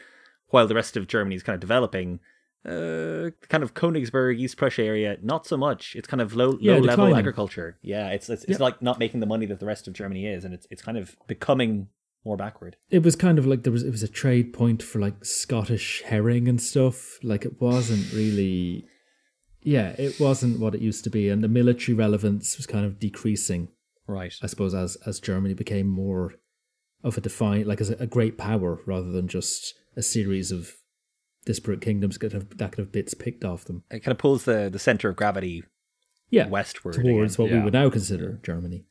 while 0.49 0.67
the 0.67 0.75
rest 0.75 0.97
of 0.97 1.07
Germany 1.07 1.37
is 1.37 1.43
kind 1.43 1.53
of 1.53 1.61
developing, 1.61 2.21
uh, 2.67 3.31
kind 3.49 3.63
of 3.63 3.75
Königsberg, 3.75 4.39
East 4.39 4.57
Prussia 4.57 4.83
area, 4.83 5.17
not 5.23 5.47
so 5.47 5.57
much. 5.57 5.95
It's 5.97 6.09
kind 6.09 6.21
of 6.21 6.35
low 6.35 6.59
Yeah, 6.61 6.75
low 6.75 6.81
level 6.81 7.15
agriculture. 7.17 7.79
Yeah, 7.83 8.09
it's 8.11 8.29
it's, 8.29 8.43
it's 8.45 8.53
Yep. 8.53 8.61
like 8.61 8.83
not 8.83 8.99
making 8.99 9.21
the 9.21 9.27
money 9.27 9.47
that 9.47 9.61
the 9.61 9.67
rest 9.67 9.87
of 9.89 9.95
Germany 9.95 10.27
is, 10.27 10.45
and 10.45 10.53
it's 10.55 10.67
it's 10.71 10.83
kind 10.83 10.99
of 10.99 11.17
becoming 11.27 11.89
more 12.25 12.37
backward. 12.37 12.77
it 12.91 13.03
was 13.03 13.15
kind 13.17 13.39
of 13.39 13.47
like 13.47 13.63
there 13.63 13.73
was 13.73 13.83
it 13.85 13.91
was 13.91 14.03
a 14.03 14.09
trade 14.09 14.53
point 14.53 14.83
for 14.83 14.99
like 14.99 15.25
Scottish 15.25 16.03
herring 16.07 16.49
and 16.49 16.61
stuff. 16.61 17.19
Like 17.23 17.45
it 17.45 17.61
wasn't 17.61 18.13
really 18.13 18.87
yeah, 19.63 19.95
it 19.99 20.19
wasn't 20.21 20.59
what 20.61 20.75
it 20.75 20.81
used 20.81 21.05
to 21.05 21.11
be 21.11 21.29
and 21.29 21.43
the 21.43 21.49
military 21.49 21.95
relevance 21.95 22.57
was 22.57 22.67
kind 22.67 22.85
of 22.85 22.99
decreasing, 22.99 23.69
Right. 24.07 24.35
I 24.43 24.47
suppose, 24.47 24.75
as 24.75 24.97
as 25.07 25.21
Germany 25.21 25.55
became 25.55 25.87
more 25.89 26.35
of 27.05 27.17
a 27.17 27.21
defined 27.21 27.67
like 27.67 27.81
as 27.81 27.91
a, 27.91 27.97
a 28.01 28.07
great 28.07 28.37
power 28.37 28.81
rather 28.85 29.11
than 29.13 29.29
just 29.29 29.75
a 29.97 30.03
series 30.03 30.51
of 30.51 30.73
disparate 31.49 31.81
kingdoms 31.81 32.19
that 32.19 32.33
have 32.33 32.47
that 32.59 32.71
could 32.73 32.83
have 32.85 32.93
bits 32.93 33.15
picked 33.15 33.45
off 33.45 33.65
them. 33.65 33.83
It 33.91 34.01
kind 34.05 34.13
of 34.13 34.19
pulls 34.19 34.45
the 34.45 34.69
the 34.71 34.79
center 34.79 35.09
of 35.09 35.17
gravity 35.17 35.65
Yeah. 36.31 36.47
westward 36.49 36.95
towards 36.95 37.35
again. 37.35 37.45
what 37.45 37.53
we 37.53 37.61
would 37.65 37.73
now 37.73 37.89
consider 37.91 38.39
Germany. 38.43 38.85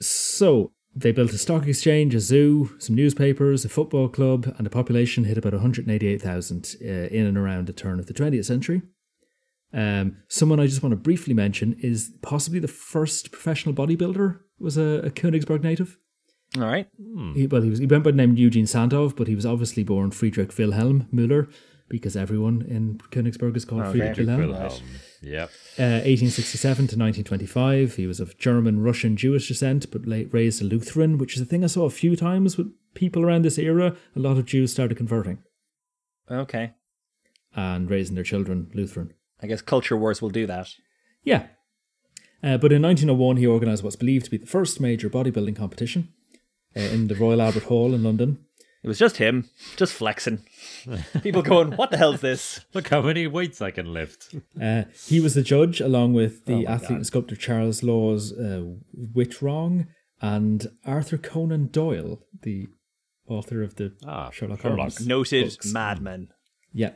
So 0.00 0.72
they 0.96 1.12
built 1.12 1.32
a 1.32 1.38
stock 1.38 1.66
exchange, 1.66 2.14
a 2.14 2.20
zoo, 2.20 2.70
some 2.78 2.96
newspapers, 2.96 3.64
a 3.64 3.68
football 3.68 4.08
club, 4.08 4.52
and 4.56 4.64
the 4.66 4.70
population 4.70 5.24
hit 5.24 5.38
about 5.38 5.52
188,000 5.52 6.76
uh, 6.80 6.86
in 6.86 7.26
and 7.26 7.36
around 7.36 7.66
the 7.66 7.72
turn 7.72 7.98
of 8.00 8.06
the 8.06 8.14
20th 8.14 8.44
century. 8.46 8.82
Um, 9.72 10.18
someone 10.28 10.60
I 10.60 10.66
just 10.66 10.82
want 10.82 10.92
to 10.92 10.96
briefly 10.96 11.34
mention 11.34 11.76
is 11.80 12.12
possibly 12.22 12.60
the 12.60 12.68
first 12.68 13.32
professional 13.32 13.74
bodybuilder 13.74 14.38
was 14.58 14.76
a, 14.76 15.00
a 15.04 15.10
Königsberg 15.10 15.62
native. 15.62 15.98
All 16.56 16.62
right. 16.62 16.86
He, 17.34 17.48
well, 17.48 17.62
he 17.62 17.70
was 17.70 17.80
he 17.80 17.86
went 17.86 18.04
by 18.04 18.12
the 18.12 18.16
name 18.16 18.36
Eugene 18.36 18.68
Sandow, 18.68 19.08
but 19.08 19.26
he 19.26 19.34
was 19.34 19.44
obviously 19.44 19.82
born 19.82 20.12
Friedrich 20.12 20.56
Wilhelm 20.56 21.08
Müller 21.12 21.52
because 21.98 22.16
everyone 22.16 22.62
in 22.62 22.98
Königsberg 23.10 23.56
is 23.56 23.64
called 23.64 23.82
Okay. 23.82 23.98
Friedrich 23.98 24.26
Wilhelm. 24.26 24.50
Wilhelm. 24.50 24.82
Yep. 25.22 25.48
Uh, 25.78 26.02
1867 26.04 26.74
to 26.76 26.80
1925, 26.98 27.94
he 27.94 28.06
was 28.06 28.18
of 28.20 28.36
German, 28.36 28.80
Russian, 28.82 29.16
Jewish 29.16 29.46
descent, 29.48 29.90
but 29.92 30.06
late 30.06 30.28
raised 30.32 30.60
a 30.60 30.64
Lutheran, 30.64 31.18
which 31.18 31.36
is 31.36 31.42
a 31.42 31.44
thing 31.44 31.62
I 31.62 31.68
saw 31.68 31.84
a 31.84 31.90
few 31.90 32.16
times 32.16 32.56
with 32.58 32.68
people 32.94 33.22
around 33.24 33.42
this 33.44 33.58
era. 33.58 33.96
A 34.16 34.18
lot 34.18 34.38
of 34.38 34.44
Jews 34.46 34.72
started 34.72 34.96
converting 34.96 35.38
Okay. 36.30 36.72
and 37.54 37.88
raising 37.88 38.14
their 38.16 38.24
children 38.24 38.70
Lutheran. 38.74 39.12
I 39.42 39.46
guess 39.46 39.62
culture 39.62 39.96
wars 39.96 40.20
will 40.20 40.30
do 40.30 40.46
that. 40.46 40.68
Yeah. 41.22 41.46
Uh, 42.42 42.58
but 42.58 42.72
in 42.72 42.82
1901, 42.82 43.36
he 43.38 43.46
organised 43.46 43.82
what's 43.82 43.96
believed 43.96 44.24
to 44.26 44.30
be 44.30 44.36
the 44.38 44.46
first 44.46 44.80
major 44.80 45.08
bodybuilding 45.08 45.56
competition 45.56 46.08
uh, 46.76 46.80
in 46.80 47.08
the 47.08 47.14
Royal 47.14 47.40
Albert 47.40 47.64
Hall 47.64 47.94
in 47.94 48.02
London. 48.02 48.38
It 48.84 48.88
was 48.88 48.98
just 48.98 49.16
him, 49.16 49.48
just 49.76 49.94
flexing. 49.94 50.44
People 51.22 51.40
going, 51.42 51.72
"What 51.72 51.90
the 51.90 51.96
hell's 51.96 52.20
this?" 52.20 52.60
Look 52.74 52.88
how 52.88 53.00
many 53.00 53.26
weights 53.26 53.62
I 53.62 53.70
can 53.70 53.92
lift. 53.94 54.34
Uh, 54.60 54.82
he 55.06 55.20
was 55.20 55.34
the 55.34 55.42
judge, 55.42 55.80
along 55.80 56.12
with 56.12 56.44
the 56.44 56.66
Oh 56.66 56.70
athlete 56.72 56.88
God. 56.90 56.96
and 56.96 57.06
sculptor 57.06 57.34
Charles 57.36 57.82
Lawes 57.82 58.32
uh, 58.34 58.62
Wittewronge 59.14 59.86
and 60.20 60.66
Arthur 60.84 61.16
Conan 61.18 61.68
Doyle, 61.68 62.20
the 62.42 62.66
author 63.26 63.62
of 63.62 63.76
the 63.76 63.94
Ah, 64.06 64.30
Sherlock 64.30 64.60
Sherlock. 64.60 64.78
Holmes. 64.78 65.06
Noted 65.06 65.44
books. 65.44 65.72
madman. 65.72 66.28
Yeah. 66.72 66.92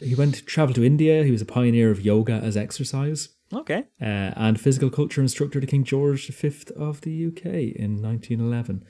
He 0.00 0.14
went 0.14 0.36
to 0.36 0.44
travel 0.44 0.74
to 0.74 0.84
India. 0.84 1.24
He 1.24 1.30
was 1.30 1.42
a 1.42 1.46
pioneer 1.46 1.90
of 1.90 2.00
yoga 2.00 2.32
as 2.32 2.56
exercise 2.56 3.28
Okay. 3.52 3.84
uh, 4.00 4.04
and 4.36 4.60
physical 4.60 4.88
culture 4.90 5.20
instructor 5.20 5.60
to 5.60 5.66
King 5.66 5.84
George 5.84 6.28
V 6.28 6.50
of 6.76 7.00
the 7.02 7.26
UK 7.26 7.44
in 7.76 8.00
1911. 8.02 8.84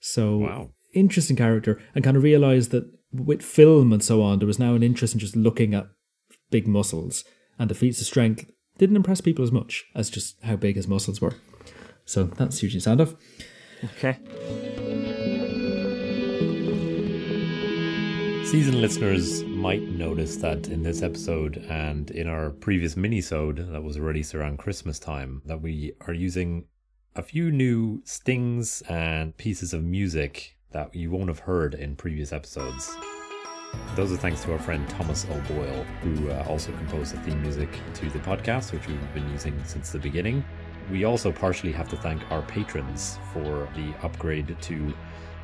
So, 0.00 0.38
Wow. 0.38 0.70
Interesting 0.92 1.36
character, 1.36 1.80
and 1.94 2.04
kind 2.04 2.16
of 2.16 2.22
realized 2.22 2.70
that 2.72 2.90
with 3.12 3.42
film 3.42 3.92
and 3.92 4.02
so 4.02 4.22
on, 4.22 4.38
there 4.38 4.46
was 4.46 4.58
now 4.58 4.74
an 4.74 4.82
interest 4.82 5.14
in 5.14 5.20
just 5.20 5.36
looking 5.36 5.74
at 5.74 5.88
big 6.50 6.66
muscles 6.66 7.24
and 7.58 7.70
the 7.70 7.74
feats 7.74 8.00
of 8.00 8.06
strength 8.06 8.50
didn't 8.78 8.96
impress 8.96 9.20
people 9.20 9.44
as 9.44 9.52
much 9.52 9.84
as 9.94 10.10
just 10.10 10.36
how 10.42 10.56
big 10.56 10.76
his 10.76 10.88
muscles 10.88 11.20
were. 11.20 11.34
So, 12.04 12.24
that's 12.24 12.62
Eugene 12.62 12.80
Sandow. 12.80 13.16
Okay. 13.84 14.18
Season 18.44 18.80
listeners 18.80 19.44
might 19.44 19.82
notice 19.82 20.36
that 20.38 20.68
in 20.68 20.82
this 20.82 21.02
episode 21.02 21.58
and 21.68 22.10
in 22.10 22.26
our 22.26 22.50
previous 22.50 22.96
mini-sode 22.96 23.70
that 23.70 23.82
was 23.82 24.00
released 24.00 24.34
around 24.34 24.58
Christmas 24.58 24.98
time, 24.98 25.42
that 25.46 25.62
we 25.62 25.92
are 26.08 26.14
using 26.14 26.64
a 27.14 27.22
few 27.22 27.52
new 27.52 28.02
stings 28.04 28.82
and 28.88 29.36
pieces 29.36 29.72
of 29.72 29.84
music 29.84 30.56
that 30.72 30.94
you 30.94 31.10
won't 31.10 31.28
have 31.28 31.40
heard 31.40 31.74
in 31.74 31.96
previous 31.96 32.32
episodes. 32.32 32.96
Those 33.94 34.12
are 34.12 34.16
thanks 34.16 34.42
to 34.44 34.52
our 34.52 34.58
friend 34.58 34.88
Thomas 34.88 35.26
O'Boyle, 35.30 35.84
who 36.02 36.30
uh, 36.30 36.44
also 36.48 36.72
composed 36.72 37.14
the 37.14 37.20
theme 37.20 37.40
music 37.42 37.68
to 37.94 38.08
the 38.10 38.18
podcast, 38.20 38.72
which 38.72 38.86
we've 38.86 39.14
been 39.14 39.28
using 39.30 39.62
since 39.64 39.90
the 39.90 39.98
beginning. 39.98 40.44
We 40.90 41.04
also 41.04 41.30
partially 41.30 41.72
have 41.72 41.88
to 41.90 41.96
thank 41.96 42.22
our 42.30 42.42
patrons 42.42 43.18
for 43.32 43.68
the 43.76 43.94
upgrade 44.02 44.56
to 44.60 44.94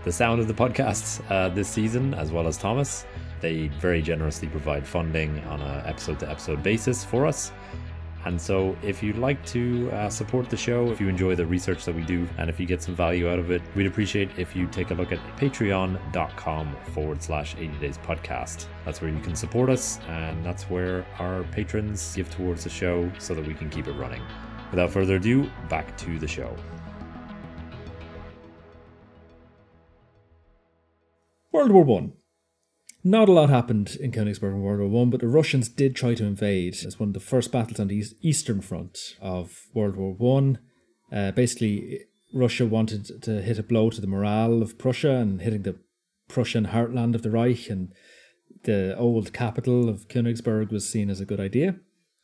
the 0.05 0.13
sound 0.13 0.41
of 0.41 0.49
the 0.49 0.55
podcasts 0.55 1.21
uh, 1.31 1.49
this 1.49 1.69
season, 1.69 2.15
as 2.15 2.31
well 2.31 2.47
as 2.47 2.57
Thomas. 2.57 3.05
They 3.41 3.69
very 3.69 4.03
generously 4.03 4.49
provide 4.49 4.87
funding 4.87 5.39
on 5.45 5.61
a 5.61 5.83
episode 5.87 6.21
to 6.21 6.31
episode 6.31 6.63
basis 6.63 7.05
for 7.05 7.27
us. 7.27 7.53
And 8.27 8.41
so, 8.41 8.77
if 8.83 9.05
you'd 9.05 9.19
like 9.19 9.47
to 9.47 9.89
uh, 9.93 10.11
support 10.11 10.51
the 10.51 10.57
show, 10.57 10.91
if 10.91 11.01
you 11.01 11.09
enjoy 11.09 11.37
the 11.37 11.47
research 11.47 11.85
that 11.85 11.95
we 11.95 12.03
do, 12.03 12.27
and 12.39 12.51
if 12.51 12.59
you 12.59 12.67
get 12.67 12.83
some 12.83 12.97
value 12.97 13.31
out 13.31 13.39
of 13.39 13.53
it, 13.53 13.63
we'd 13.77 13.87
appreciate 13.87 14.37
if 14.37 14.57
you 14.57 14.67
take 14.67 14.91
a 14.91 14.95
look 14.95 15.13
at 15.13 15.21
patreon.com 15.37 16.77
forward 16.93 17.23
slash 17.23 17.55
80 17.55 17.69
days 17.79 17.99
podcast. 17.99 18.67
That's 18.85 19.01
where 19.01 19.13
you 19.13 19.21
can 19.21 19.37
support 19.37 19.71
us, 19.71 20.01
and 20.09 20.45
that's 20.45 20.65
where 20.65 21.07
our 21.21 21.45
patrons 21.45 22.17
give 22.17 22.29
towards 22.29 22.65
the 22.65 22.71
show 22.71 23.09
so 23.21 23.33
that 23.33 23.47
we 23.47 23.55
can 23.55 23.71
keep 23.71 23.87
it 23.87 23.93
running. 23.93 24.23
Without 24.73 24.91
further 24.91 25.17
ado, 25.17 25.49
back 25.69 25.97
to 25.99 26.19
the 26.19 26.27
show. 26.27 26.53
World 31.53 31.71
War 31.71 31.85
One. 31.85 32.13
Not 33.09 33.29
a 33.29 33.33
lot 33.33 33.51
happened 33.51 33.97
in 34.01 34.11
Königsberg 34.11 34.51
in 34.51 34.63
World 34.63 34.81
War 34.81 34.89
One, 34.89 35.11
but 35.11 35.21
the 35.21 35.29
Russians 35.29 35.69
did 35.69 35.95
try 35.95 36.17
to 36.17 36.25
invade 36.25 36.75
as 36.85 36.99
one 36.99 37.11
of 37.11 37.13
the 37.13 37.21
first 37.21 37.53
battles 37.53 37.79
on 37.79 37.87
the 37.87 38.03
eastern 38.21 38.61
front 38.61 39.15
of 39.21 39.69
World 39.73 39.95
War 39.95 40.13
One. 40.13 40.59
Uh, 41.13 41.31
basically, 41.31 42.01
Russia 42.35 42.67
wanted 42.67 43.23
to 43.23 43.43
hit 43.43 43.61
a 43.61 43.63
blow 43.63 43.91
to 43.91 44.01
the 44.01 44.09
morale 44.09 44.61
of 44.61 44.77
Prussia, 44.77 45.19
and 45.19 45.41
hitting 45.41 45.63
the 45.63 45.79
Prussian 46.27 46.67
heartland 46.67 47.15
of 47.15 47.23
the 47.23 47.31
Reich, 47.31 47.71
and 47.71 47.93
the 48.65 48.99
old 48.99 49.33
capital 49.33 49.89
of 49.89 50.09
Königsberg 50.09 50.73
was 50.73 50.89
seen 50.89 51.09
as 51.09 51.21
a 51.21 51.25
good 51.25 51.39
idea. 51.39 51.77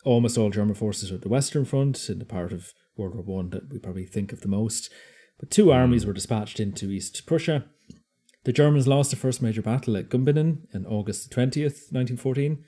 Almost 0.05 0.37
all 0.37 0.51
German 0.51 0.75
forces 0.75 1.13
were 1.13 1.17
at 1.19 1.23
the 1.23 1.29
Western 1.29 1.65
Front, 1.65 2.11
in 2.11 2.19
the 2.19 2.25
part 2.25 2.53
of 2.53 2.73
World 2.97 3.15
War 3.15 3.23
One 3.23 3.51
that 3.51 3.71
we 3.71 3.79
probably 3.79 4.07
think 4.07 4.33
of 4.33 4.41
the 4.41 4.49
most. 4.49 4.93
But 5.39 5.49
two 5.53 5.71
armies 5.71 6.05
were 6.05 6.13
dispatched 6.13 6.59
into 6.59 6.91
East 6.91 7.25
Prussia. 7.25 7.67
The 8.45 8.53
Germans 8.53 8.89
lost 8.89 9.11
the 9.11 9.17
first 9.17 9.41
major 9.41 9.63
battle 9.63 9.97
at 9.97 10.09
Gumbinnen 10.09 10.67
on 10.75 10.85
August 10.87 11.31
20th, 11.31 11.93
1914, 11.93 12.65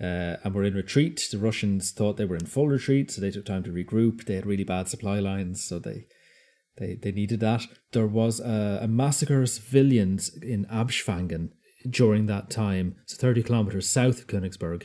uh, 0.00 0.04
and 0.42 0.54
were 0.54 0.64
in 0.64 0.74
retreat. 0.74 1.28
The 1.30 1.38
Russians 1.38 1.90
thought 1.90 2.16
they 2.16 2.24
were 2.24 2.36
in 2.36 2.46
full 2.46 2.68
retreat, 2.68 3.10
so 3.10 3.20
they 3.20 3.30
took 3.30 3.44
time 3.44 3.62
to 3.64 3.70
regroup. 3.70 4.24
They 4.24 4.36
had 4.36 4.46
really 4.46 4.64
bad 4.64 4.88
supply 4.88 5.18
lines, 5.18 5.62
so 5.62 5.78
they 5.78 6.06
they, 6.78 6.94
they 6.94 7.12
needed 7.12 7.40
that. 7.40 7.66
There 7.92 8.06
was 8.06 8.40
a, 8.40 8.80
a 8.82 8.88
massacre 8.88 9.42
of 9.42 9.50
civilians 9.50 10.30
in 10.42 10.64
Abschwangen 10.66 11.50
during 11.88 12.26
that 12.26 12.48
time, 12.48 12.96
so 13.04 13.16
30 13.18 13.42
kilometers 13.42 13.88
south 13.88 14.20
of 14.20 14.26
Königsberg, 14.26 14.84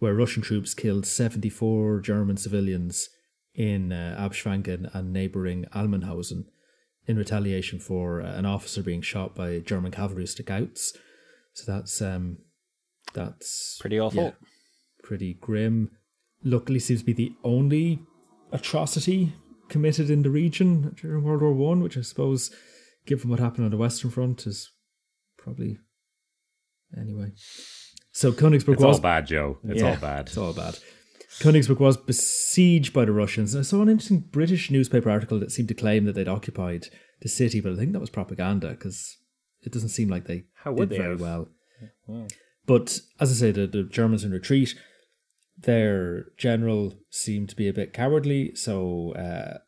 where 0.00 0.14
Russian 0.14 0.42
troops 0.42 0.74
killed 0.74 1.06
74 1.06 2.00
German 2.00 2.36
civilians 2.36 3.08
in 3.54 3.92
uh, 3.92 4.16
Abschwangen 4.18 4.92
and 4.92 5.12
neighboring 5.12 5.66
Almenhausen 5.72 6.46
in 7.06 7.16
retaliation 7.16 7.78
for 7.80 8.20
uh, 8.20 8.32
an 8.34 8.46
officer 8.46 8.82
being 8.82 9.02
shot 9.02 9.34
by 9.34 9.58
German 9.60 9.90
cavalry 9.92 10.26
scouts. 10.26 10.92
So 11.54 11.70
that's 11.72 12.00
um, 12.00 12.38
that's 13.14 13.78
Pretty 13.80 13.98
awful. 13.98 14.22
yeah, 14.22 14.30
pretty 15.02 15.34
grim. 15.34 15.90
Luckily, 16.44 16.78
seems 16.78 17.00
to 17.00 17.06
be 17.06 17.12
the 17.12 17.32
only 17.44 18.00
atrocity 18.52 19.32
committed 19.68 20.10
in 20.10 20.22
the 20.22 20.30
region 20.30 20.94
during 21.00 21.22
World 21.24 21.42
War 21.42 21.52
One, 21.52 21.82
which 21.82 21.98
I 21.98 22.02
suppose, 22.02 22.50
given 23.06 23.28
what 23.30 23.40
happened 23.40 23.64
on 23.64 23.70
the 23.70 23.76
Western 23.76 24.10
Front, 24.10 24.46
is 24.46 24.70
probably 25.36 25.78
anyway. 26.96 27.32
So 28.12 28.32
Königsberg 28.32 28.74
It's 28.74 28.82
was 28.82 28.96
all 28.96 29.02
bad, 29.02 29.26
Joe. 29.26 29.58
It's 29.64 29.82
yeah, 29.82 29.90
all 29.90 29.96
bad. 29.96 30.28
It's 30.28 30.36
all 30.36 30.52
bad. 30.52 30.78
Königsberg 31.40 31.80
was 31.80 31.96
besieged 31.96 32.92
by 32.92 33.06
the 33.06 33.12
Russians. 33.12 33.56
I 33.56 33.62
saw 33.62 33.80
an 33.80 33.88
interesting 33.88 34.20
British 34.20 34.70
newspaper 34.70 35.10
article 35.10 35.40
that 35.40 35.50
seemed 35.50 35.68
to 35.68 35.74
claim 35.74 36.04
that 36.04 36.14
they'd 36.14 36.28
occupied 36.28 36.88
the 37.22 37.28
city, 37.28 37.60
but 37.60 37.72
I 37.72 37.76
think 37.76 37.92
that 37.92 38.00
was 38.00 38.10
propaganda 38.10 38.68
because 38.70 39.16
it 39.62 39.72
doesn't 39.72 39.88
seem 39.88 40.08
like 40.08 40.26
they 40.26 40.44
How 40.54 40.74
did 40.74 40.90
they 40.90 40.98
very 40.98 41.12
have? 41.12 41.20
well. 41.20 41.48
But 42.66 43.00
as 43.18 43.30
I 43.30 43.34
say, 43.34 43.50
the, 43.52 43.66
the 43.66 43.82
Germans 43.82 44.22
in 44.22 44.32
retreat. 44.32 44.74
Their 45.58 46.26
general 46.38 46.94
seemed 47.10 47.50
to 47.50 47.56
be 47.56 47.68
a 47.68 47.72
bit 47.72 47.92
cowardly, 47.92 48.54
so 48.54 49.12
uh, 49.12 49.58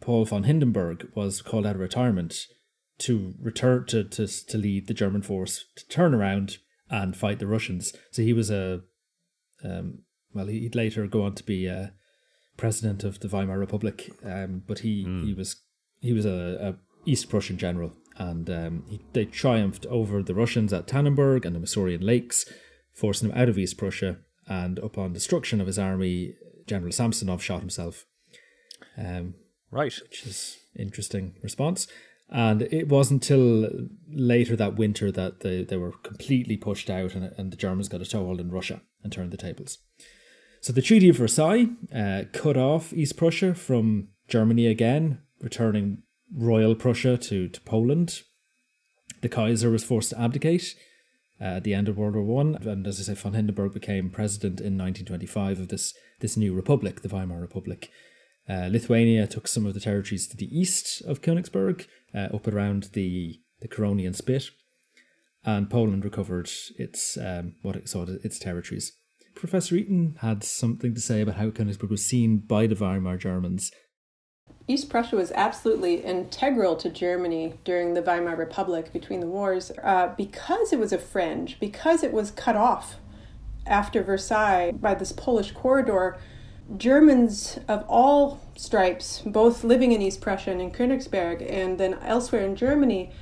Paul 0.00 0.26
von 0.26 0.44
Hindenburg 0.44 1.08
was 1.14 1.40
called 1.40 1.64
out 1.64 1.76
of 1.76 1.80
retirement 1.80 2.46
to 2.98 3.34
return 3.40 3.86
to, 3.86 4.04
to 4.04 4.26
to 4.26 4.58
lead 4.58 4.86
the 4.86 4.94
German 4.94 5.22
force 5.22 5.64
to 5.76 5.88
turn 5.88 6.14
around 6.14 6.58
and 6.90 7.16
fight 7.16 7.38
the 7.38 7.46
Russians. 7.46 7.94
So 8.10 8.22
he 8.22 8.34
was 8.34 8.50
a 8.50 8.82
um, 9.64 10.03
well, 10.34 10.46
he'd 10.46 10.74
later 10.74 11.06
go 11.06 11.22
on 11.22 11.34
to 11.36 11.44
be 11.44 11.68
uh, 11.68 11.88
president 12.56 13.04
of 13.04 13.20
the 13.20 13.28
Weimar 13.28 13.58
Republic, 13.58 14.10
um, 14.24 14.62
but 14.66 14.80
he 14.80 15.04
he 15.24 15.34
was 15.34 15.56
he 16.00 16.12
was 16.12 16.26
a, 16.26 16.58
a 16.60 17.10
East 17.10 17.28
Prussian 17.28 17.56
general, 17.58 17.92
and 18.16 18.48
um, 18.50 18.84
he, 18.88 19.00
they 19.12 19.24
triumphed 19.24 19.86
over 19.86 20.22
the 20.22 20.34
Russians 20.34 20.72
at 20.72 20.86
Tannenberg 20.86 21.44
and 21.44 21.54
the 21.54 21.60
Masurian 21.60 22.02
Lakes, 22.02 22.44
forcing 22.92 23.30
him 23.30 23.36
out 23.38 23.48
of 23.48 23.58
East 23.58 23.78
Prussia. 23.78 24.18
And 24.46 24.78
upon 24.80 25.14
destruction 25.14 25.60
of 25.60 25.66
his 25.66 25.78
army, 25.78 26.34
General 26.66 26.92
Samsonov 26.92 27.42
shot 27.42 27.60
himself. 27.60 28.04
Um, 28.98 29.34
Right. 29.70 29.94
which 30.02 30.24
is 30.26 30.58
interesting 30.76 31.34
response. 31.42 31.86
And 32.28 32.62
it 32.62 32.88
wasn't 32.88 33.28
until 33.28 33.70
later 34.08 34.54
that 34.56 34.76
winter 34.76 35.10
that 35.12 35.40
they, 35.40 35.64
they 35.64 35.76
were 35.76 35.92
completely 36.02 36.56
pushed 36.56 36.88
out 36.90 37.14
and, 37.14 37.32
and 37.38 37.50
the 37.52 37.56
Germans 37.56 37.88
got 37.88 38.00
a 38.02 38.04
toehold 38.04 38.40
in 38.40 38.50
Russia 38.50 38.82
and 39.02 39.12
turned 39.12 39.30
the 39.30 39.36
tables. 39.36 39.78
So 40.64 40.72
the 40.72 40.80
Treaty 40.80 41.10
of 41.10 41.16
Versailles 41.18 41.66
uh, 41.94 42.22
cut 42.32 42.56
off 42.56 42.94
East 42.94 43.18
Prussia 43.18 43.54
from 43.54 44.08
Germany 44.28 44.66
again, 44.66 45.18
returning 45.38 46.04
Royal 46.34 46.74
Prussia 46.74 47.18
to, 47.18 47.48
to 47.48 47.60
Poland. 47.60 48.22
The 49.20 49.28
Kaiser 49.28 49.68
was 49.68 49.84
forced 49.84 50.08
to 50.08 50.18
abdicate 50.18 50.74
uh, 51.38 51.56
at 51.58 51.64
the 51.64 51.74
end 51.74 51.86
of 51.86 51.98
World 51.98 52.14
War 52.14 52.24
One, 52.24 52.54
and 52.54 52.86
as 52.86 52.98
I 52.98 53.02
say, 53.02 53.14
von 53.14 53.34
Hindenburg 53.34 53.74
became 53.74 54.08
president 54.08 54.58
in 54.58 54.78
1925 54.78 55.60
of 55.60 55.68
this 55.68 55.92
this 56.20 56.34
new 56.34 56.54
republic, 56.54 57.02
the 57.02 57.10
Weimar 57.10 57.42
Republic. 57.42 57.90
Uh, 58.48 58.68
Lithuania 58.70 59.26
took 59.26 59.46
some 59.46 59.66
of 59.66 59.74
the 59.74 59.80
territories 59.80 60.26
to 60.28 60.36
the 60.38 60.48
east 60.58 61.02
of 61.02 61.20
Königsberg, 61.20 61.86
uh, 62.14 62.34
up 62.34 62.48
around 62.48 62.84
the 62.94 63.38
the 63.60 63.68
Curonian 63.68 64.16
Spit, 64.16 64.48
and 65.44 65.68
Poland 65.68 66.06
recovered 66.06 66.50
its 66.78 67.18
um, 67.18 67.56
what 67.60 67.76
it 67.76 67.86
saw 67.86 68.06
its 68.22 68.38
territories. 68.38 68.92
Professor 69.34 69.74
Eaton 69.74 70.16
had 70.20 70.44
something 70.44 70.94
to 70.94 71.00
say 71.00 71.20
about 71.20 71.36
how 71.36 71.50
Königsberg 71.50 71.90
was 71.90 72.06
seen 72.06 72.38
by 72.38 72.66
the 72.66 72.74
Weimar 72.74 73.16
Germans. 73.16 73.70
East 74.66 74.88
Prussia 74.88 75.16
was 75.16 75.30
absolutely 75.32 75.96
integral 75.96 76.76
to 76.76 76.88
Germany 76.88 77.54
during 77.64 77.94
the 77.94 78.02
Weimar 78.02 78.36
Republic 78.36 78.92
between 78.92 79.20
the 79.20 79.26
wars 79.26 79.70
uh, 79.82 80.14
because 80.16 80.72
it 80.72 80.78
was 80.78 80.92
a 80.92 80.98
fringe, 80.98 81.58
because 81.60 82.02
it 82.02 82.12
was 82.12 82.30
cut 82.30 82.56
off 82.56 82.96
after 83.66 84.02
Versailles 84.02 84.72
by 84.72 84.94
this 84.94 85.12
Polish 85.12 85.52
corridor. 85.52 86.16
Germans 86.78 87.58
of 87.68 87.84
all 87.88 88.40
stripes, 88.56 89.20
both 89.26 89.64
living 89.64 89.92
in 89.92 90.00
East 90.00 90.22
Prussia 90.22 90.50
and 90.50 90.62
in 90.62 90.70
Königsberg, 90.70 91.46
and 91.50 91.78
then 91.78 91.94
elsewhere 92.00 92.42
in 92.42 92.56
Germany, 92.56 93.12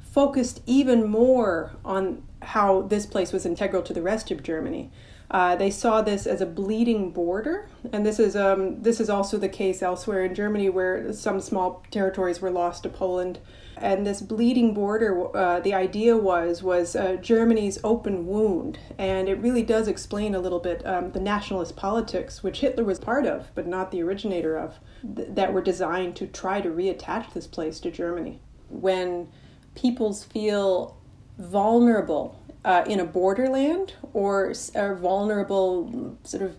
focused 0.00 0.62
even 0.64 1.08
more 1.08 1.72
on 1.84 2.22
how 2.40 2.82
this 2.82 3.04
place 3.04 3.32
was 3.32 3.44
integral 3.44 3.82
to 3.82 3.92
the 3.92 4.02
rest 4.02 4.30
of 4.30 4.44
Germany. 4.44 4.92
Uh, 5.30 5.56
they 5.56 5.70
saw 5.70 6.02
this 6.02 6.26
as 6.26 6.40
a 6.40 6.46
bleeding 6.46 7.10
border, 7.10 7.68
and 7.92 8.04
this 8.04 8.18
is 8.18 8.36
um, 8.36 8.82
this 8.82 9.00
is 9.00 9.08
also 9.08 9.38
the 9.38 9.48
case 9.48 9.82
elsewhere 9.82 10.24
in 10.24 10.34
Germany, 10.34 10.68
where 10.68 11.12
some 11.12 11.40
small 11.40 11.82
territories 11.90 12.40
were 12.40 12.50
lost 12.50 12.82
to 12.82 12.88
Poland. 12.88 13.38
And 13.76 14.06
this 14.06 14.22
bleeding 14.22 14.72
border, 14.72 15.36
uh, 15.36 15.58
the 15.60 15.74
idea 15.74 16.16
was 16.16 16.62
was 16.62 16.94
uh, 16.94 17.16
Germany's 17.16 17.78
open 17.82 18.26
wound, 18.26 18.78
and 18.98 19.28
it 19.28 19.38
really 19.40 19.62
does 19.62 19.88
explain 19.88 20.34
a 20.34 20.38
little 20.38 20.60
bit 20.60 20.86
um, 20.86 21.10
the 21.12 21.20
nationalist 21.20 21.74
politics, 21.74 22.42
which 22.42 22.60
Hitler 22.60 22.84
was 22.84 23.00
part 23.00 23.26
of, 23.26 23.48
but 23.54 23.66
not 23.66 23.90
the 23.90 24.02
originator 24.02 24.56
of, 24.56 24.78
th- 25.16 25.28
that 25.32 25.52
were 25.52 25.62
designed 25.62 26.14
to 26.16 26.26
try 26.26 26.60
to 26.60 26.68
reattach 26.68 27.32
this 27.32 27.48
place 27.48 27.80
to 27.80 27.90
Germany. 27.90 28.40
When 28.68 29.28
peoples 29.74 30.22
feel 30.22 30.96
vulnerable 31.38 32.40
uh, 32.64 32.84
in 32.86 33.00
a 33.00 33.04
borderland 33.04 33.94
or 34.12 34.52
are 34.74 34.94
vulnerable 34.94 36.16
sort 36.24 36.42
of 36.42 36.56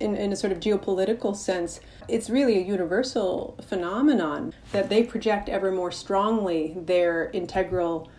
in, 0.00 0.16
in 0.16 0.32
a 0.32 0.36
sort 0.36 0.52
of 0.52 0.58
geopolitical 0.58 1.34
sense, 1.36 1.80
it's 2.08 2.28
really 2.28 2.58
a 2.58 2.62
universal 2.62 3.56
phenomenon 3.66 4.52
that 4.72 4.88
they 4.88 5.04
project 5.04 5.48
ever 5.48 5.70
more 5.70 5.92
strongly 5.92 6.74
their 6.76 7.30
integral 7.30 8.10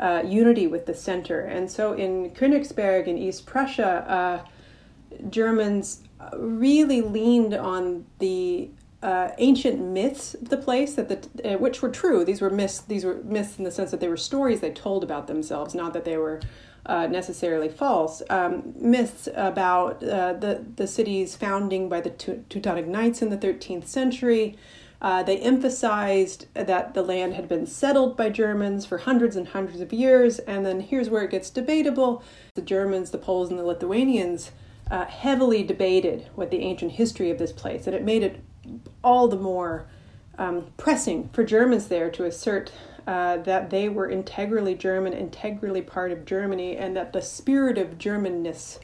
uh, 0.00 0.22
unity 0.26 0.66
with 0.66 0.86
the 0.86 0.94
center. 0.94 1.40
And 1.40 1.70
so 1.70 1.92
in 1.92 2.30
Königsberg 2.30 3.06
in 3.06 3.16
East 3.16 3.46
Prussia, 3.46 4.04
uh, 4.08 5.18
Germans 5.30 6.02
really 6.36 7.00
leaned 7.00 7.54
on 7.54 8.04
the 8.18 8.70
uh, 9.02 9.30
ancient 9.38 9.80
myths 9.80 10.34
of 10.34 10.48
the 10.48 10.56
place 10.56 10.94
that 10.94 11.08
the 11.08 11.54
uh, 11.54 11.58
which 11.58 11.82
were 11.82 11.88
true. 11.88 12.24
These 12.24 12.40
were 12.40 12.50
myths. 12.50 12.80
These 12.80 13.04
were 13.04 13.22
myths 13.22 13.56
in 13.56 13.64
the 13.64 13.70
sense 13.70 13.92
that 13.92 14.00
they 14.00 14.08
were 14.08 14.16
stories 14.16 14.60
they 14.60 14.72
told 14.72 15.04
about 15.04 15.28
themselves, 15.28 15.72
not 15.72 15.92
that 15.92 16.04
they 16.04 16.16
were 16.16 16.40
uh, 16.88 17.06
necessarily 17.06 17.68
false. 17.68 18.22
Um, 18.30 18.74
myths 18.76 19.28
about 19.34 20.02
uh, 20.02 20.32
the 20.32 20.64
the 20.76 20.86
city's 20.86 21.36
founding 21.36 21.88
by 21.88 22.00
the 22.00 22.10
Teutonic 22.10 22.86
Knights 22.86 23.22
in 23.22 23.28
the 23.28 23.36
13th 23.36 23.86
century. 23.86 24.56
Uh, 25.00 25.22
they 25.22 25.38
emphasized 25.38 26.46
that 26.54 26.94
the 26.94 27.02
land 27.02 27.34
had 27.34 27.48
been 27.48 27.66
settled 27.66 28.16
by 28.16 28.28
Germans 28.28 28.84
for 28.84 28.98
hundreds 28.98 29.36
and 29.36 29.48
hundreds 29.48 29.80
of 29.80 29.92
years, 29.92 30.40
and 30.40 30.66
then 30.66 30.80
here's 30.80 31.08
where 31.08 31.22
it 31.22 31.30
gets 31.30 31.50
debatable: 31.50 32.22
the 32.54 32.62
Germans, 32.62 33.10
the 33.10 33.18
Poles, 33.18 33.50
and 33.50 33.58
the 33.58 33.64
Lithuanians 33.64 34.50
uh, 34.90 35.04
heavily 35.04 35.62
debated 35.62 36.28
what 36.34 36.50
the 36.50 36.62
ancient 36.62 36.92
history 36.92 37.30
of 37.30 37.38
this 37.38 37.52
place, 37.52 37.86
and 37.86 37.94
it 37.94 38.02
made 38.02 38.22
it 38.22 38.42
all 39.04 39.28
the 39.28 39.36
more 39.36 39.86
um, 40.38 40.66
pressing 40.76 41.28
for 41.32 41.44
Germans 41.44 41.88
there 41.88 42.10
to 42.10 42.24
assert 42.24 42.72
uh, 43.08 43.38
that 43.38 43.70
they 43.70 43.88
were 43.88 44.10
integrally 44.10 44.74
German, 44.74 45.14
integrally 45.14 45.80
part 45.80 46.12
of 46.12 46.26
Germany, 46.26 46.76
and 46.76 46.94
that 46.94 47.14
the 47.14 47.22
spirit 47.22 47.78
of 47.78 47.96
Germanness, 47.96 48.80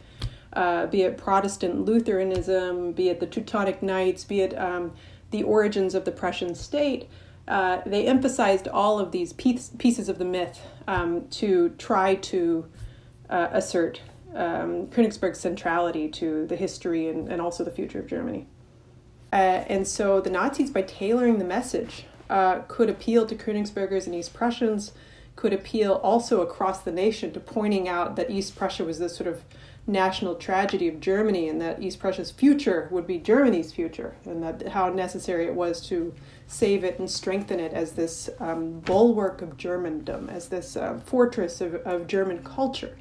uh, 0.54 0.86
be 0.86 1.02
it 1.02 1.18
Protestant 1.18 1.84
Lutheranism, 1.84 2.92
be 2.92 3.10
it 3.10 3.20
the 3.20 3.26
Teutonic 3.26 3.82
Knights, 3.82 4.24
be 4.24 4.40
it 4.40 4.58
um, 4.58 4.92
the 5.30 5.42
origins 5.42 5.94
of 5.94 6.06
the 6.06 6.10
Prussian 6.10 6.54
state, 6.54 7.10
uh, 7.48 7.82
they 7.84 8.06
emphasized 8.06 8.66
all 8.66 8.98
of 8.98 9.12
these 9.12 9.34
piece, 9.34 9.70
pieces 9.76 10.08
of 10.08 10.16
the 10.16 10.24
myth 10.24 10.58
um, 10.88 11.28
to 11.28 11.68
try 11.76 12.14
to 12.14 12.64
uh, 13.28 13.48
assert 13.52 14.00
um, 14.34 14.86
Königsberg's 14.86 15.38
centrality 15.38 16.08
to 16.08 16.46
the 16.46 16.56
history 16.56 17.08
and, 17.08 17.28
and 17.28 17.42
also 17.42 17.62
the 17.62 17.70
future 17.70 17.98
of 17.98 18.06
Germany. 18.06 18.46
Uh, 19.34 19.66
and 19.68 19.86
so 19.86 20.22
the 20.22 20.30
Nazis, 20.30 20.70
by 20.70 20.80
tailoring 20.80 21.38
the 21.38 21.44
message, 21.44 22.06
uh, 22.30 22.60
could 22.68 22.90
appeal 22.90 23.26
to 23.26 23.34
Königsbergers 23.34 24.06
and 24.06 24.14
East 24.14 24.34
Prussians, 24.34 24.92
could 25.36 25.52
appeal 25.52 25.94
also 25.94 26.40
across 26.40 26.80
the 26.80 26.92
nation 26.92 27.32
to 27.32 27.40
pointing 27.40 27.88
out 27.88 28.16
that 28.16 28.30
East 28.30 28.56
Prussia 28.56 28.84
was 28.84 28.98
this 28.98 29.16
sort 29.16 29.26
of 29.26 29.42
national 29.86 30.34
tragedy 30.36 30.88
of 30.88 31.00
Germany 31.00 31.48
and 31.48 31.60
that 31.60 31.82
East 31.82 31.98
Prussia's 31.98 32.30
future 32.30 32.88
would 32.90 33.06
be 33.06 33.18
Germany's 33.18 33.72
future 33.72 34.16
and 34.24 34.42
that 34.42 34.68
how 34.68 34.88
necessary 34.88 35.44
it 35.46 35.54
was 35.54 35.86
to 35.88 36.14
save 36.46 36.84
it 36.84 36.98
and 36.98 37.10
strengthen 37.10 37.60
it 37.60 37.72
as 37.72 37.92
this 37.92 38.30
um, 38.40 38.80
bulwark 38.80 39.42
of 39.42 39.56
Germandom, 39.56 40.30
as 40.30 40.48
this 40.48 40.76
uh, 40.76 40.98
fortress 41.04 41.60
of, 41.60 41.74
of 41.74 42.06
German 42.06 42.42
culture. 42.42 42.96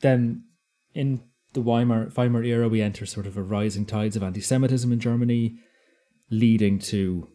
Then 0.00 0.44
in 0.94 1.22
the 1.52 1.60
Weimar, 1.60 2.10
Weimar 2.16 2.42
era, 2.42 2.68
we 2.68 2.80
enter 2.80 3.06
sort 3.06 3.26
of 3.26 3.36
a 3.36 3.42
rising 3.42 3.86
tides 3.86 4.16
of 4.16 4.22
anti 4.22 4.40
Semitism 4.40 4.90
in 4.90 5.00
Germany, 5.00 5.58
leading 6.30 6.78
to 6.78 7.28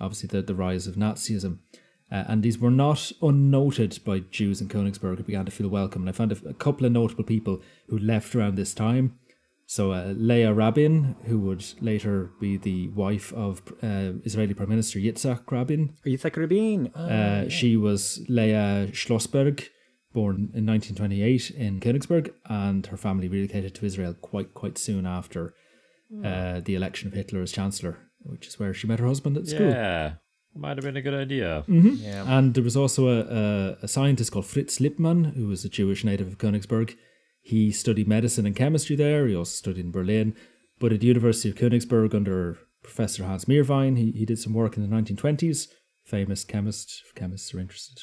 obviously 0.00 0.28
the, 0.28 0.42
the 0.42 0.54
rise 0.54 0.86
of 0.86 0.96
Nazism. 0.96 1.58
Uh, 2.10 2.24
and 2.26 2.42
these 2.42 2.58
were 2.58 2.70
not 2.70 3.12
unnoted 3.20 3.98
by 4.04 4.20
Jews 4.20 4.60
in 4.60 4.68
Königsberg 4.68 5.18
who 5.18 5.24
began 5.24 5.44
to 5.44 5.50
feel 5.50 5.68
welcome. 5.68 6.02
And 6.02 6.08
I 6.08 6.12
found 6.12 6.32
a, 6.32 6.48
a 6.48 6.54
couple 6.54 6.86
of 6.86 6.92
notable 6.92 7.24
people 7.24 7.60
who 7.88 7.98
left 7.98 8.34
around 8.34 8.56
this 8.56 8.72
time. 8.72 9.18
So 9.66 9.92
uh, 9.92 10.14
Leah 10.16 10.54
Rabin, 10.54 11.16
who 11.26 11.38
would 11.40 11.62
later 11.82 12.30
be 12.40 12.56
the 12.56 12.88
wife 12.88 13.34
of 13.34 13.60
uh, 13.82 14.12
Israeli 14.24 14.54
Prime 14.54 14.70
Minister 14.70 14.98
Yitzhak 14.98 15.50
Rabin. 15.50 15.92
Yitzhak 16.06 16.36
Rabin. 16.36 16.90
Oh, 16.94 17.04
uh, 17.04 17.08
yeah. 17.08 17.48
She 17.48 17.76
was 17.76 18.24
Leah 18.30 18.88
Schlossberg, 18.92 19.68
born 20.14 20.50
in 20.54 20.64
1928 20.64 21.50
in 21.50 21.80
Königsberg, 21.80 22.32
and 22.46 22.86
her 22.86 22.96
family 22.96 23.28
relocated 23.28 23.74
to 23.74 23.84
Israel 23.84 24.14
quite 24.14 24.54
quite 24.54 24.78
soon 24.78 25.06
after 25.06 25.52
uh, 26.24 26.60
the 26.60 26.74
election 26.74 27.08
of 27.08 27.12
Hitler 27.12 27.42
as 27.42 27.52
chancellor, 27.52 27.98
which 28.22 28.46
is 28.46 28.58
where 28.58 28.74
she 28.74 28.86
met 28.86 29.00
her 29.00 29.06
husband 29.06 29.36
at 29.36 29.46
school. 29.46 29.70
Yeah, 29.70 30.14
might 30.54 30.76
have 30.76 30.84
been 30.84 30.96
a 30.96 31.02
good 31.02 31.14
idea. 31.14 31.64
Mm-hmm. 31.68 31.94
Yeah. 32.02 32.24
And 32.26 32.54
there 32.54 32.64
was 32.64 32.76
also 32.76 33.08
a, 33.08 33.20
a, 33.20 33.76
a 33.82 33.88
scientist 33.88 34.32
called 34.32 34.46
Fritz 34.46 34.78
Lipmann, 34.78 35.34
who 35.34 35.46
was 35.46 35.64
a 35.64 35.68
Jewish 35.68 36.04
native 36.04 36.26
of 36.26 36.38
Königsberg 36.38 36.96
he 37.48 37.72
studied 37.72 38.06
medicine 38.06 38.44
and 38.44 38.54
chemistry 38.54 38.94
there. 38.94 39.26
He 39.26 39.34
also 39.34 39.52
studied 39.52 39.86
in 39.86 39.90
Berlin. 39.90 40.36
But 40.78 40.92
at 40.92 41.00
the 41.00 41.06
University 41.06 41.48
of 41.48 41.56
Königsberg 41.56 42.14
under 42.14 42.58
Professor 42.82 43.24
Hans 43.24 43.46
Meerwein, 43.46 43.96
he, 43.96 44.12
he 44.12 44.26
did 44.26 44.38
some 44.38 44.52
work 44.52 44.76
in 44.76 44.82
the 44.82 44.94
1920s. 44.94 45.68
Famous 46.04 46.44
chemist, 46.44 47.02
if 47.06 47.14
chemists 47.14 47.54
are 47.54 47.58
interested. 47.58 48.02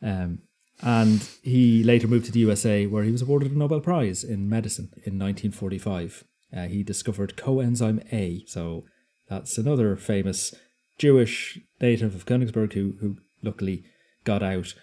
Um, 0.00 0.42
and 0.82 1.28
he 1.42 1.82
later 1.82 2.06
moved 2.06 2.26
to 2.26 2.32
the 2.32 2.38
USA 2.38 2.86
where 2.86 3.02
he 3.02 3.10
was 3.10 3.22
awarded 3.22 3.50
a 3.50 3.58
Nobel 3.58 3.80
Prize 3.80 4.22
in 4.22 4.48
medicine 4.48 4.90
in 5.04 5.18
1945. 5.18 6.22
Uh, 6.56 6.66
he 6.66 6.84
discovered 6.84 7.36
coenzyme 7.36 8.06
A. 8.12 8.44
So 8.46 8.84
that's 9.28 9.58
another 9.58 9.96
famous 9.96 10.54
Jewish 10.98 11.58
native 11.80 12.14
of 12.14 12.26
Königsberg 12.26 12.72
who, 12.72 12.94
who 13.00 13.16
luckily 13.42 13.84
got 14.24 14.42
out. 14.42 14.74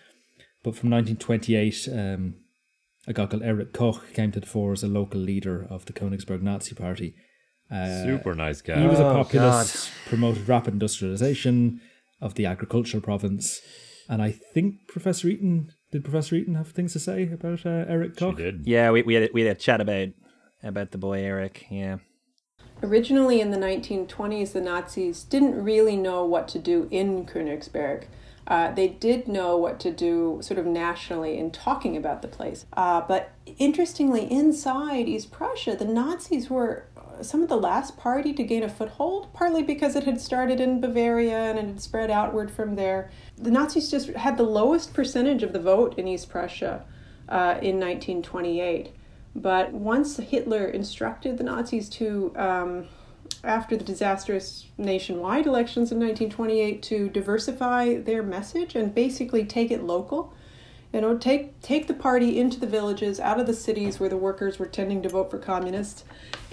But 0.63 0.75
from 0.75 0.91
1928 0.91 1.89
um, 1.91 2.35
a 3.07 3.13
guy 3.13 3.25
called 3.25 3.43
Erich 3.43 3.73
Koch 3.73 4.13
came 4.13 4.31
to 4.31 4.39
the 4.39 4.45
fore 4.45 4.71
as 4.71 4.83
a 4.83 4.87
local 4.87 5.19
leader 5.19 5.67
of 5.69 5.85
the 5.85 5.93
Königsberg 5.93 6.41
Nazi 6.41 6.73
Party. 6.73 7.15
Uh, 7.69 8.03
Super 8.03 8.35
nice 8.35 8.61
guy. 8.61 8.79
He 8.79 8.87
was 8.87 8.99
a 8.99 9.07
oh, 9.07 9.13
populist, 9.13 9.89
God. 9.89 10.09
promoted 10.09 10.47
rapid 10.47 10.73
industrialization 10.73 11.81
of 12.21 12.35
the 12.35 12.45
agricultural 12.45 13.01
province. 13.01 13.61
And 14.07 14.21
I 14.21 14.31
think 14.31 14.87
Professor 14.87 15.27
Eaton 15.27 15.71
did 15.91 16.03
Professor 16.03 16.35
Eaton 16.35 16.55
have 16.55 16.69
things 16.69 16.93
to 16.93 16.99
say 16.99 17.31
about 17.31 17.65
uh, 17.65 17.85
Erich 17.87 18.15
Koch? 18.15 18.37
She 18.37 18.43
did. 18.43 18.65
Yeah, 18.65 18.91
we, 18.91 19.03
we 19.03 19.13
had 19.15 19.29
we 19.33 19.41
had 19.41 19.57
a 19.57 19.59
chat 19.59 19.81
about 19.81 20.09
about 20.63 20.91
the 20.91 20.97
boy 20.97 21.19
Eric. 21.19 21.65
Yeah. 21.69 21.97
Originally 22.83 23.39
in 23.39 23.49
the 23.49 23.57
1920s, 23.57 24.51
the 24.51 24.59
Nazis 24.59 25.23
didn't 25.23 25.63
really 25.63 25.95
know 25.95 26.25
what 26.25 26.49
to 26.49 26.59
do 26.59 26.89
in 26.91 27.25
Königsberg. 27.25 28.07
Uh, 28.45 28.71
they 28.73 28.89
did 28.89 29.25
know 29.25 29.55
what 29.55 29.79
to 29.79 29.89
do 29.89 30.39
sort 30.41 30.59
of 30.59 30.65
nationally 30.65 31.37
in 31.37 31.49
talking 31.49 31.95
about 31.95 32.21
the 32.21 32.27
place. 32.27 32.65
Uh, 32.73 32.99
but 32.99 33.31
interestingly, 33.57 34.29
inside 34.29 35.07
East 35.07 35.31
Prussia, 35.31 35.77
the 35.77 35.85
Nazis 35.85 36.49
were 36.49 36.85
uh, 36.97 37.23
some 37.23 37.41
of 37.41 37.47
the 37.47 37.55
last 37.55 37.95
party 37.95 38.33
to 38.33 38.43
gain 38.43 38.63
a 38.63 38.69
foothold, 38.69 39.33
partly 39.33 39.63
because 39.63 39.95
it 39.95 40.03
had 40.03 40.19
started 40.19 40.59
in 40.59 40.81
Bavaria 40.81 41.37
and 41.37 41.57
it 41.57 41.65
had 41.65 41.81
spread 41.81 42.11
outward 42.11 42.51
from 42.51 42.75
there. 42.75 43.09
The 43.37 43.51
Nazis 43.51 43.89
just 43.89 44.09
had 44.09 44.35
the 44.35 44.43
lowest 44.43 44.93
percentage 44.93 45.41
of 45.41 45.53
the 45.53 45.59
vote 45.59 45.97
in 45.97 46.05
East 46.05 46.29
Prussia 46.29 46.83
uh, 47.29 47.59
in 47.61 47.79
1928. 47.79 48.93
But 49.35 49.73
once 49.73 50.17
Hitler 50.17 50.65
instructed 50.65 51.37
the 51.37 51.43
Nazis 51.43 51.89
to 51.89 52.33
um, 52.35 52.87
after 53.43 53.75
the 53.75 53.83
disastrous 53.83 54.67
nationwide 54.77 55.45
elections 55.45 55.91
in 55.91 55.99
1928 55.99 56.81
to 56.83 57.09
diversify 57.09 57.95
their 57.97 58.23
message 58.23 58.75
and 58.75 58.93
basically 58.93 59.43
take 59.43 59.71
it 59.71 59.83
local. 59.83 60.33
You 60.93 61.01
know, 61.01 61.17
take 61.17 61.59
take 61.61 61.87
the 61.87 61.95
party 61.95 62.39
into 62.39 62.59
the 62.59 62.67
villages, 62.67 63.19
out 63.19 63.39
of 63.39 63.47
the 63.47 63.53
cities 63.53 63.99
where 63.99 64.09
the 64.09 64.17
workers 64.17 64.59
were 64.59 64.67
tending 64.67 65.01
to 65.01 65.09
vote 65.09 65.31
for 65.31 65.39
communists, 65.39 66.03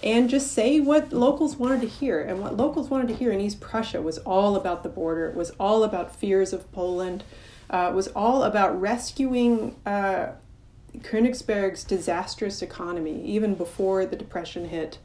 and 0.03 0.31
just 0.31 0.53
say 0.53 0.81
what 0.81 1.13
locals 1.13 1.57
wanted 1.57 1.83
to 1.83 1.87
hear. 1.87 2.23
And 2.23 2.41
what 2.41 2.57
locals 2.57 2.89
wanted 2.89 3.09
to 3.09 3.15
hear 3.15 3.33
in 3.33 3.41
East 3.41 3.61
Prussia 3.61 4.01
was 4.01 4.17
all 4.19 4.57
about 4.57 4.83
the 4.83 4.89
border. 4.89 5.29
It 5.29 5.37
was 5.37 5.51
all 5.61 5.85
about 5.85 6.17
fears 6.17 6.55
of 6.55 6.73
Poland. 6.73 7.23
Uh, 7.69 7.93
was 7.95 8.09
all 8.09 8.43
about 8.43 8.81
rescuing 8.81 9.77
uh, 9.85 10.29
Königsberg's 10.99 11.85
disastrous 11.85 12.63
economy, 12.63 13.23
even 13.25 13.55
before 13.55 14.05
the 14.07 14.17
depression 14.17 14.69
hit 14.69 14.99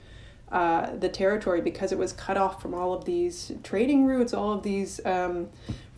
uh, 0.52 0.96
the 0.96 1.10
territory 1.10 1.62
because 1.62 1.92
it 1.92 1.98
was 1.98 2.14
cut 2.14 2.38
off 2.38 2.62
from 2.62 2.74
all 2.74 2.94
of 2.94 3.06
these 3.06 3.52
trading 3.64 4.06
routes, 4.06 4.34
all 4.34 4.54
of 4.54 4.64
these 4.64 5.04
um, 5.06 5.50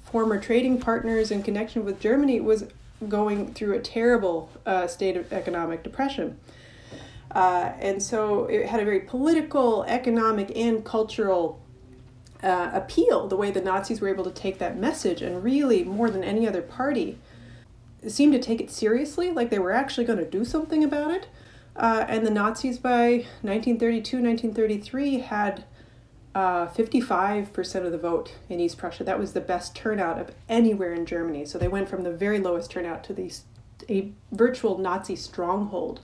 former 0.03 0.39
trading 0.39 0.79
partners 0.79 1.31
in 1.31 1.43
connection 1.43 1.83
with 1.85 1.99
Germany. 1.99 2.39
Was 2.39 2.65
going 3.07 3.53
through 3.53 3.75
a 3.75 3.79
terrible 3.79 4.49
uh, 4.65 4.87
state 4.87 5.15
of 5.15 5.31
economic 5.31 5.83
depression. 5.83 6.39
Uh, 7.31 7.73
and 7.79 8.01
so 8.01 8.45
it 8.45 8.65
had 8.65 8.79
a 8.79 8.85
very 8.85 9.01
political, 9.01 9.83
economic, 9.83 10.51
and 10.55 10.83
cultural 10.83 11.59
uh, 12.41 12.71
appeal, 12.73 13.27
the 13.27 13.35
way 13.35 13.51
the 13.51 13.61
Nazis 13.61 14.01
were 14.01 14.07
able 14.07 14.23
to 14.23 14.31
take 14.31 14.57
that 14.59 14.77
message 14.77 15.21
and 15.21 15.43
really, 15.43 15.83
more 15.83 16.09
than 16.09 16.23
any 16.23 16.47
other 16.47 16.61
party, 16.61 17.17
seemed 18.07 18.33
to 18.33 18.39
take 18.39 18.61
it 18.61 18.69
seriously, 18.69 19.31
like 19.31 19.49
they 19.49 19.59
were 19.59 19.71
actually 19.71 20.05
going 20.05 20.19
to 20.19 20.29
do 20.29 20.45
something 20.45 20.83
about 20.83 21.11
it. 21.11 21.27
Uh, 21.75 22.05
and 22.07 22.25
the 22.25 22.31
Nazis 22.31 22.77
by 22.77 23.25
1932, 23.41 24.17
1933 24.17 25.19
had 25.19 25.63
uh, 26.33 26.67
55% 26.67 27.85
of 27.85 27.91
the 27.91 27.97
vote 27.97 28.35
in 28.49 28.59
East 28.59 28.77
Prussia. 28.77 29.03
That 29.03 29.19
was 29.19 29.33
the 29.33 29.41
best 29.41 29.75
turnout 29.75 30.19
of 30.19 30.31
anywhere 30.49 30.93
in 30.93 31.05
Germany. 31.05 31.45
So 31.45 31.57
they 31.57 31.67
went 31.67 31.89
from 31.89 32.03
the 32.03 32.11
very 32.11 32.39
lowest 32.39 32.71
turnout 32.71 33.03
to 33.05 33.13
the, 33.13 33.31
a 33.89 34.11
virtual 34.31 34.77
Nazi 34.77 35.15
stronghold. 35.15 36.01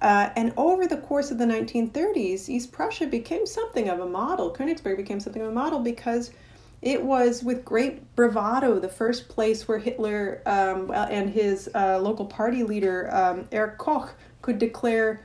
Uh, 0.00 0.30
and 0.34 0.52
over 0.56 0.86
the 0.86 0.96
course 0.96 1.30
of 1.30 1.38
the 1.38 1.44
1930s, 1.44 2.48
East 2.48 2.72
Prussia 2.72 3.06
became 3.06 3.46
something 3.46 3.88
of 3.88 4.00
a 4.00 4.06
model. 4.06 4.52
Königsberg 4.52 4.96
became 4.96 5.20
something 5.20 5.42
of 5.42 5.48
a 5.48 5.52
model 5.52 5.80
because 5.80 6.30
it 6.82 7.02
was 7.02 7.42
with 7.42 7.64
great 7.64 8.14
bravado 8.16 8.78
the 8.78 8.88
first 8.88 9.28
place 9.28 9.68
where 9.68 9.78
Hitler 9.78 10.42
um, 10.46 10.90
and 10.90 11.30
his 11.30 11.68
uh, 11.74 11.98
local 11.98 12.24
party 12.24 12.62
leader, 12.62 13.12
um, 13.12 13.46
Erich 13.52 13.78
Koch, 13.78 14.14
could 14.40 14.58
declare 14.58 15.22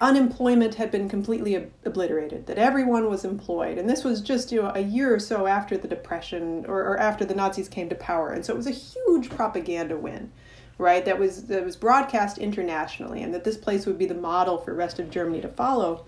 unemployment 0.00 0.76
had 0.76 0.90
been 0.90 1.08
completely 1.08 1.56
ob- 1.56 1.70
obliterated, 1.84 2.46
that 2.46 2.56
everyone 2.56 3.10
was 3.10 3.24
employed. 3.24 3.76
And 3.76 3.88
this 3.88 4.04
was 4.04 4.20
just 4.22 4.50
you 4.52 4.62
know, 4.62 4.72
a 4.74 4.80
year 4.80 5.14
or 5.14 5.18
so 5.18 5.46
after 5.46 5.76
the 5.76 5.88
Depression 5.88 6.64
or, 6.66 6.80
or 6.80 6.98
after 6.98 7.24
the 7.24 7.34
Nazis 7.34 7.68
came 7.68 7.88
to 7.88 7.94
power. 7.96 8.30
And 8.30 8.46
so 8.46 8.54
it 8.54 8.56
was 8.56 8.66
a 8.66 8.70
huge 8.70 9.28
propaganda 9.28 9.96
win 9.96 10.32
right 10.78 11.04
that 11.04 11.18
was 11.18 11.46
that 11.46 11.64
was 11.64 11.76
broadcast 11.76 12.38
internationally 12.38 13.22
and 13.22 13.34
that 13.34 13.44
this 13.44 13.56
place 13.56 13.84
would 13.84 13.98
be 13.98 14.06
the 14.06 14.14
model 14.14 14.58
for 14.58 14.72
rest 14.72 15.00
of 15.00 15.10
germany 15.10 15.40
to 15.40 15.48
follow 15.48 16.04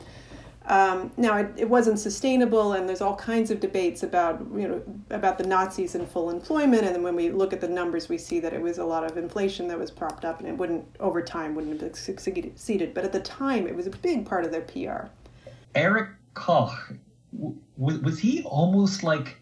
um, 0.66 1.10
now 1.16 1.38
it, 1.38 1.52
it, 1.56 1.68
wasn't 1.68 1.98
sustainable, 1.98 2.74
and 2.74 2.86
there's 2.88 3.00
all 3.00 3.16
kinds 3.16 3.50
of 3.50 3.60
debates 3.60 4.02
about 4.02 4.40
you 4.54 4.68
know 4.68 4.82
about 5.08 5.38
the 5.38 5.44
Nazis 5.44 5.94
and 5.94 6.06
full 6.06 6.28
employment. 6.28 6.84
And 6.84 7.02
when 7.02 7.16
we 7.16 7.30
look 7.30 7.52
at 7.52 7.62
the 7.62 7.68
numbers, 7.68 8.08
we 8.08 8.18
see 8.18 8.40
that 8.40 8.52
it 8.52 8.60
was 8.60 8.76
a 8.78 8.84
lot 8.84 9.10
of 9.10 9.16
inflation 9.16 9.68
that 9.68 9.78
was 9.78 9.90
propped 9.90 10.24
up, 10.24 10.38
and 10.38 10.48
it 10.48 10.56
wouldn't 10.56 10.84
over 11.00 11.22
time 11.22 11.54
wouldn't 11.54 11.80
have 11.80 11.96
succeeded. 11.96 12.92
But 12.94 13.04
at 13.04 13.12
the 13.12 13.20
time, 13.20 13.66
it 13.66 13.74
was 13.74 13.86
a 13.86 13.90
big 13.90 14.26
part 14.26 14.44
of 14.44 14.52
their 14.52 14.60
PR. 14.60 15.08
Eric 15.74 16.10
Koch 16.34 16.92
was 17.32 17.98
was 18.00 18.18
he 18.18 18.42
almost 18.42 19.02
like 19.02 19.38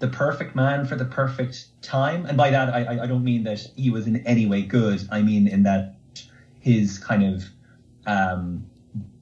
the 0.00 0.08
perfect 0.08 0.56
man 0.56 0.84
for 0.84 0.96
the 0.96 1.04
perfect 1.04 1.68
time? 1.80 2.26
And 2.26 2.36
by 2.36 2.50
that, 2.50 2.74
I 2.74 3.04
I 3.04 3.06
don't 3.06 3.24
mean 3.24 3.44
that 3.44 3.60
he 3.76 3.90
was 3.90 4.08
in 4.08 4.16
any 4.26 4.46
way 4.46 4.62
good. 4.62 5.06
I 5.12 5.22
mean 5.22 5.46
in 5.46 5.62
that 5.62 5.94
his 6.58 6.98
kind 6.98 7.22
of 7.22 7.44
um, 8.06 8.66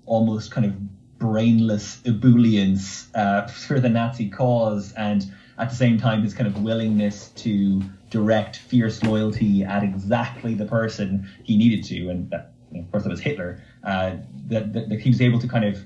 almost 0.07 0.51
kind 0.51 0.67
of 0.67 0.75
brainless 1.19 2.01
ebullience 2.05 3.09
uh, 3.15 3.47
for 3.47 3.81
the 3.81 3.89
Nazi 3.89 4.29
cause, 4.29 4.93
and 4.93 5.31
at 5.59 5.71
the 5.71 5.77
same 5.77 5.99
time 5.99 6.23
his 6.23 6.35
kind 6.35 6.47
of 6.47 6.63
willingness 6.63 7.31
to 7.31 7.83
direct 8.11 8.57
fierce 8.57 9.03
loyalty 9.03 9.65
at 9.65 9.83
exactly 9.83 10.55
the 10.55 10.65
person 10.65 11.29
he 11.43 11.57
needed 11.57 11.85
to, 11.85 12.09
and 12.09 12.31
that, 12.31 12.53
you 12.71 12.79
know, 12.79 12.85
of 12.85 12.91
course 12.93 13.03
that 13.05 13.11
was 13.11 13.21
Hitler. 13.21 13.63
Uh, 13.85 14.17
that, 14.47 14.73
that, 14.73 15.01
he 15.01 15.11
was 15.11 15.21
able 15.21 15.39
to 15.39 15.49
kind 15.49 15.65
of 15.65 15.79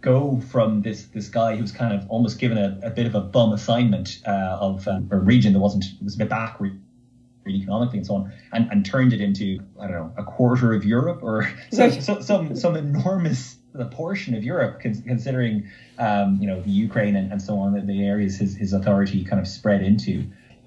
go 0.00 0.40
from 0.50 0.82
this 0.82 1.06
this 1.06 1.28
guy 1.28 1.56
who 1.56 1.62
was 1.62 1.72
kind 1.72 1.94
of 1.94 2.08
almost 2.08 2.38
given 2.38 2.58
a, 2.58 2.78
a 2.82 2.90
bit 2.90 3.06
of 3.06 3.14
a 3.14 3.20
bum 3.20 3.52
assignment 3.52 4.20
uh, 4.26 4.58
of 4.60 4.86
um, 4.88 5.08
a 5.10 5.16
region 5.16 5.52
that 5.52 5.60
wasn't 5.60 5.84
was 6.02 6.14
a 6.14 6.18
bit 6.18 6.28
backward 6.28 6.80
economically 7.46 7.98
and 7.98 8.06
so 8.06 8.16
on, 8.16 8.32
and, 8.52 8.68
and 8.70 8.84
turned 8.84 9.12
it 9.12 9.20
into 9.20 9.60
I 9.80 9.86
don't 9.86 9.96
know 9.96 10.12
a 10.16 10.24
quarter 10.24 10.72
of 10.74 10.84
Europe 10.84 11.22
or 11.22 11.48
so, 11.72 11.90
so, 11.90 12.20
some 12.20 12.56
some 12.56 12.76
enormous 12.76 13.56
portion 13.84 14.34
of 14.34 14.42
Europe, 14.42 14.80
considering 14.80 15.68
um, 15.98 16.38
you 16.40 16.46
know 16.46 16.60
the 16.62 16.70
Ukraine 16.70 17.14
and, 17.14 17.30
and 17.30 17.42
so 17.42 17.58
on, 17.58 17.74
the, 17.74 17.80
the 17.80 18.06
areas 18.06 18.38
his, 18.38 18.56
his 18.56 18.72
authority 18.72 19.24
kind 19.24 19.40
of 19.40 19.46
spread 19.46 19.82
into. 19.82 20.24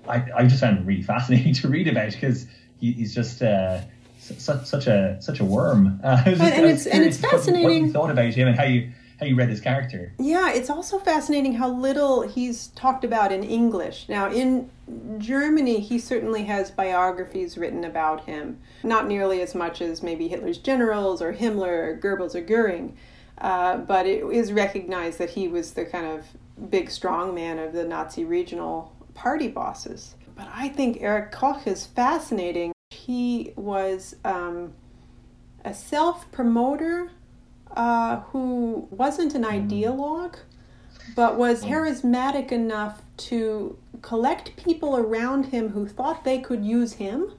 I, 0.07 0.23
I 0.35 0.43
just 0.45 0.61
found 0.61 0.79
it 0.79 0.85
really 0.85 1.01
fascinating 1.01 1.53
to 1.61 1.67
read 1.67 1.87
about 1.87 2.11
because 2.11 2.45
he, 2.79 2.93
he's 2.93 3.13
just 3.13 3.41
uh, 3.41 3.81
such 4.19 4.65
such 4.65 4.87
a 4.87 5.17
such 5.21 5.39
a 5.39 5.45
worm. 5.45 5.99
Uh, 6.03 6.23
just, 6.23 6.41
and, 6.41 6.65
it's 6.65 6.85
and 6.85 7.03
it's 7.03 7.17
fascinating. 7.17 7.63
What, 7.63 7.73
what 7.73 7.81
you 7.81 7.91
thought 7.91 8.11
about 8.11 8.33
him 8.33 8.47
and 8.47 8.57
how 8.57 8.65
you 8.65 8.91
how 9.19 9.25
you 9.25 9.35
read 9.35 9.49
his 9.49 9.59
character. 9.59 10.13
Yeah, 10.17 10.51
it's 10.51 10.69
also 10.69 10.97
fascinating 10.97 11.55
how 11.55 11.69
little 11.69 12.21
he's 12.21 12.67
talked 12.67 13.03
about 13.03 13.31
in 13.31 13.43
English. 13.43 14.05
Now, 14.07 14.31
in 14.31 14.69
Germany, 15.17 15.81
he 15.81 15.99
certainly 15.99 16.45
has 16.45 16.71
biographies 16.71 17.57
written 17.57 17.83
about 17.83 18.25
him, 18.25 18.59
not 18.83 19.07
nearly 19.07 19.41
as 19.41 19.53
much 19.53 19.81
as 19.81 20.01
maybe 20.01 20.29
Hitler's 20.29 20.57
generals 20.57 21.21
or 21.21 21.33
Himmler 21.33 21.67
or 21.67 21.99
Goebbels 22.01 22.33
or 22.33 22.41
Goering, 22.41 22.95
uh, 23.39 23.77
but 23.77 24.05
it 24.05 24.23
is 24.23 24.53
recognized 24.53 25.17
that 25.19 25.31
he 25.31 25.47
was 25.47 25.73
the 25.73 25.85
kind 25.85 26.05
of 26.05 26.25
big 26.69 26.89
strong 26.89 27.35
man 27.35 27.59
of 27.59 27.73
the 27.73 27.83
Nazi 27.83 28.23
regional 28.23 28.93
party 29.13 29.49
bosses. 29.49 30.15
But 30.35 30.47
I 30.53 30.69
think 30.69 31.01
Erich 31.01 31.31
Koch 31.31 31.67
is 31.67 31.85
fascinating. 31.85 32.71
He 32.91 33.51
was 33.57 34.15
um, 34.23 34.73
a 35.65 35.73
self 35.73 36.31
promoter 36.31 37.11
uh, 37.75 38.21
who 38.31 38.87
wasn't 38.91 39.35
an 39.35 39.43
mm-hmm. 39.43 39.67
ideologue, 39.67 40.35
but 41.15 41.37
was 41.37 41.63
mm. 41.63 41.69
charismatic 41.69 42.51
enough 42.51 43.01
to 43.17 43.77
collect 44.01 44.55
people 44.55 44.97
around 44.97 45.47
him 45.47 45.69
who 45.69 45.87
thought 45.87 46.23
they 46.23 46.39
could 46.39 46.63
use 46.63 46.93
him. 46.93 47.31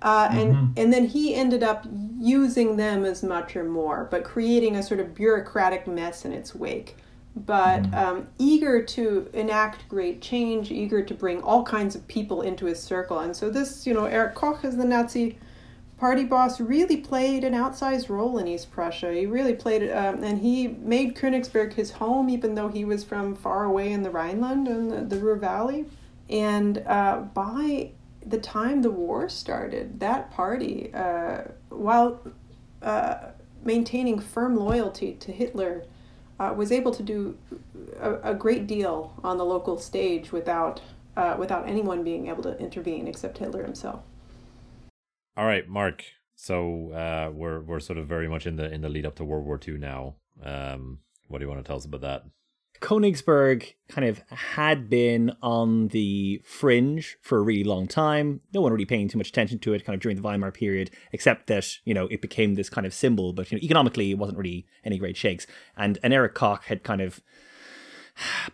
Uh, 0.00 0.28
and 0.32 0.54
mm-hmm. 0.54 0.72
and 0.76 0.92
then 0.92 1.06
he 1.06 1.32
ended 1.32 1.62
up 1.62 1.86
using 2.18 2.76
them 2.76 3.04
as 3.04 3.22
much 3.22 3.54
or 3.54 3.62
more, 3.62 4.08
but 4.10 4.24
creating 4.24 4.74
a 4.74 4.82
sort 4.82 4.98
of 4.98 5.14
bureaucratic 5.14 5.86
mess 5.86 6.24
in 6.24 6.32
its 6.32 6.56
wake. 6.56 6.96
But 7.36 7.84
mm-hmm. 7.84 7.94
um, 7.94 8.28
eager 8.36 8.82
to 8.82 9.30
enact 9.32 9.88
great 9.88 10.20
change, 10.20 10.72
eager 10.72 11.04
to 11.04 11.14
bring 11.14 11.40
all 11.40 11.62
kinds 11.62 11.94
of 11.94 12.06
people 12.08 12.42
into 12.42 12.66
his 12.66 12.82
circle, 12.82 13.20
and 13.20 13.34
so 13.34 13.48
this, 13.48 13.86
you 13.86 13.94
know, 13.94 14.06
Erich 14.06 14.34
Koch 14.34 14.64
is 14.64 14.76
the 14.76 14.84
Nazi 14.84 15.38
party 16.02 16.24
boss 16.24 16.58
really 16.58 16.96
played 16.96 17.44
an 17.44 17.52
outsized 17.52 18.08
role 18.08 18.36
in 18.36 18.48
East 18.48 18.72
Prussia. 18.72 19.12
He 19.12 19.24
really 19.24 19.54
played, 19.54 19.88
um, 19.88 20.24
and 20.24 20.40
he 20.40 20.66
made 20.66 21.14
Königsberg 21.14 21.74
his 21.74 21.92
home, 21.92 22.28
even 22.28 22.56
though 22.56 22.66
he 22.66 22.84
was 22.84 23.04
from 23.04 23.36
far 23.36 23.62
away 23.62 23.92
in 23.92 24.02
the 24.02 24.10
Rhineland 24.10 24.66
and 24.66 24.90
the, 24.90 25.02
the 25.02 25.22
Ruhr 25.22 25.36
Valley. 25.36 25.84
And 26.28 26.82
uh, 26.88 27.20
by 27.32 27.92
the 28.26 28.38
time 28.38 28.82
the 28.82 28.90
war 28.90 29.28
started, 29.28 30.00
that 30.00 30.32
party, 30.32 30.92
uh, 30.92 31.42
while 31.68 32.20
uh, 32.82 33.18
maintaining 33.62 34.18
firm 34.18 34.56
loyalty 34.56 35.12
to 35.20 35.30
Hitler, 35.30 35.84
uh, 36.40 36.52
was 36.52 36.72
able 36.72 36.92
to 36.94 37.04
do 37.04 37.38
a, 38.00 38.32
a, 38.32 38.34
great 38.34 38.66
deal 38.66 39.14
on 39.22 39.38
the 39.38 39.44
local 39.44 39.78
stage 39.78 40.32
without 40.32 40.80
uh, 41.16 41.36
without 41.38 41.68
anyone 41.68 42.02
being 42.02 42.26
able 42.26 42.42
to 42.42 42.58
intervene 42.58 43.06
except 43.06 43.38
Hitler 43.38 43.62
himself. 43.62 44.02
All 45.36 45.46
right, 45.46 45.66
Mark. 45.68 46.04
So 46.34 46.90
uh, 46.92 47.30
we're 47.32 47.60
we're 47.60 47.80
sort 47.80 47.98
of 47.98 48.06
very 48.06 48.28
much 48.28 48.46
in 48.46 48.56
the 48.56 48.70
in 48.72 48.80
the 48.80 48.88
lead 48.88 49.06
up 49.06 49.14
to 49.16 49.24
World 49.24 49.46
War 49.46 49.60
II 49.66 49.78
now. 49.78 50.16
Um, 50.42 50.98
what 51.28 51.38
do 51.38 51.44
you 51.44 51.48
want 51.48 51.64
to 51.64 51.66
tell 51.66 51.76
us 51.76 51.84
about 51.84 52.00
that? 52.02 52.24
Königsberg 52.82 53.74
kind 53.88 54.08
of 54.08 54.22
had 54.28 54.90
been 54.90 55.32
on 55.40 55.88
the 55.88 56.42
fringe 56.44 57.16
for 57.22 57.38
a 57.38 57.42
really 57.42 57.62
long 57.62 57.86
time. 57.86 58.40
No 58.52 58.60
one 58.60 58.72
really 58.72 58.84
paying 58.84 59.08
too 59.08 59.18
much 59.18 59.28
attention 59.28 59.60
to 59.60 59.72
it 59.72 59.84
kind 59.84 59.94
of 59.94 60.00
during 60.00 60.16
the 60.16 60.22
Weimar 60.22 60.50
period, 60.50 60.90
except 61.12 61.46
that, 61.46 61.78
you 61.84 61.94
know, 61.94 62.08
it 62.08 62.20
became 62.20 62.54
this 62.54 62.68
kind 62.68 62.84
of 62.84 62.92
symbol, 62.92 63.32
but 63.32 63.50
you 63.50 63.56
know, 63.56 63.62
economically 63.62 64.10
it 64.10 64.18
wasn't 64.18 64.36
really 64.36 64.66
any 64.84 64.98
great 64.98 65.16
shakes. 65.16 65.46
And, 65.76 65.98
and 66.02 66.12
Erich 66.12 66.34
Koch 66.34 66.64
had 66.64 66.82
kind 66.82 67.00
of 67.00 67.20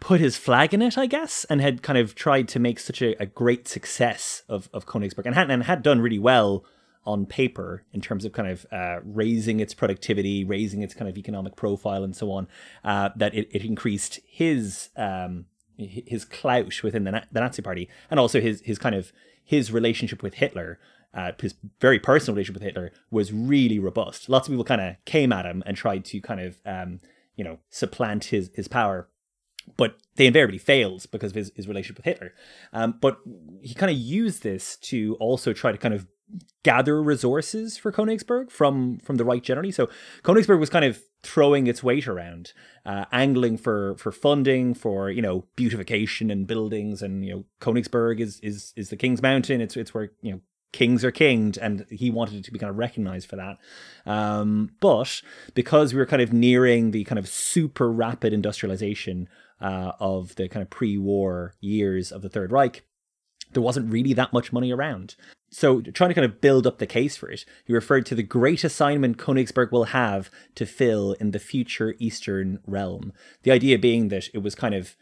put 0.00 0.20
his 0.20 0.36
flag 0.36 0.72
in 0.74 0.82
it, 0.82 0.96
I 0.96 1.06
guess, 1.06 1.44
and 1.44 1.60
had 1.60 1.82
kind 1.82 1.98
of 1.98 2.14
tried 2.14 2.48
to 2.48 2.58
make 2.58 2.78
such 2.78 3.02
a, 3.02 3.20
a 3.20 3.26
great 3.26 3.68
success 3.68 4.42
of, 4.48 4.68
of 4.72 4.86
Königsberg 4.86 5.26
and 5.26 5.34
had, 5.34 5.50
and 5.50 5.64
had 5.64 5.82
done 5.82 6.00
really 6.00 6.18
well 6.18 6.64
on 7.04 7.24
paper 7.24 7.84
in 7.92 8.00
terms 8.00 8.24
of 8.24 8.32
kind 8.32 8.48
of 8.48 8.66
uh, 8.70 9.00
raising 9.02 9.60
its 9.60 9.72
productivity, 9.72 10.44
raising 10.44 10.82
its 10.82 10.94
kind 10.94 11.08
of 11.08 11.16
economic 11.16 11.56
profile, 11.56 12.04
and 12.04 12.14
so 12.14 12.30
on, 12.30 12.46
uh, 12.84 13.08
that 13.16 13.34
it, 13.34 13.48
it 13.50 13.64
increased 13.64 14.20
his 14.26 14.90
um, 14.96 15.46
his 15.78 16.24
clout 16.24 16.82
within 16.82 17.04
the, 17.04 17.22
the 17.32 17.40
Nazi 17.40 17.62
Party, 17.62 17.88
and 18.10 18.20
also 18.20 18.40
his 18.40 18.60
his 18.62 18.78
kind 18.78 18.94
of 18.94 19.12
his 19.42 19.72
relationship 19.72 20.22
with 20.22 20.34
Hitler. 20.34 20.78
Uh, 21.14 21.32
his 21.40 21.54
very 21.80 21.98
personal 21.98 22.34
relationship 22.34 22.60
with 22.60 22.62
Hitler 22.62 22.92
was 23.10 23.32
really 23.32 23.78
robust. 23.78 24.28
Lots 24.28 24.46
of 24.46 24.52
people 24.52 24.64
kind 24.64 24.82
of 24.82 24.96
came 25.06 25.32
at 25.32 25.46
him 25.46 25.62
and 25.64 25.74
tried 25.74 26.04
to 26.06 26.20
kind 26.20 26.40
of 26.40 26.58
um, 26.66 27.00
you 27.36 27.44
know 27.44 27.58
supplant 27.70 28.24
his 28.24 28.50
his 28.54 28.68
power 28.68 29.08
but 29.76 29.96
they 30.16 30.26
invariably 30.26 30.58
fails 30.58 31.06
because 31.06 31.32
of 31.32 31.36
his, 31.36 31.52
his 31.54 31.68
relationship 31.68 31.96
with 31.96 32.04
Hitler. 32.04 32.34
Um, 32.72 32.94
but 33.00 33.18
he 33.62 33.74
kind 33.74 33.90
of 33.90 33.98
used 33.98 34.42
this 34.42 34.76
to 34.76 35.16
also 35.20 35.52
try 35.52 35.72
to 35.72 35.78
kind 35.78 35.94
of 35.94 36.06
gather 36.62 37.02
resources 37.02 37.78
for 37.78 37.90
Königsberg 37.92 38.50
from 38.50 38.98
from 38.98 39.16
the 39.16 39.24
right 39.24 39.42
generally. 39.42 39.72
So 39.72 39.88
Königsberg 40.22 40.60
was 40.60 40.70
kind 40.70 40.84
of 40.84 41.00
throwing 41.22 41.66
its 41.66 41.82
weight 41.82 42.06
around, 42.06 42.52
uh, 42.84 43.06
angling 43.12 43.58
for 43.58 43.96
for 43.96 44.12
funding 44.12 44.74
for 44.74 45.10
you 45.10 45.22
know 45.22 45.44
beautification 45.56 46.30
and 46.30 46.46
buildings, 46.46 47.02
and 47.02 47.24
you 47.24 47.32
know 47.32 47.44
Königsberg 47.60 48.20
is 48.20 48.40
is 48.40 48.72
is 48.76 48.90
the 48.90 48.96
king's 48.96 49.22
mountain. 49.22 49.60
It's 49.60 49.76
it's 49.76 49.94
where 49.94 50.12
you 50.20 50.32
know 50.32 50.40
kings 50.70 51.02
are 51.02 51.10
kinged 51.10 51.56
and 51.56 51.86
he 51.90 52.10
wanted 52.10 52.34
it 52.34 52.44
to 52.44 52.52
be 52.52 52.58
kind 52.58 52.68
of 52.68 52.76
recognized 52.76 53.26
for 53.26 53.36
that 53.36 53.56
um, 54.04 54.70
but 54.80 55.22
because 55.54 55.94
we 55.94 55.98
were 55.98 56.04
kind 56.04 56.20
of 56.20 56.30
nearing 56.30 56.90
the 56.90 57.04
kind 57.04 57.18
of 57.18 57.26
super 57.26 57.90
rapid 57.90 58.34
industrialization 58.34 59.28
uh, 59.60 59.92
of 60.00 60.34
the 60.36 60.48
kind 60.48 60.62
of 60.62 60.70
pre-war 60.70 61.54
years 61.60 62.12
of 62.12 62.22
the 62.22 62.28
Third 62.28 62.52
Reich, 62.52 62.82
there 63.52 63.62
wasn't 63.62 63.92
really 63.92 64.12
that 64.12 64.32
much 64.32 64.52
money 64.52 64.72
around. 64.72 65.16
So, 65.50 65.80
trying 65.80 66.10
to 66.10 66.14
kind 66.14 66.26
of 66.26 66.42
build 66.42 66.66
up 66.66 66.78
the 66.78 66.86
case 66.86 67.16
for 67.16 67.30
it, 67.30 67.46
he 67.64 67.72
referred 67.72 68.04
to 68.06 68.14
the 68.14 68.22
great 68.22 68.64
assignment 68.64 69.16
Königsberg 69.16 69.72
will 69.72 69.84
have 69.84 70.30
to 70.56 70.66
fill 70.66 71.12
in 71.14 71.30
the 71.30 71.38
future 71.38 71.94
Eastern 71.98 72.58
realm. 72.66 73.12
The 73.44 73.52
idea 73.52 73.78
being 73.78 74.08
that 74.08 74.28
it 74.34 74.42
was 74.42 74.54
kind 74.54 74.74
of 74.74 74.94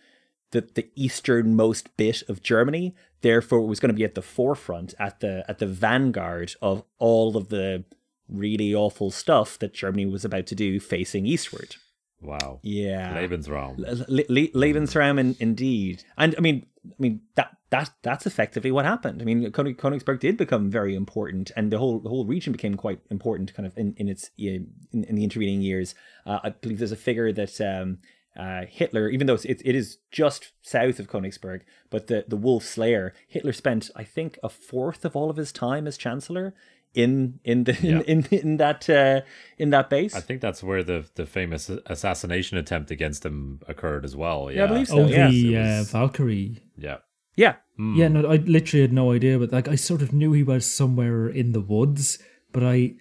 the, 0.53 0.61
the 0.61 0.89
easternmost 0.95 1.97
bit 1.97 2.23
of 2.29 2.43
Germany, 2.43 2.95
therefore 3.23 3.59
it 3.59 3.67
was 3.67 3.81
going 3.81 3.91
to 3.91 3.97
be 3.97 4.05
at 4.05 4.15
the 4.15 4.23
forefront, 4.23 4.95
at 5.01 5.19
the 5.19 5.45
at 5.49 5.59
the 5.59 5.67
vanguard 5.67 6.55
of 6.63 6.85
all 6.99 7.37
of 7.37 7.49
the 7.49 7.85
really 8.29 8.75
awful 8.75 9.11
stuff 9.11 9.59
that 9.59 9.75
Germany 9.75 10.07
was 10.07 10.25
about 10.25 10.47
to 10.47 10.55
do 10.55 10.79
facing 10.79 11.27
eastward. 11.27 11.77
Wow. 12.21 12.61
Yeah. 12.63 13.15
Lebensraum. 13.15 13.79
Le- 13.79 14.25
Le- 14.29 14.49
Lebensraum, 14.49 15.19
in, 15.19 15.37
indeed. 15.39 16.05
And 16.17 16.35
I 16.37 16.41
mean, 16.41 16.67
I 16.85 16.95
mean 16.99 17.21
that 17.35 17.57
that 17.71 17.91
that's 18.03 18.27
effectively 18.27 18.71
what 18.71 18.85
happened. 18.85 19.21
I 19.21 19.25
mean, 19.25 19.51
Königsberg 19.51 20.21
did 20.21 20.37
become 20.37 20.71
very 20.71 20.95
important, 20.95 21.51
and 21.57 21.71
the 21.73 21.79
whole 21.79 21.99
the 22.01 22.09
whole 22.09 22.25
region 22.25 22.53
became 22.53 22.75
quite 22.75 23.01
important, 23.11 23.55
kind 23.55 23.67
of 23.67 23.77
in 23.77 23.95
in 23.97 24.09
its 24.09 24.31
in, 24.39 24.69
in 24.93 25.15
the 25.15 25.25
intervening 25.25 25.61
years. 25.61 25.95
Uh, 26.25 26.41
I 26.45 26.51
believe 26.51 26.79
there's 26.79 26.93
a 26.93 26.97
figure 26.97 27.33
that. 27.33 27.61
Um, 27.61 27.99
uh, 28.39 28.67
Hitler, 28.69 29.09
even 29.09 29.27
though 29.27 29.39
it, 29.43 29.63
it 29.65 29.75
is 29.75 29.97
just 30.11 30.53
south 30.61 30.99
of 30.99 31.09
Königsberg, 31.09 31.63
but 31.89 32.09
the, 32.09 32.27
the 32.29 32.37
Wolf's 32.37 32.77
Lair, 32.77 33.15
Hitler 33.27 33.55
spent, 33.55 33.91
I 33.97 34.05
think, 34.05 34.39
a 34.43 34.51
fourth 34.51 35.07
of 35.07 35.17
all 35.17 35.31
of 35.31 35.39
his 35.39 35.53
time 35.53 35.87
as 35.87 35.97
chancellor 35.97 36.55
in 36.97 37.39
in 37.45 37.65
the 37.65 37.75
yeah. 37.81 38.01
in, 38.07 38.25
in, 38.31 38.41
in 38.41 38.57
that 38.57 38.91
uh, 38.91 39.21
in 39.59 39.71
that 39.71 39.89
base. 39.89 40.17
I 40.17 40.21
think 40.21 40.41
that's 40.41 40.63
where 40.63 40.83
the 40.83 41.07
the 41.15 41.27
famous 41.27 41.71
assassination 41.87 42.57
attempt 42.57 42.91
against 42.91 43.25
him 43.25 43.61
occurred 43.69 44.05
as 44.05 44.17
well. 44.17 44.51
Yeah, 44.51 44.57
yeah 44.57 44.65
I 44.65 44.67
believe 44.67 44.89
so. 44.89 45.03
Oh, 45.03 45.07
yeah. 45.07 45.29
the 45.29 45.57
uh, 45.59 45.85
Valkyrie. 45.85 46.63
Yeah. 46.77 46.99
Yeah. 47.37 47.57
Mm. 47.79 47.97
Yeah, 47.97 48.09
no, 48.09 48.21
I 48.31 48.37
literally 48.37 48.81
had 48.81 48.95
no 48.95 49.13
idea, 49.13 49.39
but 49.39 49.53
like 49.53 49.69
I 49.69 49.75
sort 49.75 50.01
of 50.01 50.13
knew 50.15 50.33
he 50.33 50.43
was 50.43 50.65
somewhere 50.65 51.29
in 51.29 51.53
the 51.53 51.61
woods, 51.61 52.19
but 52.51 52.65
I 52.65 52.95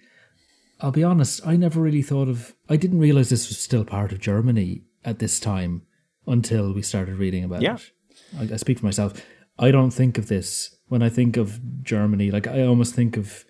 I'll 0.80 0.92
be 0.92 1.02
honest, 1.02 1.40
I 1.46 1.56
never 1.56 1.80
really 1.80 2.02
thought 2.02 2.28
of 2.28 2.54
I 2.68 2.76
didn't 2.76 3.00
realize 3.00 3.30
this 3.30 3.48
was 3.48 3.58
still 3.58 3.84
part 3.84 4.12
of 4.12 4.20
Germany 4.20 4.82
at 5.04 5.18
this 5.18 5.40
time 5.40 5.82
until 6.26 6.74
we 6.74 6.82
started 6.82 7.16
reading 7.16 7.44
about 7.44 7.62
yeah. 7.62 7.76
it. 7.76 7.90
I, 8.38 8.54
I 8.54 8.56
speak 8.58 8.80
for 8.80 8.84
myself. 8.84 9.24
I 9.58 9.70
don't 9.70 9.92
think 9.92 10.18
of 10.18 10.28
this 10.28 10.76
when 10.88 11.02
I 11.02 11.08
think 11.08 11.38
of 11.38 11.58
Germany. 11.82 12.30
Like 12.30 12.46
I 12.46 12.62
almost 12.62 12.94
think 12.94 13.16
of 13.16 13.46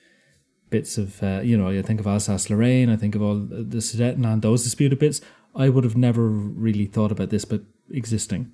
bits 0.71 0.99
of, 0.99 1.23
uh, 1.23 1.41
you 1.43 1.57
know, 1.57 1.69
I 1.69 1.83
think 1.83 2.01
of 2.01 2.07
Alsace 2.07 2.51
Lorraine, 2.51 2.91
I 2.91 2.97
think 2.97 3.15
of 3.15 3.23
all 3.23 3.37
the 3.37 3.79
Sudetenland, 3.79 4.43
those 4.43 4.65
disputed 4.65 4.99
bits. 4.99 5.21
I 5.55 5.69
would 5.69 5.85
have 5.85 5.97
never 5.97 6.29
really 6.29 6.87
thought 6.87 7.13
about 7.13 7.31
this, 7.31 7.45
but 7.45 7.63
existing. 7.91 8.53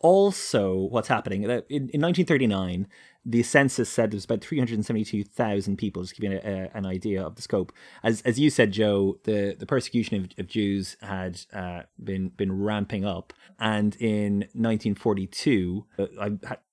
also 0.00 0.74
what's 0.74 1.08
happening. 1.08 1.42
In, 1.44 1.90
in 1.92 2.00
1939, 2.00 2.86
the 3.24 3.42
census 3.42 3.90
said 3.90 4.10
there 4.10 4.16
was 4.16 4.24
about 4.24 4.40
372,000 4.40 5.76
people, 5.76 6.02
just 6.02 6.18
giving 6.18 6.32
a, 6.32 6.40
a, 6.40 6.70
an 6.76 6.86
idea 6.86 7.22
of 7.22 7.36
the 7.36 7.42
scope. 7.42 7.72
As 8.02 8.22
as 8.22 8.38
you 8.38 8.48
said, 8.48 8.72
Joe, 8.72 9.18
the, 9.24 9.56
the 9.58 9.66
persecution 9.66 10.16
of, 10.16 10.30
of 10.38 10.46
Jews 10.46 10.96
had 11.02 11.40
uh, 11.52 11.82
been 12.02 12.30
been 12.30 12.62
ramping 12.62 13.04
up. 13.04 13.32
And 13.60 13.94
in 13.96 14.38
1942, 14.54 15.86
uh, 15.98 16.06
I 16.18 16.30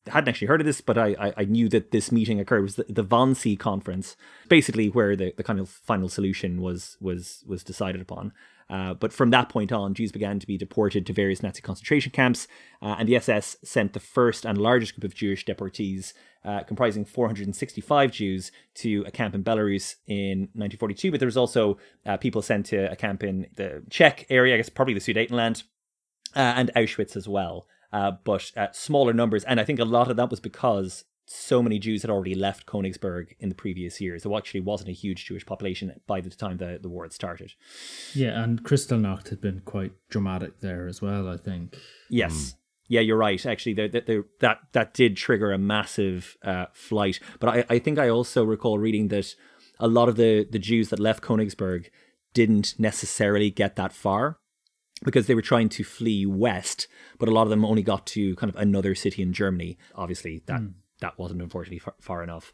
hadn't 0.10 0.30
actually 0.30 0.48
heard 0.48 0.62
of 0.62 0.66
this, 0.66 0.80
but 0.80 0.98
I, 0.98 1.16
I, 1.20 1.34
I 1.38 1.44
knew 1.44 1.68
that 1.70 1.92
this 1.92 2.14
meeting 2.14 2.40
occurred. 2.40 2.60
It 2.60 2.62
was 2.62 2.76
the, 2.76 2.86
the 2.88 3.04
Wannsee 3.04 3.60
Conference, 3.60 4.16
basically 4.48 4.88
where 4.88 5.16
the, 5.18 5.34
the 5.36 5.44
kind 5.44 5.60
of 5.60 5.70
final 5.70 6.08
solution 6.08 6.62
was 6.62 6.98
was 7.02 7.44
was 7.46 7.64
decided 7.64 8.02
upon. 8.02 8.32
Uh, 8.70 8.94
but 8.94 9.14
from 9.14 9.30
that 9.30 9.50
point 9.50 9.72
on, 9.72 9.94
Jews 9.94 10.12
began 10.12 10.40
to 10.40 10.48
be 10.48 10.58
deported 10.58 11.06
to 11.06 11.14
various 11.14 11.42
Nazi 11.42 11.62
concentration 11.62 12.12
camps, 12.12 12.48
uh, 12.82 12.96
and 13.00 13.08
the 13.08 13.16
SS 13.16 13.58
sent 13.64 13.94
the 13.94 14.00
first 14.00 14.46
and 14.46 14.58
largest 14.58 14.96
group 14.96 15.10
of 15.10 15.16
Jewish 15.16 15.46
deportees, 15.46 16.14
uh, 16.44 16.64
comprising 16.64 17.06
465 17.06 18.12
Jews, 18.12 18.52
to 18.76 19.04
a 19.08 19.12
camp 19.12 19.36
in 19.36 19.44
Belarus 19.44 19.96
in 20.06 20.50
1942. 20.54 21.12
But 21.12 21.20
there 21.22 21.28
was 21.28 21.38
also 21.38 21.78
uh, 22.06 22.18
people 22.18 22.42
sent 22.42 22.66
to 22.68 22.92
a 22.92 22.96
camp 22.96 23.24
in 23.24 23.48
the 23.56 23.84
Czech 23.90 24.26
area, 24.30 24.54
I 24.54 24.58
guess 24.58 24.70
probably 24.70 24.94
the 24.94 25.00
Sudetenland, 25.00 25.64
uh, 26.38 26.54
and 26.56 26.72
Auschwitz 26.76 27.16
as 27.16 27.28
well. 27.28 27.68
but 27.92 28.52
smaller 28.72 29.14
numbers, 29.14 29.44
and 29.44 29.60
I 29.60 29.66
think 29.66 29.80
a 29.80 29.86
lot 29.86 30.10
of 30.10 30.18
that 30.18 30.30
was 30.30 30.40
because 30.40 31.06
so 31.28 31.62
many 31.62 31.78
Jews 31.78 32.04
had 32.04 32.12
already 32.12 32.36
left 32.36 32.66
Königsberg 32.66 33.36
in 33.40 33.50
the 33.50 33.56
previous 33.56 34.00
years. 34.00 34.24
There 34.24 34.36
actually 34.36 34.62
wasn't 34.62 34.90
a 34.90 34.94
huge 34.94 35.26
Jewish 35.26 35.46
population 35.46 36.00
by 36.08 36.22
the 36.22 36.30
time 36.30 36.58
the, 36.58 36.80
the 36.82 36.90
war 36.90 37.04
had 37.04 37.12
started. 37.12 37.54
Yeah, 38.14 38.42
and 38.42 38.64
Kristallnacht 38.64 39.30
had 39.30 39.42
been 39.42 39.62
quite 39.66 39.92
dramatic 40.10 40.62
there 40.62 40.88
as 40.88 41.02
well, 41.02 41.28
I 41.28 41.38
think. 41.38 41.78
Yes. 42.10 42.34
Mm. 42.34 42.56
Yeah, 42.90 43.02
you're 43.02 43.18
right. 43.18 43.46
Actually, 43.46 43.74
the, 43.74 43.88
the, 43.90 44.02
the, 44.02 44.26
that 44.40 44.60
that 44.72 44.94
did 44.94 45.18
trigger 45.18 45.52
a 45.52 45.58
massive 45.58 46.38
uh, 46.42 46.68
flight. 46.72 47.20
But 47.42 47.50
I, 47.50 47.66
I 47.76 47.80
think 47.80 48.00
I 48.00 48.08
also 48.08 48.46
recall 48.46 48.80
reading 48.80 49.10
that 49.10 49.36
a 49.80 49.90
lot 49.90 50.08
of 50.08 50.16
the, 50.16 50.48
the 50.50 50.60
Jews 50.60 50.88
that 50.90 51.00
left 51.00 51.22
Königsberg 51.22 51.88
didn't 52.34 52.76
necessarily 52.80 53.50
get 53.50 53.76
that 53.76 53.92
far 53.92 54.40
because 55.04 55.28
they 55.28 55.36
were 55.36 55.42
trying 55.42 55.70
to 55.70 55.84
flee 55.84 56.26
west, 56.26 56.88
but 57.20 57.30
a 57.30 57.32
lot 57.32 57.44
of 57.44 57.50
them 57.50 57.64
only 57.64 57.84
got 57.84 58.06
to 58.08 58.36
kind 58.36 58.50
of 58.50 58.56
another 58.56 58.96
city 58.96 59.22
in 59.22 59.34
Germany. 59.34 59.78
Obviously, 59.96 60.42
that 60.46 60.62
mm 60.62 60.74
that 61.00 61.18
wasn't 61.18 61.42
unfortunately 61.42 61.80
far, 61.80 61.96
far 62.00 62.24
enough. 62.24 62.54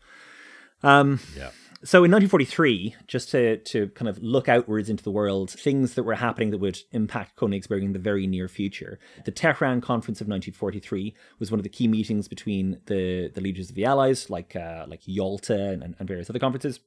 Um, 0.84 1.20
yeah. 1.36 1.52
So 1.86 2.04
in 2.06 2.12
1943, 2.12 2.96
just 3.08 3.32
to 3.32 3.58
to 3.58 3.90
kind 3.90 4.08
of 4.08 4.22
look 4.22 4.48
outwards 4.48 4.90
into 4.90 5.04
the 5.04 5.12
world, 5.12 5.52
things 5.52 5.96
that 5.96 6.04
were 6.04 6.16
happening 6.16 6.52
that 6.52 6.60
would 6.60 6.80
impact 6.92 7.38
Königsberg 7.38 7.84
in 7.84 7.94
the 7.94 8.00
very 8.00 8.26
near 8.26 8.48
future. 8.48 9.00
The 9.26 9.32
Tehran 9.32 9.82
Conference 9.82 10.22
of 10.22 10.28
1943 10.28 11.14
was 11.40 11.52
one 11.52 11.60
of 11.60 11.64
the 11.64 11.70
key 11.70 11.88
meetings 11.88 12.28
between 12.28 12.80
the 12.86 13.30
the 13.34 13.42
leaders 13.42 13.70
of 13.70 13.76
the 13.76 13.86
Allies, 13.86 14.30
like 14.30 14.56
uh, 14.56 14.86
like 14.88 15.02
Yalta 15.06 15.72
and, 15.72 15.96
and 15.98 16.08
various 16.08 16.30
other 16.30 16.40
conferences. 16.40 16.80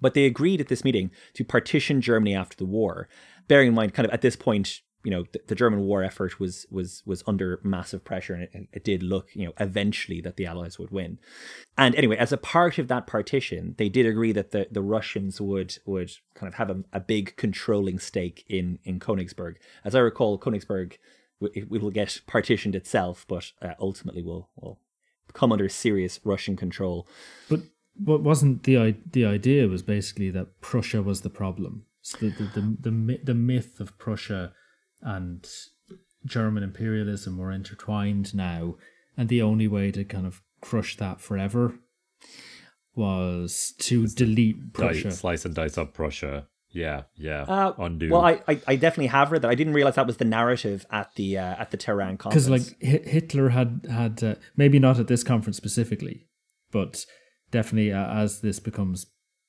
But 0.00 0.14
they 0.14 0.26
agreed 0.26 0.60
at 0.60 0.68
this 0.68 0.84
meeting 0.84 1.10
to 1.34 1.44
partition 1.44 2.00
Germany 2.00 2.34
after 2.34 2.56
the 2.56 2.66
war. 2.66 3.08
Bearing 3.48 3.68
in 3.68 3.74
mind, 3.74 3.94
kind 3.94 4.06
of 4.06 4.12
at 4.12 4.22
this 4.22 4.36
point, 4.36 4.80
you 5.06 5.10
know 5.10 5.24
the, 5.32 5.40
the, 5.46 5.54
German 5.54 5.82
war 5.82 6.02
effort 6.02 6.40
was 6.40 6.66
was 6.68 7.04
was 7.06 7.22
under 7.28 7.60
massive 7.62 8.04
pressure, 8.04 8.34
and 8.34 8.42
it, 8.42 8.68
it, 8.72 8.84
did 8.84 9.04
look 9.04 9.28
you 9.34 9.46
know 9.46 9.52
eventually 9.60 10.20
that 10.20 10.36
the 10.36 10.46
Allies 10.46 10.80
would 10.80 10.90
win. 10.90 11.20
And 11.78 11.94
anyway, 11.94 12.16
as 12.16 12.32
a 12.32 12.36
part 12.36 12.78
of 12.78 12.88
that 12.88 13.06
partition, 13.06 13.76
they 13.78 13.88
did 13.88 14.04
agree 14.04 14.32
that 14.32 14.50
the, 14.50 14.66
the 14.68 14.82
Russians 14.82 15.40
would 15.40 15.78
would 15.86 16.10
kind 16.34 16.48
of 16.48 16.54
have 16.54 16.70
a, 16.70 16.82
a 16.92 16.98
big 16.98 17.36
controlling 17.36 18.00
stake 18.00 18.44
in 18.48 18.80
in 18.82 18.98
Königsberg. 18.98 19.54
As 19.84 19.94
I 19.94 20.00
recall, 20.00 20.40
Königsberg 20.40 20.94
it, 21.40 21.70
will 21.70 21.90
get 21.90 22.20
partitioned 22.26 22.74
itself, 22.74 23.24
but 23.28 23.52
uh, 23.62 23.74
ultimately 23.78 24.22
will 24.22 24.50
will 24.56 24.80
come 25.34 25.52
under 25.52 25.68
serious 25.68 26.18
Russian 26.24 26.56
control. 26.56 27.06
But 27.48 27.60
what 27.96 28.22
wasn't 28.22 28.64
the 28.64 28.96
the 29.10 29.24
idea 29.24 29.68
was 29.68 29.82
basically 29.82 30.30
that 30.30 30.60
Prussia 30.60 31.00
was 31.00 31.20
the 31.20 31.30
problem. 31.30 31.84
So 32.06 32.18
the, 32.18 32.28
the 32.28 32.60
the 32.60 32.90
the, 32.90 33.20
the 33.24 33.34
myth 33.34 33.80
of 33.80 33.98
Prussia 33.98 34.52
and 35.02 35.44
German 36.24 36.62
imperialism 36.62 37.36
were 37.36 37.50
intertwined 37.50 38.32
now, 38.32 38.76
and 39.16 39.28
the 39.28 39.42
only 39.42 39.66
way 39.66 39.90
to 39.90 40.04
kind 40.04 40.24
of 40.24 40.40
crush 40.60 40.96
that 40.98 41.20
forever 41.20 41.80
was 42.94 43.74
to 43.78 44.06
delete 44.06 44.72
Prussia, 44.72 45.10
slice 45.10 45.44
and 45.44 45.56
dice 45.56 45.76
up 45.76 45.94
Prussia. 45.94 46.46
Yeah, 46.70 47.02
yeah. 47.16 47.42
Uh, 47.42 47.72
Undo. 47.76 48.10
Well, 48.10 48.24
I, 48.24 48.40
I, 48.46 48.60
I, 48.68 48.76
definitely 48.76 49.08
have 49.08 49.32
read 49.32 49.42
that. 49.42 49.50
I 49.50 49.54
didn't 49.56 49.72
realize 49.72 49.96
that 49.96 50.06
was 50.06 50.18
the 50.18 50.26
narrative 50.26 50.86
at 50.92 51.12
the 51.16 51.38
uh, 51.38 51.56
at 51.58 51.72
the 51.72 51.76
Tehran 51.76 52.18
conference. 52.18 52.46
Because 52.46 52.70
like 52.70 52.82
Hitler 52.82 53.48
had 53.48 53.84
had 53.90 54.22
uh, 54.22 54.34
maybe 54.56 54.78
not 54.78 55.00
at 55.00 55.08
this 55.08 55.24
conference 55.24 55.56
specifically, 55.56 56.28
but 56.70 57.04
definitely 57.50 57.92
uh, 57.92 58.14
as 58.14 58.42
this 58.42 58.60
becomes 58.60 59.06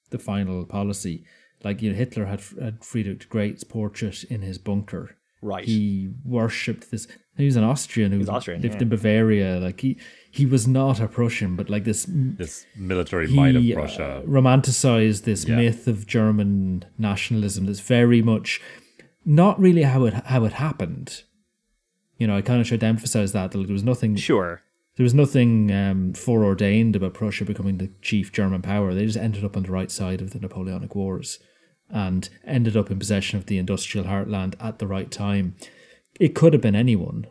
the 0.09 0.17
final 0.17 0.65
policy, 0.65 1.25
like 1.63 1.81
you 1.81 1.91
know, 1.91 1.97
Hitler 1.97 2.25
had 2.25 2.41
had 2.61 2.83
Friedrich 2.83 3.29
Great's 3.29 3.63
portrait 3.63 4.23
in 4.25 4.41
his 4.41 4.57
bunker, 4.57 5.17
Right. 5.41 5.65
He 5.65 6.09
worshipped 6.25 6.89
this. 6.89 7.07
He 7.37 7.45
was 7.45 7.55
an 7.55 7.63
Austrian 7.63 8.11
who 8.11 8.25
Austrian, 8.27 8.61
lived 8.61 8.75
yeah. 8.75 8.81
in 8.81 8.89
Bavaria. 8.89 9.59
Like 9.59 9.81
he, 9.81 9.97
he 10.31 10.45
was 10.45 10.67
not 10.67 10.99
a 10.99 11.07
Prussian, 11.07 11.55
but 11.55 11.69
like 11.69 11.83
this 11.83 12.05
this 12.09 12.65
military 12.75 13.27
might 13.27 13.55
of 13.55 13.63
Prussia 13.71 14.17
uh, 14.17 14.21
romanticized 14.23 15.23
this 15.23 15.45
yeah. 15.45 15.55
myth 15.55 15.87
of 15.87 16.07
German 16.07 16.85
nationalism. 16.97 17.67
That's 17.67 17.81
very 17.81 18.23
much 18.23 18.59
not 19.25 19.59
really 19.59 19.83
how 19.83 20.05
it 20.05 20.13
how 20.13 20.43
it 20.45 20.53
happened. 20.53 21.23
You 22.17 22.25
know, 22.25 22.35
I 22.35 22.41
kind 22.41 22.59
of 22.59 22.67
tried 22.67 22.79
to 22.79 22.87
emphasize 22.87 23.31
that, 23.33 23.51
that 23.51 23.57
there 23.59 23.73
was 23.73 23.83
nothing. 23.83 24.15
Sure. 24.15 24.63
There 24.97 25.03
was 25.03 25.13
nothing 25.13 25.71
um, 25.71 26.13
foreordained 26.13 26.95
about 26.95 27.13
Prussia 27.13 27.45
becoming 27.45 27.77
the 27.77 27.91
chief 28.01 28.31
German 28.31 28.63
power. 28.63 28.93
They 28.95 29.05
just 29.05 29.17
ended 29.17 29.45
up 29.45 29.55
on 29.55 29.63
the 29.63 29.71
right 29.71 29.91
side 29.91 30.21
of 30.21 30.31
the 30.31 30.39
Napoleonic 30.39 30.95
Wars 30.95 31.37
and 31.87 32.27
ended 32.43 32.75
up 32.75 32.89
in 32.89 32.97
possession 32.97 33.37
of 33.37 33.45
the 33.45 33.59
industrial 33.59 34.07
heartland 34.07 34.55
at 34.59 34.79
the 34.79 34.87
right 34.87 35.11
time. 35.11 35.55
It 36.19 36.33
could 36.33 36.53
have 36.53 36.63
been 36.63 36.75
anyone. 36.75 37.27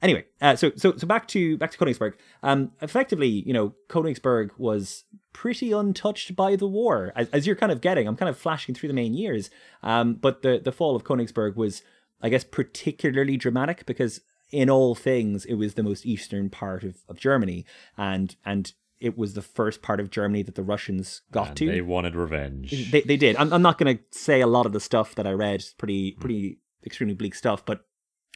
Anyway, 0.00 0.24
uh, 0.40 0.56
so 0.56 0.72
so 0.76 0.96
so 0.96 1.06
back 1.06 1.28
to 1.28 1.58
back 1.58 1.70
to 1.70 1.78
Königsberg. 1.78 2.14
Um, 2.42 2.72
effectively, 2.80 3.28
you 3.28 3.52
know, 3.52 3.74
Königsberg 3.88 4.50
was 4.56 5.04
pretty 5.32 5.72
untouched 5.72 6.34
by 6.34 6.56
the 6.56 6.66
war, 6.66 7.12
as, 7.14 7.28
as 7.30 7.46
you're 7.46 7.56
kind 7.56 7.72
of 7.72 7.80
getting. 7.80 8.06
I'm 8.06 8.16
kind 8.16 8.28
of 8.28 8.38
flashing 8.38 8.74
through 8.74 8.88
the 8.88 8.94
main 8.94 9.14
years, 9.14 9.50
um, 9.82 10.14
but 10.14 10.42
the 10.42 10.60
the 10.62 10.72
fall 10.72 10.96
of 10.96 11.04
Königsberg 11.04 11.56
was, 11.56 11.82
I 12.22 12.30
guess, 12.30 12.44
particularly 12.44 13.36
dramatic 13.36 13.84
because 13.86 14.20
in 14.50 14.70
all 14.70 14.94
things 14.94 15.44
it 15.44 15.54
was 15.54 15.74
the 15.74 15.82
most 15.82 16.06
eastern 16.06 16.50
part 16.50 16.84
of, 16.84 16.98
of 17.08 17.18
Germany, 17.18 17.64
and 17.96 18.36
and 18.44 18.72
it 19.00 19.18
was 19.18 19.34
the 19.34 19.42
first 19.42 19.82
part 19.82 20.00
of 20.00 20.10
Germany 20.10 20.42
that 20.42 20.54
the 20.54 20.62
Russians 20.62 21.22
got 21.30 21.48
and 21.48 21.56
to. 21.58 21.66
They 21.66 21.82
wanted 21.82 22.14
revenge. 22.14 22.90
They, 22.90 23.02
they 23.02 23.16
did. 23.16 23.36
I'm, 23.36 23.52
I'm 23.52 23.62
not 23.62 23.78
going 23.78 23.98
to 23.98 24.02
say 24.10 24.40
a 24.40 24.46
lot 24.46 24.66
of 24.66 24.72
the 24.72 24.80
stuff 24.80 25.14
that 25.16 25.26
I 25.26 25.32
read. 25.32 25.56
It's 25.56 25.74
pretty, 25.74 26.12
hmm. 26.12 26.20
pretty 26.20 26.50
mm. 26.50 26.86
extremely 26.86 27.14
bleak 27.14 27.34
stuff. 27.34 27.64
But 27.64 27.84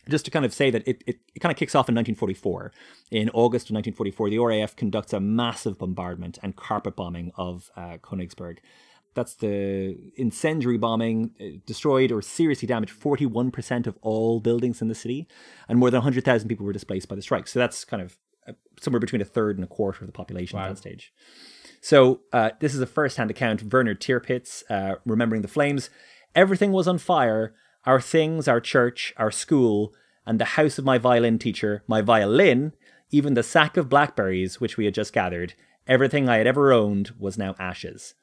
just 0.09 0.25
to 0.27 0.31
kind 0.31 0.45
of 0.45 0.53
say 0.53 0.71
that 0.71 0.87
it, 0.87 1.03
it, 1.07 1.21
it 1.35 1.41
kind 1.41 1.53
of 1.53 1.59
kicks 1.59 1.75
off 1.75 1.89
in 1.89 1.95
1944. 1.95 2.73
In 3.11 3.31
August 3.31 3.71
of 3.71 3.75
1944, 3.75 4.31
the 4.31 4.39
RAF 4.39 4.77
conducts 4.77 5.13
a 5.13 5.21
massive 5.21 5.79
bombardment 5.79 6.39
and 6.43 6.57
carpet 6.57 6.97
bombing 6.97 7.33
of 7.37 7.71
uh, 7.77 7.97
Königsberg. 8.03 8.59
That's 9.15 9.35
the 9.35 9.97
incendiary 10.17 10.79
bombing, 10.79 11.33
uh, 11.41 11.59
destroyed 11.67 12.13
or 12.13 12.23
seriously 12.23 12.67
damaged 12.67 12.99
41% 12.99 13.87
of 13.87 13.99
all 14.03 14.41
buildings 14.41 14.81
in 14.81 14.89
the 14.89 14.95
city, 14.95 15.27
and 15.69 15.79
more 15.79 15.91
than 15.91 15.99
100,000 15.99 16.49
people 16.49 16.65
were 16.65 16.73
displaced 16.73 17.09
by 17.09 17.17
the 17.17 17.23
strike. 17.23 17.49
So 17.49 17.59
that's 17.59 17.85
kind 17.85 18.03
of 18.03 18.17
somewhere 18.81 19.01
between 19.01 19.21
a 19.21 19.25
third 19.25 19.57
and 19.57 19.65
a 19.65 19.69
quarter 19.69 20.01
of 20.01 20.07
the 20.07 20.13
population 20.13 20.59
wow. 20.59 20.67
at 20.67 20.69
that 20.71 20.79
stage. 20.79 21.13
So 21.81 22.21
uh, 22.33 22.51
this 22.61 22.75
is 22.75 22.81
a 22.81 22.87
first-hand 22.87 23.31
account. 23.31 23.73
Werner 23.73 23.95
Tirpitz, 23.95 24.63
uh, 24.71 24.97
remembering 25.05 25.43
the 25.43 25.49
flames. 25.49 25.91
Everything 26.35 26.73
was 26.73 26.87
on 26.87 26.99
fire. 26.99 27.55
Our 27.85 28.01
things, 28.01 28.47
our 28.47 28.61
church, 28.61 29.15
our 29.17 29.31
school, 29.31 29.95
and 30.27 30.39
the 30.39 30.45
house 30.45 30.79
of 30.79 30.85
my 30.85 30.99
violin 30.99 31.39
teacher, 31.39 31.83
my 31.87 32.03
violin, 32.03 32.73
even 33.11 33.35
the 33.35 33.43
sack 33.43 33.77
of 33.77 33.89
blackberries 33.89 34.61
which 34.61 34.77
we 34.77 34.85
had 34.85 34.95
just 34.95 35.13
gathered. 35.13 35.55
Everything 35.87 36.29
I 36.29 36.37
had 36.37 36.47
ever 36.47 36.73
owned 36.73 37.13
was 37.19 37.39
now 37.39 37.57
ashes. 37.59 38.15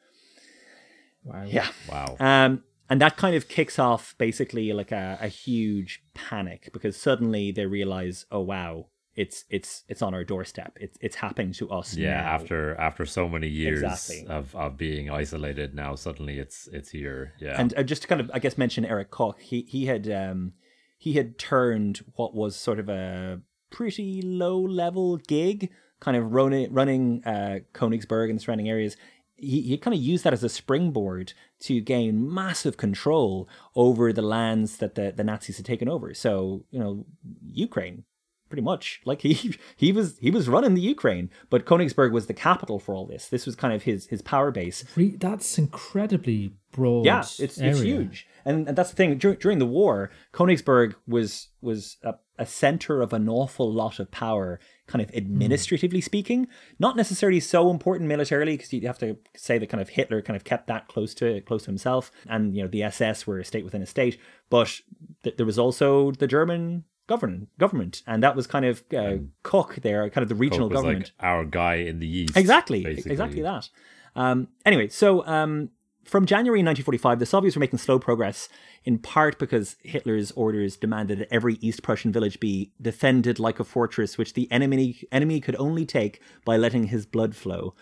Wow. 1.28 1.44
Yeah. 1.46 1.68
Wow. 1.90 2.18
Um, 2.20 2.64
and 2.90 3.02
that 3.02 3.18
kind 3.18 3.36
of 3.36 3.48
kicks 3.48 3.80
off 3.80 4.16
basically 4.18 4.72
like 4.74 4.92
a, 4.92 5.18
a 5.22 5.28
huge 5.28 6.04
panic 6.14 6.70
because 6.72 6.96
suddenly 6.96 7.52
they 7.52 7.66
realize, 7.66 8.26
oh 8.32 8.40
wow, 8.40 8.88
it's 9.18 9.46
it's 9.50 9.84
it's 9.90 10.02
on 10.02 10.14
our 10.14 10.24
doorstep. 10.24 10.78
It's 10.80 10.98
it's 11.02 11.16
happening 11.16 11.52
to 11.54 11.70
us. 11.72 11.96
Yeah, 11.96 12.22
now. 12.22 12.36
after 12.36 12.76
after 12.76 13.06
so 13.06 13.28
many 13.28 13.48
years 13.48 13.82
exactly. 13.82 14.28
of, 14.28 14.56
of 14.56 14.78
being 14.78 15.10
isolated, 15.10 15.74
now 15.74 15.96
suddenly 15.96 16.38
it's 16.38 16.68
it's 16.72 16.90
here. 16.90 17.34
Yeah, 17.40 17.60
and 17.60 17.74
uh, 17.76 17.84
just 17.84 18.04
to 18.04 18.08
kind 18.08 18.22
of 18.22 18.30
I 18.34 18.40
guess 18.40 18.58
mention 18.58 18.86
Erich 18.86 19.10
Koch. 19.10 19.40
He 19.40 19.64
he 19.64 19.88
had 19.88 20.10
um 20.10 20.54
he 20.98 21.14
had 21.14 21.38
turned 21.40 22.06
what 22.16 22.36
was 22.36 22.56
sort 22.56 22.80
of 22.80 22.90
a 22.90 23.42
pretty 23.72 24.22
low 24.22 24.60
level 24.60 25.18
gig, 25.18 25.72
kind 26.00 26.16
of 26.16 26.32
running 26.32 26.72
running 26.72 27.24
uh, 27.26 27.60
Königsberg 27.74 28.30
and 28.30 28.40
surrounding 28.40 28.70
areas. 28.70 28.96
He, 29.38 29.62
he 29.62 29.78
kind 29.78 29.94
of 29.94 30.02
used 30.02 30.24
that 30.24 30.34
as 30.34 30.44
a 30.44 30.50
springboard 30.50 31.34
to 31.62 31.80
gain 31.80 32.34
massive 32.34 32.76
control 32.76 33.48
over 33.76 34.12
the 34.12 34.22
lands 34.22 34.78
that 34.78 34.96
the, 34.96 35.14
the 35.16 35.24
Nazis 35.24 35.58
had 35.58 35.66
taken 35.66 35.88
over. 35.88 36.14
So, 36.14 36.66
you 36.72 36.80
know, 36.80 37.06
Ukraine, 37.52 38.04
pretty 38.50 38.62
much 38.62 39.02
like 39.06 39.22
he 39.22 39.56
he 39.76 39.92
was 39.92 40.18
he 40.20 40.32
was 40.32 40.50
running 40.50 40.74
the 40.74 40.82
Ukraine, 40.82 41.30
but 41.50 41.66
Königsberg 41.66 42.12
was 42.12 42.28
the 42.28 42.34
capital 42.34 42.80
for 42.80 42.96
all 42.96 43.06
this. 43.06 43.28
This 43.28 43.46
was 43.46 43.56
kind 43.56 43.74
of 43.74 43.84
his 43.84 44.08
his 44.08 44.22
power 44.22 44.52
base. 44.52 44.84
That's 45.20 45.58
incredibly 45.58 46.54
broad. 46.72 47.06
Yeah, 47.06 47.20
it's 47.20 47.40
it's 47.40 47.80
huge, 47.82 48.28
and, 48.46 48.68
and 48.68 48.78
that's 48.78 48.90
the 48.90 48.96
thing. 48.96 49.18
Dur- 49.18 49.36
during 49.36 49.60
the 49.60 49.66
war, 49.66 50.12
Königsberg 50.34 50.96
was 51.08 51.50
was 51.62 51.98
a, 52.04 52.16
a 52.38 52.46
center 52.46 53.02
of 53.02 53.14
an 53.14 53.28
awful 53.30 53.72
lot 53.72 54.00
of 54.00 54.12
power, 54.12 54.60
kind 54.88 55.02
of 55.02 55.14
administratively 55.14 56.02
speaking. 56.02 56.48
Not 56.80 56.96
necessarily 56.96 57.40
so 57.40 57.70
important 57.70 58.08
militarily, 58.08 58.58
because 58.58 58.74
you 58.74 58.88
have 58.88 59.00
to 59.00 59.18
say 59.36 59.58
that 59.58 59.68
kind 59.68 59.82
of 59.82 59.90
Hitler 59.90 60.22
kind 60.22 60.36
of 60.36 60.44
kept 60.44 60.68
that 60.68 60.88
close 60.88 61.14
to 61.16 61.42
close 61.42 61.64
to 61.64 61.68
himself, 61.68 62.12
and 62.28 62.56
you 62.56 62.64
know 62.64 62.68
the 62.68 62.84
SS 62.84 63.28
were 63.28 63.40
a 63.40 63.46
state 63.46 63.64
within 63.64 63.82
a 63.82 63.86
state. 63.86 64.18
But 64.50 64.82
th- 65.24 65.38
there 65.38 65.46
was 65.46 65.60
also 65.60 66.12
the 66.12 66.28
German 66.28 66.86
government 67.08 67.50
government, 67.58 68.04
and 68.08 68.24
that 68.24 68.36
was 68.36 68.48
kind 68.48 68.66
of 68.66 68.84
uh, 68.96 69.18
Koch 69.44 69.76
there, 69.82 70.10
kind 70.10 70.24
of 70.24 70.30
the 70.30 70.36
regional 70.36 70.70
government. 70.70 71.12
like 71.20 71.28
our 71.28 71.46
guy 71.46 71.76
in 71.76 72.00
the 72.00 72.08
east. 72.08 72.38
Exactly, 72.38 72.84
basically. 72.84 73.12
exactly 73.12 73.42
that. 73.42 73.70
Um, 74.16 74.48
anyway, 74.66 74.88
so 74.88 75.26
um, 75.28 75.70
from 76.08 76.26
January 76.26 76.60
1945, 76.60 77.20
the 77.20 77.26
Soviets 77.26 77.56
were 77.56 77.60
making 77.60 77.80
slow 77.80 78.00
progress, 78.00 78.50
in 78.86 78.98
part 78.98 79.38
because 79.38 79.76
Hitler's 79.84 80.32
orders 80.32 80.78
demanded 80.78 81.20
that 81.20 81.34
every 81.34 81.56
East 81.56 81.84
Prussian 81.84 82.12
village 82.12 82.40
be 82.40 82.72
defended 82.82 83.40
like 83.40 83.60
a 83.60 83.64
fortress, 83.64 84.18
which 84.18 84.34
the 84.34 84.50
enemy 84.52 85.04
enemy 85.12 85.42
could 85.42 85.56
only 85.58 85.86
take 85.86 86.22
by 86.46 86.56
letting 86.56 86.86
his 86.86 87.06
blood 87.06 87.36
flow. 87.36 87.74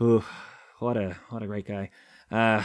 Ooh, 0.00 0.24
what 0.78 0.96
a 0.96 1.16
what 1.28 1.42
a 1.42 1.46
great 1.46 1.66
guy. 1.66 1.90
Uh, 2.30 2.62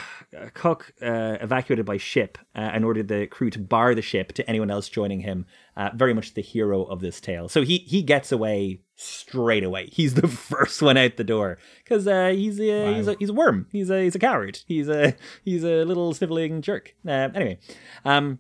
Koch 0.53 0.91
uh, 1.01 1.37
evacuated 1.39 1.85
by 1.85 1.97
ship 1.97 2.37
uh, 2.55 2.59
and 2.59 2.83
ordered 2.83 3.07
the 3.07 3.27
crew 3.27 3.49
to 3.49 3.59
bar 3.59 3.95
the 3.95 4.01
ship 4.01 4.33
to 4.33 4.49
anyone 4.49 4.69
else 4.69 4.89
joining 4.89 5.21
him. 5.21 5.45
Uh, 5.77 5.89
very 5.95 6.13
much 6.13 6.33
the 6.33 6.41
hero 6.41 6.83
of 6.83 6.99
this 6.99 7.21
tale. 7.21 7.47
So 7.49 7.61
he 7.63 7.79
he 7.79 8.03
gets 8.03 8.31
away 8.31 8.81
straight 8.95 9.63
away. 9.63 9.87
He's 9.91 10.15
the 10.15 10.27
first 10.27 10.81
one 10.81 10.97
out 10.97 11.17
the 11.17 11.23
door 11.23 11.57
because 11.83 12.07
uh, 12.07 12.29
he's 12.29 12.59
a, 12.59 12.93
he's 12.93 13.07
a 13.07 13.15
he's 13.19 13.29
a 13.29 13.33
worm. 13.33 13.67
He's 13.71 13.89
a 13.89 14.03
he's 14.03 14.15
a 14.15 14.19
coward. 14.19 14.59
He's 14.67 14.89
a 14.89 15.15
he's 15.43 15.63
a 15.63 15.85
little 15.85 16.13
sniveling 16.13 16.61
jerk. 16.61 16.93
Uh, 17.07 17.29
anyway, 17.33 17.59
um, 18.05 18.39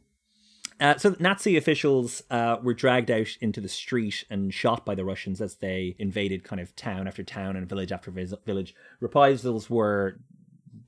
uh, 0.79 0.97
so 0.97 1.15
Nazi 1.19 1.55
officials 1.55 2.23
uh, 2.29 2.57
were 2.61 2.73
dragged 2.73 3.09
out 3.09 3.37
into 3.39 3.61
the 3.61 3.69
street 3.69 4.25
and 4.29 4.53
shot 4.53 4.85
by 4.85 4.95
the 4.95 5.05
Russians 5.05 5.39
as 5.39 5.55
they 5.55 5.95
invaded 5.97 6.43
kind 6.43 6.59
of 6.59 6.75
town 6.75 7.07
after 7.07 7.23
town 7.23 7.55
and 7.55 7.69
village 7.69 7.91
after 7.91 8.11
vis- 8.11 8.33
village. 8.45 8.75
Reprisals 8.99 9.69
were 9.69 10.19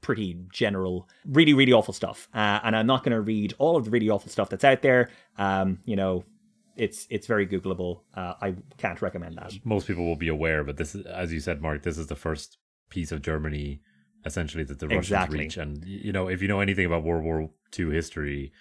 pretty 0.06 0.38
general, 0.54 1.10
really, 1.26 1.56
really 1.56 1.74
awful 1.74 1.92
stuff. 1.92 2.30
Uh, 2.32 2.60
and 2.64 2.76
I'm 2.76 2.86
not 2.86 3.04
going 3.04 3.12
to 3.12 3.22
read 3.22 3.56
all 3.58 3.76
of 3.76 3.86
the 3.86 3.90
really 3.90 4.08
awful 4.08 4.30
stuff 4.30 4.50
that's 4.50 4.64
out 4.64 4.84
there. 4.84 5.10
Um, 5.40 5.80
you 5.84 5.96
know, 5.96 6.24
it's 6.76 7.08
it's 7.10 7.26
very 7.26 7.48
Googleable. 7.48 8.02
Uh, 8.14 8.36
I 8.40 8.56
can't 8.78 9.02
recommend 9.02 9.36
that. 9.38 9.54
Most 9.64 9.88
people 9.88 10.06
will 10.06 10.16
be 10.16 10.28
aware, 10.28 10.64
but 10.64 10.78
this 10.78 10.94
is, 10.94 11.08
as 11.08 11.34
you 11.34 11.40
said, 11.40 11.60
Mark, 11.60 11.82
this 11.82 11.98
is 11.98 12.06
the 12.06 12.16
first 12.16 12.60
piece 12.90 13.12
of 13.12 13.24
Germany 13.24 13.82
essentially 14.28 14.64
that 14.64 14.80
the 14.80 14.88
Russians 14.88 15.08
Exactly. 15.08 15.40
reach. 15.40 15.58
And 15.58 15.84
you 15.86 16.14
know, 16.14 16.28
if 16.28 16.40
you 16.44 16.48
know 16.48 16.60
anything 16.60 16.86
about 16.86 17.04
World 17.04 17.24
War 17.24 17.50
II 17.78 17.92
history, 17.92 18.52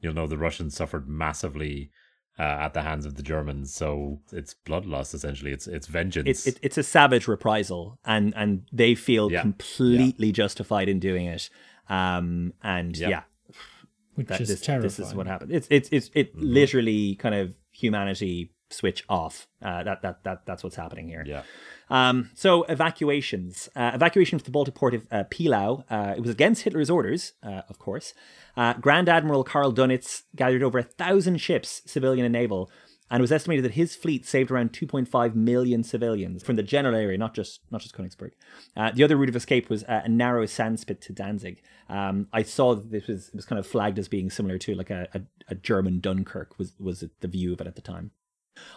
you'll 0.00 0.14
know 0.14 0.26
the 0.26 0.38
Russians 0.38 0.74
suffered 0.74 1.08
massively 1.08 1.92
uh, 2.38 2.42
at 2.42 2.74
the 2.74 2.82
hands 2.82 3.04
of 3.06 3.14
the 3.16 3.22
Germans. 3.22 3.74
So 3.74 4.20
it's 4.32 4.54
bloodlust 4.66 5.14
essentially. 5.14 5.52
It's 5.52 5.66
it's 5.66 5.86
vengeance. 5.86 6.28
It's 6.28 6.46
it, 6.46 6.58
it's 6.62 6.78
a 6.78 6.82
savage 6.82 7.28
reprisal, 7.28 7.98
and 8.04 8.32
and 8.36 8.62
they 8.72 8.94
feel 8.94 9.30
Yeah. 9.30 9.42
completely 9.42 10.32
justified 10.32 10.88
in 10.88 10.98
doing 11.00 11.26
it. 11.26 11.50
Um, 11.88 12.54
and 12.62 12.96
Yeah. 12.96 13.08
yeah, 13.08 13.22
which 14.14 14.28
that 14.28 14.40
is 14.40 14.48
this, 14.48 14.60
terrifying. 14.60 14.82
this 14.82 14.98
is 15.00 15.14
what 15.14 15.26
happened. 15.26 15.52
It's 15.52 15.66
it's 15.70 15.88
it's 15.92 16.10
it 16.14 16.34
Mm-hmm. 16.36 16.46
literally 16.54 17.14
kind 17.16 17.34
of 17.34 17.54
humanity 17.72 18.52
switch 18.70 19.04
off. 19.08 19.48
Uh, 19.60 19.82
that 19.82 20.02
that 20.02 20.22
that 20.24 20.46
that's 20.46 20.62
what's 20.62 20.76
happening 20.76 21.08
here. 21.08 21.24
yeah. 21.26 21.42
Um, 21.90 22.30
so 22.34 22.62
evacuations, 22.64 23.68
uh, 23.74 23.90
evacuation 23.94 24.38
from 24.38 24.44
the 24.44 24.50
Baltic 24.52 24.74
port 24.74 24.94
of 24.94 25.06
uh, 25.10 25.24
Pillau. 25.24 25.84
Uh, 25.90 26.14
it 26.16 26.20
was 26.20 26.30
against 26.30 26.62
Hitler's 26.62 26.88
orders, 26.88 27.32
uh, 27.42 27.62
of 27.68 27.78
course. 27.78 28.14
Uh, 28.56 28.74
Grand 28.74 29.08
Admiral 29.08 29.44
Karl 29.44 29.72
Dönitz 29.72 30.22
gathered 30.36 30.62
over 30.62 30.78
a 30.78 30.84
thousand 30.84 31.38
ships, 31.38 31.82
civilian 31.86 32.24
and 32.24 32.32
naval, 32.32 32.70
and 33.10 33.20
it 33.20 33.22
was 33.22 33.32
estimated 33.32 33.64
that 33.64 33.72
his 33.72 33.96
fleet 33.96 34.24
saved 34.24 34.52
around 34.52 34.72
2.5 34.72 35.34
million 35.34 35.82
civilians 35.82 36.44
from 36.44 36.54
the 36.54 36.62
general 36.62 36.94
area, 36.94 37.18
not 37.18 37.34
just 37.34 37.60
not 37.70 37.80
just 37.80 37.96
Königsberg. 37.96 38.30
Uh, 38.76 38.92
the 38.92 39.02
other 39.02 39.16
route 39.16 39.28
of 39.28 39.36
escape 39.36 39.68
was 39.68 39.82
uh, 39.84 40.02
a 40.04 40.08
narrow 40.08 40.44
sandspit 40.44 41.00
to 41.00 41.12
Danzig. 41.12 41.60
Um, 41.88 42.28
I 42.32 42.44
saw 42.44 42.76
that 42.76 42.92
this 42.92 43.08
was 43.08 43.30
was 43.34 43.44
kind 43.44 43.58
of 43.58 43.66
flagged 43.66 43.98
as 43.98 44.06
being 44.06 44.30
similar 44.30 44.58
to 44.58 44.74
like 44.74 44.90
a, 44.90 45.08
a, 45.12 45.22
a 45.48 45.54
German 45.56 45.98
Dunkirk 45.98 46.56
was 46.56 46.74
was 46.78 47.04
the 47.20 47.28
view 47.28 47.52
of 47.52 47.60
it 47.60 47.66
at 47.66 47.74
the 47.74 47.82
time. 47.82 48.12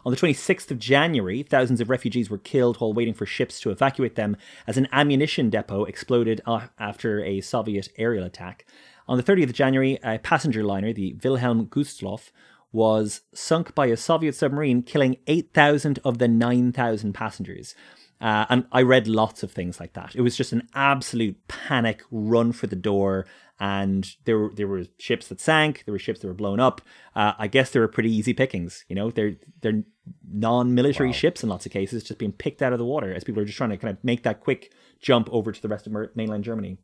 On 0.05 0.11
the 0.11 0.18
26th 0.18 0.72
of 0.72 0.80
January, 0.80 1.43
thousands 1.43 1.81
of 1.81 1.89
refugees 1.89 2.30
were 2.30 2.38
killed 2.38 2.77
while 2.77 2.93
waiting 2.93 3.14
for 3.14 3.26
ships 3.26 3.60
to 3.61 3.72
evacuate 3.72 4.15
them 4.15 4.38
as 4.68 4.77
an 4.77 4.88
ammunition 4.91 5.49
depot 5.49 5.85
exploded 5.85 6.41
uh, 6.45 6.68
after 6.80 7.23
a 7.23 7.41
Soviet 7.41 7.89
aerial 7.97 8.26
attack. 8.26 8.65
On 9.07 9.18
the 9.18 9.23
30th 9.23 9.49
of 9.49 9.53
January, 9.53 9.99
a 10.03 10.19
passenger 10.19 10.64
liner, 10.64 10.93
the 10.93 11.15
Wilhelm 11.23 11.68
Gustloff, 11.68 12.31
was 12.72 13.22
sunk 13.34 13.76
by 13.76 13.85
a 13.85 13.95
Soviet 13.95 14.34
submarine, 14.34 14.81
killing 14.81 15.18
8,000 15.27 15.99
of 16.03 16.18
the 16.18 16.27
9,000 16.27 17.14
passengers. 17.14 17.76
Uh, 18.23 18.45
and 18.49 18.65
I 18.71 18.83
read 18.83 19.05
lots 19.05 19.43
of 19.43 19.51
things 19.51 19.81
like 19.81 19.93
that. 19.93 20.15
It 20.15 20.21
was 20.21 20.37
just 20.37 20.53
an 20.53 20.69
absolute 20.73 21.45
panic 21.49 22.03
run 22.09 22.53
for 22.53 22.67
the 22.67 22.75
door. 22.77 23.25
And 23.59 24.09
there 24.23 24.39
were 24.39 24.51
there 24.55 24.67
were 24.67 24.85
ships 24.97 25.27
that 25.27 25.41
sank. 25.41 25.83
There 25.85 25.91
were 25.91 25.99
ships 25.99 26.21
that 26.21 26.27
were 26.27 26.33
blown 26.33 26.61
up. 26.61 26.81
Uh, 27.15 27.33
I 27.37 27.47
guess 27.47 27.69
they 27.69 27.81
were 27.81 27.89
pretty 27.89 28.11
easy 28.11 28.33
pickings. 28.33 28.85
You 28.87 28.95
know, 28.95 29.11
they're 29.11 29.35
they're 29.61 29.83
non-military 30.31 31.11
ships 31.11 31.43
in 31.43 31.49
lots 31.49 31.65
of 31.65 31.73
cases, 31.73 32.03
just 32.03 32.17
being 32.17 32.31
picked 32.31 32.61
out 32.61 32.71
of 32.71 32.79
the 32.79 32.85
water 32.85 33.13
as 33.13 33.25
people 33.25 33.41
are 33.41 33.45
just 33.45 33.57
trying 33.57 33.71
to 33.71 33.77
kind 33.77 33.95
of 33.95 34.01
make 34.03 34.23
that 34.23 34.39
quick 34.39 34.73
jump 35.01 35.27
over 35.31 35.51
to 35.51 35.61
the 35.61 35.67
rest 35.67 35.85
of 35.85 35.93
mainland 36.15 36.45
Germany. 36.45 36.77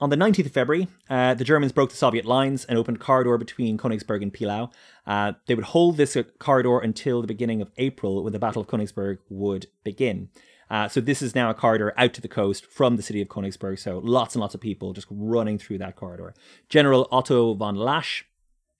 On 0.00 0.10
the 0.10 0.16
19th 0.16 0.46
of 0.46 0.52
February, 0.52 0.88
uh, 1.08 1.34
the 1.34 1.44
Germans 1.44 1.72
broke 1.72 1.90
the 1.90 1.96
Soviet 1.96 2.24
lines 2.24 2.64
and 2.64 2.78
opened 2.78 2.98
a 2.98 3.00
corridor 3.00 3.38
between 3.38 3.78
Königsberg 3.78 4.22
and 4.22 4.32
Pillau. 4.32 4.72
Uh, 5.06 5.32
they 5.46 5.54
would 5.54 5.66
hold 5.66 5.96
this 5.96 6.16
uh, 6.16 6.24
corridor 6.38 6.78
until 6.78 7.20
the 7.20 7.26
beginning 7.26 7.60
of 7.60 7.70
April, 7.76 8.22
when 8.22 8.32
the 8.32 8.38
Battle 8.38 8.62
of 8.62 8.68
Königsberg 8.68 9.18
would 9.28 9.66
begin. 9.84 10.28
Uh, 10.70 10.88
so 10.88 11.00
this 11.00 11.22
is 11.22 11.34
now 11.34 11.48
a 11.48 11.54
corridor 11.54 11.94
out 11.96 12.12
to 12.14 12.20
the 12.20 12.28
coast 12.28 12.66
from 12.66 12.96
the 12.96 13.02
city 13.02 13.22
of 13.22 13.28
Königsberg. 13.28 13.78
So 13.78 13.98
lots 13.98 14.34
and 14.34 14.40
lots 14.40 14.54
of 14.54 14.60
people 14.60 14.92
just 14.92 15.06
running 15.10 15.58
through 15.58 15.78
that 15.78 15.96
corridor. 15.96 16.34
General 16.68 17.06
Otto 17.10 17.54
von 17.54 17.76
Lasch 17.76 18.24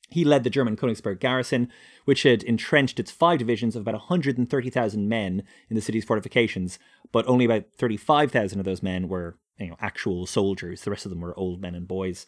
he 0.08 0.24
led 0.24 0.44
the 0.44 0.50
German 0.50 0.76
Königsberg 0.76 1.20
garrison, 1.20 1.68
which 2.04 2.22
had 2.22 2.42
entrenched 2.42 3.00
its 3.00 3.10
five 3.10 3.38
divisions 3.38 3.74
of 3.74 3.82
about 3.82 3.94
130,000 3.94 5.08
men 5.08 5.42
in 5.68 5.74
the 5.74 5.82
city's 5.82 6.04
fortifications, 6.04 6.78
but 7.12 7.26
only 7.26 7.44
about 7.44 7.64
35,000 7.76 8.58
of 8.58 8.64
those 8.64 8.82
men 8.82 9.08
were 9.08 9.36
you 9.58 9.68
know, 9.68 9.76
actual 9.80 10.26
soldiers. 10.26 10.82
The 10.82 10.90
rest 10.90 11.06
of 11.06 11.10
them 11.10 11.20
were 11.20 11.38
old 11.38 11.60
men 11.60 11.74
and 11.74 11.88
boys. 11.88 12.26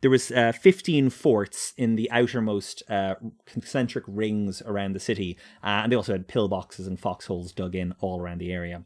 There 0.00 0.10
was 0.10 0.30
uh, 0.30 0.52
15 0.52 1.10
forts 1.10 1.74
in 1.76 1.96
the 1.96 2.10
outermost 2.10 2.82
uh, 2.88 3.16
concentric 3.44 4.04
rings 4.06 4.62
around 4.62 4.94
the 4.94 5.00
city, 5.00 5.36
uh, 5.62 5.82
and 5.82 5.92
they 5.92 5.96
also 5.96 6.12
had 6.12 6.26
pillboxes 6.26 6.86
and 6.86 6.98
foxholes 6.98 7.52
dug 7.52 7.74
in 7.74 7.94
all 8.00 8.20
around 8.20 8.38
the 8.38 8.52
area. 8.52 8.84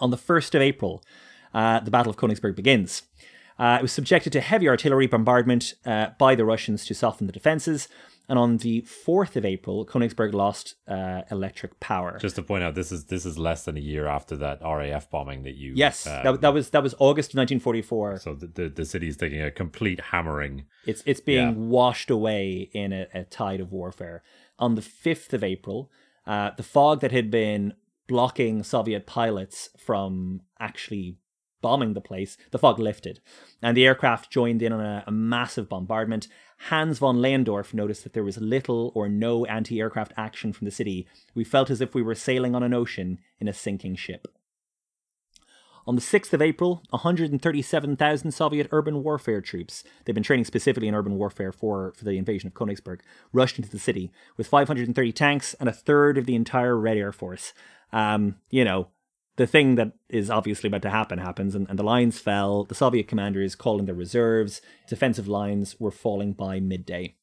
On 0.00 0.10
the 0.10 0.16
1st 0.16 0.54
of 0.54 0.62
April, 0.62 1.04
uh, 1.52 1.80
the 1.80 1.90
Battle 1.90 2.10
of 2.10 2.16
Königsberg 2.16 2.56
begins. 2.56 3.02
Uh, 3.60 3.76
it 3.78 3.82
was 3.82 3.92
subjected 3.92 4.32
to 4.32 4.40
heavy 4.40 4.66
artillery 4.68 5.06
bombardment 5.06 5.74
uh, 5.84 6.06
by 6.18 6.34
the 6.34 6.44
Russians 6.44 6.86
to 6.86 6.94
soften 6.94 7.26
the 7.26 7.32
defences. 7.40 7.88
And 8.28 8.38
on 8.38 8.58
the 8.58 8.82
4th 8.82 9.34
of 9.34 9.44
April, 9.44 9.84
Königsberg 9.84 10.32
lost 10.32 10.76
uh, 10.86 11.22
electric 11.32 11.80
power. 11.80 12.16
Just 12.20 12.36
to 12.36 12.42
point 12.42 12.62
out, 12.62 12.76
this 12.76 12.92
is 12.92 13.06
this 13.06 13.26
is 13.26 13.36
less 13.38 13.64
than 13.64 13.76
a 13.76 13.80
year 13.80 14.06
after 14.06 14.36
that 14.36 14.60
RAF 14.62 15.10
bombing 15.10 15.42
that 15.42 15.56
you. 15.56 15.72
yes, 15.74 16.06
um, 16.06 16.22
that, 16.22 16.40
that 16.40 16.54
was 16.54 16.70
that 16.70 16.82
was 16.82 16.94
August 17.00 17.34
1944. 17.34 18.20
So 18.20 18.34
the, 18.34 18.46
the 18.46 18.68
the 18.68 18.84
city 18.84 19.08
is 19.08 19.16
taking 19.16 19.42
a 19.42 19.50
complete 19.50 20.00
hammering. 20.12 20.64
It's 20.86 21.02
it's 21.06 21.20
being 21.20 21.48
Yeah. 21.48 21.54
washed 21.78 22.08
away 22.08 22.70
in 22.72 22.92
a, 22.92 23.08
a 23.12 23.24
tide 23.24 23.60
of 23.60 23.72
warfare. 23.72 24.22
On 24.60 24.76
the 24.76 24.82
5th 24.82 25.32
of 25.32 25.42
April, 25.42 25.90
uh, 26.24 26.50
the 26.56 26.62
fog 26.62 27.00
that 27.00 27.10
had 27.12 27.30
been 27.32 27.74
blocking 28.06 28.62
Soviet 28.62 29.06
pilots 29.08 29.70
from 29.76 30.42
actually 30.60 31.16
bombing 31.60 31.94
the 31.94 32.00
place, 32.00 32.36
the 32.50 32.58
fog 32.58 32.78
lifted, 32.78 33.20
and 33.62 33.76
the 33.76 33.86
aircraft 33.86 34.30
joined 34.30 34.62
in 34.62 34.72
on 34.72 34.80
a, 34.80 35.04
a 35.06 35.10
massive 35.10 35.68
bombardment. 35.68 36.28
Hans 36.68 36.98
von 36.98 37.18
Lehndorff 37.18 37.72
noticed 37.72 38.04
that 38.04 38.12
there 38.12 38.24
was 38.24 38.38
little 38.38 38.92
or 38.94 39.08
no 39.08 39.44
anti 39.46 39.80
aircraft 39.80 40.12
action 40.16 40.52
from 40.52 40.66
the 40.66 40.70
city. 40.70 41.06
We 41.34 41.44
felt 41.44 41.70
as 41.70 41.80
if 41.80 41.94
we 41.94 42.02
were 42.02 42.14
sailing 42.14 42.54
on 42.54 42.62
an 42.62 42.74
ocean 42.74 43.18
in 43.38 43.48
a 43.48 43.54
sinking 43.54 43.96
ship. 43.96 44.28
On 45.86 45.94
the 45.96 46.02
6th 46.02 46.32
of 46.32 46.42
April, 46.42 46.82
137,000 46.90 48.30
Soviet 48.30 48.68
urban 48.70 49.02
warfare 49.02 49.40
troops, 49.40 49.82
they've 50.04 50.14
been 50.14 50.22
training 50.22 50.44
specifically 50.44 50.88
in 50.88 50.94
urban 50.94 51.16
warfare 51.16 51.52
for, 51.52 51.92
for 51.96 52.04
the 52.04 52.18
invasion 52.18 52.46
of 52.46 52.54
Königsberg, 52.54 53.00
rushed 53.32 53.58
into 53.58 53.70
the 53.70 53.78
city 53.78 54.12
with 54.36 54.46
530 54.46 55.12
tanks 55.12 55.54
and 55.54 55.68
a 55.68 55.72
third 55.72 56.18
of 56.18 56.26
the 56.26 56.34
entire 56.34 56.76
Red 56.76 56.96
Air 56.96 57.12
Force. 57.12 57.52
Um, 57.92 58.36
you 58.50 58.64
know, 58.64 58.88
the 59.40 59.46
thing 59.46 59.76
that 59.76 59.92
is 60.10 60.28
obviously 60.28 60.68
about 60.68 60.82
to 60.82 60.90
happen 60.90 61.18
happens, 61.18 61.54
and, 61.54 61.66
and 61.70 61.78
the 61.78 61.82
lines 61.82 62.18
fell. 62.18 62.64
The 62.64 62.74
Soviet 62.74 63.08
commanders 63.08 63.54
called 63.54 63.80
in 63.80 63.86
their 63.86 63.94
reserves. 63.94 64.60
Defensive 64.86 65.26
lines 65.26 65.80
were 65.80 65.90
falling 65.90 66.34
by 66.34 66.60
midday. 66.60 67.16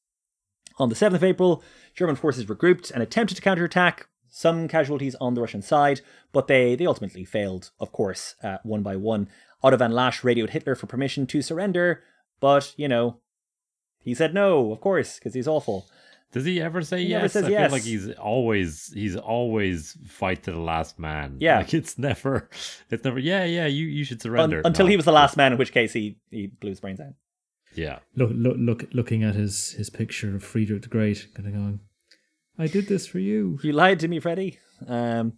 On 0.79 0.89
the 0.89 0.95
7th 0.95 1.13
of 1.13 1.23
April, 1.23 1.63
German 1.93 2.15
forces 2.15 2.45
regrouped 2.45 2.89
and 2.89 3.03
attempted 3.03 3.35
to 3.35 3.41
counterattack. 3.43 4.07
Some 4.29 4.67
casualties 4.67 5.15
on 5.21 5.35
the 5.35 5.41
Russian 5.41 5.61
side, 5.61 6.01
but 6.33 6.47
they, 6.47 6.75
they 6.75 6.87
ultimately 6.87 7.23
failed, 7.23 7.69
of 7.79 7.91
course, 7.91 8.33
uh, 8.43 8.57
one 8.63 8.81
by 8.81 8.95
one. 8.95 9.29
Otto 9.61 9.77
von 9.77 9.91
Lasch 9.91 10.23
radioed 10.23 10.49
Hitler 10.49 10.73
for 10.73 10.87
permission 10.87 11.27
to 11.27 11.43
surrender, 11.43 12.01
but, 12.39 12.73
you 12.77 12.87
know, 12.87 13.17
he 13.99 14.15
said 14.15 14.33
no, 14.33 14.71
of 14.71 14.81
course, 14.81 15.19
because 15.19 15.35
he's 15.35 15.47
awful. 15.47 15.87
Does 16.33 16.43
he 16.45 16.61
ever 16.61 16.81
say 16.81 16.99
He 17.03 17.07
yes? 17.09 17.19
never 17.19 17.29
says 17.29 17.43
I 17.45 17.49
yes. 17.49 17.61
feel 17.63 17.71
like 17.71 17.83
he's 17.83 18.11
always 18.11 18.91
he's 18.93 19.15
always 19.15 19.97
fight 20.07 20.43
to 20.43 20.51
the 20.51 20.59
last 20.59 20.99
man. 20.99 21.37
Yeah. 21.39 21.59
like 21.59 21.73
it's 21.73 21.97
never 21.97 22.49
it's 22.91 23.03
never. 23.03 23.17
Yeah, 23.19 23.45
yeah. 23.45 23.65
You 23.65 23.85
you 23.85 24.03
should 24.03 24.17
Un- 24.17 24.21
surrender 24.21 24.61
until 24.65 24.85
No. 24.85 24.89
he 24.91 24.95
was 24.97 25.05
the 25.05 25.11
last 25.13 25.37
man, 25.37 25.53
in 25.53 25.57
which 25.57 25.71
case 25.71 25.93
he, 25.93 26.17
he 26.29 26.47
blew 26.47 26.69
his 26.71 26.79
brains 26.79 26.99
out. 26.99 27.13
Yeah, 27.75 27.99
Look, 28.15 28.31
look, 28.33 28.55
look, 28.59 28.85
looking 28.93 29.23
at 29.23 29.35
his 29.35 29.71
his 29.73 29.89
picture 29.89 30.35
of 30.35 30.43
Friedrich 30.43 30.81
the 30.81 30.87
Great, 30.89 31.27
kind 31.35 31.47
of 31.47 31.53
going, 31.53 31.79
"I 32.57 32.65
did 32.67 32.87
this 32.87 33.05
for 33.05 33.19
you." 33.19 33.59
You 33.61 33.71
lied 33.71 33.99
to 33.99 34.07
me, 34.07 34.19
Freddie. 34.19 34.57
Um, 34.87 35.33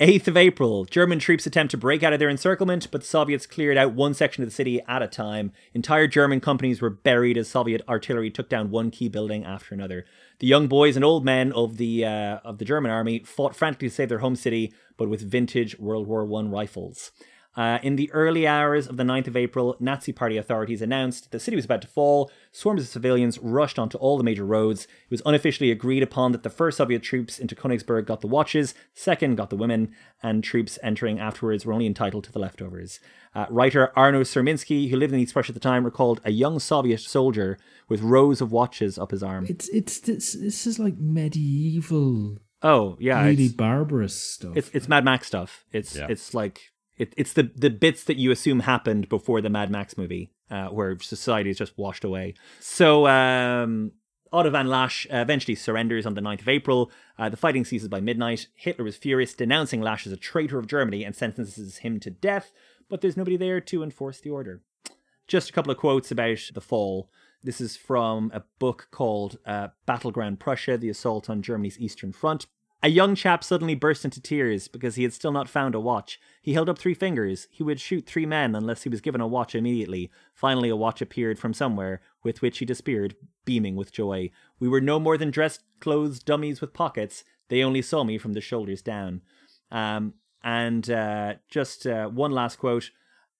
8th 0.00 0.28
of 0.28 0.36
April, 0.38 0.86
German 0.86 1.18
troops 1.18 1.44
attempt 1.44 1.72
to 1.72 1.76
break 1.76 2.02
out 2.02 2.14
of 2.14 2.18
their 2.18 2.30
encirclement, 2.30 2.90
but 2.90 3.02
the 3.02 3.06
Soviets 3.06 3.44
cleared 3.44 3.76
out 3.76 3.92
one 3.92 4.14
section 4.14 4.42
of 4.42 4.48
the 4.48 4.54
city 4.54 4.80
at 4.88 5.02
a 5.02 5.06
time. 5.06 5.52
Entire 5.74 6.06
German 6.06 6.40
companies 6.40 6.80
were 6.80 6.88
buried 6.88 7.36
as 7.36 7.48
Soviet 7.48 7.82
artillery 7.86 8.30
took 8.30 8.48
down 8.48 8.70
one 8.70 8.90
key 8.90 9.10
building 9.10 9.44
after 9.44 9.74
another. 9.74 10.06
The 10.38 10.46
young 10.46 10.68
boys 10.68 10.96
and 10.96 11.04
old 11.04 11.22
men 11.22 11.52
of 11.52 11.76
the 11.76 12.06
uh, 12.06 12.38
of 12.44 12.56
the 12.56 12.64
German 12.64 12.90
army 12.90 13.18
fought 13.18 13.54
frantically 13.54 13.88
to 13.90 13.94
save 13.94 14.08
their 14.08 14.20
home 14.20 14.36
city, 14.36 14.72
but 14.96 15.10
with 15.10 15.20
vintage 15.20 15.78
World 15.78 16.06
War 16.06 16.24
One 16.24 16.50
rifles. 16.50 17.12
Uh, 17.60 17.78
in 17.82 17.96
the 17.96 18.10
early 18.12 18.46
hours 18.46 18.86
of 18.86 18.96
the 18.96 19.02
9th 19.02 19.26
of 19.26 19.36
April, 19.36 19.76
Nazi 19.80 20.12
Party 20.12 20.38
authorities 20.38 20.80
announced 20.80 21.30
the 21.30 21.38
city 21.38 21.56
was 21.56 21.66
about 21.66 21.82
to 21.82 21.88
fall. 21.88 22.30
Swarms 22.52 22.80
of 22.82 22.88
civilians 22.88 23.38
rushed 23.38 23.78
onto 23.78 23.98
all 23.98 24.16
the 24.16 24.24
major 24.24 24.46
roads. 24.46 24.84
It 24.84 25.10
was 25.10 25.20
unofficially 25.26 25.70
agreed 25.70 26.02
upon 26.02 26.32
that 26.32 26.42
the 26.42 26.48
first 26.60 26.78
Soviet 26.78 27.02
troops 27.02 27.38
into 27.38 27.54
Königsberg 27.54 28.06
got 28.06 28.22
the 28.22 28.28
watches, 28.28 28.72
second 28.94 29.34
got 29.36 29.50
the 29.50 29.56
women, 29.64 29.92
and 30.22 30.42
troops 30.42 30.78
entering 30.82 31.20
afterwards 31.20 31.66
were 31.66 31.74
only 31.74 31.86
entitled 31.86 32.24
to 32.24 32.32
the 32.32 32.38
leftovers. 32.38 32.98
Uh, 33.34 33.44
writer 33.50 33.92
Arno 33.94 34.22
Surminski, 34.22 34.88
who 34.88 34.96
lived 34.96 35.12
in 35.12 35.20
East 35.20 35.34
Prussia 35.34 35.50
at 35.50 35.54
the 35.54 35.60
time, 35.60 35.84
recalled 35.84 36.22
a 36.24 36.30
young 36.30 36.58
Soviet 36.60 37.00
soldier 37.00 37.58
with 37.90 38.00
rows 38.00 38.40
of 38.40 38.50
watches 38.52 38.98
up 38.98 39.10
his 39.10 39.22
arm. 39.22 39.44
It's 39.50 39.68
it's 39.68 40.00
this 40.00 40.32
this 40.32 40.66
is 40.66 40.78
like 40.78 40.96
medieval, 40.98 42.38
Oh, 42.62 42.96
yeah. 43.00 43.20
really 43.22 43.44
it's- 43.44 43.52
barbarous 43.52 44.14
stuff. 44.14 44.56
It's 44.56 44.70
it's 44.72 44.88
Mad 44.88 45.04
Max 45.04 45.26
stuff. 45.26 45.64
It's 45.72 45.94
Yeah. 45.96 46.06
it's 46.08 46.32
like 46.32 46.60
it, 47.00 47.14
it's 47.16 47.32
the 47.32 47.50
the 47.56 47.70
bits 47.70 48.04
that 48.04 48.18
you 48.18 48.30
assume 48.30 48.60
happened 48.60 49.08
before 49.08 49.40
the 49.40 49.48
Mad 49.48 49.70
Max 49.70 49.96
movie, 49.96 50.30
uh, 50.50 50.68
where 50.68 50.98
society 51.00 51.48
is 51.48 51.56
just 51.56 51.76
washed 51.78 52.04
away. 52.04 52.34
So 52.60 53.06
um, 53.06 53.92
Otto 54.30 54.50
von 54.50 54.66
Lasch 54.66 55.06
uh, 55.06 55.16
eventually 55.16 55.54
surrenders 55.54 56.04
on 56.04 56.12
the 56.12 56.20
9th 56.20 56.42
of 56.42 56.48
April. 56.48 56.92
Uh, 57.18 57.30
the 57.30 57.38
fighting 57.38 57.64
ceases 57.64 57.88
by 57.88 58.00
midnight. 58.00 58.48
Hitler 58.54 58.86
is 58.86 58.98
furious, 58.98 59.32
denouncing 59.32 59.80
Lasch 59.80 60.06
as 60.06 60.12
a 60.12 60.18
traitor 60.18 60.58
of 60.58 60.66
Germany 60.66 61.02
and 61.02 61.16
sentences 61.16 61.78
him 61.78 61.98
to 62.00 62.10
death. 62.10 62.52
But 62.90 63.00
there's 63.00 63.16
nobody 63.16 63.38
there 63.38 63.62
to 63.62 63.82
enforce 63.82 64.20
the 64.20 64.30
order. 64.30 64.60
Just 65.26 65.48
a 65.48 65.52
couple 65.54 65.72
of 65.72 65.78
quotes 65.78 66.10
about 66.10 66.50
the 66.52 66.60
fall. 66.60 67.10
This 67.42 67.62
is 67.62 67.76
from 67.76 68.30
a 68.34 68.42
book 68.58 68.88
called 68.90 69.38
uh, 69.46 69.68
Battleground 69.86 70.38
Prussia: 70.38 70.76
The 70.76 70.90
Assault 70.90 71.30
on 71.30 71.40
Germany's 71.40 71.78
Eastern 71.78 72.12
Front. 72.12 72.46
A 72.82 72.88
young 72.88 73.14
chap 73.14 73.44
suddenly 73.44 73.74
burst 73.74 74.06
into 74.06 74.22
tears 74.22 74.66
because 74.66 74.94
he 74.94 75.02
had 75.02 75.12
still 75.12 75.32
not 75.32 75.50
found 75.50 75.74
a 75.74 75.80
watch. 75.80 76.18
He 76.40 76.54
held 76.54 76.70
up 76.70 76.78
three 76.78 76.94
fingers. 76.94 77.46
He 77.50 77.62
would 77.62 77.78
shoot 77.78 78.06
three 78.06 78.24
men 78.24 78.54
unless 78.54 78.84
he 78.84 78.88
was 78.88 79.02
given 79.02 79.20
a 79.20 79.26
watch 79.26 79.54
immediately. 79.54 80.10
Finally, 80.34 80.70
a 80.70 80.76
watch 80.76 81.02
appeared 81.02 81.38
from 81.38 81.52
somewhere, 81.52 82.00
with 82.22 82.40
which 82.40 82.58
he 82.58 82.64
disappeared, 82.64 83.16
beaming 83.44 83.76
with 83.76 83.92
joy. 83.92 84.30
We 84.58 84.68
were 84.68 84.80
no 84.80 84.98
more 84.98 85.18
than 85.18 85.30
dressed 85.30 85.62
clothes 85.80 86.20
dummies 86.20 86.62
with 86.62 86.72
pockets. 86.72 87.22
They 87.48 87.62
only 87.62 87.82
saw 87.82 88.02
me 88.02 88.16
from 88.16 88.32
the 88.32 88.40
shoulders 88.40 88.80
down. 88.80 89.20
Um, 89.70 90.14
and 90.42 90.88
uh, 90.90 91.34
just 91.50 91.86
uh, 91.86 92.08
one 92.08 92.32
last 92.32 92.56
quote. 92.56 92.90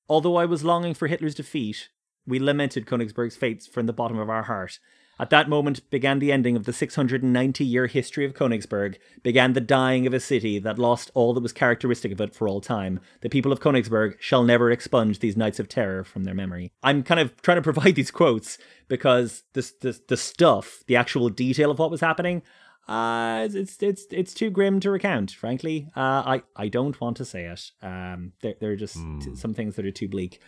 Although 0.07 0.37
I 0.37 0.45
was 0.45 0.65
longing 0.65 0.93
for 0.93 1.07
Hitler's 1.07 1.35
defeat, 1.35 1.89
we 2.27 2.39
lamented 2.39 2.85
Königsberg's 2.85 3.37
fates 3.37 3.67
from 3.67 3.87
the 3.87 3.95
bottom 3.95 4.19
of 4.19 4.29
our 4.29 4.43
heart. 4.43 4.79
At 5.21 5.29
that 5.29 5.51
moment 5.51 5.89
began 5.91 6.19
the 6.19 6.33
ending 6.33 6.57
of 6.57 6.65
the 6.65 6.73
690 6.73 7.63
year 7.63 7.87
history 7.87 8.25
of 8.25 8.33
Königsberg, 8.33 8.97
began 9.23 9.53
the 9.53 9.61
dying 9.61 10.07
of 10.07 10.15
a 10.15 10.19
city 10.19 10.59
that 10.59 10.79
lost 10.79 11.11
all 11.13 11.35
that 11.35 11.43
was 11.43 11.53
characteristic 11.53 12.11
of 12.11 12.23
it 12.23 12.35
for 12.35 12.49
all 12.49 12.63
time. 12.63 13.01
The 13.21 13.29
people 13.29 13.53
of 13.53 13.61
Königsberg 13.61 14.19
shall 14.19 14.43
never 14.43 14.71
expunge 14.71 15.19
these 15.19 15.37
nights 15.37 15.61
of 15.61 15.69
terror 15.69 16.05
from 16.05 16.25
their 16.25 16.33
memory. 16.33 16.73
I'm 16.83 17.03
kind 17.03 17.21
of 17.21 17.41
trying 17.43 17.59
to 17.59 17.63
provide 17.63 17.95
these 17.97 18.11
quotes 18.11 18.57
because 18.89 19.43
this, 19.53 19.73
this, 19.83 20.01
the 20.09 20.17
stuff, 20.17 20.83
the 20.87 20.97
actual 20.97 21.29
detail 21.29 21.71
of 21.71 21.79
what 21.79 21.91
was 21.91 22.01
happening, 22.01 22.43
uh, 22.89 23.47
it's, 23.53 23.81
it's 23.83 24.07
it's 24.11 24.35
too 24.35 24.51
grim 24.51 24.81
to 24.81 24.91
recount. 24.91 25.31
Frankly, 25.31 25.89
uh, 25.95 26.01
I 26.01 26.43
I 26.57 26.67
don't 26.67 27.01
want 27.01 27.19
to 27.19 27.25
say 27.25 27.45
it. 27.45 27.71
Um, 27.83 28.33
there 28.43 28.55
there 28.59 28.73
are 28.73 28.77
just 28.77 28.97
t- 29.21 29.37
some 29.37 29.55
things 29.55 29.77
that 29.77 29.87
are 29.87 29.93
too 29.93 30.09
bleak. 30.09 30.41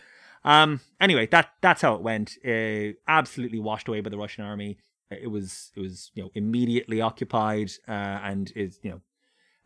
Um, 0.45 0.81
anyway, 0.99 1.27
that 1.27 1.49
that's 1.61 1.81
how 1.81 1.95
it 1.95 2.01
went. 2.01 2.37
Uh, 2.45 2.93
absolutely 3.07 3.59
washed 3.59 3.87
away 3.87 4.01
by 4.01 4.09
the 4.09 4.17
Russian 4.17 4.43
army. 4.43 4.77
It 5.09 5.29
was 5.29 5.71
it 5.75 5.79
was 5.79 6.11
you 6.13 6.23
know 6.23 6.31
immediately 6.35 7.01
occupied, 7.01 7.71
uh, 7.87 7.91
and 7.91 8.51
is 8.55 8.79
you 8.83 8.91
know 8.91 9.01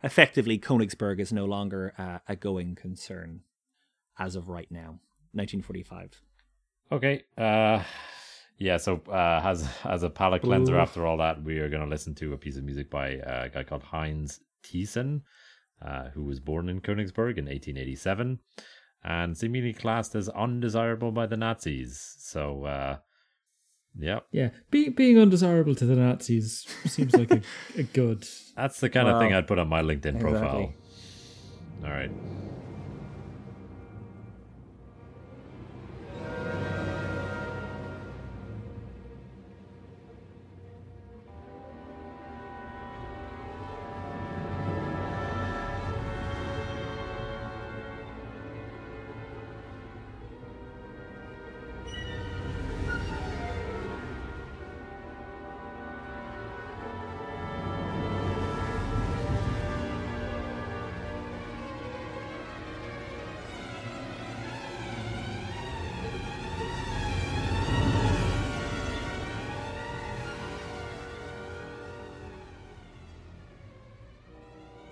effectively 0.02 0.58
Königsberg 0.58 1.20
is 1.20 1.32
no 1.32 1.44
longer 1.44 1.94
uh, 1.98 2.18
a 2.28 2.36
going 2.36 2.74
concern 2.74 3.40
as 4.18 4.36
of 4.36 4.48
right 4.48 4.70
now. 4.70 5.00
1945. 5.32 6.22
Okay. 6.90 7.24
Uh 7.36 7.82
yeah, 8.58 8.76
so 8.76 9.00
uh 9.08 9.40
as 9.44 9.68
as 9.84 10.02
a 10.02 10.10
palate 10.10 10.42
cleanser 10.42 10.76
Ooh. 10.76 10.80
after 10.80 11.06
all 11.06 11.18
that, 11.18 11.42
we 11.42 11.58
are 11.58 11.68
gonna 11.68 11.86
listen 11.86 12.14
to 12.16 12.32
a 12.32 12.38
piece 12.38 12.56
of 12.56 12.64
music 12.64 12.90
by 12.90 13.18
uh, 13.18 13.44
a 13.44 13.48
guy 13.48 13.62
called 13.62 13.82
Heinz 13.82 14.40
Thiessen, 14.64 15.22
uh, 15.84 16.08
who 16.10 16.24
was 16.24 16.40
born 16.40 16.68
in 16.68 16.80
Königsberg 16.80 17.36
in 17.36 17.46
1887 17.46 18.40
and 19.04 19.36
seemingly 19.36 19.72
classed 19.72 20.14
as 20.14 20.28
undesirable 20.30 21.12
by 21.12 21.26
the 21.26 21.36
Nazis. 21.36 22.16
So 22.18 22.64
uh 22.64 22.98
yeah, 24.00 24.20
yeah, 24.30 24.50
Be, 24.70 24.90
being 24.90 25.18
undesirable 25.18 25.74
to 25.74 25.84
the 25.84 25.96
Nazis 25.96 26.66
seems 26.86 27.14
like 27.16 27.32
a, 27.32 27.42
a 27.76 27.82
good. 27.82 28.28
that's 28.56 28.78
the 28.78 28.88
kind 28.88 29.08
of 29.08 29.20
thing 29.20 29.34
I'd 29.34 29.48
put 29.48 29.58
on 29.58 29.68
my 29.68 29.82
LinkedIn 29.82 30.20
profile. 30.20 30.60
Exactly. 30.60 30.76
All 31.84 31.90
right. 31.90 32.10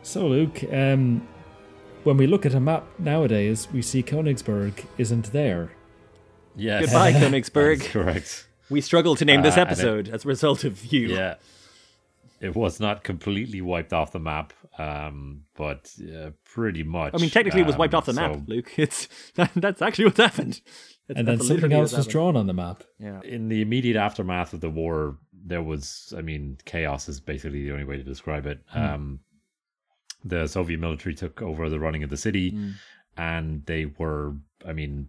So, 0.06 0.28
Luke, 0.28 0.62
um, 0.72 1.26
when 2.04 2.16
we 2.16 2.28
look 2.28 2.46
at 2.46 2.54
a 2.54 2.60
map 2.60 2.84
nowadays, 3.00 3.66
we 3.72 3.82
see 3.82 4.04
Königsberg 4.04 4.84
isn't 4.98 5.32
there. 5.32 5.72
Yes. 6.54 6.84
Goodbye, 6.84 7.10
That's 7.18 7.24
Königsberg. 7.24 7.84
correct. 7.90 8.46
We 8.70 8.80
struggle 8.80 9.16
to 9.16 9.24
name 9.24 9.42
this 9.42 9.56
Uh, 9.56 9.62
and 9.62 9.68
it- 9.68 9.72
episode 9.72 10.08
as 10.08 10.24
a 10.24 10.28
result 10.28 10.62
of 10.62 10.92
you. 10.92 11.08
Yeah. 11.08 11.34
It 12.40 12.54
was 12.54 12.78
not 12.78 13.02
completely 13.02 13.60
wiped 13.60 13.92
off 13.92 14.12
the 14.12 14.20
map, 14.20 14.52
um, 14.78 15.42
but 15.56 15.90
uh, 16.00 16.30
pretty 16.44 16.84
much. 16.84 17.12
I 17.14 17.18
mean, 17.18 17.30
technically, 17.30 17.62
it 17.62 17.66
was 17.66 17.76
wiped 17.76 17.94
um, 17.94 17.98
off 17.98 18.06
the 18.06 18.12
map, 18.12 18.34
so 18.34 18.42
Luke. 18.46 18.72
It's 18.78 19.08
that, 19.34 19.50
that's 19.56 19.82
actually 19.82 20.04
what 20.04 20.18
happened. 20.18 20.60
That's- 21.08 21.18
And 21.18 21.26
then 21.26 21.40
something 21.40 21.72
else 21.72 21.96
was 21.96 22.06
drawn 22.06 22.36
on 22.36 22.46
the 22.46 22.52
map. 22.52 22.84
Yeah. 23.00 23.22
In 23.24 23.48
the 23.48 23.60
immediate 23.60 23.96
aftermath 23.96 24.52
of 24.52 24.60
the 24.60 24.70
war, 24.70 25.16
there 25.32 25.62
was, 25.62 26.12
I 26.16 26.20
mean, 26.20 26.58
chaos 26.64 27.08
is 27.08 27.20
basically 27.20 27.64
the 27.64 27.72
only 27.72 27.84
way 27.84 27.96
to 27.96 28.02
describe 28.04 28.46
it. 28.46 28.60
Um, 28.74 29.20
the 30.28 30.46
Soviet 30.46 30.80
military 30.80 31.14
took 31.14 31.42
over 31.42 31.68
the 31.68 31.80
running 31.80 32.02
of 32.02 32.10
the 32.10 32.16
city, 32.16 32.56
and 33.16 33.64
they 33.66 33.86
were, 33.86 34.34
I 34.66 34.72
mean, 34.72 35.08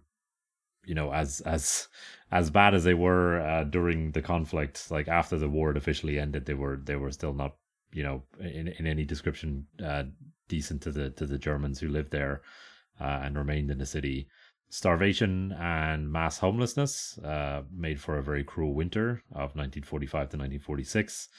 you 0.86 0.96
know, 0.96 1.12
as 1.14 1.42
as 1.42 1.88
as 2.32 2.50
bad 2.50 2.74
as 2.74 2.84
they 2.84 2.94
were 2.94 3.40
uh, 3.42 3.64
during 3.66 4.12
the 4.12 4.22
conflict, 4.22 4.90
like 4.90 5.08
after 5.08 5.38
the 5.38 5.50
war 5.50 5.70
had 5.70 5.78
officially 5.78 6.18
ended, 6.20 6.46
they 6.46 6.54
were 6.54 6.78
they 6.84 6.96
were 6.96 7.12
still 7.12 7.34
not, 7.34 7.56
you 7.92 8.04
know, 8.04 8.24
in 8.40 8.70
in 8.80 8.88
any 8.88 9.04
description 9.04 9.68
uh, 9.84 10.04
decent 10.48 10.82
to 10.84 10.92
the 10.92 11.10
to 11.12 11.26
the 11.26 11.38
Germans 11.38 11.80
who 11.80 11.90
lived 11.90 12.12
there 12.12 12.42
uh, 13.00 13.20
and 13.24 13.38
remained 13.38 13.72
in 13.72 13.78
the 13.78 13.86
city. 13.86 14.30
Starvation 14.70 15.54
and 15.54 16.12
mass 16.12 16.40
homelessness 16.40 17.18
uh, 17.20 17.64
made 17.74 18.02
for 18.02 18.18
a 18.18 18.24
very 18.24 18.44
cruel 18.44 18.74
winter 18.74 19.24
of 19.32 19.56
1945 19.56 20.12
to 20.12 20.38
1946. 20.38 21.30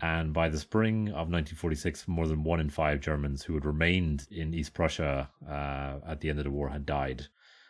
And 0.00 0.32
by 0.32 0.48
the 0.48 0.58
spring 0.58 1.08
of 1.08 1.30
1946, 1.30 2.08
more 2.08 2.26
than 2.26 2.42
one 2.42 2.60
in 2.60 2.68
five 2.68 3.00
Germans 3.00 3.44
who 3.44 3.54
had 3.54 3.64
remained 3.64 4.26
in 4.30 4.52
East 4.52 4.74
Prussia 4.74 5.30
uh, 5.48 6.00
at 6.06 6.20
the 6.20 6.30
end 6.30 6.38
of 6.38 6.44
the 6.44 6.50
war 6.50 6.68
had 6.68 6.84
died. 6.84 7.26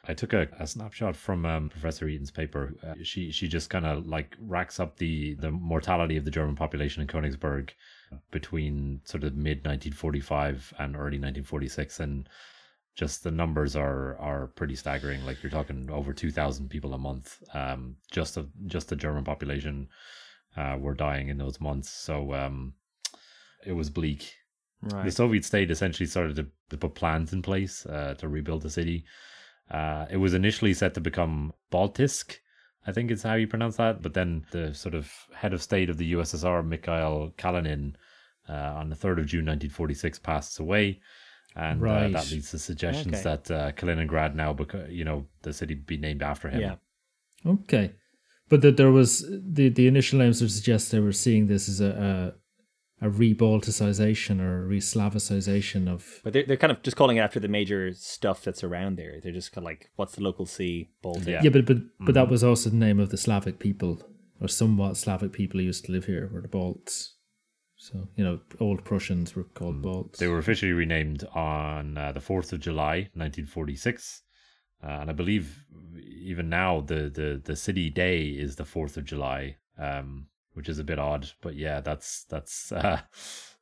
I 0.06 0.14
took 0.14 0.32
a, 0.32 0.48
a 0.58 0.66
snapshot 0.66 1.16
from 1.16 1.46
um, 1.46 1.68
Professor 1.68 2.06
Eaton's 2.06 2.30
paper. 2.30 2.74
Uh, 2.82 2.94
she 3.02 3.30
she 3.30 3.48
just 3.48 3.70
kind 3.70 3.86
of 3.86 4.06
like 4.06 4.36
racks 4.38 4.78
up 4.78 4.96
the 4.96 5.34
the 5.34 5.50
mortality 5.50 6.16
of 6.16 6.24
the 6.24 6.30
German 6.30 6.56
population 6.56 7.02
in 7.02 7.08
Königsberg 7.08 7.70
between 8.30 9.00
sort 9.04 9.24
of 9.24 9.34
mid 9.34 9.58
1945 9.58 10.74
and 10.78 10.94
early 10.94 11.18
1946, 11.18 12.00
and 12.00 12.28
just 12.96 13.24
the 13.24 13.30
numbers 13.30 13.76
are 13.76 14.16
are 14.18 14.48
pretty 14.48 14.76
staggering. 14.76 15.24
Like 15.24 15.42
you're 15.42 15.50
talking 15.50 15.90
over 15.90 16.12
2,000 16.12 16.68
people 16.68 16.94
a 16.94 16.98
month. 16.98 17.42
Um, 17.54 17.96
just 18.10 18.36
of 18.36 18.50
just 18.66 18.88
the 18.88 18.96
German 18.96 19.24
population 19.24 19.88
uh, 20.56 20.76
were 20.80 20.94
dying 20.94 21.28
in 21.28 21.38
those 21.38 21.60
months. 21.60 21.90
So 21.90 22.32
um, 22.34 22.74
it 23.66 23.72
was 23.72 23.90
bleak. 23.90 24.32
Right. 24.82 25.04
The 25.06 25.10
Soviet 25.12 25.44
state 25.44 25.70
essentially 25.70 26.06
started 26.06 26.36
to, 26.36 26.46
to 26.70 26.76
put 26.76 26.94
plans 26.94 27.32
in 27.32 27.42
place 27.42 27.86
uh, 27.86 28.14
to 28.18 28.28
rebuild 28.28 28.62
the 28.62 28.70
city. 28.70 29.04
Uh, 29.70 30.04
it 30.10 30.18
was 30.18 30.34
initially 30.34 30.74
set 30.74 30.92
to 30.94 31.00
become 31.00 31.52
Baltisk, 31.72 32.36
I 32.86 32.92
think 32.92 33.10
is 33.10 33.22
how 33.22 33.34
you 33.34 33.46
pronounce 33.48 33.76
that. 33.76 34.02
But 34.02 34.12
then 34.12 34.44
the 34.50 34.74
sort 34.74 34.94
of 34.94 35.10
head 35.34 35.54
of 35.54 35.62
state 35.62 35.88
of 35.88 35.96
the 35.96 36.12
USSR, 36.12 36.66
Mikhail 36.66 37.32
Kalinin, 37.38 37.94
uh, 38.46 38.52
on 38.52 38.90
the 38.90 38.96
3rd 38.96 39.20
of 39.20 39.26
June 39.26 39.46
1946 39.46 40.18
passes 40.18 40.58
away. 40.58 41.00
And 41.56 41.80
uh, 41.80 41.84
Right. 41.84 42.12
that 42.12 42.30
leads 42.30 42.50
to 42.50 42.58
suggestions 42.58 43.14
Okay. 43.14 43.22
that 43.22 43.50
uh, 43.50 43.72
Kaliningrad 43.72 44.34
now, 44.34 44.52
beca- 44.52 44.92
you 44.92 45.04
know, 45.04 45.24
the 45.42 45.52
city 45.54 45.74
be 45.74 45.96
named 45.96 46.22
after 46.22 46.50
him. 46.50 46.60
Yeah. 46.60 46.74
Okay, 47.46 47.92
but 48.48 48.62
that 48.62 48.76
there 48.76 48.90
was 48.90 49.24
the 49.30 49.68
the 49.68 49.86
initial 49.86 50.18
names 50.18 50.40
would 50.40 50.50
suggest 50.50 50.90
they 50.90 51.00
were 51.00 51.12
seeing 51.12 51.46
this 51.46 51.68
as 51.68 51.80
a 51.80 52.34
a, 53.00 53.06
a 53.06 53.10
re-Balticization 53.10 54.40
or 54.40 54.62
a 54.62 54.66
re-Slavicization 54.66 55.88
of. 55.88 56.20
But 56.22 56.32
they're, 56.32 56.44
they're 56.46 56.56
kind 56.56 56.72
of 56.72 56.82
just 56.82 56.96
calling 56.96 57.16
it 57.16 57.20
after 57.20 57.40
the 57.40 57.48
major 57.48 57.92
stuff 57.92 58.44
that's 58.44 58.64
around 58.64 58.96
there. 58.96 59.20
They're 59.22 59.32
just 59.32 59.52
kind 59.52 59.64
of 59.64 59.66
like, 59.66 59.90
what's 59.96 60.14
the 60.14 60.22
local 60.22 60.46
sea? 60.46 60.90
Baltic. 61.02 61.26
Yeah. 61.26 61.40
Yeah, 61.42 61.50
but 61.50 61.66
but 61.66 61.78
but 62.00 62.14
that 62.14 62.28
was 62.28 62.44
also 62.44 62.70
the 62.70 62.76
name 62.76 63.00
of 63.00 63.10
the 63.10 63.16
Slavic 63.18 63.58
people 63.58 64.00
or 64.40 64.48
somewhat 64.48 64.96
Slavic 64.96 65.32
people 65.32 65.60
who 65.60 65.66
used 65.66 65.84
to 65.86 65.92
live 65.92 66.06
here 66.06 66.30
were 66.32 66.42
the 66.42 66.48
Balts. 66.48 67.16
So 67.76 68.08
you 68.16 68.24
know, 68.24 68.40
old 68.60 68.84
Prussians 68.84 69.34
were 69.34 69.44
called 69.44 69.82
Balts. 69.82 70.18
They 70.18 70.28
were 70.28 70.38
officially 70.38 70.72
renamed 70.72 71.24
on 71.34 71.98
uh, 71.98 72.12
the 72.12 72.20
4th 72.20 72.52
of 72.52 72.60
July, 72.60 73.10
1946. 73.14 74.22
Uh, 74.82 74.98
and 75.00 75.10
I 75.10 75.12
believe 75.12 75.64
even 76.24 76.48
now 76.48 76.80
the, 76.80 77.10
the, 77.10 77.40
the 77.42 77.56
city 77.56 77.90
day 77.90 78.28
is 78.28 78.56
the 78.56 78.64
4th 78.64 78.96
of 78.96 79.04
July, 79.04 79.56
um, 79.78 80.26
which 80.54 80.68
is 80.68 80.78
a 80.78 80.84
bit 80.84 80.98
odd. 80.98 81.30
But 81.40 81.56
yeah, 81.56 81.80
that's 81.80 82.24
that's 82.24 82.72
uh, 82.72 83.00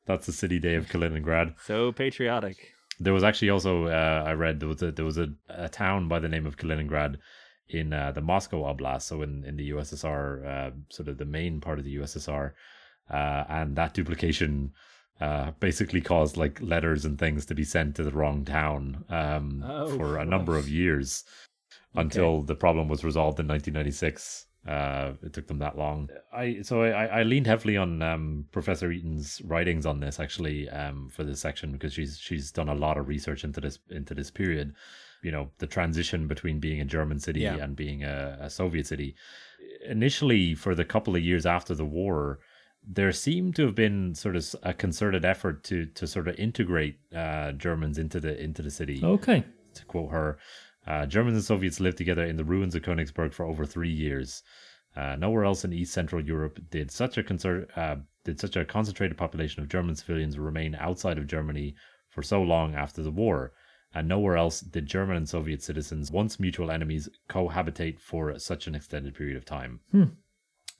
that's 0.05 0.25
the 0.25 0.31
city 0.31 0.59
day 0.59 0.75
of 0.75 0.87
Kaliningrad. 0.87 1.55
So 1.65 1.91
patriotic. 1.91 2.73
There 2.99 3.13
was 3.13 3.23
actually 3.23 3.49
also 3.49 3.87
uh, 3.87 4.23
I 4.25 4.33
read 4.33 4.59
there 4.59 4.69
was 4.69 4.81
a 4.81 4.91
there 4.91 5.05
was 5.05 5.17
a, 5.17 5.29
a 5.49 5.69
town 5.69 6.07
by 6.07 6.19
the 6.19 6.29
name 6.29 6.45
of 6.45 6.57
Kaliningrad 6.57 7.17
in 7.69 7.93
uh, 7.93 8.11
the 8.11 8.21
Moscow 8.21 8.63
Oblast, 8.63 9.03
so 9.03 9.21
in 9.21 9.43
in 9.45 9.57
the 9.57 9.71
USSR, 9.71 10.45
uh, 10.45 10.71
sort 10.89 11.09
of 11.09 11.17
the 11.17 11.25
main 11.25 11.59
part 11.59 11.79
of 11.79 11.85
the 11.85 11.95
USSR, 11.95 12.51
uh, 13.09 13.43
and 13.49 13.75
that 13.75 13.93
duplication 13.93 14.73
uh, 15.21 15.51
basically 15.59 16.01
caused 16.01 16.37
like 16.37 16.59
letters 16.61 17.05
and 17.05 17.17
things 17.19 17.45
to 17.45 17.55
be 17.55 17.63
sent 17.63 17.95
to 17.95 18.03
the 18.03 18.11
wrong 18.11 18.43
town 18.45 19.03
um, 19.09 19.63
Oh, 19.65 19.95
for 19.97 20.17
a 20.17 20.25
number 20.25 20.57
of 20.57 20.67
years 20.69 21.23
until 21.95 22.41
the 22.41 22.55
problem 22.55 22.87
was 22.87 23.03
resolved 23.03 23.39
in 23.39 23.47
1996. 23.47 24.47
Uh, 24.67 25.11
it 25.21 25.33
took 25.33 25.45
them 25.47 25.59
that 25.59 25.77
long. 25.77 26.09
I 26.33 26.61
so 26.61 26.83
I, 26.83 27.05
I 27.19 27.23
leaned 27.23 27.47
heavily 27.47 27.75
on 27.75 28.01
um, 28.01 28.45
Professor 28.53 28.91
Eaton's 28.91 29.41
writings 29.43 29.85
on 29.85 29.99
this 29.99 30.21
actually 30.21 30.69
um, 30.69 31.09
for 31.09 31.23
this 31.25 31.41
section 31.41 31.73
because 31.73 31.91
she's 31.93 32.17
she's 32.17 32.49
done 32.51 32.69
a 32.69 32.75
lot 32.75 32.97
of 32.97 33.09
research 33.09 33.43
into 33.43 33.59
this 33.59 33.79
into 33.89 34.13
this 34.13 34.31
period. 34.31 34.73
You 35.21 35.31
know, 35.31 35.49
the 35.57 35.67
transition 35.67 36.27
between 36.27 36.59
being 36.59 36.79
a 36.81 36.85
German 36.85 37.19
city 37.19 37.41
Yeah. 37.41 37.57
and 37.57 37.75
being 37.75 38.03
a, 38.05 38.37
a 38.41 38.49
Soviet 38.49 38.87
city. 38.87 39.15
Initially, 39.85 40.55
for 40.55 40.75
the 40.75 40.85
couple 40.85 41.15
of 41.15 41.21
years 41.21 41.45
after 41.45 41.75
the 41.75 41.85
war, 41.85 42.39
there 42.85 43.11
seemed 43.11 43.55
to 43.55 43.65
have 43.65 43.75
been 43.75 44.13
sort 44.15 44.35
of 44.35 44.55
a 44.63 44.73
concerted 44.73 45.25
effort 45.25 45.63
to 45.65 45.85
to 45.87 46.05
sort 46.07 46.27
of 46.27 46.35
integrate 46.35 46.97
uh, 47.15 47.51
Germans 47.53 47.97
into 47.97 48.19
the 48.19 48.41
into 48.41 48.61
the 48.61 48.71
city 48.71 49.01
okay. 49.03 49.43
to 49.73 49.85
quote 49.85 50.11
her, 50.11 50.37
uh, 50.85 51.05
Germans 51.05 51.35
and 51.35 51.43
Soviets 51.43 51.79
lived 51.79 51.97
together 51.97 52.23
in 52.25 52.35
the 52.35 52.43
ruins 52.43 52.75
of 52.75 52.81
Königsberg 52.81 53.33
for 53.33 53.45
over 53.45 53.65
three 53.65 53.91
years. 53.91 54.43
Uh, 54.95 55.15
nowhere 55.15 55.45
else 55.45 55.65
in 55.65 55.73
East 55.73 55.93
Central 55.93 56.23
Europe 56.23 56.59
did 56.69 56.91
such 56.91 57.17
a 57.17 57.23
concert, 57.23 57.69
uh, 57.75 57.95
did 58.25 58.39
such 58.39 58.55
a 58.55 58.65
concentrated 58.65 59.17
population 59.17 59.63
of 59.63 59.69
German 59.69 59.95
civilians 59.95 60.37
remain 60.37 60.75
outside 60.75 61.17
of 61.17 61.25
Germany 61.25 61.75
for 62.09 62.21
so 62.21 62.41
long 62.41 62.75
after 62.75 63.01
the 63.01 63.11
war. 63.11 63.53
And 63.95 64.07
nowhere 64.07 64.37
else 64.37 64.59
did 64.59 64.85
German 64.87 65.17
and 65.17 65.29
Soviet 65.29 65.61
citizens, 65.63 66.11
once 66.11 66.39
mutual 66.39 66.71
enemies, 66.71 67.09
cohabitate 67.29 67.99
for 67.99 68.37
such 68.39 68.67
an 68.67 68.75
extended 68.75 69.13
period 69.15 69.37
of 69.37 69.45
time. 69.45 69.79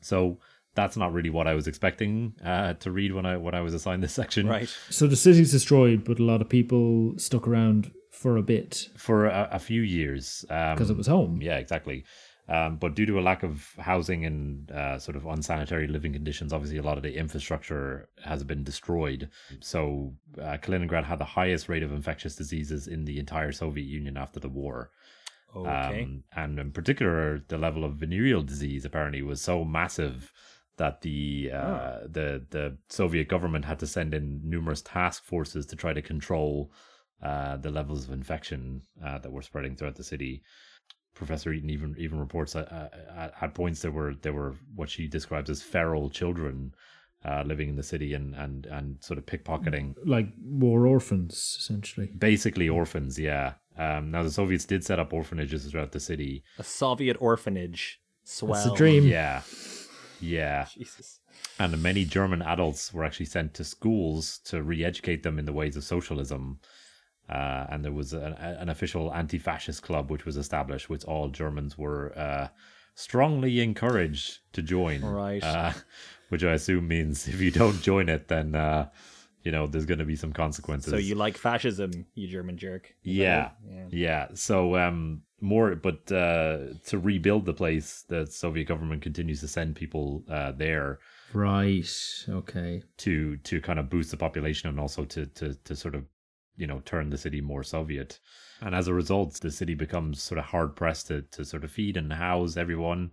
So 0.02 0.40
that's 0.76 0.98
not 0.98 1.14
really 1.14 1.30
what 1.30 1.48
I 1.48 1.54
was 1.54 1.68
expecting 1.68 2.34
uh, 2.44 2.74
to 2.74 2.92
read 2.92 3.14
when 3.14 3.26
I 3.26 3.38
when 3.38 3.56
I 3.56 3.62
was 3.62 3.74
assigned 3.74 4.04
this 4.04 4.14
section. 4.14 4.48
Right. 4.48 4.70
So 4.90 5.08
the 5.08 5.16
city's 5.16 5.52
destroyed, 5.52 6.04
but 6.04 6.20
a 6.20 6.24
lot 6.24 6.42
of 6.42 6.50
people 6.50 7.14
stuck 7.18 7.48
around 7.48 7.92
for 8.12 8.38
a 8.38 8.44
bit 8.44 8.90
For 8.96 9.26
a, 9.26 9.50
a 9.52 9.60
few 9.60 9.82
years. 9.82 10.46
Um, 10.50 10.76
because 10.76 10.90
it 10.90 10.98
was 10.98 11.08
home. 11.08 11.42
Yeah, 11.42 11.58
exactly. 11.58 12.06
Um, 12.50 12.76
but 12.76 12.94
due 12.94 13.06
to 13.06 13.20
a 13.20 13.22
lack 13.22 13.44
of 13.44 13.74
housing 13.80 14.26
and 14.26 14.70
uh, 14.72 15.00
sort 15.00 15.16
of 15.16 15.26
unsanitary 15.26 15.88
living 15.88 16.12
conditions, 16.12 16.52
obviously 16.52 16.78
a 16.78 16.84
lot 16.84 16.98
of 16.98 17.04
the 17.04 17.16
infrastructure 17.18 18.10
has 18.24 18.44
been 18.44 18.64
destroyed. 18.64 19.30
So 19.62 20.14
uh, 20.42 20.58
Kaliningrad 20.62 21.06
had 21.06 21.20
the 21.20 21.26
highest 21.26 21.70
rate 21.70 21.84
of 21.84 21.94
infectious 21.94 22.36
diseases 22.36 22.88
in 22.88 23.06
the 23.06 23.18
entire 23.18 23.54
Soviet 23.54 23.86
Union 23.86 24.18
after 24.18 24.40
the 24.42 24.50
war. 24.50 24.92
Okay. 25.56 26.04
Um, 26.04 26.24
and 26.36 26.60
in 26.60 26.72
particular, 26.72 27.42
the 27.48 27.58
level 27.58 27.86
of 27.86 27.96
venereal 27.96 28.42
disease 28.42 28.84
apparently 28.84 29.22
was 29.22 29.42
so 29.42 29.64
massive 29.64 30.34
that 30.78 31.02
the 31.02 31.52
uh, 31.54 32.00
the 32.10 32.46
the 32.50 32.78
Soviet 32.90 33.28
government 33.28 33.66
had 33.66 33.80
to 33.80 33.88
send 33.88 34.14
in 34.14 34.42
numerous 34.44 34.82
task 34.82 35.24
forces 35.24 35.66
to 35.68 35.76
try 35.76 35.94
to 35.94 36.02
control 36.02 36.72
uh, 37.22 37.58
the 37.58 37.70
levels 37.72 38.06
of 38.06 38.12
infection 38.12 38.82
uh, 39.06 39.18
that 39.20 39.32
were 39.32 39.42
spreading 39.42 39.76
throughout 39.76 39.96
the 39.96 40.04
city. 40.04 40.42
Professor 41.16 41.54
Eaton 41.54 41.70
even 41.70 41.96
even 42.00 42.20
reports 42.20 42.54
that 42.54 42.72
uh, 42.72 42.90
at, 43.16 43.34
at 43.42 43.54
points 43.54 43.82
there 43.84 43.92
were 43.92 44.16
there 44.24 44.34
were 44.34 44.56
what 44.76 44.90
she 44.90 45.08
describes 45.08 45.50
as 45.50 45.62
feral 45.62 46.10
children 46.10 46.74
uh, 47.24 47.44
living 47.46 47.70
in 47.70 47.76
the 47.76 47.84
city 47.84 48.16
and 48.16 48.34
and 48.36 48.66
and 48.66 48.98
sort 49.04 49.20
of 49.20 49.26
pickpocketing 49.28 49.94
Like 50.06 50.30
war 50.42 50.88
orphans, 50.88 51.56
essentially. 51.60 52.08
basically 52.18 52.68
orphans. 52.68 53.20
Yeah. 53.20 53.54
Um, 53.78 54.10
now 54.12 54.24
the 54.24 54.32
Soviets 54.32 54.66
did 54.66 54.84
set 54.84 55.00
up 55.00 55.14
orphanages 55.14 55.66
throughout 55.66 55.92
the 55.92 56.00
city. 56.00 56.44
a 56.58 56.64
Soviet 56.64 57.16
orphanage. 57.20 58.00
Swell. 58.24 58.54
That's 58.54 58.68
a 58.74 58.76
dream. 58.76 59.06
Yeah. 59.06 59.42
Yeah. 60.24 60.68
Jesus. 60.74 61.20
And 61.60 61.82
many 61.82 62.06
German 62.06 62.42
adults 62.42 62.94
were 62.94 63.04
actually 63.04 63.26
sent 63.26 63.54
to 63.56 63.64
schools 63.64 64.40
to 64.46 64.62
re 64.62 64.84
educate 64.84 65.24
them 65.24 65.40
in 65.40 65.46
the 65.46 65.54
ways 65.54 65.76
of 65.76 65.84
socialism. 65.84 66.60
Uh, 67.30 67.66
and 67.70 67.86
there 67.86 67.92
was 67.92 68.14
an, 68.14 68.34
an 68.34 68.70
official 68.70 69.14
anti 69.14 69.38
fascist 69.38 69.82
club 69.82 70.12
which 70.12 70.26
was 70.26 70.38
established, 70.38 70.90
which 70.90 71.06
all 71.06 71.30
Germans 71.30 71.78
were 71.78 72.18
uh, 72.18 72.48
strongly 72.96 73.62
encouraged 73.62 74.40
to 74.54 74.62
join. 74.62 75.02
Right. 75.02 75.44
Uh, 75.44 75.74
which 76.30 76.44
I 76.44 76.54
assume 76.54 76.88
means 76.88 77.28
if 77.28 77.40
you 77.40 77.52
don't 77.52 77.80
join 77.82 78.10
it, 78.10 78.28
then, 78.28 78.56
uh, 78.56 78.90
you 79.44 79.52
know, 79.52 79.68
there's 79.68 79.86
going 79.86 80.00
to 80.00 80.06
be 80.06 80.16
some 80.16 80.34
consequences. 80.34 80.92
So 80.92 80.98
you 80.98 81.16
like 81.16 81.38
fascism, 81.38 82.08
you 82.16 82.28
German 82.28 82.58
jerk. 82.58 82.94
That 83.04 83.12
Yeah, 83.12 83.50
yeah. 83.90 84.28
So 84.34 84.76
um, 84.78 85.22
more, 85.44 85.76
but 85.76 86.12
uh, 86.12 86.60
to 86.88 86.98
rebuild 86.98 87.46
the 87.46 87.54
place, 87.54 88.04
the 88.08 88.26
Soviet 88.26 88.66
government 88.68 89.02
continues 89.04 89.42
to 89.42 89.48
send 89.48 89.76
people 89.76 90.24
uh, 90.30 90.52
there 90.54 91.00
Right. 91.34 91.90
Okay. 92.30 92.84
to 92.98 93.38
to 93.38 93.62
kind 93.62 93.80
of 93.80 93.90
boost 93.90 94.12
the 94.12 94.18
population 94.18 94.70
and 94.70 94.80
also 94.80 95.06
to 95.06 95.26
to 95.26 95.54
to 95.54 95.76
sort 95.76 95.96
of 95.96 96.06
you 96.56 96.68
know 96.68 96.80
turn 96.86 97.10
the 97.10 97.18
city 97.18 97.42
more 97.42 97.64
Soviet. 97.64 98.20
And 98.62 98.74
as 98.76 98.88
a 98.88 98.94
result, 98.94 99.34
the 99.42 99.52
city 99.52 99.74
becomes 99.74 100.22
sort 100.24 100.38
of 100.40 100.46
hard 100.46 100.76
pressed 100.76 101.08
to 101.08 101.24
to 101.24 101.44
sort 101.44 101.64
of 101.64 101.72
feed 101.72 101.98
and 101.98 102.14
house 102.14 102.56
everyone. 102.56 103.12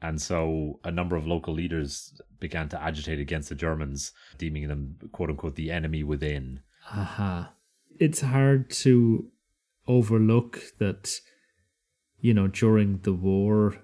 And 0.00 0.20
so 0.20 0.80
a 0.82 0.90
number 0.90 1.14
of 1.16 1.26
local 1.26 1.54
leaders 1.54 2.20
began 2.40 2.68
to 2.70 2.82
agitate 2.82 3.20
against 3.20 3.48
the 3.50 3.54
Germans, 3.54 4.12
deeming 4.38 4.66
them 4.68 4.96
quote 5.12 5.30
unquote 5.30 5.54
the 5.56 5.70
enemy 5.70 6.02
within. 6.02 6.60
Aha. 6.90 7.52
It's 8.00 8.22
hard 8.22 8.70
to 8.82 9.28
overlook 9.86 10.60
that, 10.78 11.20
you 12.22 12.32
know, 12.32 12.46
during 12.46 13.00
the 13.02 13.12
war, 13.12 13.76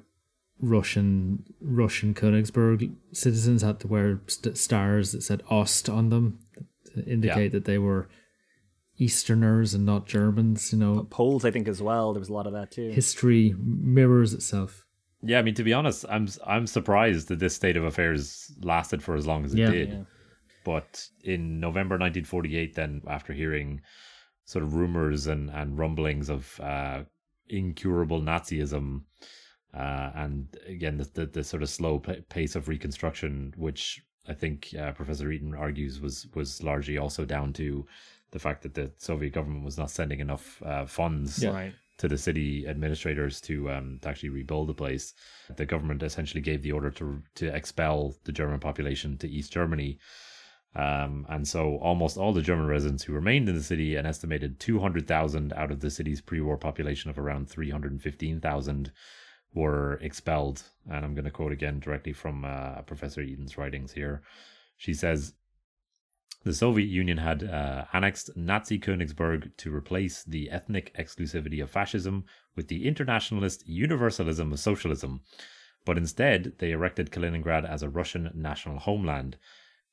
Russian 0.61 1.45
Russian 1.61 2.15
Königsberg 2.15 2.91
citizens 3.13 3.61
had 3.63 3.79
to 3.81 3.87
wear 3.89 4.21
st- 4.27 4.57
stars 4.57 5.13
that 5.13 5.23
said 5.23 5.43
Ost 5.51 5.89
on 5.91 6.09
them 6.09 6.39
to 6.95 7.05
indicate 7.05 7.53
that 7.53 7.65
they 7.67 7.79
were 7.79 8.09
Easterners 8.99 9.75
and 9.75 9.85
not 9.87 10.07
Germans. 10.07 10.73
You 10.73 10.79
know, 10.79 11.07
Poles, 11.11 11.45
I 11.45 11.51
think, 11.51 11.69
as 11.69 11.81
well. 11.81 12.13
There 12.13 12.19
was 12.21 12.29
a 12.29 12.33
lot 12.33 12.47
of 12.47 12.53
that 12.55 12.71
too. 12.73 12.91
history 12.91 13.55
mirrors 13.59 14.35
itself. 14.35 14.85
Yeah, 15.23 15.39
I 15.39 15.43
mean 15.43 15.55
to 15.55 15.65
be 15.65 15.73
honest, 15.73 16.05
I'm 16.09 16.29
I'm 16.47 16.67
surprised 16.67 17.29
that 17.29 17.39
this 17.41 17.55
state 17.55 17.77
of 17.77 17.85
affairs 17.85 18.53
lasted 18.63 19.03
for 19.03 19.15
as 19.17 19.27
long 19.27 19.45
as 19.45 19.53
it 19.55 19.59
Yeah. 19.59 19.71
did. 19.71 19.89
Yeah. 19.91 20.03
But 20.65 21.09
in 21.25 21.61
November 21.61 21.95
1948, 21.95 22.75
then 22.75 23.03
after 23.07 23.33
hearing 23.33 23.81
sort 24.45 24.65
of 24.65 24.75
rumors 24.75 25.27
and 25.27 25.51
and 25.51 25.79
rumblings 25.79 26.29
of 26.29 26.59
uh, 26.61 27.03
incurable 27.51 28.21
Nazism, 28.21 29.03
uh, 29.75 30.11
and 30.15 30.47
again 30.67 30.97
the, 30.99 31.05
the 31.15 31.27
the 31.27 31.45
sort 31.45 31.63
of 31.63 31.69
slow 31.71 31.99
pa- 31.99 32.23
pace 32.29 32.57
of 32.57 32.69
reconstruction, 32.69 33.55
which 33.57 34.03
I 34.29 34.35
think 34.35 34.75
uh, 34.79 34.93
Professor 34.93 35.31
Eaton 35.31 35.55
argues 35.55 36.01
was 36.01 36.27
was 36.35 36.63
largely 36.63 36.99
also 36.99 37.25
down 37.25 37.53
to 37.55 37.87
the 38.31 38.39
fact 38.39 38.63
that 38.63 38.75
the 38.75 38.91
Soviet 38.99 39.33
government 39.33 39.65
was 39.65 39.79
not 39.79 39.91
sending 39.91 40.21
enough 40.21 40.63
uh, 40.63 40.85
funds 40.85 41.45
Right. 41.47 41.73
to 41.97 42.09
the 42.09 42.19
city 42.19 42.67
administrators 42.69 43.41
to 43.43 43.71
um 43.71 43.99
to 44.03 44.09
actually 44.09 44.29
rebuild 44.31 44.69
the 44.69 44.75
place. 44.75 45.15
The 45.57 45.67
government 45.67 46.03
essentially 46.03 46.43
gave 46.43 46.63
the 46.63 46.73
order 46.73 46.91
to 46.91 47.23
to 47.37 47.47
expel 47.55 48.15
the 48.25 48.33
German 48.33 48.61
population 48.61 49.17
to 49.19 49.29
East 49.29 49.53
Germany. 49.53 49.99
Um, 50.75 51.27
and 51.29 51.49
so 51.49 51.77
almost 51.79 52.17
all 52.17 52.33
the 52.33 52.43
German 52.43 52.67
residents 52.67 53.03
who 53.03 53.13
remained 53.13 53.49
in 53.49 53.57
the 53.57 53.63
city, 53.63 53.97
an 53.97 54.07
estimated 54.07 54.61
200,000 54.61 55.53
out 55.55 55.71
of 55.71 55.81
the 55.81 55.91
city's 55.91 56.21
pre-war 56.21 56.57
population 56.57 57.11
of 57.11 57.19
around 57.19 57.49
315,000 57.49 58.93
were 59.55 59.95
expelled. 59.95 60.63
And 60.91 61.05
I'm 61.05 61.15
going 61.15 61.25
to 61.25 61.31
quote 61.31 61.53
again 61.53 61.81
directly 61.81 62.13
from 62.13 62.45
uh, 62.45 62.83
Professor 62.83 63.23
Eaton's 63.23 63.59
writings 63.59 63.93
here. 63.93 64.23
She 64.77 64.95
says, 64.95 65.35
the 66.45 66.55
Soviet 66.55 66.87
Union 66.87 67.19
had 67.19 67.43
uh, 67.43 67.87
annexed 67.93 68.31
Nazi 68.37 68.79
Königsberg 68.79 69.57
to 69.57 69.75
replace 69.75 70.23
the 70.23 70.51
ethnic 70.51 70.95
exclusivity 70.97 71.61
of 71.61 71.71
fascism 71.71 72.25
with 72.55 72.69
the 72.69 72.87
internationalist 72.87 73.67
universalism 73.67 74.53
of 74.53 74.61
socialism. 74.61 75.23
But 75.85 75.99
instead, 75.99 76.53
they 76.59 76.71
erected 76.71 77.11
Kaliningrad 77.11 77.69
as 77.69 77.83
a 77.83 77.89
Russian 77.89 78.31
national 78.35 78.79
homeland, 78.79 79.37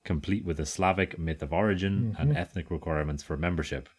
complete 0.06 0.46
with 0.46 0.60
a 0.60 0.66
Slavic 0.66 1.20
myth 1.20 1.42
of 1.42 1.52
origin 1.52 2.16
and 2.18 2.38
ethnic 2.38 2.72
requirements 2.72 3.24
for 3.24 3.36
membership. 3.36 3.90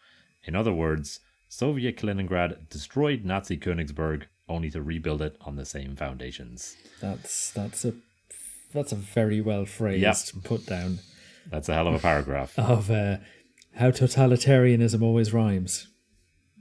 In 0.45 0.57
other 0.57 0.73
words, 0.73 1.21
Soviet 1.49 1.97
Kaliningrad 1.97 2.69
destroyed 2.71 3.25
Nazi 3.25 3.59
Königsberg 3.59 4.25
only 4.49 4.71
to 4.71 4.81
rebuild 4.81 5.21
it 5.23 5.37
on 5.41 5.57
the 5.57 5.65
same 5.65 5.97
foundations. 5.97 6.77
That's 7.01 7.51
that's 7.51 7.85
a 7.85 7.95
that's 8.73 8.93
a 8.93 8.97
very 8.97 9.41
well 9.41 9.65
phrased 9.67 10.03
yep. 10.03 10.45
put 10.45 10.67
down 10.67 11.01
That's 11.51 11.69
a 11.69 11.75
hell 11.75 11.89
of 11.89 11.95
a 11.95 11.99
paragraph. 11.99 12.59
of 12.59 12.91
uh, 12.91 13.19
how 13.75 13.91
totalitarianism 13.91 15.03
always 15.03 15.33
rhymes. 15.33 15.89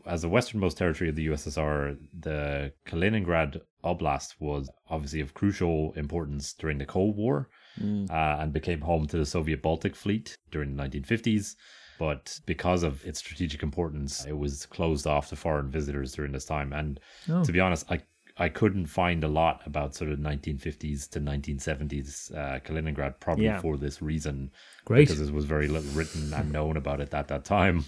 as 0.06 0.22
the 0.22 0.30
westernmost 0.30 0.78
territory 0.78 1.10
of 1.10 1.16
the 1.16 1.28
USSR, 1.28 1.98
the 2.18 2.74
Kaliningrad 2.86 3.62
Oblast 3.84 4.36
was 4.40 4.70
obviously 4.90 5.20
of 5.20 5.34
crucial 5.34 5.94
importance 5.94 6.54
during 6.54 6.78
the 6.78 6.86
Cold 6.86 7.16
War 7.16 7.50
uh, 7.82 8.38
and 8.40 8.54
became 8.54 8.82
home 8.82 9.06
to 9.08 9.18
the 9.18 9.26
Soviet 9.26 9.62
Baltic 9.62 9.96
Fleet 9.96 10.36
during 10.52 10.76
the 10.76 10.84
1950s. 10.84 11.56
But 11.98 12.40
because 12.46 12.84
of 12.84 13.06
its 13.06 13.20
strategic 13.20 13.64
importance, 13.64 14.26
it 14.26 14.38
was 14.38 14.66
closed 14.66 15.08
off 15.08 15.30
to 15.30 15.36
foreign 15.36 15.70
visitors 15.72 16.14
during 16.14 16.34
this 16.34 16.46
time. 16.46 16.74
And 16.74 17.00
to 17.44 17.52
be 17.52 17.60
honest, 17.60 17.90
I 17.90 18.02
I 18.38 18.50
couldn't 18.50 18.88
find 18.88 19.24
a 19.24 19.30
lot 19.30 19.62
about 19.66 19.96
sort 19.96 20.12
of 20.12 20.20
1950s 20.20 21.10
to 21.12 21.22
1970s 21.22 22.36
uh, 22.36 22.60
Kaliningrad, 22.60 23.22
probably 23.22 23.46
Yeah. 23.46 23.62
for 23.62 23.78
this 23.78 24.02
reason. 24.02 24.52
Great. 24.84 25.08
Because 25.08 25.24
there 25.26 25.34
was 25.34 25.46
very 25.46 25.70
little 25.70 25.90
written 25.94 26.34
and 26.34 26.52
known 26.52 26.76
about 26.76 27.00
it 27.00 27.14
at 27.14 27.30
that 27.30 27.46
time 27.46 27.86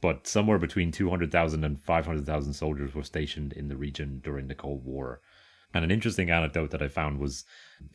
but 0.00 0.26
somewhere 0.26 0.58
between 0.58 0.90
200,000 0.92 1.64
and 1.64 1.78
500,000 1.80 2.52
soldiers 2.54 2.94
were 2.94 3.02
stationed 3.02 3.52
in 3.52 3.68
the 3.68 3.76
region 3.76 4.20
during 4.24 4.48
the 4.48 4.54
Cold 4.54 4.84
War. 4.84 5.20
And 5.74 5.84
an 5.84 5.90
interesting 5.90 6.30
anecdote 6.30 6.70
that 6.70 6.82
I 6.82 6.88
found 6.88 7.18
was 7.18 7.44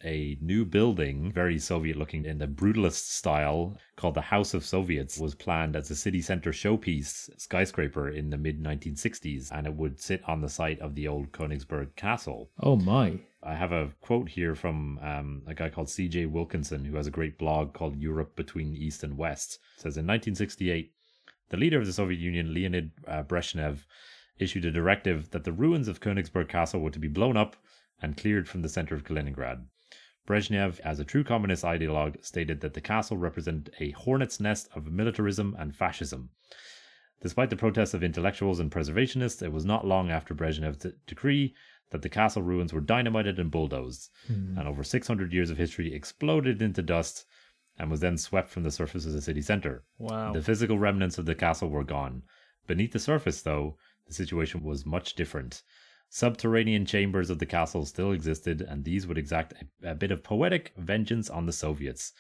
a 0.04 0.38
new 0.42 0.66
building, 0.66 1.32
very 1.32 1.58
Soviet 1.58 1.98
looking 1.98 2.26
in 2.26 2.38
the 2.38 2.48
brutalist 2.48 3.10
style, 3.10 3.78
called 3.96 4.14
the 4.14 4.22
House 4.22 4.54
of 4.54 4.66
Soviets, 4.66 5.18
was 5.18 5.34
planned 5.34 5.76
as 5.76 5.90
a 5.90 5.96
city 5.96 6.22
center 6.22 6.52
showpiece 6.52 7.30
skyscraper 7.40 8.10
in 8.10 8.30
the 8.30 8.38
mid 8.38 8.62
1960s, 8.62 9.52
and 9.52 9.66
it 9.66 9.74
would 9.74 10.00
sit 10.00 10.22
on 10.28 10.42
the 10.42 10.50
site 10.50 10.80
of 10.80 10.96
the 10.96 11.08
old 11.08 11.32
Königsberg 11.32 11.96
Castle. 11.96 12.52
Oh 12.62 12.76
my! 12.76 13.20
I 13.42 13.56
have 13.56 13.72
a 13.72 13.92
quote 14.02 14.30
here 14.30 14.56
from 14.56 15.00
um, 15.00 15.44
a 15.48 15.54
guy 15.54 15.70
called 15.70 15.90
C.J. 15.90 16.28
Wilkinson, 16.28 16.86
who 16.86 16.96
has 16.98 17.08
a 17.08 17.12
great 17.12 17.38
blog 17.38 17.74
called 17.74 17.98
Europe 17.98 18.36
Between 18.36 18.76
East 18.76 19.04
and 19.04 19.18
West. 19.18 19.60
It 19.78 19.82
says 19.82 19.98
in 19.98 20.06
1968, 20.06 20.92
the 21.50 21.58
leader 21.58 21.80
of 21.80 21.86
the 21.86 21.94
Soviet 21.94 22.20
Union, 22.20 22.54
Leonid 22.54 22.92
uh, 23.08 23.24
Brezhnev, 23.24 23.86
issued 24.38 24.66
a 24.66 24.72
directive 24.72 25.30
that 25.32 25.44
the 25.44 25.54
ruins 25.54 25.88
of 25.88 26.02
Königsberg 26.02 26.50
Castle 26.50 26.82
were 26.82 26.92
to 26.92 27.00
be 27.00 27.08
blown 27.08 27.38
up 27.38 27.56
and 28.02 28.18
cleared 28.18 28.50
from 28.50 28.62
the 28.62 28.70
center 28.70 28.96
of 28.96 29.04
Kaliningrad. 29.04 29.66
Brezhnev, 30.28 30.80
as 30.80 31.00
a 31.00 31.06
true 31.06 31.24
communist 31.24 31.64
ideologue, 31.64 32.24
stated 32.26 32.62
that 32.62 32.74
the 32.74 32.82
castle 32.82 33.18
represented 33.18 33.74
a 33.80 33.92
hornet's 33.92 34.40
nest 34.40 34.68
of 34.74 34.92
militarism 34.92 35.56
and 35.60 35.76
fascism. 35.76 36.32
Despite 37.22 37.50
the 37.50 37.56
protests 37.56 37.94
of 37.94 38.04
intellectuals 38.04 38.60
and 38.60 38.72
preservationists, 38.72 39.42
it 39.42 39.52
was 39.52 39.66
not 39.66 39.86
long 39.86 40.12
after 40.12 40.34
Brezhnev's 40.34 40.78
de- 40.78 40.94
decree 41.08 41.56
that 41.92 42.02
the 42.02 42.10
castle 42.10 42.42
ruins 42.42 42.74
were 42.74 42.82
dynamited 42.82 43.40
and 43.40 43.52
bulldozed, 43.52 44.10
hmm. 44.28 44.58
and 44.58 44.68
over 44.68 44.84
600 44.84 45.32
years 45.32 45.50
of 45.50 45.58
history 45.58 45.94
exploded 45.94 46.62
into 46.62 46.82
dust 46.82 47.26
and 47.78 47.92
was 47.92 48.00
then 48.00 48.18
swept 48.18 48.50
from 48.50 48.64
the 48.64 48.72
surface 48.72 49.06
of 49.06 49.14
the 49.14 49.22
city 49.22 49.42
center. 49.42 49.84
Wow. 49.98 50.34
The 50.34 50.42
physical 50.42 50.80
remnants 50.80 51.18
of 51.18 51.26
the 51.26 51.36
castle 51.36 51.70
were 51.70 51.84
gone. 51.84 52.24
Beneath 52.68 52.94
the 52.94 53.00
surface, 53.00 53.42
though, 53.42 53.78
the 54.08 54.14
situation 54.14 54.64
was 54.64 54.86
much 54.86 55.14
different. 55.14 55.62
Subterranean 56.10 56.86
chambers 56.86 57.30
of 57.30 57.40
the 57.40 57.46
castle 57.46 57.86
still 57.86 58.12
existed, 58.12 58.62
and 58.62 58.84
these 58.84 59.06
would 59.08 59.18
exact 59.18 59.54
a, 59.84 59.92
a 59.92 59.96
bit 59.96 60.12
of 60.12 60.24
poetic 60.24 60.74
vengeance 60.78 61.30
on 61.30 61.46
the 61.46 61.54
Soviets. 61.54 62.14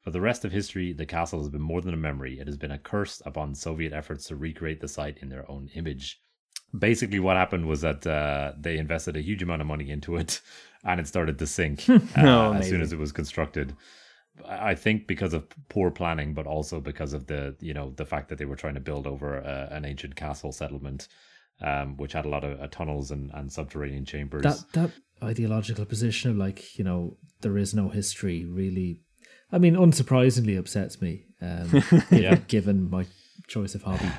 For 0.00 0.10
the 0.10 0.20
rest 0.20 0.44
of 0.44 0.52
history, 0.52 0.92
the 0.92 1.06
castle 1.06 1.40
has 1.40 1.48
been 1.48 1.60
more 1.60 1.80
than 1.80 1.94
a 1.94 1.98
memory. 1.98 2.38
It 2.38 2.46
has 2.46 2.56
been 2.56 2.70
a 2.70 2.78
curse 2.78 3.20
upon 3.26 3.54
Soviet 3.54 3.92
efforts 3.92 4.26
to 4.26 4.36
recreate 4.36 4.80
the 4.80 4.88
site 4.88 5.18
in 5.18 5.28
their 5.28 5.50
own 5.50 5.68
image. 5.74 6.20
Basically, 6.78 7.18
what 7.18 7.36
happened 7.36 7.66
was 7.66 7.80
that 7.80 8.06
uh, 8.06 8.52
they 8.58 8.78
invested 8.78 9.16
a 9.16 9.22
huge 9.22 9.42
amount 9.42 9.62
of 9.62 9.66
money 9.66 9.90
into 9.90 10.16
it, 10.16 10.40
and 10.84 11.00
it 11.00 11.08
started 11.08 11.38
to 11.38 11.46
sink 11.46 11.88
uh, 11.88 11.98
Oh, 12.16 12.52
as 12.54 12.68
soon 12.68 12.82
as 12.82 12.92
it 12.92 12.98
was 12.98 13.12
constructed. 13.12 13.74
I 14.46 14.70
I 14.70 14.74
think 14.74 15.06
because 15.06 15.34
of 15.34 15.46
poor 15.68 15.90
planning, 15.90 16.34
but 16.34 16.46
also 16.46 16.80
because 16.80 17.12
of 17.12 17.26
the 17.26 17.56
you 17.60 17.74
know 17.74 17.90
the 17.96 18.04
fact 18.04 18.28
that 18.28 18.38
they 18.38 18.44
were 18.44 18.56
trying 18.56 18.74
to 18.74 18.80
build 18.80 19.06
over 19.06 19.38
a, 19.38 19.68
an 19.70 19.84
ancient 19.84 20.14
castle 20.16 20.52
settlement, 20.52 21.08
um, 21.60 21.96
which 21.96 22.12
had 22.12 22.24
a 22.24 22.28
lot 22.28 22.44
of 22.44 22.60
uh, 22.60 22.68
tunnels 22.68 23.10
and, 23.10 23.30
and 23.34 23.52
subterranean 23.52 24.04
chambers. 24.04 24.42
That 24.42 24.64
that 24.72 24.90
ideological 25.22 25.84
position 25.84 26.30
of 26.30 26.36
like 26.36 26.78
you 26.78 26.84
know 26.84 27.16
there 27.40 27.58
is 27.58 27.74
no 27.74 27.88
history 27.88 28.44
really, 28.44 29.00
I 29.52 29.58
mean, 29.58 29.74
unsurprisingly 29.74 30.58
upsets 30.58 31.00
me. 31.00 31.26
Um, 31.40 31.82
Yeah. 32.10 32.34
given 32.48 32.90
my 32.90 33.06
choice 33.46 33.74
of 33.74 33.82
hobby. 33.82 34.10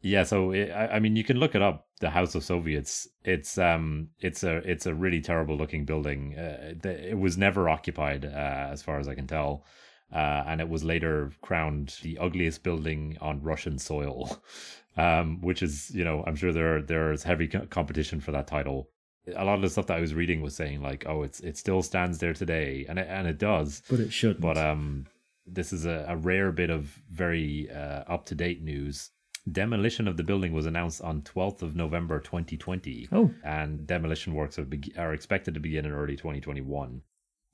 Yeah, 0.00 0.24
so 0.24 0.50
it, 0.50 0.70
I, 0.70 0.86
I 0.88 0.98
mean, 1.00 1.16
you 1.16 1.24
can 1.24 1.38
look 1.38 1.54
it 1.54 1.62
up. 1.62 1.86
The 2.00 2.10
House 2.10 2.34
of 2.34 2.44
Soviets. 2.44 3.08
It's 3.24 3.56
um, 3.56 4.08
it's 4.20 4.42
a 4.42 4.56
it's 4.58 4.84
a 4.84 4.94
really 4.94 5.22
terrible 5.22 5.56
looking 5.56 5.86
building. 5.86 6.36
Uh, 6.36 6.74
the, 6.82 7.10
it 7.10 7.18
was 7.18 7.38
never 7.38 7.70
occupied, 7.70 8.26
uh, 8.26 8.68
as 8.70 8.82
far 8.82 8.98
as 8.98 9.08
I 9.08 9.14
can 9.14 9.26
tell, 9.26 9.64
uh, 10.12 10.42
and 10.46 10.60
it 10.60 10.68
was 10.68 10.84
later 10.84 11.32
crowned 11.40 11.96
the 12.02 12.18
ugliest 12.18 12.62
building 12.62 13.16
on 13.22 13.40
Russian 13.40 13.78
soil, 13.78 14.42
um, 14.96 15.40
which 15.40 15.62
is 15.62 15.90
you 15.94 16.04
know 16.04 16.24
I'm 16.26 16.36
sure 16.36 16.52
there 16.52 16.82
there's 16.82 17.22
heavy 17.22 17.48
competition 17.48 18.20
for 18.20 18.32
that 18.32 18.46
title. 18.46 18.90
A 19.34 19.44
lot 19.44 19.54
of 19.54 19.62
the 19.62 19.70
stuff 19.70 19.86
that 19.86 19.96
I 19.96 20.00
was 20.00 20.12
reading 20.14 20.42
was 20.42 20.54
saying 20.54 20.82
like, 20.82 21.04
oh, 21.06 21.22
it's 21.22 21.40
it 21.40 21.56
still 21.56 21.82
stands 21.82 22.18
there 22.18 22.34
today, 22.34 22.84
and 22.88 22.98
it, 22.98 23.06
and 23.08 23.26
it 23.26 23.38
does. 23.38 23.82
But 23.88 24.00
it 24.00 24.12
shouldn't. 24.12 24.40
But 24.40 24.58
um, 24.58 25.06
this 25.46 25.72
is 25.72 25.86
a, 25.86 26.04
a 26.08 26.16
rare 26.16 26.52
bit 26.52 26.70
of 26.70 27.00
very 27.10 27.70
uh, 27.70 28.04
up 28.06 28.26
to 28.26 28.34
date 28.34 28.62
news. 28.62 29.10
Demolition 29.50 30.08
of 30.08 30.16
the 30.16 30.22
building 30.22 30.54
was 30.54 30.64
announced 30.64 31.02
on 31.02 31.20
12th 31.20 31.60
of 31.60 31.76
November 31.76 32.18
2020, 32.18 33.08
oh, 33.12 33.30
and 33.44 33.86
demolition 33.86 34.32
works 34.32 34.58
are, 34.58 34.64
be- 34.64 34.94
are 34.96 35.12
expected 35.12 35.52
to 35.52 35.60
begin 35.60 35.84
in 35.84 35.92
early 35.92 36.16
2021. 36.16 37.02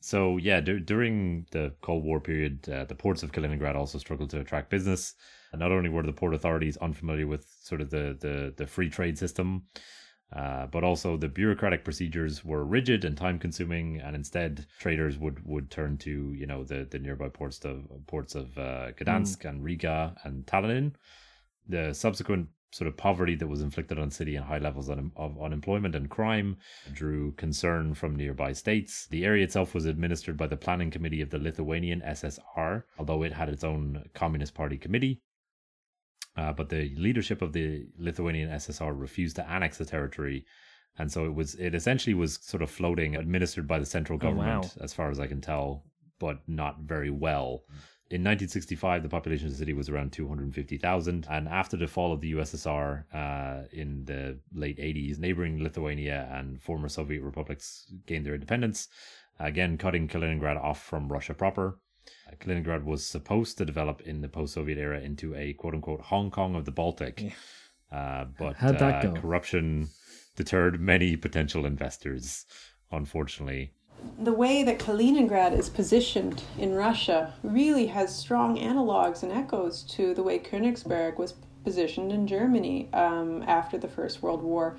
So 0.00 0.36
yeah, 0.36 0.60
dur- 0.60 0.78
during 0.78 1.46
the 1.50 1.74
Cold 1.80 2.04
War 2.04 2.20
period, 2.20 2.68
uh, 2.68 2.84
the 2.84 2.94
ports 2.94 3.24
of 3.24 3.32
Kaliningrad 3.32 3.74
also 3.74 3.98
struggled 3.98 4.30
to 4.30 4.40
attract 4.40 4.70
business. 4.70 5.14
And 5.52 5.60
not 5.60 5.72
only 5.72 5.88
were 5.88 6.02
the 6.02 6.12
port 6.12 6.34
authorities 6.34 6.76
unfamiliar 6.76 7.26
with 7.26 7.46
sort 7.62 7.80
of 7.80 7.90
the 7.90 8.16
the, 8.18 8.54
the 8.56 8.66
free 8.66 8.88
trade 8.88 9.18
system, 9.18 9.64
uh, 10.34 10.66
but 10.66 10.84
also 10.84 11.16
the 11.16 11.28
bureaucratic 11.28 11.82
procedures 11.82 12.44
were 12.44 12.64
rigid 12.64 13.04
and 13.04 13.16
time 13.16 13.38
consuming, 13.38 14.00
and 14.00 14.14
instead 14.14 14.66
traders 14.78 15.18
would, 15.18 15.44
would 15.44 15.70
turn 15.70 15.98
to 15.98 16.32
you 16.34 16.46
know 16.46 16.62
the, 16.62 16.86
the 16.90 16.98
nearby 16.98 17.28
ports 17.28 17.64
of 17.64 17.84
ports 18.06 18.34
of 18.34 18.56
uh, 18.56 18.92
Gdansk 18.92 19.44
and 19.44 19.64
Riga 19.64 20.14
and 20.24 20.46
Tallinn. 20.46 20.92
The 21.68 21.92
subsequent 21.94 22.48
sort 22.72 22.86
of 22.86 22.96
poverty 22.96 23.34
that 23.34 23.48
was 23.48 23.62
inflicted 23.62 23.98
on 23.98 24.10
city 24.10 24.36
and 24.36 24.44
high 24.44 24.58
levels 24.58 24.88
of 24.88 25.42
unemployment 25.42 25.96
and 25.96 26.08
crime 26.08 26.56
drew 26.92 27.32
concern 27.32 27.94
from 27.94 28.14
nearby 28.14 28.52
states. 28.52 29.08
The 29.10 29.24
area 29.24 29.42
itself 29.42 29.74
was 29.74 29.86
administered 29.86 30.36
by 30.36 30.46
the 30.46 30.56
planning 30.56 30.90
committee 30.90 31.20
of 31.20 31.30
the 31.30 31.38
Lithuanian 31.38 32.00
SSR, 32.02 32.84
although 32.98 33.24
it 33.24 33.32
had 33.32 33.48
its 33.48 33.64
own 33.64 34.04
Communist 34.14 34.54
Party 34.54 34.78
committee. 34.78 35.20
Uh, 36.40 36.52
but 36.58 36.68
the 36.70 36.82
leadership 36.96 37.42
of 37.42 37.52
the 37.52 37.86
Lithuanian 37.98 38.48
SSR 38.48 38.92
refused 38.98 39.36
to 39.36 39.46
annex 39.56 39.76
the 39.78 39.84
territory, 39.84 40.38
and 40.98 41.12
so 41.12 41.26
it 41.26 41.34
was 41.40 41.54
it 41.66 41.74
essentially 41.74 42.14
was 42.14 42.38
sort 42.52 42.62
of 42.62 42.70
floating, 42.70 43.14
administered 43.16 43.66
by 43.72 43.78
the 43.78 43.84
central 43.96 44.18
Oh, 44.22 44.24
wow. 44.24 44.28
government, 44.30 44.76
as 44.80 44.94
far 44.98 45.10
as 45.10 45.20
I 45.20 45.26
can 45.26 45.40
tell, 45.40 45.84
but 46.18 46.36
not 46.48 46.74
very 46.94 47.10
well. 47.10 47.48
In 48.16 48.22
1965, 48.24 49.02
the 49.02 49.08
population 49.16 49.46
of 49.46 49.52
the 49.52 49.58
city 49.58 49.72
was 49.80 49.88
around 49.88 50.10
250,000, 50.12 51.26
and 51.30 51.46
after 51.48 51.76
the 51.76 51.86
fall 51.86 52.10
of 52.12 52.20
the 52.22 52.32
USSR 52.32 53.04
uh, 53.22 53.58
in 53.72 54.04
the 54.06 54.22
late 54.52 54.78
80s, 54.78 55.18
neighboring 55.18 55.62
Lithuania 55.62 56.28
and 56.32 56.60
former 56.60 56.88
Soviet 56.88 57.22
republics 57.22 57.92
gained 58.06 58.24
their 58.26 58.34
independence, 58.34 58.88
again 59.38 59.76
cutting 59.78 60.08
Kaliningrad 60.08 60.56
off 60.56 60.82
from 60.82 61.12
Russia 61.12 61.34
proper. 61.34 61.78
Uh, 62.26 62.34
Kaliningrad 62.36 62.84
was 62.84 63.06
supposed 63.06 63.58
to 63.58 63.64
develop 63.64 64.00
in 64.02 64.20
the 64.20 64.28
post-Soviet 64.28 64.78
era 64.78 65.00
into 65.00 65.34
a 65.34 65.52
quote-unquote 65.54 66.00
Hong 66.02 66.30
Kong 66.30 66.54
of 66.54 66.64
the 66.64 66.70
Baltic, 66.70 67.32
uh, 67.92 68.26
but 68.38 68.56
How'd 68.56 68.78
that 68.78 69.04
uh, 69.04 69.08
go? 69.08 69.20
corruption 69.20 69.88
deterred 70.36 70.80
many 70.80 71.16
potential 71.16 71.66
investors. 71.66 72.46
Unfortunately, 72.92 73.72
the 74.18 74.32
way 74.32 74.62
that 74.62 74.78
Kaliningrad 74.78 75.56
is 75.58 75.68
positioned 75.68 76.42
in 76.58 76.74
Russia 76.74 77.34
really 77.42 77.86
has 77.86 78.14
strong 78.14 78.56
analogs 78.56 79.22
and 79.22 79.32
echoes 79.32 79.82
to 79.82 80.14
the 80.14 80.22
way 80.22 80.38
Königsberg 80.38 81.18
was 81.18 81.34
positioned 81.64 82.10
in 82.10 82.26
Germany 82.26 82.88
um, 82.92 83.42
after 83.46 83.78
the 83.78 83.88
First 83.88 84.22
World 84.22 84.42
War. 84.42 84.78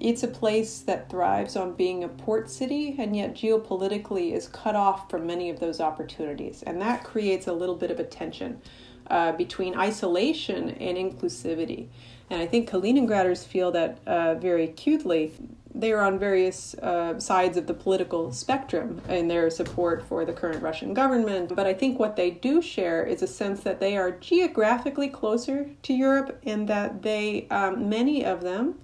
It's 0.00 0.22
a 0.22 0.28
place 0.28 0.80
that 0.80 1.08
thrives 1.08 1.56
on 1.56 1.74
being 1.74 2.02
a 2.02 2.08
port 2.08 2.50
city 2.50 2.96
and 2.98 3.16
yet 3.16 3.34
geopolitically 3.34 4.32
is 4.32 4.48
cut 4.48 4.74
off 4.74 5.08
from 5.08 5.26
many 5.26 5.50
of 5.50 5.60
those 5.60 5.80
opportunities. 5.80 6.62
And 6.62 6.80
that 6.80 7.04
creates 7.04 7.46
a 7.46 7.52
little 7.52 7.76
bit 7.76 7.90
of 7.90 8.00
a 8.00 8.04
tension 8.04 8.60
uh, 9.08 9.32
between 9.32 9.76
isolation 9.76 10.70
and 10.70 10.96
inclusivity. 10.96 11.88
And 12.30 12.40
I 12.40 12.46
think 12.46 12.68
Kaliningraders 12.68 13.46
feel 13.46 13.70
that 13.72 13.98
uh, 14.06 14.34
very 14.36 14.64
acutely. 14.64 15.32
They 15.74 15.92
are 15.92 16.02
on 16.02 16.18
various 16.18 16.74
uh, 16.74 17.18
sides 17.18 17.56
of 17.56 17.66
the 17.66 17.74
political 17.74 18.32
spectrum 18.32 19.00
in 19.08 19.28
their 19.28 19.50
support 19.50 20.02
for 20.06 20.24
the 20.24 20.32
current 20.32 20.62
Russian 20.62 20.94
government. 20.94 21.54
But 21.54 21.66
I 21.66 21.74
think 21.74 21.98
what 21.98 22.16
they 22.16 22.30
do 22.30 22.60
share 22.62 23.04
is 23.04 23.22
a 23.22 23.26
sense 23.26 23.60
that 23.60 23.80
they 23.80 23.96
are 23.96 24.10
geographically 24.12 25.08
closer 25.08 25.70
to 25.82 25.92
Europe 25.92 26.40
and 26.44 26.68
that 26.68 27.02
they, 27.02 27.46
um, 27.50 27.88
many 27.88 28.24
of 28.24 28.42
them, 28.42 28.76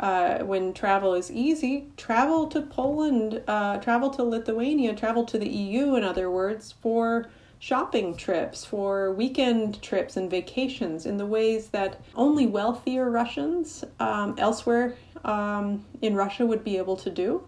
uh, 0.00 0.38
when 0.38 0.72
travel 0.72 1.14
is 1.14 1.30
easy, 1.30 1.86
travel 1.96 2.46
to 2.46 2.62
Poland, 2.62 3.42
uh, 3.46 3.78
travel 3.78 4.10
to 4.10 4.22
Lithuania, 4.22 4.94
travel 4.94 5.24
to 5.26 5.38
the 5.38 5.48
EU, 5.48 5.94
in 5.94 6.02
other 6.02 6.30
words, 6.30 6.74
for 6.80 7.28
shopping 7.58 8.16
trips, 8.16 8.64
for 8.64 9.12
weekend 9.12 9.80
trips 9.82 10.16
and 10.16 10.30
vacations 10.30 11.04
in 11.04 11.18
the 11.18 11.26
ways 11.26 11.68
that 11.68 12.00
only 12.16 12.46
wealthier 12.46 13.10
Russians 13.10 13.84
um, 14.00 14.34
elsewhere 14.38 14.96
um, 15.24 15.84
in 16.00 16.14
Russia 16.14 16.46
would 16.46 16.64
be 16.64 16.78
able 16.78 16.96
to 16.96 17.10
do. 17.10 17.46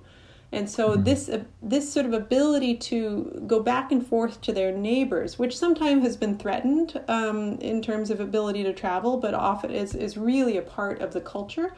And 0.55 0.69
so 0.69 0.97
this 0.97 1.31
uh, 1.31 1.45
this 1.62 1.91
sort 1.91 2.05
of 2.05 2.12
ability 2.12 2.77
to 2.77 3.43
go 3.47 3.61
back 3.61 3.91
and 3.91 4.07
forth 4.07 4.43
to 4.43 4.53
their 4.53 4.70
neighbors, 4.70 5.39
which 5.39 5.57
sometimes 5.57 6.03
has 6.03 6.19
been 6.19 6.37
threatened 6.37 7.01
um, 7.09 7.53
in 7.61 7.81
terms 7.81 8.11
of 8.11 8.20
ability 8.20 8.62
to 8.65 8.74
travel, 8.74 9.16
but 9.16 9.33
often 9.33 9.70
is, 9.70 9.95
is 9.95 10.19
really 10.19 10.59
a 10.59 10.62
part 10.62 11.01
of 11.01 11.15
the 11.15 11.23
culture, 11.23 11.73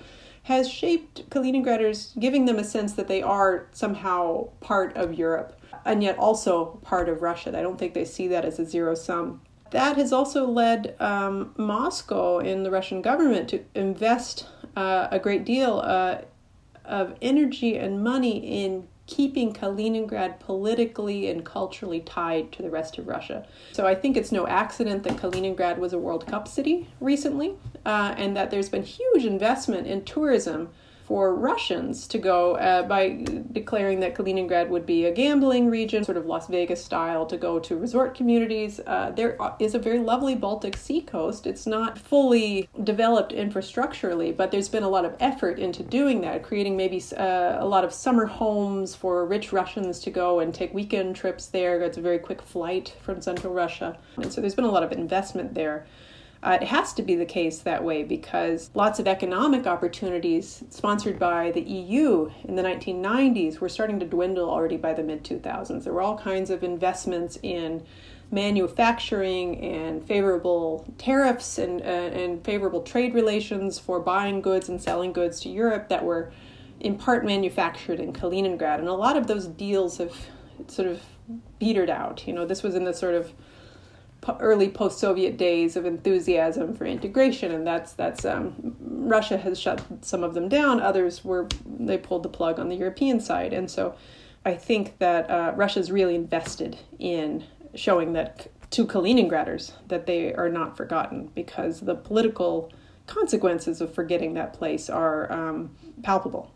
has 0.44 0.68
shaped 0.68 1.28
Kaliningraders, 1.30 2.18
giving 2.20 2.44
them 2.44 2.58
a 2.58 2.64
sense 2.64 2.92
that 2.92 3.08
they 3.08 3.22
are 3.22 3.66
somehow 3.72 4.48
part 4.60 4.94
of 4.96 5.14
Europe 5.14 5.58
and 5.84 6.02
yet 6.02 6.18
also 6.18 6.78
part 6.82 7.08
of 7.08 7.22
Russia. 7.22 7.58
I 7.58 7.62
don't 7.62 7.78
think 7.78 7.94
they 7.94 8.04
see 8.04 8.28
that 8.28 8.44
as 8.44 8.58
a 8.58 8.64
zero 8.64 8.94
sum. 8.94 9.40
That 9.70 9.96
has 9.96 10.12
also 10.12 10.46
led 10.46 10.96
um, 11.00 11.54
Moscow 11.56 12.38
and 12.38 12.64
the 12.64 12.70
Russian 12.70 13.00
government 13.00 13.48
to 13.50 13.64
invest 13.74 14.46
uh, 14.76 15.08
a 15.10 15.18
great 15.18 15.44
deal 15.44 15.80
uh, 15.82 16.18
of 16.84 17.14
energy 17.22 17.76
and 17.78 18.04
money 18.04 18.64
in 18.64 18.86
keeping 19.06 19.52
Kaliningrad 19.52 20.40
politically 20.40 21.28
and 21.28 21.44
culturally 21.44 22.00
tied 22.00 22.50
to 22.52 22.62
the 22.62 22.70
rest 22.70 22.96
of 22.98 23.06
Russia. 23.06 23.46
So 23.72 23.86
I 23.86 23.94
think 23.94 24.16
it's 24.16 24.32
no 24.32 24.46
accident 24.46 25.02
that 25.02 25.16
Kaliningrad 25.16 25.78
was 25.78 25.92
a 25.92 25.98
World 25.98 26.26
Cup 26.26 26.48
city 26.48 26.88
recently, 27.00 27.54
uh, 27.84 28.14
and 28.16 28.36
that 28.36 28.50
there's 28.50 28.70
been 28.70 28.82
huge 28.82 29.24
investment 29.24 29.86
in 29.86 30.04
tourism 30.04 30.70
for 31.06 31.34
Russians 31.34 32.08
to 32.08 32.18
go 32.18 32.56
uh, 32.56 32.82
by 32.82 33.24
declaring 33.52 34.00
that 34.00 34.14
Kaliningrad 34.14 34.68
would 34.68 34.86
be 34.86 35.04
a 35.04 35.12
gambling 35.12 35.68
region, 35.68 36.02
sort 36.02 36.16
of 36.16 36.24
Las 36.24 36.48
Vegas 36.48 36.82
style, 36.82 37.26
to 37.26 37.36
go 37.36 37.58
to 37.58 37.76
resort 37.76 38.14
communities. 38.14 38.80
Uh, 38.86 39.10
there 39.10 39.36
is 39.60 39.74
a 39.74 39.78
very 39.78 39.98
lovely 39.98 40.34
Baltic 40.34 40.76
Sea 40.76 41.02
coast. 41.02 41.46
It's 41.46 41.66
not 41.66 41.98
fully 41.98 42.68
developed 42.82 43.32
infrastructurally, 43.32 44.34
but 44.34 44.50
there's 44.50 44.70
been 44.70 44.82
a 44.82 44.88
lot 44.88 45.04
of 45.04 45.14
effort 45.20 45.58
into 45.58 45.82
doing 45.82 46.22
that, 46.22 46.42
creating 46.42 46.76
maybe 46.76 47.02
uh, 47.16 47.56
a 47.58 47.66
lot 47.66 47.84
of 47.84 47.92
summer 47.92 48.24
homes 48.24 48.94
for 48.94 49.26
rich 49.26 49.52
Russians 49.52 50.00
to 50.00 50.10
go 50.10 50.40
and 50.40 50.54
take 50.54 50.72
weekend 50.72 51.16
trips 51.16 51.46
there. 51.46 51.82
It's 51.82 51.98
a 51.98 52.02
very 52.02 52.18
quick 52.18 52.40
flight 52.40 52.96
from 53.02 53.20
central 53.20 53.52
Russia. 53.52 53.98
And 54.16 54.32
so 54.32 54.40
there's 54.40 54.54
been 54.54 54.64
a 54.64 54.70
lot 54.70 54.82
of 54.82 54.92
investment 54.92 55.52
there. 55.54 55.86
Uh, 56.44 56.58
it 56.60 56.66
has 56.66 56.92
to 56.92 57.02
be 57.02 57.14
the 57.14 57.24
case 57.24 57.60
that 57.60 57.82
way 57.82 58.02
because 58.02 58.68
lots 58.74 58.98
of 58.98 59.08
economic 59.08 59.66
opportunities 59.66 60.62
sponsored 60.68 61.18
by 61.18 61.50
the 61.52 61.62
EU 61.62 62.30
in 62.44 62.54
the 62.54 62.62
1990s 62.62 63.60
were 63.60 63.68
starting 63.68 63.98
to 63.98 64.04
dwindle 64.04 64.50
already 64.50 64.76
by 64.76 64.92
the 64.92 65.02
mid 65.02 65.24
2000s. 65.24 65.84
There 65.84 65.92
were 65.94 66.02
all 66.02 66.18
kinds 66.18 66.50
of 66.50 66.62
investments 66.62 67.38
in 67.42 67.82
manufacturing 68.30 69.58
and 69.58 70.06
favorable 70.06 70.86
tariffs 70.98 71.56
and, 71.56 71.80
uh, 71.80 71.84
and 71.84 72.44
favorable 72.44 72.82
trade 72.82 73.14
relations 73.14 73.78
for 73.78 73.98
buying 73.98 74.42
goods 74.42 74.68
and 74.68 74.82
selling 74.82 75.14
goods 75.14 75.40
to 75.40 75.48
Europe 75.48 75.88
that 75.88 76.04
were 76.04 76.30
in 76.78 76.98
part 76.98 77.24
manufactured 77.24 77.98
in 77.98 78.12
Kaliningrad. 78.12 78.80
And 78.80 78.88
a 78.88 78.92
lot 78.92 79.16
of 79.16 79.28
those 79.28 79.46
deals 79.46 79.96
have 79.96 80.14
sort 80.66 80.88
of 80.88 81.00
petered 81.58 81.88
out. 81.88 82.26
You 82.26 82.34
know, 82.34 82.44
this 82.44 82.62
was 82.62 82.74
in 82.74 82.84
the 82.84 82.92
sort 82.92 83.14
of 83.14 83.32
early 84.40 84.68
post-Soviet 84.68 85.36
days 85.36 85.76
of 85.76 85.86
enthusiasm 85.86 86.74
for 86.74 86.84
integration, 86.84 87.52
and 87.52 87.66
that's 87.66 87.92
that's 87.92 88.24
um, 88.24 88.76
Russia 88.80 89.36
has 89.36 89.58
shut 89.58 89.82
some 90.00 90.24
of 90.24 90.34
them 90.34 90.48
down. 90.48 90.80
Others 90.80 91.24
were 91.24 91.48
they 91.66 91.98
pulled 91.98 92.22
the 92.22 92.28
plug 92.28 92.58
on 92.58 92.68
the 92.68 92.76
European 92.76 93.20
side, 93.20 93.52
and 93.52 93.70
so 93.70 93.94
I 94.44 94.54
think 94.54 94.98
that 94.98 95.30
uh, 95.30 95.52
Russia's 95.56 95.90
really 95.90 96.14
invested 96.14 96.78
in 96.98 97.44
showing 97.74 98.12
that 98.12 98.48
to 98.70 98.86
Kaliningraders 98.86 99.72
that 99.88 100.06
they 100.06 100.34
are 100.34 100.48
not 100.48 100.76
forgotten 100.76 101.30
because 101.34 101.80
the 101.80 101.94
political 101.94 102.72
consequences 103.06 103.80
of 103.80 103.92
forgetting 103.94 104.34
that 104.34 104.52
place 104.52 104.88
are 104.88 105.30
um, 105.30 105.74
palpable. 106.02 106.50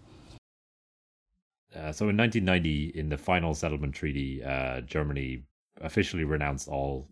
Uh, 1.75 1.93
so 1.93 2.09
in 2.09 2.17
1990, 2.17 2.93
in 2.99 3.09
the 3.09 3.19
final 3.19 3.55
settlement 3.55 3.95
treaty, 3.95 4.43
uh, 4.43 4.81
Germany 4.81 5.43
officially 5.81 6.25
renounced 6.25 6.67
all 6.69 7.09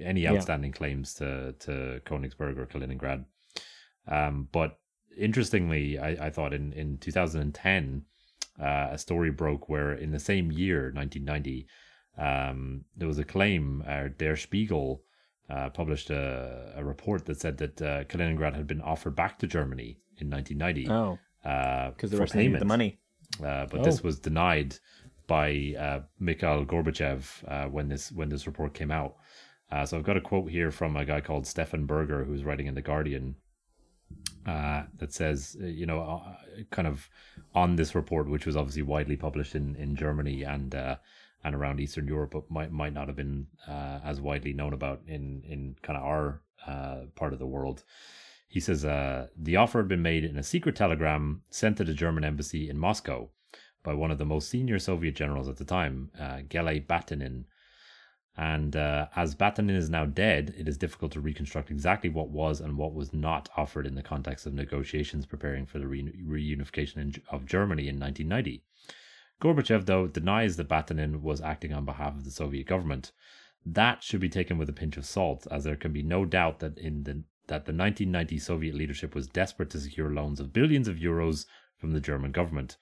any 0.00 0.22
Yeah. 0.22 0.32
outstanding 0.32 0.72
claims 0.72 1.14
to 1.14 1.54
to 1.60 2.00
Königsberg 2.04 2.58
or 2.58 2.66
Kaliningrad. 2.66 3.24
Um, 4.08 4.48
but 4.52 4.78
interestingly, 5.16 5.98
I, 5.98 6.26
I 6.26 6.30
thought 6.30 6.52
in 6.52 6.72
in 6.72 6.98
2010, 6.98 8.02
uh, 8.60 8.88
a 8.92 8.98
story 8.98 9.30
broke 9.30 9.68
where 9.68 9.92
in 9.92 10.10
the 10.12 10.18
same 10.20 10.50
year, 10.52 10.90
1990, 10.94 11.66
um, 12.18 12.84
there 12.96 13.08
was 13.08 13.18
a 13.18 13.24
claim. 13.24 13.82
Uh, 13.86 14.08
Der 14.18 14.36
Spiegel 14.36 15.02
uh, 15.50 15.70
published 15.70 16.10
a, 16.10 16.72
a 16.76 16.84
report 16.84 17.26
that 17.26 17.40
said 17.40 17.58
that 17.58 17.82
uh, 17.82 18.04
Kaliningrad 18.04 18.54
had 18.54 18.66
been 18.66 18.80
offered 18.80 19.14
back 19.14 19.38
to 19.40 19.46
Germany 19.46 19.98
in 20.18 20.30
1990 20.30 20.88
Oh, 20.90 21.18
because 21.92 22.10
the 22.10 22.16
for 22.16 22.22
Russians 22.22 22.34
needed 22.36 22.48
payment 22.48 22.60
the 22.60 22.64
money. 22.66 22.98
uh, 23.44 23.66
but 23.66 23.80
Oh. 23.80 23.84
this 23.84 24.02
was 24.02 24.18
denied 24.18 24.76
by 25.26 25.74
uh, 25.78 26.00
Mikhail 26.20 26.64
Gorbachev 26.64 27.44
uh, 27.48 27.68
when 27.68 27.88
this 27.88 28.10
when 28.12 28.28
this 28.28 28.46
report 28.46 28.74
came 28.74 28.90
out. 28.90 29.16
Uh, 29.70 29.84
so 29.84 29.96
I've 29.96 30.04
got 30.04 30.16
a 30.16 30.20
quote 30.20 30.50
here 30.50 30.70
from 30.70 30.96
a 30.96 31.04
guy 31.04 31.20
called 31.20 31.46
Stefan 31.46 31.86
Berger, 31.86 32.24
who's 32.24 32.44
writing 32.44 32.66
in 32.66 32.74
the 32.74 32.82
Guardian, 32.82 33.36
uh, 34.46 34.84
that 34.98 35.12
says, 35.12 35.56
uh, 35.60 35.66
you 35.66 35.86
know, 35.86 36.00
uh, 36.00 36.62
kind 36.70 36.86
of 36.86 37.08
on 37.54 37.76
this 37.76 37.94
report, 37.94 38.28
which 38.28 38.46
was 38.46 38.56
obviously 38.56 38.82
widely 38.82 39.16
published 39.16 39.54
in 39.54 39.74
in 39.76 39.96
Germany 39.96 40.44
and 40.44 40.74
uh, 40.74 40.96
and 41.42 41.54
around 41.54 41.80
Eastern 41.80 42.06
Europe, 42.06 42.30
but 42.32 42.50
might 42.50 42.70
might 42.70 42.92
not 42.92 43.08
have 43.08 43.16
been 43.16 43.48
uh, 43.66 43.98
as 44.04 44.20
widely 44.20 44.52
known 44.52 44.72
about 44.72 45.02
in 45.06 45.42
in 45.48 45.76
kind 45.82 45.96
of 45.96 46.04
our 46.04 46.42
part 47.14 47.32
of 47.32 47.38
the 47.38 47.46
world. 47.46 47.84
He 48.48 48.60
says 48.60 48.82
the 48.82 49.56
offer 49.56 49.78
had 49.78 49.88
been 49.88 50.02
made 50.02 50.24
in 50.24 50.36
a 50.36 50.42
secret 50.42 50.76
telegram 50.76 51.42
sent 51.50 51.76
to 51.76 51.84
the 51.84 51.94
German 51.94 52.24
embassy 52.24 52.68
in 52.68 52.78
Moscow 52.78 53.28
by 53.86 53.94
one 53.94 54.10
of 54.10 54.18
the 54.18 54.24
most 54.24 54.48
senior 54.48 54.78
Soviet 54.78 55.14
generals 55.14 55.48
at 55.48 55.56
the 55.56 55.64
time, 55.64 56.10
uh, 56.18 56.38
Geli 56.48 56.84
Batenin. 56.84 57.44
And 58.38 58.76
uh, 58.76 59.06
as 59.16 59.34
Batenin 59.34 59.76
is 59.76 59.88
now 59.88 60.04
dead, 60.04 60.54
it 60.58 60.68
is 60.68 60.76
difficult 60.76 61.12
to 61.12 61.20
reconstruct 61.20 61.70
exactly 61.70 62.10
what 62.10 62.28
was 62.28 62.60
and 62.60 62.76
what 62.76 62.92
was 62.92 63.14
not 63.14 63.48
offered 63.56 63.86
in 63.86 63.94
the 63.94 64.02
context 64.02 64.44
of 64.44 64.52
negotiations 64.52 65.24
preparing 65.24 65.64
for 65.64 65.78
the 65.78 65.86
re- 65.86 66.12
reunification 66.22 66.96
in, 66.98 67.14
of 67.30 67.46
Germany 67.46 67.88
in 67.88 67.98
1990. 67.98 68.62
Gorbachev, 69.40 69.86
though, 69.86 70.06
denies 70.06 70.56
that 70.56 70.68
Batenin 70.68 71.22
was 71.22 71.40
acting 71.40 71.72
on 71.72 71.86
behalf 71.86 72.14
of 72.14 72.24
the 72.24 72.30
Soviet 72.30 72.66
government. 72.66 73.12
That 73.64 74.02
should 74.02 74.20
be 74.20 74.28
taken 74.28 74.58
with 74.58 74.68
a 74.68 74.74
pinch 74.74 74.96
of 74.96 75.06
salt, 75.06 75.46
as 75.50 75.64
there 75.64 75.76
can 75.76 75.92
be 75.92 76.02
no 76.02 76.24
doubt 76.24 76.60
that 76.60 76.78
in 76.78 77.04
the 77.04 77.24
that 77.48 77.64
the 77.64 77.72
1990 77.72 78.38
Soviet 78.38 78.74
leadership 78.74 79.14
was 79.14 79.28
desperate 79.28 79.70
to 79.70 79.78
secure 79.78 80.10
loans 80.10 80.40
of 80.40 80.52
billions 80.52 80.88
of 80.88 80.96
euros 80.96 81.46
from 81.76 81.92
the 81.92 82.00
German 82.00 82.32
government. 82.32 82.76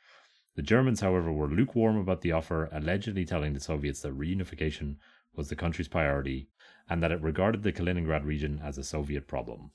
The 0.57 0.63
Germans, 0.63 1.01
however, 1.01 1.31
were 1.31 1.49
lukewarm 1.49 1.99
about 1.99 2.23
the 2.23 2.33
offer, 2.33 2.71
allegedly 2.73 3.27
telling 3.27 3.53
the 3.53 3.61
Soviets 3.61 4.01
that 4.01 4.17
reunification 4.17 4.97
was 5.37 5.49
the 5.49 5.57
country's 5.57 5.89
priority 5.89 6.49
and 6.89 7.03
that 7.03 7.13
it 7.13 7.21
regarded 7.23 7.63
the 7.63 7.73
Kaliningrad 7.73 8.25
region 8.25 8.61
as 8.63 8.79
a 8.79 8.85
Soviet 8.85 9.27
problem. 9.27 9.71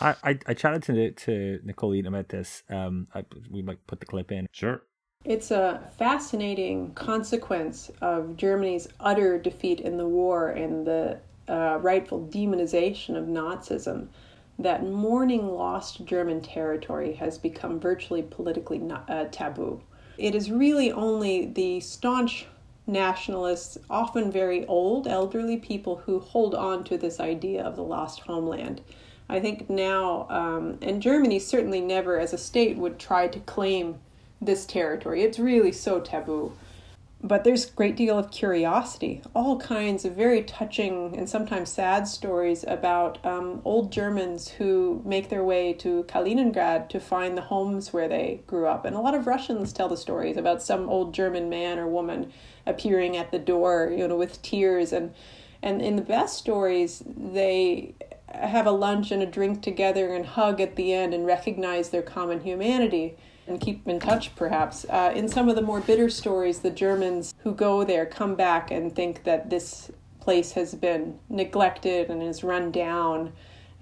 I, 0.00 0.14
I, 0.24 0.38
I 0.46 0.54
chatted 0.54 0.82
to 0.84 1.10
to 1.10 1.60
Nicole 1.64 1.94
Eaton 1.94 2.14
about 2.14 2.28
this. 2.28 2.62
Um, 2.70 3.06
I, 3.14 3.24
we 3.50 3.62
might 3.62 3.86
put 3.86 4.00
the 4.00 4.06
clip 4.06 4.32
in. 4.32 4.46
Sure. 4.52 4.82
It's 5.24 5.50
a 5.50 5.82
fascinating 5.98 6.94
consequence 6.94 7.90
of 8.00 8.36
Germany's 8.36 8.88
utter 9.00 9.38
defeat 9.38 9.80
in 9.80 9.98
the 9.98 10.08
war 10.08 10.50
and 10.50 10.86
the 10.86 11.20
uh, 11.46 11.78
rightful 11.82 12.26
demonization 12.32 13.16
of 13.16 13.24
Nazism 13.24 14.08
that 14.58 14.86
mourning 14.86 15.48
lost 15.48 16.04
German 16.04 16.40
territory 16.40 17.12
has 17.14 17.36
become 17.38 17.78
virtually 17.80 18.22
politically 18.22 18.78
not, 18.78 19.08
uh, 19.10 19.26
taboo. 19.30 19.82
It 20.16 20.34
is 20.34 20.50
really 20.50 20.92
only 20.92 21.46
the 21.46 21.80
staunch 21.80 22.46
nationalists, 22.90 23.78
often 23.88 24.30
very 24.30 24.66
old, 24.66 25.06
elderly 25.06 25.56
people 25.56 25.96
who 26.04 26.18
hold 26.18 26.54
on 26.54 26.84
to 26.84 26.98
this 26.98 27.20
idea 27.20 27.62
of 27.62 27.76
the 27.76 27.82
lost 27.82 28.20
homeland. 28.20 28.80
I 29.28 29.38
think 29.40 29.70
now, 29.70 30.26
um, 30.28 30.78
and 30.82 31.00
Germany 31.00 31.38
certainly 31.38 31.80
never 31.80 32.18
as 32.18 32.32
a 32.32 32.38
state 32.38 32.76
would 32.76 32.98
try 32.98 33.28
to 33.28 33.38
claim 33.40 34.00
this 34.40 34.66
territory. 34.66 35.22
It's 35.22 35.38
really 35.38 35.72
so 35.72 36.00
taboo. 36.00 36.52
But 37.22 37.44
there's 37.44 37.68
a 37.68 37.72
great 37.72 37.96
deal 37.96 38.18
of 38.18 38.30
curiosity, 38.30 39.20
all 39.34 39.58
kinds 39.60 40.06
of 40.06 40.14
very 40.14 40.42
touching 40.42 41.14
and 41.18 41.28
sometimes 41.28 41.70
sad 41.70 42.08
stories 42.08 42.64
about 42.66 43.24
um, 43.26 43.60
old 43.62 43.92
Germans 43.92 44.48
who 44.48 45.02
make 45.04 45.28
their 45.28 45.44
way 45.44 45.74
to 45.74 46.04
Kaliningrad 46.04 46.88
to 46.88 46.98
find 46.98 47.36
the 47.36 47.42
homes 47.42 47.92
where 47.92 48.08
they 48.08 48.40
grew 48.46 48.66
up. 48.66 48.86
And 48.86 48.96
a 48.96 49.00
lot 49.00 49.14
of 49.14 49.26
Russians 49.26 49.74
tell 49.74 49.88
the 49.88 49.98
stories 49.98 50.38
about 50.38 50.62
some 50.62 50.88
old 50.88 51.12
German 51.12 51.50
man 51.50 51.78
or 51.78 51.86
woman 51.86 52.32
appearing 52.66 53.18
at 53.18 53.30
the 53.30 53.38
door, 53.38 53.92
you 53.94 54.08
know, 54.08 54.16
with 54.16 54.40
tears. 54.40 54.90
And, 54.90 55.12
and 55.62 55.82
in 55.82 55.96
the 55.96 56.02
best 56.02 56.38
stories, 56.38 57.02
they 57.06 57.96
have 58.28 58.66
a 58.66 58.72
lunch 58.72 59.10
and 59.10 59.22
a 59.22 59.26
drink 59.26 59.60
together 59.60 60.14
and 60.14 60.24
hug 60.24 60.58
at 60.58 60.76
the 60.76 60.94
end 60.94 61.12
and 61.12 61.26
recognize 61.26 61.90
their 61.90 62.02
common 62.02 62.40
humanity 62.40 63.18
and 63.46 63.60
keep 63.60 63.86
in 63.88 63.98
touch, 63.98 64.34
perhaps. 64.36 64.86
Uh, 64.88 65.12
in 65.14 65.28
some 65.28 65.48
of 65.48 65.56
the 65.56 65.62
more 65.62 65.80
bitter 65.80 66.08
stories, 66.08 66.60
the 66.60 66.70
Germans 66.70 67.34
who 67.42 67.54
go 67.54 67.84
there 67.84 68.06
come 68.06 68.34
back 68.34 68.70
and 68.70 68.94
think 68.94 69.24
that 69.24 69.50
this 69.50 69.90
place 70.20 70.52
has 70.52 70.74
been 70.74 71.18
neglected 71.28 72.10
and 72.10 72.22
is 72.22 72.44
run 72.44 72.70
down, 72.70 73.32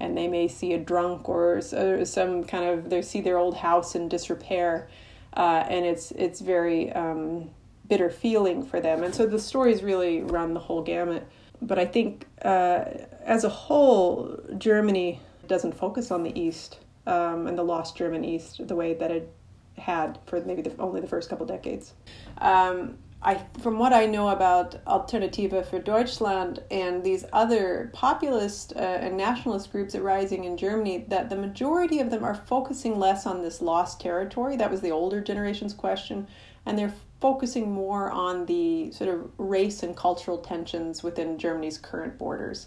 and 0.00 0.16
they 0.16 0.28
may 0.28 0.48
see 0.48 0.72
a 0.72 0.78
drunk 0.78 1.28
or 1.28 1.60
some 1.60 2.44
kind 2.44 2.64
of 2.64 2.88
they 2.88 3.02
see 3.02 3.20
their 3.20 3.36
old 3.36 3.56
house 3.56 3.94
in 3.94 4.08
disrepair, 4.08 4.88
uh, 5.36 5.64
and 5.68 5.84
it's 5.84 6.12
it's 6.12 6.40
very 6.40 6.92
um, 6.92 7.50
bitter 7.88 8.10
feeling 8.10 8.64
for 8.64 8.80
them. 8.80 9.02
And 9.02 9.14
so 9.14 9.26
the 9.26 9.38
stories 9.38 9.82
really 9.82 10.22
run 10.22 10.54
the 10.54 10.60
whole 10.60 10.82
gamut. 10.82 11.26
But 11.60 11.78
I 11.78 11.86
think 11.86 12.26
uh, 12.42 12.84
as 13.24 13.44
a 13.44 13.48
whole, 13.48 14.38
Germany 14.58 15.20
doesn't 15.48 15.72
focus 15.72 16.10
on 16.10 16.22
the 16.22 16.38
East 16.38 16.78
um, 17.06 17.46
and 17.46 17.58
the 17.58 17.64
lost 17.64 17.96
German 17.96 18.24
East 18.24 18.66
the 18.68 18.76
way 18.76 18.94
that 18.94 19.10
it 19.10 19.32
had 19.78 20.18
for 20.26 20.40
maybe 20.40 20.62
the, 20.62 20.72
only 20.78 21.00
the 21.00 21.06
first 21.06 21.28
couple 21.30 21.46
decades. 21.46 21.94
Um, 22.38 22.98
I, 23.20 23.44
from 23.60 23.80
what 23.80 23.92
I 23.92 24.06
know 24.06 24.28
about 24.28 24.76
Alternative 24.86 25.68
for 25.68 25.80
Deutschland 25.80 26.62
and 26.70 27.02
these 27.02 27.24
other 27.32 27.90
populist 27.92 28.74
uh, 28.76 28.78
and 28.78 29.16
nationalist 29.16 29.72
groups 29.72 29.96
arising 29.96 30.44
in 30.44 30.56
Germany, 30.56 31.04
that 31.08 31.28
the 31.28 31.36
majority 31.36 31.98
of 31.98 32.10
them 32.10 32.22
are 32.22 32.34
focusing 32.36 32.98
less 32.98 33.26
on 33.26 33.42
this 33.42 33.60
lost 33.60 34.00
territory. 34.00 34.56
That 34.56 34.70
was 34.70 34.82
the 34.82 34.92
older 34.92 35.20
generation's 35.20 35.74
question, 35.74 36.28
and 36.64 36.78
they're 36.78 36.94
focusing 37.20 37.72
more 37.72 38.08
on 38.12 38.46
the 38.46 38.92
sort 38.92 39.10
of 39.10 39.28
race 39.36 39.82
and 39.82 39.96
cultural 39.96 40.38
tensions 40.38 41.02
within 41.02 41.38
Germany's 41.38 41.76
current 41.76 42.16
borders 42.18 42.66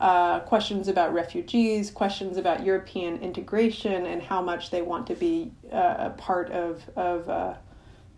uh, 0.00 0.40
questions 0.40 0.88
about 0.88 1.12
refugees, 1.12 1.90
questions 1.90 2.38
about 2.38 2.64
European 2.64 3.18
integration, 3.18 4.06
and 4.06 4.22
how 4.22 4.40
much 4.40 4.70
they 4.70 4.80
want 4.80 5.06
to 5.06 5.14
be 5.14 5.52
uh, 5.70 5.96
a 5.98 6.10
part 6.10 6.50
of 6.50 6.88
of 6.96 7.28
uh, 7.28 7.54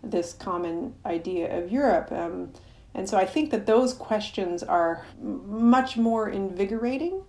this 0.02 0.32
common 0.32 0.94
idea 1.04 1.58
of 1.58 1.72
Europe. 1.72 2.12
Um, 2.12 2.52
and 2.94 3.08
so 3.08 3.16
I 3.16 3.26
think 3.26 3.50
that 3.50 3.66
those 3.66 3.94
questions 3.94 4.62
are 4.62 5.04
much 5.20 5.96
more 5.96 6.28
invigorating 6.28 7.22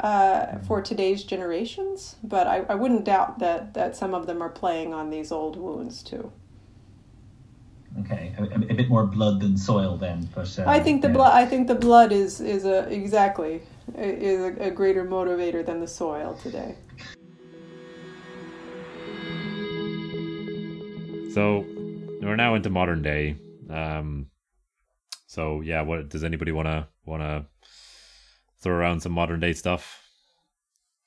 uh, 0.00 0.58
for 0.66 0.80
today's 0.80 1.24
generations. 1.24 2.16
But 2.22 2.46
I, 2.46 2.64
I 2.68 2.74
wouldn't 2.74 3.04
doubt 3.04 3.40
that 3.40 3.74
that 3.74 3.94
some 3.94 4.14
of 4.14 4.26
them 4.26 4.40
are 4.40 4.48
playing 4.48 4.94
on 4.94 5.10
these 5.10 5.30
old 5.30 5.56
wounds 5.56 6.02
too. 6.02 6.32
Okay, 8.00 8.34
a, 8.38 8.44
a, 8.44 8.74
bit 8.74 8.88
more 8.88 9.04
blood 9.04 9.40
than 9.40 9.58
soil 9.58 9.98
then. 9.98 10.26
But 10.34 10.58
uh, 10.58 10.64
I 10.66 10.80
think 10.80 11.02
the 11.02 11.08
yeah. 11.08 11.14
blood. 11.14 11.32
I 11.34 11.44
think 11.44 11.68
the 11.68 11.74
blood 11.74 12.10
is 12.10 12.40
is 12.40 12.64
a 12.64 12.88
exactly 12.88 13.60
is 13.96 14.56
a, 14.58 14.70
greater 14.70 15.04
motivator 15.04 15.64
than 15.64 15.80
the 15.80 15.86
soil 15.86 16.34
today. 16.42 16.76
So 21.32 21.64
we're 22.20 22.36
now 22.36 22.54
into 22.54 22.70
modern 22.70 23.02
day. 23.02 23.36
Um, 23.70 24.26
so 25.26 25.60
yeah, 25.62 25.82
what 25.82 26.08
does 26.08 26.24
anybody 26.24 26.52
want 26.52 26.66
to 26.66 26.88
want 27.04 27.22
to 27.22 27.46
throw 28.60 28.74
around 28.74 29.00
some 29.00 29.12
modern 29.12 29.40
day 29.40 29.52
stuff? 29.52 30.01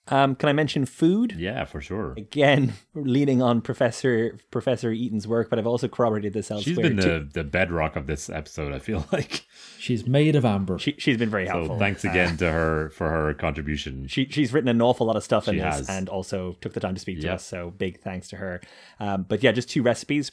Um, 0.07 0.35
can 0.35 0.49
I 0.49 0.53
mention 0.53 0.85
food? 0.85 1.35
Yeah, 1.35 1.65
for 1.65 1.81
sure. 1.81 2.13
Again, 2.15 2.73
leaning 2.93 3.41
on 3.41 3.61
Professor 3.61 4.37
Professor 4.51 4.91
Eaton's 4.91 5.27
work, 5.27 5.49
but 5.49 5.57
I've 5.57 5.65
also 5.65 5.87
corroborated 5.87 6.33
this 6.33 6.51
elsewhere. 6.51 6.75
She's 6.75 6.77
been 6.77 6.95
the, 6.97 7.27
the 7.33 7.43
bedrock 7.43 7.95
of 7.95 8.05
this 8.05 8.29
episode. 8.29 8.71
I 8.71 8.79
feel 8.79 9.07
like 9.11 9.45
she's 9.79 10.05
made 10.05 10.35
of 10.35 10.45
amber. 10.45 10.77
She, 10.77 10.95
has 11.05 11.17
been 11.17 11.31
very 11.31 11.47
helpful. 11.47 11.75
So 11.75 11.79
thanks 11.79 12.03
again 12.03 12.35
uh, 12.35 12.37
to 12.37 12.51
her 12.51 12.89
for 12.91 13.09
her 13.09 13.33
contribution. 13.33 14.07
She 14.07 14.27
she's 14.29 14.53
written 14.53 14.67
an 14.67 14.81
awful 14.81 15.07
lot 15.07 15.15
of 15.15 15.23
stuff 15.23 15.47
in 15.47 15.55
she 15.55 15.61
this, 15.61 15.77
has. 15.77 15.89
and 15.89 16.07
also 16.07 16.55
took 16.61 16.73
the 16.73 16.79
time 16.79 16.93
to 16.93 17.01
speak 17.01 17.19
to 17.21 17.25
yep. 17.25 17.35
us. 17.35 17.45
So 17.45 17.71
big 17.71 18.01
thanks 18.01 18.27
to 18.29 18.35
her. 18.35 18.61
Um, 18.99 19.25
but 19.27 19.41
yeah, 19.41 19.51
just 19.53 19.69
two 19.69 19.81
recipes. 19.81 20.31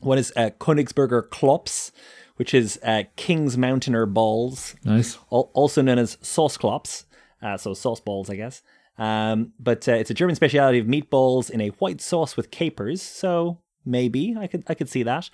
One 0.00 0.18
is 0.18 0.32
uh, 0.36 0.50
Königsberger 0.58 1.28
Klops, 1.28 1.92
which 2.34 2.52
is 2.52 2.80
uh, 2.82 3.04
King's 3.14 3.56
Mountainer 3.56 4.06
balls. 4.06 4.74
Nice. 4.84 5.18
also 5.30 5.82
known 5.82 6.00
as 6.00 6.18
sauce 6.20 6.58
klops. 6.58 7.04
Uh, 7.40 7.56
so 7.56 7.74
sauce 7.74 8.00
balls, 8.00 8.28
I 8.28 8.36
guess. 8.36 8.62
Um, 8.96 9.52
but 9.58 9.88
uh, 9.88 9.92
it's 9.92 10.10
a 10.10 10.14
German 10.14 10.36
specialty 10.36 10.78
of 10.78 10.86
meatballs 10.86 11.50
in 11.50 11.60
a 11.60 11.68
white 11.68 12.00
sauce 12.00 12.36
with 12.36 12.50
capers, 12.50 13.02
so 13.02 13.58
maybe 13.84 14.36
I 14.38 14.46
could 14.46 14.64
I 14.68 14.74
could 14.74 14.88
see 14.88 15.02
that. 15.02 15.30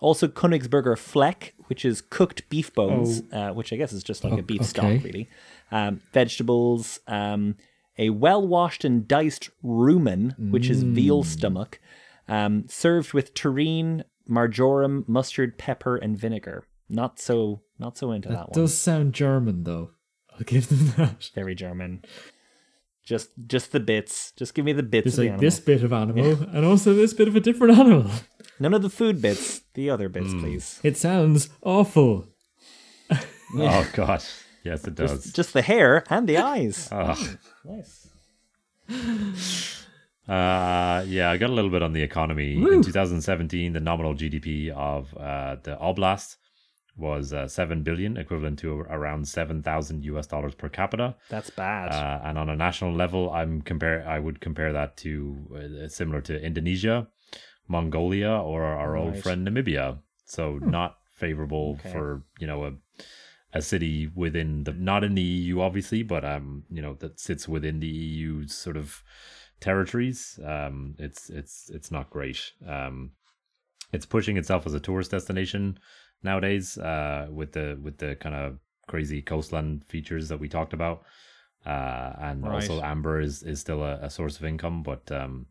Also, 0.00 0.26
Königsberger 0.26 0.98
Fleck, 0.98 1.54
which 1.66 1.84
is 1.84 2.00
cooked 2.00 2.48
beef 2.48 2.74
bones, 2.74 3.22
oh. 3.32 3.38
uh, 3.38 3.52
which 3.52 3.72
I 3.72 3.76
guess 3.76 3.92
is 3.92 4.02
just 4.02 4.24
like 4.24 4.32
oh, 4.32 4.38
a 4.38 4.42
beef 4.42 4.62
okay. 4.62 4.68
stock, 4.68 5.04
really. 5.04 5.28
Um, 5.70 6.00
vegetables, 6.12 6.98
um, 7.06 7.56
a 7.98 8.10
well 8.10 8.46
washed 8.46 8.84
and 8.84 9.06
diced 9.06 9.50
rumen, 9.64 10.50
which 10.50 10.66
mm. 10.66 10.70
is 10.70 10.82
veal 10.82 11.22
stomach, 11.22 11.78
um, 12.26 12.64
served 12.68 13.12
with 13.12 13.34
tureen, 13.34 14.04
marjoram, 14.26 15.04
mustard, 15.06 15.56
pepper, 15.56 15.96
and 15.96 16.18
vinegar. 16.18 16.66
Not 16.88 17.20
so, 17.20 17.62
not 17.78 17.96
so 17.96 18.10
into 18.10 18.28
that, 18.28 18.34
that 18.34 18.48
one. 18.48 18.60
Does 18.60 18.76
sound 18.76 19.14
German 19.14 19.64
though. 19.64 19.90
I'll 20.32 20.44
give 20.44 20.68
them 20.68 20.86
that. 20.96 21.30
Very 21.34 21.54
German. 21.54 22.04
Just 23.04 23.30
just 23.46 23.72
the 23.72 23.80
bits. 23.80 24.32
Just 24.32 24.54
give 24.54 24.64
me 24.64 24.72
the 24.72 24.82
bits. 24.82 25.16
There's 25.16 25.30
like 25.30 25.40
this 25.40 25.58
bit 25.58 25.82
of 25.82 25.92
animal 25.92 26.24
yeah. 26.24 26.46
and 26.52 26.64
also 26.64 26.94
this 26.94 27.12
bit 27.12 27.28
of 27.28 27.34
a 27.34 27.40
different 27.40 27.78
animal. 27.78 28.10
None 28.60 28.74
of 28.74 28.82
the 28.82 28.90
food 28.90 29.20
bits. 29.20 29.62
The 29.74 29.90
other 29.90 30.08
bits, 30.08 30.28
mm. 30.28 30.40
please. 30.40 30.78
It 30.84 30.96
sounds 30.96 31.48
awful. 31.62 32.28
oh 33.10 33.90
god. 33.92 34.22
Yes, 34.62 34.86
it 34.86 34.94
does. 34.94 35.24
Just, 35.24 35.36
just 35.36 35.52
the 35.52 35.62
hair 35.62 36.04
and 36.08 36.28
the 36.28 36.38
eyes. 36.38 36.88
oh. 36.92 37.36
Nice. 37.64 38.08
Uh, 40.28 41.04
yeah, 41.08 41.30
I 41.30 41.36
got 41.36 41.50
a 41.50 41.52
little 41.52 41.70
bit 41.70 41.82
on 41.82 41.92
the 41.92 42.02
economy. 42.02 42.56
Woo. 42.56 42.70
In 42.70 42.82
2017, 42.82 43.72
the 43.72 43.80
nominal 43.80 44.14
GDP 44.14 44.70
of 44.70 45.12
uh, 45.16 45.56
the 45.62 45.76
oblast 45.76 46.36
was 46.96 47.32
uh, 47.32 47.48
7 47.48 47.82
billion 47.82 48.16
equivalent 48.16 48.58
to 48.58 48.80
around 48.80 49.26
7000 49.26 50.04
US 50.04 50.26
dollars 50.26 50.54
per 50.54 50.68
capita 50.68 51.16
that's 51.28 51.50
bad 51.50 51.90
uh, 51.90 52.20
and 52.24 52.38
on 52.38 52.48
a 52.48 52.56
national 52.56 52.92
level 52.92 53.30
I'm 53.30 53.62
compare 53.62 54.06
I 54.06 54.18
would 54.18 54.40
compare 54.40 54.72
that 54.72 54.96
to 54.98 55.84
uh, 55.84 55.88
similar 55.88 56.20
to 56.22 56.40
Indonesia 56.40 57.08
Mongolia 57.68 58.32
or 58.32 58.64
our 58.64 58.92
right. 58.92 59.02
old 59.02 59.18
friend 59.18 59.46
Namibia 59.46 59.98
so 60.24 60.58
hmm. 60.58 60.70
not 60.70 60.98
favorable 61.14 61.78
okay. 61.80 61.92
for 61.92 62.24
you 62.38 62.46
know 62.46 62.64
a 62.64 62.72
a 63.54 63.62
city 63.62 64.10
within 64.14 64.64
the 64.64 64.72
not 64.72 65.04
in 65.04 65.14
the 65.14 65.22
EU 65.22 65.60
obviously 65.60 66.02
but 66.02 66.24
um 66.24 66.64
you 66.70 66.82
know 66.82 66.94
that 67.00 67.20
sits 67.20 67.48
within 67.48 67.80
the 67.80 67.88
EU's 67.88 68.54
sort 68.54 68.76
of 68.76 69.02
territories 69.60 70.40
um 70.44 70.94
it's 70.98 71.30
it's 71.30 71.70
it's 71.72 71.90
not 71.90 72.10
great 72.10 72.52
um 72.66 73.12
it's 73.92 74.06
pushing 74.06 74.36
itself 74.36 74.66
as 74.66 74.74
a 74.74 74.80
tourist 74.80 75.10
destination 75.10 75.78
nowadays 76.22 76.78
uh, 76.78 77.26
with 77.30 77.52
the 77.52 77.78
with 77.82 77.98
the 77.98 78.14
kind 78.16 78.34
of 78.34 78.58
crazy 78.88 79.22
coastline 79.22 79.82
features 79.88 80.28
that 80.28 80.40
we 80.40 80.48
talked 80.48 80.72
about. 80.74 81.02
uh, 81.64 82.12
and 82.28 82.42
Right. 82.42 82.54
also 82.54 82.82
amber 82.82 83.20
is 83.20 83.42
is 83.42 83.60
still 83.60 83.82
a, 83.82 83.94
a 84.02 84.10
source 84.10 84.36
of 84.40 84.44
income. 84.44 84.82
But 84.82 85.10
um, 85.12 85.46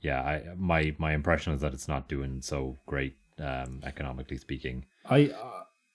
yeah, 0.00 0.20
I 0.22 0.42
my 0.56 0.94
my 0.98 1.12
impression 1.14 1.52
is 1.54 1.60
that 1.60 1.74
it's 1.74 1.88
not 1.88 2.08
doing 2.08 2.40
so 2.42 2.78
great 2.86 3.16
um, 3.38 3.80
economically 3.84 4.38
speaking. 4.38 4.86
I 5.04 5.30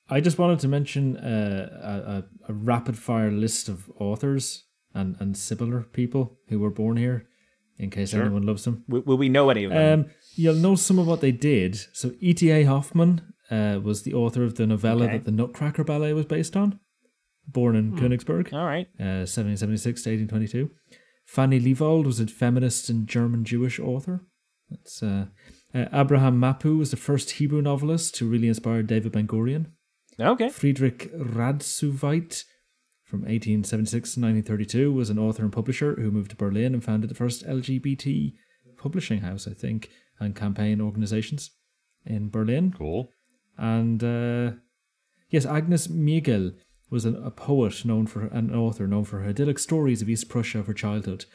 I 0.09 0.21
just 0.21 0.37
wanted 0.37 0.59
to 0.59 0.67
mention 0.67 1.17
uh, 1.17 1.69
a, 1.93 2.11
a, 2.49 2.51
a 2.51 2.53
rapid 2.53 2.95
fire 2.97 3.31
list 3.31 3.69
of 3.69 3.89
authors 3.99 4.65
and, 4.93 5.15
and 5.19 5.35
similar 5.37 5.81
people 5.83 6.37
who 6.49 6.59
were 6.59 6.71
born 6.71 6.97
here, 6.97 7.27
in 7.77 7.89
case 7.89 8.09
Sure. 8.11 8.21
anyone 8.23 8.45
loves 8.45 8.63
them. 8.63 8.83
Will, 8.87 9.01
will 9.01 9.17
we 9.17 9.29
know 9.29 9.49
any 9.49 9.65
of 9.65 9.71
them? 9.71 9.99
Um, 10.01 10.05
you'll 10.35 10.55
know 10.61 10.75
some 10.75 10.97
of 10.99 11.07
what 11.07 11.21
they 11.21 11.31
did. 11.31 11.75
So 11.93 12.11
E.T.A. 12.19 12.63
Hoffmann 12.65 13.21
uh, 13.51 13.79
was 13.83 14.03
the 14.03 14.13
author 14.13 14.43
of 14.43 14.55
the 14.55 14.67
novella 14.67 15.05
Okay. 15.05 15.13
that 15.17 15.25
the 15.25 15.31
Nutcracker 15.31 15.83
Ballet 15.83 16.13
was 16.13 16.25
based 16.25 16.55
on, 16.55 16.79
born 17.47 17.75
in 17.75 17.93
Königsberg, 17.93 18.53
All 18.53 18.65
right. 18.65 18.87
uh, 18.99 19.25
1776 19.25 20.03
to 20.03 20.09
1822. 20.11 20.71
Fanny 21.25 21.59
Lewald 21.59 22.05
was 22.05 22.19
a 22.19 22.27
feminist 22.27 22.89
and 22.89 23.07
German 23.07 23.43
Jewish 23.43 23.79
author. 23.79 24.25
That's 24.69 25.01
uh, 25.03 25.25
uh, 25.73 25.85
Abraham 25.93 26.39
Mapu 26.39 26.77
was 26.77 26.91
the 26.91 26.97
first 26.97 27.31
Hebrew 27.31 27.61
novelist 27.61 28.15
to 28.15 28.27
really 28.29 28.47
inspire 28.47 28.83
David 28.83 29.11
Ben 29.11 29.27
Gurion. 29.27 29.67
Okay. 30.19 30.49
Friedrich 30.49 31.11
Radszuweit 31.15 32.43
from 33.03 33.21
1876 33.21 34.13
to 34.13 34.19
1932 34.19 34.91
was 34.91 35.09
an 35.09 35.17
author 35.17 35.43
and 35.43 35.51
publisher 35.53 35.95
who 35.95 36.11
moved 36.11 36.31
to 36.31 36.35
Berlin 36.35 36.73
and 36.73 36.83
founded 36.83 37.09
the 37.09 37.15
first 37.15 37.45
LGBT 37.47 38.33
publishing 38.77 39.21
house, 39.21 39.47
I 39.47 39.53
think, 39.53 39.89
and 40.19 40.35
campaign 40.35 40.81
organizations 40.81 41.51
in 42.05 42.29
Berlin. 42.29 42.73
Cool. 42.77 43.09
And 43.59 44.01
uh, 44.03 44.51
yes, 45.29 45.45
Agnes 45.45 45.89
Miegel 45.89 46.53
was 46.89 47.03
an, 47.05 47.15
a 47.23 47.29
poet 47.29 47.83
known 47.83 48.07
for 48.07 48.25
an 48.27 48.55
author 48.55 48.87
known 48.87 49.03
for 49.03 49.19
her 49.19 49.29
idyllic 49.29 49.59
stories 49.59 50.01
of 50.01 50.09
East 50.09 50.29
Prussia 50.29 50.59
of 50.59 50.67
her 50.67 50.73
childhood. 50.73 51.25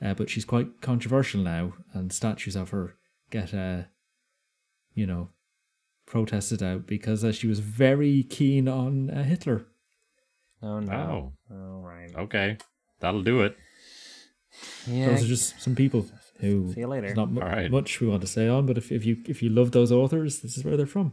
Uh, 0.00 0.14
but 0.14 0.30
she's 0.30 0.44
quite 0.44 0.80
controversial 0.80 1.40
now, 1.42 1.74
and 1.92 2.12
statues 2.12 2.56
of 2.56 2.70
her 2.70 2.94
get, 3.30 3.52
uh, 3.54 3.82
you 4.94 5.06
know, 5.06 5.28
protested 6.06 6.62
out 6.62 6.86
because 6.86 7.22
uh, 7.24 7.32
she 7.32 7.46
was 7.46 7.58
very 7.60 8.22
keen 8.24 8.68
on 8.68 9.10
uh, 9.10 9.22
Hitler. 9.24 9.66
Oh 10.62 10.78
no. 10.80 11.32
Oh. 11.50 11.54
All 11.54 11.80
right. 11.82 12.10
Okay, 12.16 12.56
that'll 13.00 13.22
do 13.22 13.42
it. 13.42 13.56
Yeah. 14.86 15.06
Those 15.10 15.24
are 15.24 15.28
just 15.28 15.60
some 15.60 15.74
people 15.74 16.06
who 16.40 16.72
See 16.72 16.80
you 16.80 16.86
later. 16.88 17.06
there's 17.06 17.16
not 17.16 17.30
mu- 17.32 17.40
All 17.40 17.48
right. 17.48 17.70
much 17.70 18.00
we 18.00 18.06
want 18.08 18.20
to 18.22 18.26
say 18.28 18.48
on, 18.48 18.66
but 18.66 18.76
if, 18.78 18.90
if 18.92 19.04
you 19.04 19.18
if 19.26 19.42
you 19.42 19.50
love 19.50 19.70
those 19.72 19.90
authors, 19.92 20.40
this 20.40 20.56
is 20.56 20.64
where 20.64 20.76
they're 20.76 20.86
from. 20.86 21.12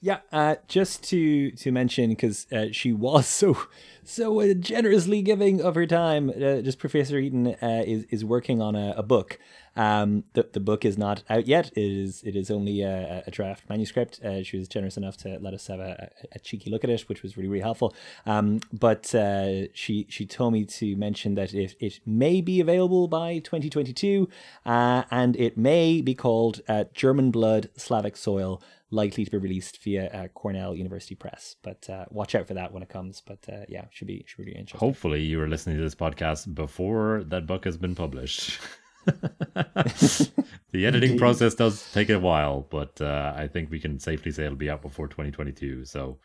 Yeah, 0.00 0.20
uh, 0.30 0.56
just 0.68 1.02
to 1.04 1.50
to 1.50 1.72
mention 1.72 2.10
because 2.10 2.46
uh, 2.52 2.66
she 2.70 2.92
was 2.92 3.26
so 3.40 3.56
so 4.04 4.40
uh, 4.40 4.54
generously 4.54 5.22
giving 5.22 5.60
of 5.60 5.74
her 5.74 5.86
time. 5.86 6.30
Uh, 6.30 6.60
just 6.60 6.78
Professor 6.78 7.18
Eaton 7.18 7.48
uh, 7.48 7.82
is 7.84 8.04
is 8.04 8.24
working 8.24 8.62
on 8.62 8.76
a, 8.76 8.94
a 8.96 9.02
book. 9.02 9.40
Um, 9.74 10.24
the 10.34 10.48
the 10.52 10.60
book 10.60 10.84
is 10.84 10.96
not 10.98 11.24
out 11.28 11.48
yet. 11.48 11.72
It 11.76 11.82
is 11.82 12.22
it 12.22 12.36
is 12.36 12.48
only 12.48 12.82
a, 12.82 13.24
a 13.26 13.30
draft 13.32 13.68
manuscript. 13.68 14.20
She 14.44 14.56
was 14.56 14.68
generous 14.68 14.96
enough 14.96 15.16
to 15.18 15.38
let 15.40 15.52
us 15.52 15.66
have 15.66 15.80
a, 15.80 16.10
a, 16.32 16.38
cheeky 16.40 16.70
look 16.70 16.84
at 16.84 16.90
it, 16.90 17.08
which 17.08 17.22
was 17.22 17.36
really 17.36 17.48
really 17.48 17.62
helpful. 17.62 17.94
Um, 18.24 18.60
but 18.72 19.06
she 19.74 20.06
she 20.08 20.26
told 20.26 20.52
me 20.52 20.64
to 20.64 20.96
mention 20.96 21.34
that 21.34 21.54
it 21.54 21.74
it 21.80 22.00
may 22.06 22.40
be 22.40 22.60
available 22.60 23.08
by 23.08 23.38
2022, 23.38 24.28
uh, 24.64 25.02
and 25.10 25.36
it 25.36 25.56
may 25.56 26.00
be 26.02 26.14
called 26.14 26.60
German 26.94 27.30
Blood 27.32 27.70
Slavic 27.76 28.16
Soil 28.16 28.60
likely 28.90 29.24
to 29.24 29.30
be 29.30 29.36
released 29.36 29.82
via 29.82 30.08
uh, 30.08 30.28
Cornell 30.28 30.74
University 30.74 31.14
Press. 31.14 31.56
But 31.62 31.88
uh, 31.90 32.06
watch 32.10 32.34
out 32.34 32.46
for 32.46 32.54
that 32.54 32.72
when 32.72 32.82
it 32.82 32.88
comes. 32.88 33.22
But 33.24 33.46
uh, 33.48 33.64
yeah, 33.68 33.86
should 33.90 34.06
be 34.06 34.24
should 34.26 34.38
be 34.38 34.44
really 34.44 34.58
interesting. 34.58 34.86
Hopefully, 34.86 35.22
you 35.22 35.38
were 35.38 35.48
listening 35.48 35.76
to 35.76 35.82
this 35.82 35.94
podcast 35.94 36.54
before 36.54 37.24
that 37.26 37.46
book 37.46 37.64
has 37.64 37.76
been 37.76 37.94
published. 37.94 38.58
the 39.04 40.86
editing 40.86 41.18
process 41.18 41.54
does 41.54 41.90
take 41.92 42.10
a 42.10 42.18
while, 42.18 42.66
but 42.70 43.00
uh, 43.00 43.32
I 43.36 43.48
think 43.48 43.70
we 43.70 43.80
can 43.80 43.98
safely 43.98 44.32
say 44.32 44.44
it'll 44.44 44.56
be 44.56 44.70
out 44.70 44.82
before 44.82 45.08
2022. 45.08 45.84
So, 45.84 46.18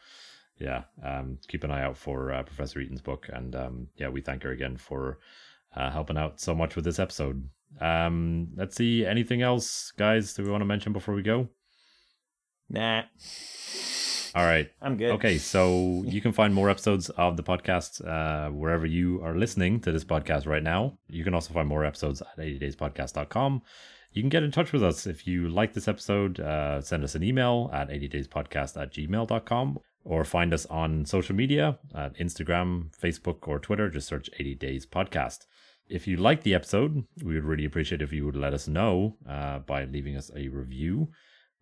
yeah, 0.60 0.84
um, 1.04 1.38
keep 1.48 1.64
an 1.64 1.72
eye 1.72 1.84
out 1.84 1.98
for 1.98 2.32
uh, 2.34 2.44
Professor 2.44 2.80
Eaton's 2.80 3.02
book. 3.02 3.30
And 3.32 3.56
um, 3.56 3.88
yeah, 3.96 4.10
we 4.10 4.22
thank 4.22 4.44
her 4.44 4.52
again 4.52 4.78
for 4.78 5.20
uh, 5.76 5.92
helping 5.92 6.18
out 6.18 6.42
so 6.42 6.54
much 6.54 6.76
with 6.76 6.86
this 6.86 7.00
episode. 7.00 7.48
Um, 7.80 8.50
let's 8.56 8.76
see, 8.76 9.06
anything 9.06 9.42
else, 9.42 9.92
guys, 9.92 10.34
that 10.34 10.46
we 10.46 10.52
want 10.52 10.62
to 10.62 10.66
mention 10.66 10.94
before 10.94 11.16
we 11.16 11.24
go? 11.24 11.48
Nah, 12.70 13.04
All 14.36 14.46
right. 14.46 14.72
I'm 14.82 14.98
good. 14.98 15.12
Okay, 15.12 15.38
so 15.38 16.04
you 16.08 16.20
can 16.20 16.32
find 16.32 16.54
more 16.54 16.70
episodes 16.70 17.10
of 17.12 17.38
the 17.38 17.44
podcast 17.44 18.04
uh, 18.08 18.50
wherever 18.50 18.86
you 18.86 19.22
are 19.24 19.36
listening 19.36 19.80
to 19.82 19.92
this 19.92 20.04
podcast 20.04 20.48
right 20.48 20.64
now. 20.64 20.98
You 21.08 21.24
can 21.24 21.36
also 21.36 21.54
find 21.54 21.68
more 21.68 21.86
episodes 21.86 22.22
at 22.22 22.38
80dayspodcast.com. 22.38 23.62
You 24.14 24.22
can 24.22 24.30
get 24.30 24.44
in 24.44 24.52
touch 24.52 24.74
with 24.74 24.84
us 24.84 25.06
if 25.06 25.28
you 25.28 25.50
like 25.50 25.74
this 25.74 25.88
episode. 25.88 26.40
Uh, 26.40 26.82
send 26.82 27.04
us 27.04 27.16
an 27.16 27.24
email 27.24 27.70
at 27.74 27.90
80dayspodcast 27.90 28.82
at 28.82 28.92
gmail.com 28.94 29.80
or 30.04 30.24
find 30.24 30.54
us 30.54 30.66
on 30.68 31.06
social 31.06 31.36
media 31.36 31.78
at 31.96 32.18
Instagram, 32.18 32.90
Facebook, 33.00 33.48
or 33.48 33.60
Twitter. 33.60 33.90
Just 33.90 34.08
search 34.08 34.30
80 34.38 34.56
Days 34.56 34.86
Podcast. 34.86 35.46
If 35.90 36.08
you 36.08 36.18
like 36.18 36.44
the 36.44 36.56
episode, 36.56 37.06
we 37.24 37.36
would 37.36 37.44
really 37.44 37.66
appreciate 37.66 38.02
if 38.02 38.12
you 38.12 38.26
would 38.26 38.36
let 38.36 38.54
us 38.54 38.68
know 38.68 39.18
uh, 39.28 39.60
by 39.60 39.86
leaving 39.86 40.16
us 40.16 40.32
a 40.36 40.48
review 40.48 41.10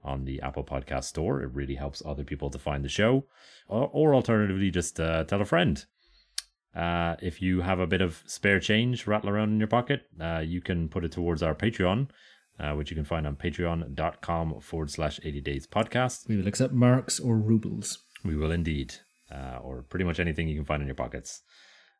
on 0.04 0.26
the 0.26 0.42
Apple 0.42 0.64
Podcast 0.64 1.06
Store. 1.06 1.42
It 1.42 1.54
really 1.54 1.76
helps 1.76 2.02
other 2.06 2.24
people 2.24 2.50
to 2.50 2.60
find 2.60 2.84
the 2.84 2.90
show, 2.90 3.26
or, 3.68 3.90
or 3.92 4.16
alternatively, 4.16 4.72
just 4.72 5.00
uh, 5.00 5.24
tell 5.24 5.42
a 5.42 5.46
friend. 5.46 5.86
Uh, 6.76 7.16
if 7.22 7.42
you 7.42 7.62
have 7.62 7.80
a 7.80 7.88
bit 7.88 8.02
of 8.02 8.24
spare 8.26 8.60
change 8.60 9.06
rattle 9.06 9.30
around 9.30 9.50
in 9.50 9.60
your 9.60 9.68
pocket, 9.68 10.04
uh, 10.20 10.40
you 10.40 10.62
can 10.62 10.88
put 10.88 11.04
it 11.04 11.12
towards 11.12 11.44
our 11.44 11.54
Patreon, 11.54 12.08
uh, 12.60 12.74
which 12.74 12.90
you 12.90 12.96
can 12.96 13.06
find 13.06 13.28
on 13.28 13.36
patreon.com 13.36 14.60
forward 14.62 14.90
slash 14.90 15.20
80 15.24 15.42
days 15.42 15.68
podcast. 15.68 16.28
We 16.30 16.38
will 16.38 16.48
accept 16.48 16.74
marks 16.74 17.20
or 17.20 17.38
rubles. 17.38 18.00
We 18.24 18.36
will 18.36 18.52
indeed, 18.52 18.96
uh, 19.34 19.60
or 19.62 19.84
pretty 19.84 20.06
much 20.06 20.20
anything 20.20 20.48
you 20.48 20.56
can 20.56 20.66
find 20.66 20.82
in 20.82 20.88
your 20.88 20.96
pockets. 20.96 21.42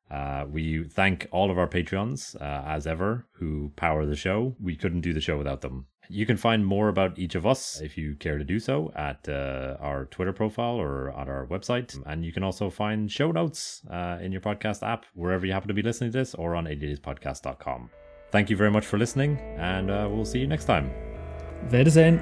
Uh, 0.10 0.46
we 0.50 0.84
thank 0.84 1.28
all 1.32 1.50
of 1.50 1.58
our 1.58 1.68
Patreons, 1.68 2.36
uh, 2.36 2.64
as 2.68 2.86
ever, 2.86 3.28
who 3.34 3.72
power 3.78 4.06
the 4.06 4.16
show. 4.16 4.56
We 4.60 4.76
couldn't 4.76 5.02
do 5.02 5.14
the 5.14 5.22
show 5.22 5.38
without 5.38 5.62
them. 5.62 5.88
You 6.12 6.26
can 6.26 6.36
find 6.36 6.66
more 6.66 6.90
about 6.90 7.18
each 7.18 7.36
of 7.36 7.48
us, 7.48 7.80
if 7.80 7.98
you 7.98 8.16
care 8.16 8.38
to 8.38 8.44
do 8.44 8.60
so, 8.60 8.92
at 8.96 9.30
uh, 9.30 9.78
our 9.80 10.06
Twitter 10.06 10.34
profile 10.34 10.76
or 10.76 11.12
on 11.12 11.30
our 11.30 11.48
website. 11.48 11.98
And 12.06 12.26
you 12.26 12.34
can 12.34 12.44
also 12.44 12.70
find 12.70 13.10
show 13.10 13.32
notes 13.32 13.82
uh, 13.90 14.18
in 14.22 14.34
your 14.34 14.42
podcast 14.42 14.86
app, 14.86 15.06
wherever 15.14 15.46
you 15.46 15.54
happen 15.54 15.70
to 15.70 15.74
be 15.74 15.82
listening 15.82 16.12
to 16.12 16.18
this, 16.18 16.34
or 16.36 16.56
on 16.56 16.66
80dayspodcast.com. 16.66 17.90
Thank 18.32 18.50
you 18.50 18.58
very 18.58 18.72
much 18.72 18.86
for 18.86 18.98
listening, 18.98 19.38
and 19.58 19.90
uh, 19.90 20.08
we'll 20.12 20.26
see 20.26 20.40
you 20.40 20.48
next 20.48 20.66
time. 20.66 20.92
Wiedersehen. 21.70 22.20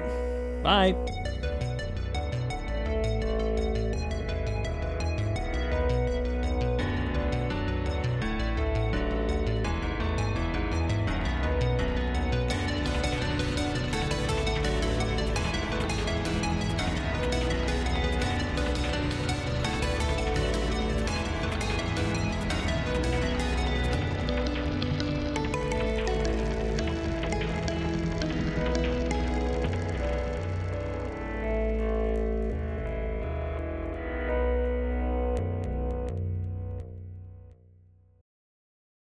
Bye. 0.62 0.94